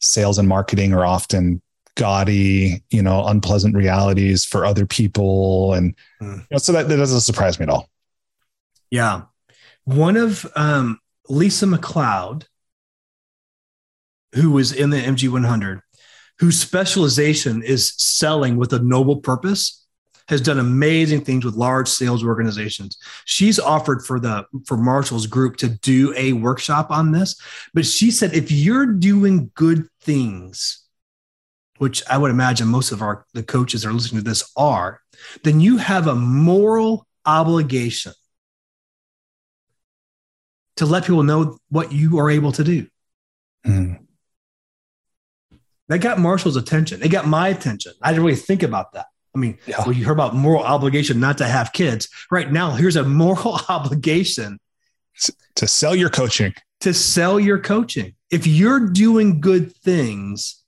Sales 0.00 0.38
and 0.38 0.48
marketing 0.48 0.94
are 0.94 1.04
often 1.04 1.60
gaudy, 1.96 2.82
you 2.90 3.02
know, 3.02 3.26
unpleasant 3.26 3.74
realities 3.74 4.44
for 4.44 4.64
other 4.64 4.86
people. 4.86 5.74
And 5.74 5.94
mm. 6.20 6.36
you 6.38 6.46
know, 6.52 6.58
so 6.58 6.72
that, 6.72 6.88
that 6.88 6.96
doesn't 6.96 7.20
surprise 7.20 7.58
me 7.58 7.64
at 7.64 7.70
all. 7.70 7.88
Yeah. 8.90 9.22
One 9.84 10.16
of 10.16 10.46
um, 10.54 11.00
Lisa 11.28 11.66
McLeod, 11.66 12.44
who 14.34 14.52
was 14.52 14.72
in 14.72 14.90
the 14.90 14.98
MG 14.98 15.28
100, 15.28 15.80
whose 16.38 16.60
specialization 16.60 17.62
is 17.62 17.94
selling 17.96 18.56
with 18.56 18.72
a 18.72 18.78
noble 18.78 19.16
purpose 19.16 19.86
has 20.28 20.40
done 20.40 20.58
amazing 20.58 21.20
things 21.20 21.44
with 21.44 21.54
large 21.54 21.88
sales 21.88 22.24
organizations. 22.24 22.98
She's 23.26 23.60
offered 23.60 24.04
for 24.04 24.18
the 24.18 24.44
for 24.66 24.76
Marshall's 24.76 25.26
group 25.26 25.56
to 25.58 25.68
do 25.68 26.12
a 26.16 26.32
workshop 26.32 26.90
on 26.90 27.12
this, 27.12 27.40
but 27.74 27.86
she 27.86 28.10
said 28.10 28.34
if 28.34 28.50
you're 28.50 28.86
doing 28.86 29.50
good 29.54 29.86
things, 30.00 30.85
which 31.78 32.02
I 32.08 32.18
would 32.18 32.30
imagine 32.30 32.68
most 32.68 32.92
of 32.92 33.02
our 33.02 33.24
the 33.34 33.42
coaches 33.42 33.82
that 33.82 33.88
are 33.88 33.92
listening 33.92 34.22
to 34.22 34.28
this 34.28 34.50
are, 34.56 35.00
then 35.44 35.60
you 35.60 35.78
have 35.78 36.06
a 36.06 36.14
moral 36.14 37.06
obligation 37.24 38.12
to 40.76 40.86
let 40.86 41.04
people 41.04 41.22
know 41.22 41.58
what 41.70 41.92
you 41.92 42.18
are 42.18 42.30
able 42.30 42.52
to 42.52 42.64
do. 42.64 42.86
Mm. 43.66 44.00
That 45.88 45.98
got 45.98 46.18
Marshall's 46.18 46.56
attention. 46.56 47.02
It 47.02 47.08
got 47.08 47.26
my 47.26 47.48
attention. 47.48 47.92
I 48.02 48.10
didn't 48.10 48.24
really 48.24 48.36
think 48.36 48.62
about 48.62 48.92
that. 48.92 49.06
I 49.34 49.38
mean, 49.38 49.58
yeah. 49.66 49.82
well, 49.84 49.92
you 49.92 50.04
heard 50.04 50.12
about 50.12 50.34
moral 50.34 50.62
obligation 50.62 51.20
not 51.20 51.38
to 51.38 51.46
have 51.46 51.72
kids. 51.72 52.08
Right 52.30 52.50
now, 52.50 52.70
here's 52.70 52.96
a 52.96 53.04
moral 53.04 53.60
obligation 53.68 54.58
to 55.56 55.66
sell 55.66 55.94
your 55.94 56.10
coaching. 56.10 56.54
To 56.80 56.92
sell 56.92 57.38
your 57.38 57.58
coaching. 57.58 58.14
If 58.30 58.46
you're 58.46 58.88
doing 58.88 59.40
good 59.40 59.74
things, 59.76 60.62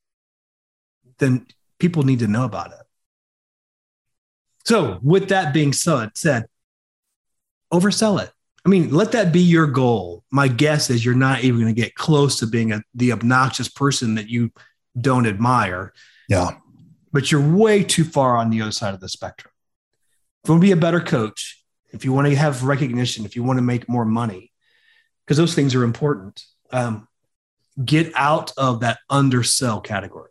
then 1.19 1.47
people 1.79 2.03
need 2.03 2.21
to 2.21 2.27
know 2.27 2.45
about 2.45 2.73
it. 2.73 2.79
So, 4.65 4.99
with 5.03 5.29
that 5.29 5.55
being 5.55 5.73
said, 5.73 6.11
said 6.15 6.47
oversell 7.73 8.23
it. 8.23 8.31
I 8.67 8.69
mean, 8.69 8.91
let 8.91 9.13
that 9.13 9.33
be 9.33 9.41
your 9.41 9.67
goal. 9.67 10.25
My 10.31 10.49
guess 10.49 10.91
is 10.91 11.05
you're 11.05 11.15
not 11.15 11.43
even 11.43 11.61
going 11.61 11.75
to 11.75 11.81
get 11.81 11.95
close 11.95 12.39
to 12.41 12.47
being 12.47 12.73
a, 12.73 12.83
the 12.95 13.13
obnoxious 13.13 13.69
person 13.69 14.17
that 14.17 14.29
you 14.29 14.51
don't 15.01 15.27
admire. 15.27 15.93
Yeah 16.29 16.51
but 17.13 17.31
you're 17.31 17.41
way 17.41 17.83
too 17.83 18.05
far 18.05 18.37
on 18.37 18.51
the 18.51 18.63
other 18.63 18.73
side 18.73 18.95
of 18.95 19.01
the 19.01 19.09
spectrum. 19.09 19.53
If 20.45 20.49
you 20.49 20.53
want 20.55 20.63
to 20.63 20.67
be 20.67 20.73
a 20.73 20.77
better 20.77 21.01
coach, 21.01 21.65
if 21.91 22.05
you 22.05 22.13
want 22.13 22.29
to 22.29 22.37
have 22.37 22.65
recognition, 22.65 23.25
if 23.25 23.35
you 23.35 23.43
want 23.43 23.59
to 23.59 23.63
make 23.63 23.89
more 23.89 24.05
money, 24.05 24.53
because 25.25 25.37
those 25.37 25.55
things 25.55 25.75
are 25.75 25.85
important, 25.85 26.43
um, 26.71 27.09
get 27.83 28.13
out 28.15 28.53
of 28.57 28.81
that 28.81 28.99
undersell 29.09 29.81
category. 29.81 30.31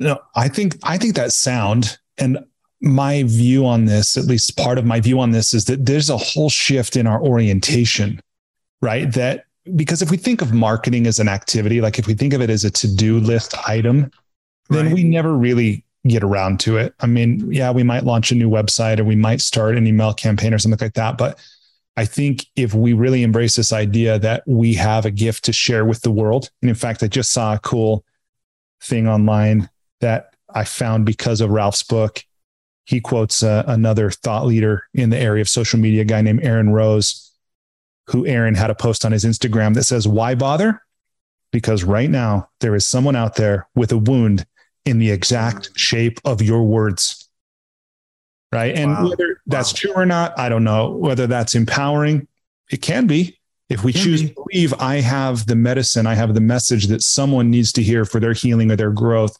No, 0.00 0.18
I 0.34 0.48
think 0.48 0.78
I 0.82 0.98
think 0.98 1.14
that's 1.14 1.36
sound. 1.36 1.98
And 2.18 2.38
my 2.80 3.22
view 3.24 3.66
on 3.66 3.84
this, 3.84 4.16
at 4.16 4.24
least 4.24 4.56
part 4.56 4.78
of 4.78 4.86
my 4.86 4.98
view 5.00 5.20
on 5.20 5.30
this, 5.30 5.52
is 5.52 5.66
that 5.66 5.84
there's 5.84 6.08
a 6.08 6.16
whole 6.16 6.48
shift 6.48 6.96
in 6.96 7.06
our 7.06 7.22
orientation, 7.22 8.20
right? 8.80 9.12
That 9.12 9.44
because 9.76 10.00
if 10.00 10.10
we 10.10 10.16
think 10.16 10.40
of 10.40 10.54
marketing 10.54 11.06
as 11.06 11.18
an 11.18 11.28
activity, 11.28 11.82
like 11.82 11.98
if 11.98 12.06
we 12.06 12.14
think 12.14 12.32
of 12.32 12.40
it 12.40 12.48
as 12.48 12.64
a 12.64 12.70
to-do 12.70 13.20
list 13.20 13.54
item, 13.68 14.10
then 14.70 14.86
right. 14.86 14.94
we 14.94 15.04
never 15.04 15.36
really 15.36 15.84
get 16.06 16.24
around 16.24 16.58
to 16.60 16.78
it. 16.78 16.94
I 17.00 17.06
mean, 17.06 17.52
yeah, 17.52 17.70
we 17.70 17.82
might 17.82 18.04
launch 18.04 18.32
a 18.32 18.34
new 18.34 18.48
website 18.48 18.98
or 18.98 19.04
we 19.04 19.16
might 19.16 19.42
start 19.42 19.76
an 19.76 19.86
email 19.86 20.14
campaign 20.14 20.54
or 20.54 20.58
something 20.58 20.78
like 20.80 20.94
that. 20.94 21.18
But 21.18 21.38
I 21.98 22.06
think 22.06 22.46
if 22.56 22.72
we 22.72 22.94
really 22.94 23.22
embrace 23.22 23.56
this 23.56 23.72
idea 23.72 24.18
that 24.20 24.42
we 24.46 24.72
have 24.74 25.04
a 25.04 25.10
gift 25.10 25.44
to 25.44 25.52
share 25.52 25.84
with 25.84 26.00
the 26.00 26.10
world, 26.10 26.50
and 26.62 26.70
in 26.70 26.74
fact, 26.74 27.02
I 27.02 27.08
just 27.08 27.32
saw 27.32 27.54
a 27.54 27.58
cool 27.58 28.02
thing 28.82 29.06
online 29.06 29.68
that 30.00 30.34
I 30.52 30.64
found 30.64 31.06
because 31.06 31.40
of 31.40 31.50
Ralph's 31.50 31.82
book. 31.82 32.24
He 32.84 33.00
quotes 33.00 33.42
uh, 33.42 33.64
another 33.66 34.10
thought 34.10 34.46
leader 34.46 34.84
in 34.94 35.10
the 35.10 35.18
area 35.18 35.42
of 35.42 35.48
social 35.48 35.78
media, 35.78 36.02
a 36.02 36.04
guy 36.04 36.22
named 36.22 36.42
Aaron 36.42 36.70
Rose, 36.70 37.30
who 38.08 38.26
Aaron 38.26 38.54
had 38.54 38.70
a 38.70 38.74
post 38.74 39.04
on 39.04 39.12
his 39.12 39.24
Instagram 39.24 39.74
that 39.74 39.84
says, 39.84 40.08
Why 40.08 40.34
bother? 40.34 40.82
Because 41.52 41.84
right 41.84 42.10
now 42.10 42.48
there 42.60 42.74
is 42.74 42.86
someone 42.86 43.16
out 43.16 43.36
there 43.36 43.68
with 43.74 43.92
a 43.92 43.98
wound 43.98 44.46
in 44.84 44.98
the 44.98 45.10
exact 45.10 45.70
shape 45.76 46.20
of 46.24 46.42
your 46.42 46.64
words. 46.64 47.28
Right. 48.52 48.74
And 48.74 48.92
wow. 48.92 49.08
whether 49.10 49.40
that's 49.46 49.72
wow. 49.72 49.76
true 49.76 49.92
or 49.94 50.06
not, 50.06 50.36
I 50.38 50.48
don't 50.48 50.64
know. 50.64 50.90
Whether 50.90 51.26
that's 51.28 51.54
empowering, 51.54 52.26
it 52.70 52.82
can 52.82 53.06
be. 53.06 53.38
If 53.68 53.84
we 53.84 53.92
choose 53.92 54.22
to 54.22 54.34
believe 54.34 54.74
I 54.80 54.96
have 54.96 55.46
the 55.46 55.54
medicine, 55.54 56.04
I 56.04 56.14
have 56.14 56.34
the 56.34 56.40
message 56.40 56.88
that 56.88 57.04
someone 57.04 57.52
needs 57.52 57.72
to 57.74 57.82
hear 57.84 58.04
for 58.04 58.18
their 58.18 58.32
healing 58.32 58.72
or 58.72 58.76
their 58.76 58.90
growth. 58.90 59.36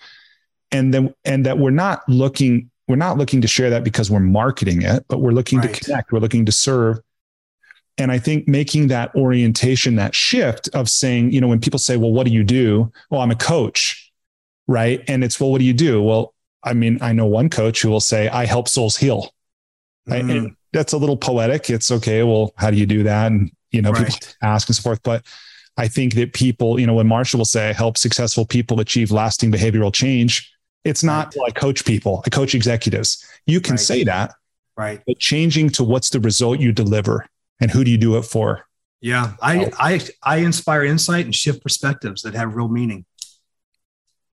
And 0.72 0.94
then, 0.94 1.14
and 1.24 1.46
that 1.46 1.58
we're 1.58 1.70
not 1.70 2.08
looking, 2.08 2.70
we're 2.86 2.96
not 2.96 3.18
looking 3.18 3.40
to 3.40 3.48
share 3.48 3.70
that 3.70 3.84
because 3.84 4.10
we're 4.10 4.20
marketing 4.20 4.82
it, 4.82 5.04
but 5.08 5.18
we're 5.18 5.32
looking 5.32 5.58
right. 5.58 5.74
to 5.74 5.84
connect, 5.84 6.12
we're 6.12 6.20
looking 6.20 6.46
to 6.46 6.52
serve. 6.52 7.00
And 7.98 8.10
I 8.10 8.18
think 8.18 8.48
making 8.48 8.88
that 8.88 9.14
orientation, 9.14 9.96
that 9.96 10.14
shift 10.14 10.68
of 10.74 10.88
saying, 10.88 11.32
you 11.32 11.40
know, 11.40 11.48
when 11.48 11.60
people 11.60 11.78
say, 11.78 11.96
well, 11.96 12.12
what 12.12 12.26
do 12.26 12.32
you 12.32 12.44
do? 12.44 12.90
Well, 13.10 13.20
I'm 13.20 13.30
a 13.30 13.36
coach 13.36 14.10
right? 14.70 15.02
And 15.08 15.24
it's, 15.24 15.40
well, 15.40 15.50
what 15.50 15.58
do 15.58 15.64
you 15.64 15.72
do? 15.72 16.00
Well, 16.00 16.32
I 16.62 16.74
mean, 16.74 16.98
I 17.00 17.12
know 17.12 17.26
one 17.26 17.50
coach 17.50 17.82
who 17.82 17.90
will 17.90 18.00
say, 18.00 18.28
I 18.28 18.46
help 18.46 18.68
souls 18.68 18.96
heal. 18.96 19.34
Right? 20.06 20.24
Mm. 20.24 20.36
And 20.36 20.56
that's 20.72 20.92
a 20.92 20.96
little 20.96 21.16
poetic. 21.16 21.68
It's 21.68 21.90
okay. 21.90 22.22
Well, 22.22 22.52
how 22.56 22.70
do 22.70 22.76
you 22.76 22.86
do 22.86 23.02
that? 23.02 23.32
And, 23.32 23.50
you 23.72 23.82
know, 23.82 23.90
right. 23.90 24.06
people 24.06 24.28
ask 24.42 24.68
and 24.68 24.76
so 24.76 24.82
forth. 24.82 25.02
But 25.02 25.24
I 25.76 25.88
think 25.88 26.14
that 26.14 26.34
people, 26.34 26.78
you 26.78 26.86
know, 26.86 26.94
when 26.94 27.08
Marshall 27.08 27.38
will 27.38 27.44
say, 27.46 27.70
I 27.70 27.72
help 27.72 27.98
successful 27.98 28.46
people 28.46 28.78
achieve 28.78 29.10
lasting 29.10 29.50
behavioral 29.50 29.92
change, 29.92 30.52
it's 30.84 31.02
not 31.02 31.26
right. 31.26 31.42
like 31.42 31.54
coach 31.54 31.84
people, 31.84 32.22
I 32.26 32.30
coach 32.30 32.54
executives. 32.54 33.24
You 33.46 33.60
can 33.60 33.72
right. 33.72 33.80
say 33.80 34.04
that. 34.04 34.32
Right. 34.76 35.00
But 35.06 35.18
changing 35.18 35.70
to 35.70 35.84
what's 35.84 36.10
the 36.10 36.20
result 36.20 36.58
you 36.58 36.72
deliver 36.72 37.26
and 37.60 37.70
who 37.70 37.84
do 37.84 37.90
you 37.90 37.98
do 37.98 38.16
it 38.16 38.22
for? 38.22 38.66
Yeah. 39.02 39.34
I, 39.42 39.70
I, 39.78 40.00
I 40.22 40.36
inspire 40.38 40.84
insight 40.84 41.24
and 41.24 41.34
shift 41.34 41.62
perspectives 41.62 42.22
that 42.22 42.34
have 42.34 42.54
real 42.54 42.68
meaning 42.68 43.04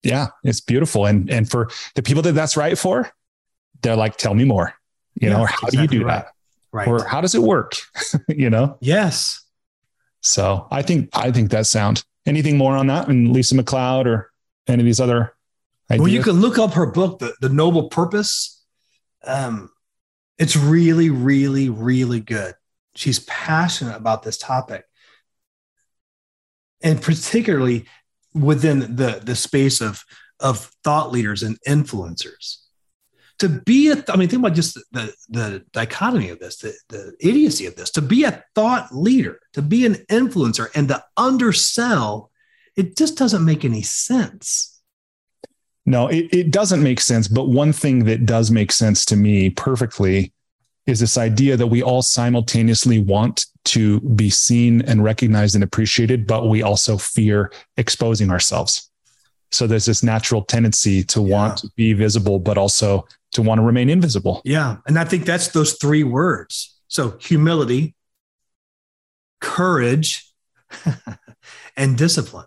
yeah, 0.08 0.28
it's 0.44 0.62
beautiful. 0.62 1.06
And 1.06 1.30
and 1.30 1.50
for 1.50 1.70
the 1.96 2.02
people 2.02 2.22
that 2.24 2.34
that's 2.34 2.58
right 2.58 2.78
for, 2.78 3.12
they're 3.82 3.96
like, 3.96 4.18
tell 4.18 4.34
me 4.34 4.46
more. 4.46 4.74
You 5.16 5.30
yeah, 5.30 5.38
know, 5.38 5.46
how 5.46 5.68
exactly 5.68 5.78
do 5.78 5.82
you 5.82 6.02
do 6.02 6.06
right. 6.06 6.24
that? 6.24 6.32
Right. 6.72 6.88
Or 6.88 7.06
how 7.06 7.22
does 7.22 7.36
it 7.36 7.42
work? 7.42 7.74
you 8.30 8.50
know? 8.50 8.78
Yes. 8.80 9.44
So 10.22 10.68
I 10.72 10.82
think 10.82 11.10
I 11.14 11.32
think 11.32 11.52
that 11.52 11.66
sound. 11.66 12.04
Anything 12.26 12.58
more 12.58 12.76
on 12.76 12.88
that? 12.88 13.08
And 13.08 13.32
Lisa 13.32 13.56
McLeod 13.56 14.06
or 14.06 14.32
any 14.68 14.82
of 14.82 14.86
these 14.86 15.00
other 15.00 15.34
ideas? 15.90 16.02
Well, 16.02 16.12
you 16.12 16.24
can 16.24 16.42
look 16.42 16.58
up 16.58 16.74
her 16.74 16.86
book, 16.86 17.20
The, 17.20 17.36
the 17.42 17.50
Noble 17.50 17.90
Purpose. 17.90 18.64
Um, 19.24 19.70
it's 20.38 20.56
really, 20.56 21.10
really, 21.10 21.70
really 21.70 22.20
good. 22.20 22.56
She's 22.96 23.20
passionate 23.20 23.96
about 23.96 24.24
this 24.24 24.38
topic. 24.38 24.86
And 26.82 27.02
particularly 27.02 27.88
within 28.34 28.96
the 28.96 29.20
the 29.24 29.36
space 29.36 29.82
of 29.82 30.04
of 30.40 30.72
thought 30.84 31.12
leaders 31.12 31.44
and 31.44 31.58
influencers 31.68 32.58
to 33.40 33.50
be 33.50 33.90
a 33.90 34.04
i 34.10 34.16
mean 34.16 34.30
think 34.30 34.42
about 34.42 34.54
just 34.54 34.76
the 34.92 35.14
the 35.30 35.64
dichotomy 35.72 36.30
of 36.30 36.40
this 36.40 36.58
the, 36.58 36.74
the 36.90 37.16
idiocy 37.20 37.66
of 37.66 37.76
this 37.76 37.90
to 37.90 38.02
be 38.02 38.24
a 38.24 38.44
thought 38.56 38.94
leader 38.94 39.40
to 39.54 39.62
be 39.62 39.86
an 39.86 39.96
influencer 40.10 40.68
and 40.76 40.88
to 40.88 41.04
undersell 41.16 42.32
it 42.76 42.96
just 42.96 43.18
doesn't 43.18 43.46
make 43.46 43.66
any 43.66 43.82
sense 43.82 44.77
no 45.88 46.08
it, 46.08 46.28
it 46.32 46.52
doesn't 46.52 46.84
make 46.84 47.02
sense 47.02 47.28
but 47.28 47.50
one 47.50 47.74
thing 47.74 48.06
that 48.06 48.28
does 48.28 48.52
make 48.52 48.72
sense 48.72 49.04
to 49.06 49.16
me 49.16 49.50
perfectly 49.50 50.32
is 50.88 51.02
this 51.02 51.18
idea 51.18 51.58
that 51.58 51.68
we 51.68 51.84
all 51.84 52.02
simultaneously 52.02 52.98
want 52.98 53.46
to 53.66 54.00
be 54.00 54.30
seen 54.30 54.82
and 54.84 55.04
recognized 55.04 55.54
and 55.54 55.64
appreciated, 55.64 56.26
but 56.26 56.48
we 56.48 56.64
also 56.64 56.98
fear 56.98 57.52
exposing 57.76 58.32
ourselves. 58.32 58.90
So 59.52 59.68
there's 59.68 59.86
this 59.86 60.02
natural 60.02 60.44
tendency 60.44 61.04
to 61.04 61.22
yeah. 61.22 61.34
want 61.34 61.58
to 61.60 61.70
be 61.76 61.92
visible, 61.92 62.40
but 62.40 62.58
also 62.58 63.06
to 63.34 63.42
want 63.42 63.60
to 63.60 63.64
remain 63.64 63.90
invisible. 63.90 64.42
Yeah. 64.46 64.78
And 64.88 64.98
I 64.98 65.04
think 65.04 65.26
that's 65.26 65.50
those 65.50 65.74
three 65.74 66.04
words. 66.04 66.80
So 66.88 67.18
humility, 67.20 67.94
courage, 69.42 70.32
and 71.78 71.98
discipline. 71.98 72.46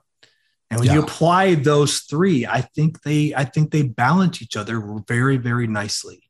And 0.71 0.79
when 0.79 0.89
yeah. 0.89 0.95
you 0.95 1.03
apply 1.03 1.57
those 1.57 2.01
three, 2.01 2.47
I 2.47 2.61
think 2.61 3.03
they 3.03 3.35
I 3.35 3.45
think 3.45 3.73
they 3.73 3.83
balance 3.83 4.41
each 4.41 4.57
other 4.57 4.81
very, 5.09 5.37
very 5.37 5.67
nicely. 5.67 6.23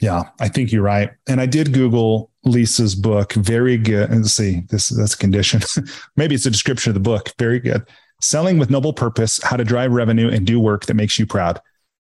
Yeah, 0.00 0.22
I 0.40 0.48
think 0.48 0.72
you're 0.72 0.82
right. 0.82 1.10
And 1.28 1.40
I 1.40 1.46
did 1.46 1.72
Google 1.72 2.32
Lisa's 2.42 2.96
book. 2.96 3.34
Very 3.34 3.76
good. 3.76 4.10
Let's 4.10 4.32
see, 4.32 4.62
this 4.68 4.88
that's 4.88 5.14
a 5.14 5.18
condition. 5.18 5.60
Maybe 6.16 6.34
it's 6.34 6.46
a 6.46 6.50
description 6.50 6.90
of 6.90 6.94
the 6.94 7.00
book. 7.00 7.32
Very 7.38 7.60
good. 7.60 7.88
Selling 8.20 8.58
with 8.58 8.68
Noble 8.68 8.92
Purpose: 8.92 9.40
How 9.42 9.56
to 9.56 9.64
Drive 9.64 9.92
Revenue 9.92 10.28
and 10.28 10.44
Do 10.44 10.58
Work 10.58 10.86
That 10.86 10.94
Makes 10.94 11.18
You 11.20 11.26
Proud 11.26 11.60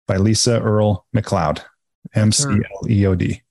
by 0.07 0.17
Lisa 0.17 0.61
Earl 0.61 1.07
McLeod, 1.15 1.61
M 2.15 2.31
C 2.31 2.49
L 2.49 2.89
E 2.89 3.05
O 3.07 3.17
D. 3.17 3.43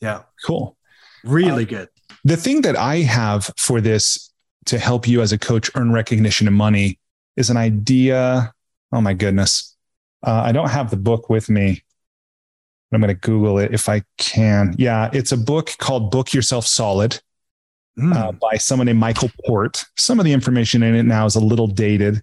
Yeah. 0.00 0.22
Cool. 0.44 0.76
Really 1.24 1.64
uh, 1.64 1.68
good. 1.68 1.88
The 2.24 2.36
thing 2.36 2.60
that 2.62 2.76
I 2.76 2.96
have 2.96 3.50
for 3.56 3.80
this 3.80 4.32
to 4.66 4.78
help 4.78 5.08
you 5.08 5.22
as 5.22 5.32
a 5.32 5.38
coach 5.38 5.70
earn 5.74 5.92
recognition 5.92 6.46
and 6.46 6.56
money 6.56 6.98
is 7.38 7.50
an 7.50 7.56
idea. 7.56 8.52
Oh 8.92 9.00
my 9.00 9.14
goodness. 9.14 9.76
Uh, 10.26 10.42
I 10.44 10.52
don't 10.52 10.70
have 10.70 10.90
the 10.90 10.96
book 10.96 11.30
with 11.30 11.48
me. 11.48 11.82
I'm 12.92 13.00
going 13.00 13.14
to 13.14 13.20
Google 13.20 13.58
it 13.58 13.72
if 13.72 13.88
I 13.88 14.02
can. 14.16 14.74
Yeah, 14.78 15.10
it's 15.12 15.32
a 15.32 15.36
book 15.36 15.70
called 15.78 16.10
Book 16.10 16.32
Yourself 16.32 16.66
Solid 16.66 17.20
mm. 17.98 18.14
uh, 18.14 18.32
by 18.32 18.56
someone 18.56 18.86
named 18.86 18.98
Michael 18.98 19.30
Port. 19.46 19.84
Some 19.96 20.18
of 20.18 20.24
the 20.24 20.32
information 20.32 20.82
in 20.82 20.94
it 20.94 21.04
now 21.04 21.26
is 21.26 21.36
a 21.36 21.40
little 21.40 21.66
dated, 21.66 22.22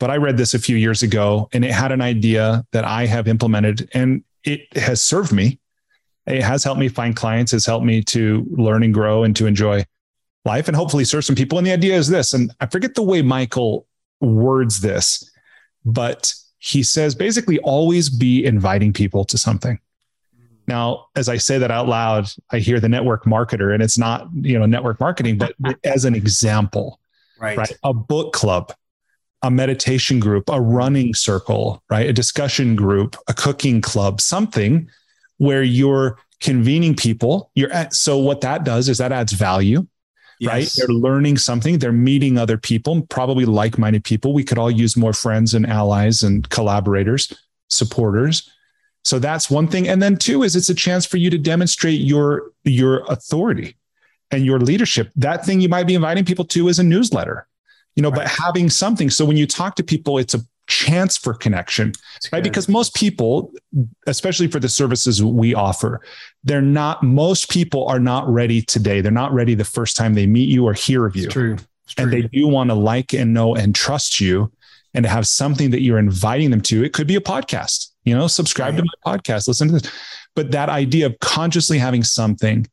but 0.00 0.10
I 0.10 0.16
read 0.16 0.36
this 0.36 0.54
a 0.54 0.58
few 0.58 0.76
years 0.76 1.02
ago 1.02 1.48
and 1.52 1.64
it 1.64 1.70
had 1.70 1.92
an 1.92 2.00
idea 2.00 2.64
that 2.72 2.84
I 2.84 3.06
have 3.06 3.28
implemented 3.28 3.88
and 3.94 4.24
it 4.44 4.76
has 4.76 5.00
served 5.00 5.32
me. 5.32 5.60
It 6.26 6.42
has 6.42 6.64
helped 6.64 6.80
me 6.80 6.88
find 6.88 7.16
clients, 7.16 7.52
has 7.52 7.64
helped 7.64 7.86
me 7.86 8.02
to 8.04 8.44
learn 8.50 8.82
and 8.82 8.92
grow 8.92 9.24
and 9.24 9.34
to 9.36 9.46
enjoy 9.46 9.84
life 10.44 10.68
and 10.68 10.76
hopefully 10.76 11.04
serve 11.04 11.24
some 11.24 11.36
people. 11.36 11.58
And 11.58 11.66
the 11.66 11.72
idea 11.72 11.94
is 11.94 12.08
this, 12.08 12.34
and 12.34 12.52
I 12.60 12.66
forget 12.66 12.94
the 12.94 13.02
way 13.02 13.22
Michael 13.22 13.86
words 14.22 14.80
this, 14.80 15.30
but 15.84 16.32
he 16.58 16.82
says 16.82 17.14
basically 17.14 17.58
always 17.60 18.08
be 18.08 18.44
inviting 18.44 18.92
people 18.92 19.24
to 19.26 19.36
something. 19.36 19.78
Now, 20.68 21.06
as 21.16 21.28
I 21.28 21.36
say 21.36 21.58
that 21.58 21.70
out 21.70 21.88
loud, 21.88 22.28
I 22.52 22.58
hear 22.58 22.78
the 22.78 22.88
network 22.88 23.24
marketer, 23.24 23.74
and 23.74 23.82
it's 23.82 23.98
not 23.98 24.28
you 24.40 24.58
know 24.58 24.66
network 24.66 25.00
marketing, 25.00 25.38
but 25.38 25.54
as 25.84 26.04
an 26.04 26.14
example, 26.14 27.00
right. 27.38 27.58
right? 27.58 27.72
A 27.82 27.92
book 27.92 28.32
club, 28.32 28.72
a 29.42 29.50
meditation 29.50 30.20
group, 30.20 30.48
a 30.48 30.60
running 30.60 31.14
circle, 31.14 31.82
right? 31.90 32.08
A 32.08 32.12
discussion 32.12 32.76
group, 32.76 33.16
a 33.28 33.34
cooking 33.34 33.80
club, 33.80 34.20
something 34.20 34.88
where 35.38 35.64
you're 35.64 36.18
convening 36.40 36.94
people. 36.94 37.50
You're 37.54 37.72
at, 37.72 37.94
so 37.94 38.18
what 38.18 38.40
that 38.42 38.64
does 38.64 38.88
is 38.88 38.98
that 38.98 39.12
adds 39.12 39.32
value. 39.32 39.86
Yes. 40.42 40.50
Right. 40.52 40.72
They're 40.74 40.96
learning 40.96 41.38
something. 41.38 41.78
They're 41.78 41.92
meeting 41.92 42.36
other 42.36 42.58
people, 42.58 43.02
probably 43.02 43.44
like 43.44 43.78
minded 43.78 44.02
people. 44.02 44.34
We 44.34 44.42
could 44.42 44.58
all 44.58 44.72
use 44.72 44.96
more 44.96 45.12
friends 45.12 45.54
and 45.54 45.64
allies 45.64 46.24
and 46.24 46.48
collaborators, 46.50 47.32
supporters. 47.70 48.50
So 49.04 49.20
that's 49.20 49.48
one 49.48 49.68
thing. 49.68 49.86
And 49.86 50.02
then 50.02 50.16
two 50.16 50.42
is 50.42 50.56
it's 50.56 50.68
a 50.68 50.74
chance 50.74 51.06
for 51.06 51.16
you 51.16 51.30
to 51.30 51.38
demonstrate 51.38 52.00
your 52.00 52.50
your 52.64 53.04
authority 53.04 53.76
and 54.32 54.44
your 54.44 54.58
leadership. 54.58 55.12
That 55.14 55.46
thing 55.46 55.60
you 55.60 55.68
might 55.68 55.86
be 55.86 55.94
inviting 55.94 56.24
people 56.24 56.44
to 56.46 56.66
is 56.66 56.80
a 56.80 56.82
newsletter, 56.82 57.46
you 57.94 58.02
know, 58.02 58.10
right. 58.10 58.22
but 58.22 58.26
having 58.26 58.68
something. 58.68 59.10
So 59.10 59.24
when 59.24 59.36
you 59.36 59.46
talk 59.46 59.76
to 59.76 59.84
people, 59.84 60.18
it's 60.18 60.34
a 60.34 60.40
chance 60.72 61.16
for 61.16 61.34
connection, 61.34 61.92
right? 62.32 62.42
Because 62.42 62.68
most 62.68 62.94
people, 62.94 63.52
especially 64.06 64.48
for 64.48 64.60
the 64.60 64.68
services 64.68 65.22
we 65.22 65.54
offer, 65.54 66.00
they're 66.44 66.62
not, 66.62 67.02
most 67.02 67.50
people 67.50 67.86
are 67.86 68.00
not 68.00 68.28
ready 68.28 68.62
today. 68.62 69.00
They're 69.00 69.12
not 69.12 69.32
ready 69.32 69.54
the 69.54 69.64
first 69.64 69.96
time 69.96 70.14
they 70.14 70.26
meet 70.26 70.48
you 70.48 70.66
or 70.66 70.72
hear 70.72 71.06
of 71.06 71.16
you. 71.16 71.24
It's 71.24 71.32
true. 71.32 71.56
It's 71.84 71.94
true. 71.94 72.04
And 72.04 72.12
they 72.12 72.22
do 72.22 72.48
want 72.48 72.70
to 72.70 72.74
like 72.74 73.12
and 73.12 73.34
know 73.34 73.54
and 73.54 73.74
trust 73.74 74.20
you 74.20 74.52
and 74.94 75.04
to 75.04 75.08
have 75.08 75.26
something 75.26 75.70
that 75.70 75.80
you're 75.82 75.98
inviting 75.98 76.50
them 76.50 76.60
to. 76.62 76.84
It 76.84 76.92
could 76.92 77.06
be 77.06 77.16
a 77.16 77.20
podcast 77.20 77.92
you 78.04 78.16
know, 78.16 78.26
subscribe 78.26 78.74
right. 78.74 78.84
to 78.84 78.90
my 79.04 79.16
podcast, 79.18 79.48
listen 79.48 79.68
to 79.68 79.74
this. 79.74 79.92
But 80.34 80.50
that 80.52 80.68
idea 80.68 81.06
of 81.06 81.18
consciously 81.20 81.78
having 81.78 82.02
something 82.02 82.66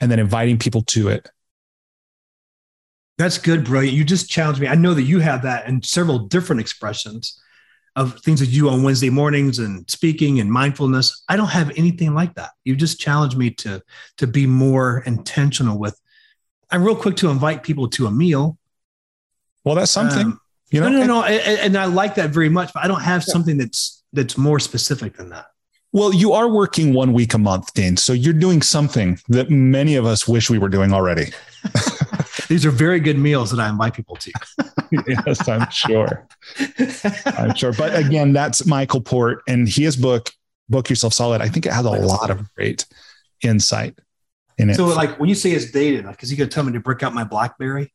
and 0.00 0.10
then 0.10 0.18
inviting 0.18 0.58
people 0.58 0.82
to 0.82 1.08
it. 1.08 1.28
That's 3.22 3.38
good, 3.38 3.64
brilliant. 3.64 3.96
You 3.96 4.02
just 4.02 4.28
challenged 4.28 4.60
me. 4.60 4.66
I 4.66 4.74
know 4.74 4.94
that 4.94 5.04
you 5.04 5.20
have 5.20 5.42
that 5.42 5.68
and 5.68 5.84
several 5.84 6.18
different 6.18 6.60
expressions 6.60 7.40
of 7.94 8.18
things 8.18 8.40
that 8.40 8.46
you 8.46 8.62
do 8.62 8.68
on 8.68 8.82
Wednesday 8.82 9.10
mornings 9.10 9.60
and 9.60 9.88
speaking 9.88 10.40
and 10.40 10.50
mindfulness. 10.50 11.22
I 11.28 11.36
don't 11.36 11.50
have 11.50 11.70
anything 11.76 12.14
like 12.14 12.34
that. 12.34 12.50
You 12.64 12.74
just 12.74 12.98
challenged 12.98 13.36
me 13.36 13.50
to 13.50 13.80
to 14.16 14.26
be 14.26 14.48
more 14.48 15.04
intentional 15.06 15.78
with. 15.78 15.96
I'm 16.72 16.82
real 16.82 16.96
quick 16.96 17.14
to 17.18 17.30
invite 17.30 17.62
people 17.62 17.88
to 17.90 18.06
a 18.06 18.10
meal. 18.10 18.58
Well, 19.62 19.76
that's 19.76 19.92
something. 19.92 20.26
Um, 20.26 20.40
you 20.72 20.80
know, 20.80 20.88
no, 20.88 20.98
no, 20.98 21.06
no, 21.06 21.22
and, 21.22 21.60
and 21.60 21.76
I 21.76 21.84
like 21.84 22.16
that 22.16 22.30
very 22.30 22.48
much. 22.48 22.72
But 22.72 22.82
I 22.82 22.88
don't 22.88 23.02
have 23.02 23.22
something 23.22 23.56
that's 23.56 24.02
that's 24.12 24.36
more 24.36 24.58
specific 24.58 25.16
than 25.16 25.28
that. 25.28 25.46
Well, 25.92 26.12
you 26.12 26.32
are 26.32 26.48
working 26.48 26.92
one 26.92 27.12
week 27.12 27.34
a 27.34 27.38
month, 27.38 27.72
Dean. 27.72 27.96
So 27.96 28.14
you're 28.14 28.32
doing 28.32 28.62
something 28.62 29.20
that 29.28 29.48
many 29.48 29.94
of 29.94 30.06
us 30.06 30.26
wish 30.26 30.50
we 30.50 30.58
were 30.58 30.70
doing 30.70 30.92
already. 30.92 31.26
These 32.52 32.66
are 32.66 32.70
very 32.70 33.00
good 33.00 33.16
meals 33.16 33.50
that 33.50 33.60
I 33.60 33.70
invite 33.70 33.94
people 33.94 34.14
to. 34.16 34.30
yes, 35.26 35.48
I'm 35.48 35.70
sure. 35.70 36.28
I'm 37.24 37.54
sure. 37.54 37.72
But 37.72 37.96
again, 37.96 38.34
that's 38.34 38.66
Michael 38.66 39.00
Port 39.00 39.42
and 39.48 39.66
his 39.66 39.96
book, 39.96 40.28
Book 40.68 40.90
Yourself 40.90 41.14
Solid. 41.14 41.40
I 41.40 41.48
think 41.48 41.64
it 41.64 41.72
has 41.72 41.86
a 41.86 41.90
lot 41.90 42.28
of 42.28 42.52
great 42.54 42.84
insight 43.42 43.98
in 44.58 44.68
it. 44.68 44.74
So, 44.74 44.84
like 44.84 45.18
when 45.18 45.30
you 45.30 45.34
say 45.34 45.52
it's 45.52 45.70
dated, 45.70 46.04
like, 46.04 46.22
is 46.22 46.28
he 46.28 46.36
going 46.36 46.50
to 46.50 46.54
tell 46.54 46.62
me 46.62 46.72
to 46.72 46.80
break 46.80 47.02
out 47.02 47.14
my 47.14 47.24
Blackberry? 47.24 47.90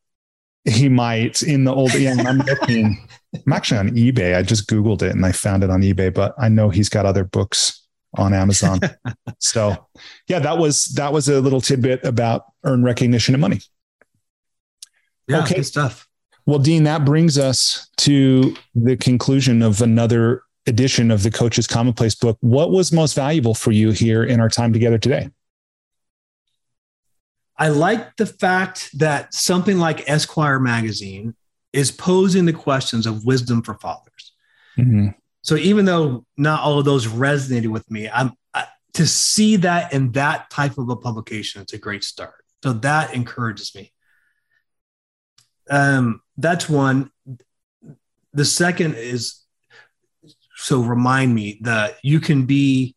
He 0.65 0.89
might 0.89 1.43
in 1.43 1.63
the 1.63 1.71
old. 1.71 1.93
Yeah, 1.93 2.15
I'm 2.17 2.39
looking. 2.39 3.07
I'm 3.35 3.53
actually 3.53 3.77
on 3.77 3.89
eBay. 3.91 4.35
I 4.35 4.41
just 4.41 4.67
Googled 4.67 5.03
it 5.03 5.11
and 5.11 5.23
I 5.23 5.33
found 5.33 5.63
it 5.63 5.69
on 5.69 5.83
eBay, 5.83 6.11
but 6.11 6.33
I 6.35 6.49
know 6.49 6.71
he's 6.71 6.89
got 6.89 7.05
other 7.05 7.25
books 7.25 7.85
on 8.15 8.33
Amazon. 8.33 8.79
so 9.37 9.87
yeah, 10.27 10.39
that 10.39 10.57
was 10.57 10.85
that 10.95 11.13
was 11.13 11.29
a 11.29 11.41
little 11.41 11.61
tidbit 11.61 12.03
about 12.03 12.45
earn 12.63 12.83
recognition 12.83 13.35
and 13.35 13.41
money. 13.41 13.59
Yeah, 15.27 15.43
okay. 15.43 15.61
stuff. 15.61 16.07
Well, 16.45 16.59
Dean, 16.59 16.83
that 16.83 17.03
brings 17.03 17.37
us 17.37 17.89
to 17.97 18.55
the 18.73 18.95
conclusion 18.95 19.61
of 19.61 19.81
another 19.81 20.43
edition 20.65 21.11
of 21.11 21.23
the 21.23 21.31
Coach's 21.31 21.67
Commonplace 21.67 22.15
book. 22.15 22.37
What 22.41 22.71
was 22.71 22.91
most 22.91 23.13
valuable 23.15 23.53
for 23.53 23.71
you 23.71 23.91
here 23.91 24.23
in 24.23 24.39
our 24.39 24.49
time 24.49 24.71
together 24.71 24.97
today? 24.97 25.29
I 27.57 27.69
like 27.69 28.15
the 28.17 28.25
fact 28.25 28.97
that 28.99 29.33
something 29.33 29.77
like 29.77 30.09
Esquire 30.09 30.59
magazine 30.59 31.35
is 31.73 31.91
posing 31.91 32.45
the 32.45 32.53
questions 32.53 33.05
of 33.05 33.25
wisdom 33.25 33.61
for 33.61 33.73
fathers. 33.75 34.33
Mm-hmm. 34.77 35.09
So 35.41 35.55
even 35.55 35.85
though 35.85 36.25
not 36.37 36.61
all 36.61 36.79
of 36.79 36.85
those 36.85 37.07
resonated 37.07 37.67
with 37.67 37.89
me, 37.89 38.09
I'm 38.09 38.33
I, 38.53 38.65
to 38.93 39.07
see 39.07 39.55
that 39.57 39.93
in 39.93 40.11
that 40.13 40.49
type 40.49 40.77
of 40.77 40.89
a 40.89 40.95
publication, 40.95 41.61
it's 41.61 41.73
a 41.73 41.77
great 41.77 42.03
start. 42.03 42.35
So 42.63 42.73
that 42.73 43.13
encourages 43.13 43.73
me. 43.73 43.91
Um, 45.69 46.21
that's 46.37 46.69
one. 46.69 47.11
The 48.33 48.45
second 48.45 48.95
is 48.95 49.43
so 50.55 50.81
remind 50.81 51.33
me 51.33 51.59
that 51.61 51.97
you 52.03 52.19
can 52.19 52.45
be 52.45 52.95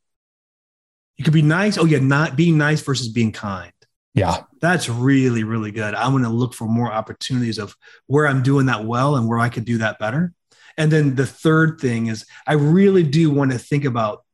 you 1.17 1.25
can 1.25 1.33
be 1.33 1.43
nice. 1.43 1.77
Oh 1.77 1.85
yeah, 1.85 1.99
not 1.99 2.37
being 2.37 2.57
nice 2.57 2.81
versus 2.81 3.09
being 3.09 3.33
kind. 3.33 3.73
Yeah. 4.15 4.43
That's 4.61 4.89
really, 4.89 5.45
really 5.45 5.71
good. 5.71 5.95
I'm 5.95 6.13
going 6.13 6.25
to 6.25 6.31
look 6.31 6.55
for 6.55 6.67
more 6.67 6.93
opportunities 6.93 7.59
of 7.59 7.77
where 8.07 8.27
I'm 8.27 8.43
doing 8.43 8.67
that 8.67 8.85
well 8.85 9.17
and 9.17 9.29
where 9.29 9.39
I 9.39 9.49
could 9.49 9.65
do 9.65 9.79
that 9.79 9.99
better. 9.99 10.33
And 10.77 10.91
then 10.91 11.15
the 11.15 11.27
third 11.27 11.81
thing 11.81 12.07
is 12.07 12.25
I 12.47 12.55
really 12.55 13.03
do 13.03 13.31
want 13.31 13.53
to 13.53 13.59
think 13.59 13.85
about 13.85 14.25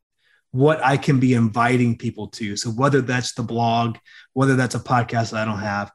what 0.52 0.82
I 0.84 0.96
can 0.96 1.20
be 1.20 1.34
inviting 1.34 1.98
people 1.98 2.28
to. 2.28 2.56
So 2.56 2.70
whether 2.70 3.00
that's 3.00 3.34
the 3.34 3.42
blog, 3.42 3.98
whether 4.32 4.56
that's 4.56 4.74
a 4.74 4.80
podcast 4.80 5.32
that 5.32 5.42
I 5.42 5.44
don't 5.44 5.58
have, 5.58 5.90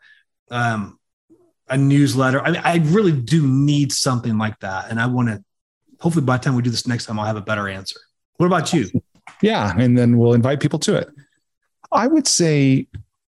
um, 0.51 0.99
a 1.71 1.77
newsletter. 1.77 2.41
I, 2.41 2.51
mean, 2.51 2.61
I 2.63 2.77
really 2.93 3.13
do 3.13 3.47
need 3.47 3.91
something 3.91 4.37
like 4.37 4.59
that. 4.59 4.91
And 4.91 4.99
I 4.99 5.07
want 5.07 5.29
to, 5.29 5.43
hopefully 5.99 6.25
by 6.25 6.37
the 6.37 6.43
time 6.43 6.55
we 6.55 6.61
do 6.61 6.69
this 6.69 6.85
next 6.85 7.05
time, 7.05 7.19
I'll 7.19 7.25
have 7.25 7.37
a 7.37 7.41
better 7.41 7.67
answer. 7.67 7.99
What 8.37 8.45
about 8.45 8.73
you? 8.73 8.89
Yeah. 9.41 9.73
And 9.77 9.97
then 9.97 10.17
we'll 10.17 10.33
invite 10.33 10.59
people 10.59 10.79
to 10.79 10.95
it. 10.95 11.09
I 11.91 12.07
would 12.07 12.27
say 12.27 12.87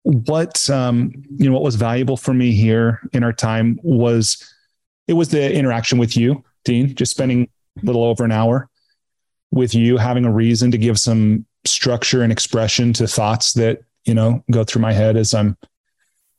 what 0.05 0.69
um, 0.69 1.13
you 1.37 1.49
know 1.49 1.55
what 1.55 1.63
was 1.63 1.77
valuable 1.77 2.17
for 2.17 2.35
me 2.35 2.53
here 2.53 3.01
in 3.13 3.25
our 3.25 3.33
time 3.33 3.81
was 3.83 4.53
it 5.09 5.15
was 5.15 5.31
the 5.31 5.53
interaction 5.53 5.99
with 5.99 6.17
you, 6.17 6.45
Dean. 6.65 6.95
Just 6.95 7.11
spending 7.11 7.49
a 7.83 7.87
little 7.87 8.05
over 8.05 8.25
an 8.25 8.31
hour 8.31 8.69
with 9.51 9.75
you, 9.75 9.97
having 9.97 10.25
a 10.25 10.33
reason 10.33 10.71
to 10.71 10.79
give 10.79 10.99
some 10.99 11.47
structure 11.65 12.23
and 12.23 12.31
expression 12.31 12.93
to 12.93 13.07
thoughts 13.09 13.55
that 13.55 13.81
you 14.05 14.15
know 14.15 14.45
go 14.51 14.63
through 14.63 14.83
my 14.83 14.93
head 14.93 15.17
as 15.17 15.33
I'm 15.35 15.57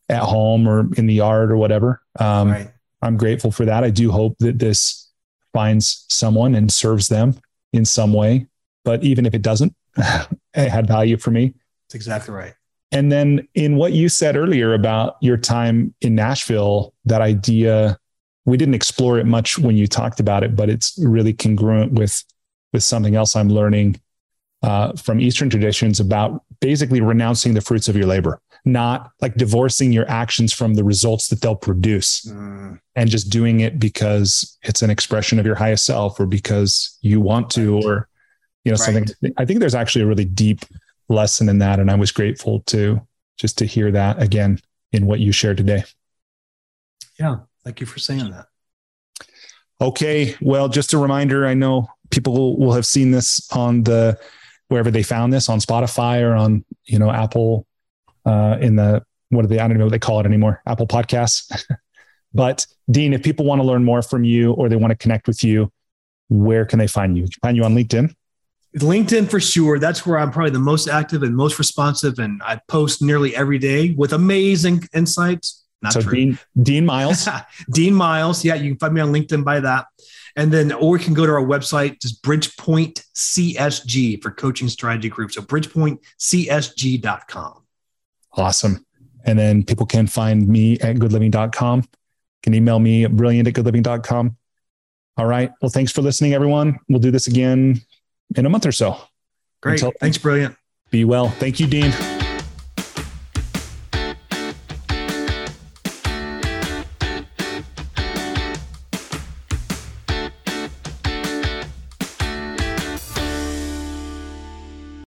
at 0.09 0.21
home 0.21 0.67
or 0.67 0.89
in 0.97 1.07
the 1.07 1.13
yard 1.13 1.51
or 1.51 1.57
whatever. 1.57 2.01
Um, 2.19 2.51
right. 2.51 2.71
I'm 3.01 3.17
grateful 3.17 3.51
for 3.51 3.65
that. 3.65 3.83
I 3.83 3.89
do 3.89 4.11
hope 4.11 4.37
that 4.39 4.59
this 4.59 5.09
finds 5.53 6.05
someone 6.09 6.55
and 6.55 6.71
serves 6.71 7.07
them 7.07 7.35
in 7.73 7.85
some 7.85 8.13
way. 8.13 8.47
But 8.83 9.03
even 9.03 9.25
if 9.25 9.33
it 9.33 9.41
doesn't, 9.41 9.75
it 9.97 10.69
had 10.69 10.87
value 10.87 11.17
for 11.17 11.31
me. 11.31 11.53
That's 11.87 11.95
exactly 11.95 12.33
right. 12.33 12.53
And 12.91 13.11
then 13.11 13.47
in 13.55 13.75
what 13.75 13.93
you 13.93 14.09
said 14.09 14.37
earlier 14.37 14.73
about 14.73 15.17
your 15.21 15.37
time 15.37 15.93
in 16.01 16.15
Nashville, 16.15 16.93
that 17.05 17.21
idea 17.21 17.97
we 18.45 18.57
didn't 18.57 18.75
explore 18.75 19.17
it 19.17 19.25
much 19.25 19.57
when 19.57 19.75
you 19.75 19.87
talked 19.87 20.19
about 20.19 20.43
it, 20.43 20.55
but 20.55 20.69
it's 20.69 20.97
really 20.99 21.33
congruent 21.33 21.93
with 21.93 22.23
with 22.73 22.83
something 22.83 23.15
else 23.15 23.35
I'm 23.35 23.49
learning 23.49 23.99
uh, 24.61 24.93
from 24.93 25.19
Eastern 25.19 25.49
traditions 25.49 25.99
about 25.99 26.43
basically 26.59 27.01
renouncing 27.01 27.53
the 27.53 27.61
fruits 27.61 27.87
of 27.87 27.95
your 27.95 28.05
labor, 28.05 28.41
not 28.65 29.11
like 29.21 29.35
divorcing 29.35 29.93
your 29.93 30.09
actions 30.09 30.51
from 30.51 30.73
the 30.73 30.83
results 30.83 31.27
that 31.29 31.39
they'll 31.41 31.55
produce 31.55 32.25
mm. 32.25 32.79
and 32.95 33.09
just 33.09 33.29
doing 33.29 33.59
it 33.59 33.79
because 33.79 34.57
it's 34.63 34.81
an 34.81 34.89
expression 34.89 35.39
of 35.39 35.45
your 35.45 35.55
highest 35.55 35.85
self 35.85 36.19
or 36.19 36.25
because 36.25 36.97
you 37.01 37.21
want 37.21 37.49
to, 37.51 37.75
right. 37.75 37.85
or, 37.85 38.09
you 38.63 38.71
know, 38.71 38.77
right. 38.77 38.93
something. 38.93 39.33
I 39.37 39.45
think 39.45 39.59
there's 39.59 39.75
actually 39.75 40.03
a 40.03 40.07
really 40.07 40.25
deep 40.25 40.65
lesson 41.07 41.47
in 41.47 41.59
that. 41.59 41.79
And 41.79 41.91
I 41.91 41.95
was 41.95 42.11
grateful 42.11 42.61
to 42.67 42.99
just 43.37 43.57
to 43.59 43.65
hear 43.65 43.91
that 43.91 44.21
again 44.21 44.59
in 44.91 45.05
what 45.05 45.19
you 45.19 45.31
shared 45.31 45.57
today. 45.57 45.83
Yeah. 47.19 47.37
Thank 47.63 47.79
you 47.79 47.85
for 47.85 47.99
saying 47.99 48.31
that. 48.31 48.47
Okay. 49.79 50.35
Well, 50.41 50.69
just 50.69 50.93
a 50.93 50.97
reminder 50.97 51.45
I 51.45 51.53
know 51.53 51.87
people 52.09 52.57
will 52.57 52.73
have 52.73 52.85
seen 52.85 53.11
this 53.11 53.47
on 53.51 53.83
the 53.83 54.17
wherever 54.69 54.89
they 54.89 55.03
found 55.03 55.33
this 55.33 55.49
on 55.49 55.59
Spotify 55.59 56.21
or 56.23 56.33
on, 56.33 56.65
you 56.85 56.97
know, 56.97 57.11
Apple, 57.11 57.67
uh, 58.25 58.57
in 58.59 58.75
the, 58.75 59.03
what 59.29 59.43
do 59.43 59.47
they, 59.47 59.59
I 59.59 59.67
don't 59.67 59.77
know 59.77 59.85
what 59.85 59.91
they 59.91 59.99
call 59.99 60.19
it 60.19 60.25
anymore, 60.25 60.61
Apple 60.65 60.87
Podcasts. 60.87 61.65
but 62.33 62.65
Dean, 62.89 63.13
if 63.13 63.23
people 63.23 63.45
want 63.45 63.61
to 63.61 63.67
learn 63.67 63.83
more 63.83 64.01
from 64.01 64.23
you 64.23 64.53
or 64.53 64.69
they 64.69 64.75
want 64.75 64.91
to 64.91 64.97
connect 64.97 65.27
with 65.27 65.43
you, 65.43 65.71
where 66.29 66.65
can 66.65 66.79
they 66.79 66.87
find 66.87 67.17
you? 67.17 67.27
Find 67.41 67.55
you 67.55 67.63
on 67.63 67.75
LinkedIn? 67.75 68.13
LinkedIn 68.77 69.29
for 69.29 69.39
sure. 69.39 69.79
That's 69.79 70.05
where 70.05 70.19
I'm 70.19 70.31
probably 70.31 70.51
the 70.51 70.59
most 70.59 70.87
active 70.87 71.23
and 71.23 71.35
most 71.35 71.59
responsive. 71.59 72.19
And 72.19 72.41
I 72.43 72.59
post 72.67 73.01
nearly 73.01 73.35
every 73.35 73.57
day 73.57 73.91
with 73.91 74.13
amazing 74.13 74.87
insights. 74.93 75.63
Not 75.81 75.93
so 75.93 76.01
true. 76.01 76.13
Dean, 76.13 76.37
Dean 76.61 76.85
Miles. 76.85 77.27
Dean 77.71 77.93
Miles. 77.93 78.43
Yeah, 78.43 78.55
you 78.55 78.71
can 78.71 78.79
find 78.79 78.93
me 78.93 78.99
on 79.01 79.13
LinkedIn 79.13 79.45
by 79.45 79.61
that. 79.61 79.85
And 80.35 80.51
then, 80.51 80.73
or 80.73 80.97
you 80.97 81.03
can 81.03 81.13
go 81.13 81.25
to 81.25 81.31
our 81.31 81.45
website, 81.45 82.01
just 82.01 82.21
Bridgepoint 82.21 83.01
CSG 83.15 84.21
for 84.21 84.31
coaching 84.31 84.67
strategy 84.67 85.07
group. 85.07 85.31
So 85.31 85.41
bridgepointcsg.com. 85.41 87.61
Awesome. 88.35 88.85
And 89.25 89.39
then 89.39 89.63
people 89.63 89.85
can 89.85 90.07
find 90.07 90.47
me 90.47 90.79
at 90.79 90.97
goodliving.com. 90.97 91.87
Can 92.43 92.53
email 92.53 92.79
me 92.79 93.05
brilliant 93.07 93.47
at 93.47 93.53
goodliving.com. 93.53 94.37
All 95.17 95.25
right. 95.25 95.51
Well, 95.61 95.69
thanks 95.69 95.91
for 95.91 96.01
listening, 96.01 96.33
everyone. 96.33 96.79
We'll 96.89 96.99
do 96.99 97.11
this 97.11 97.27
again 97.27 97.81
in 98.35 98.45
a 98.45 98.49
month 98.49 98.65
or 98.65 98.71
so. 98.71 98.97
Great. 99.61 99.81
Until, 99.81 99.93
Thanks, 99.99 100.17
Brilliant. 100.17 100.55
Be 100.91 101.05
well. 101.05 101.29
Thank 101.29 101.59
you, 101.59 101.67
Dean. 101.67 101.91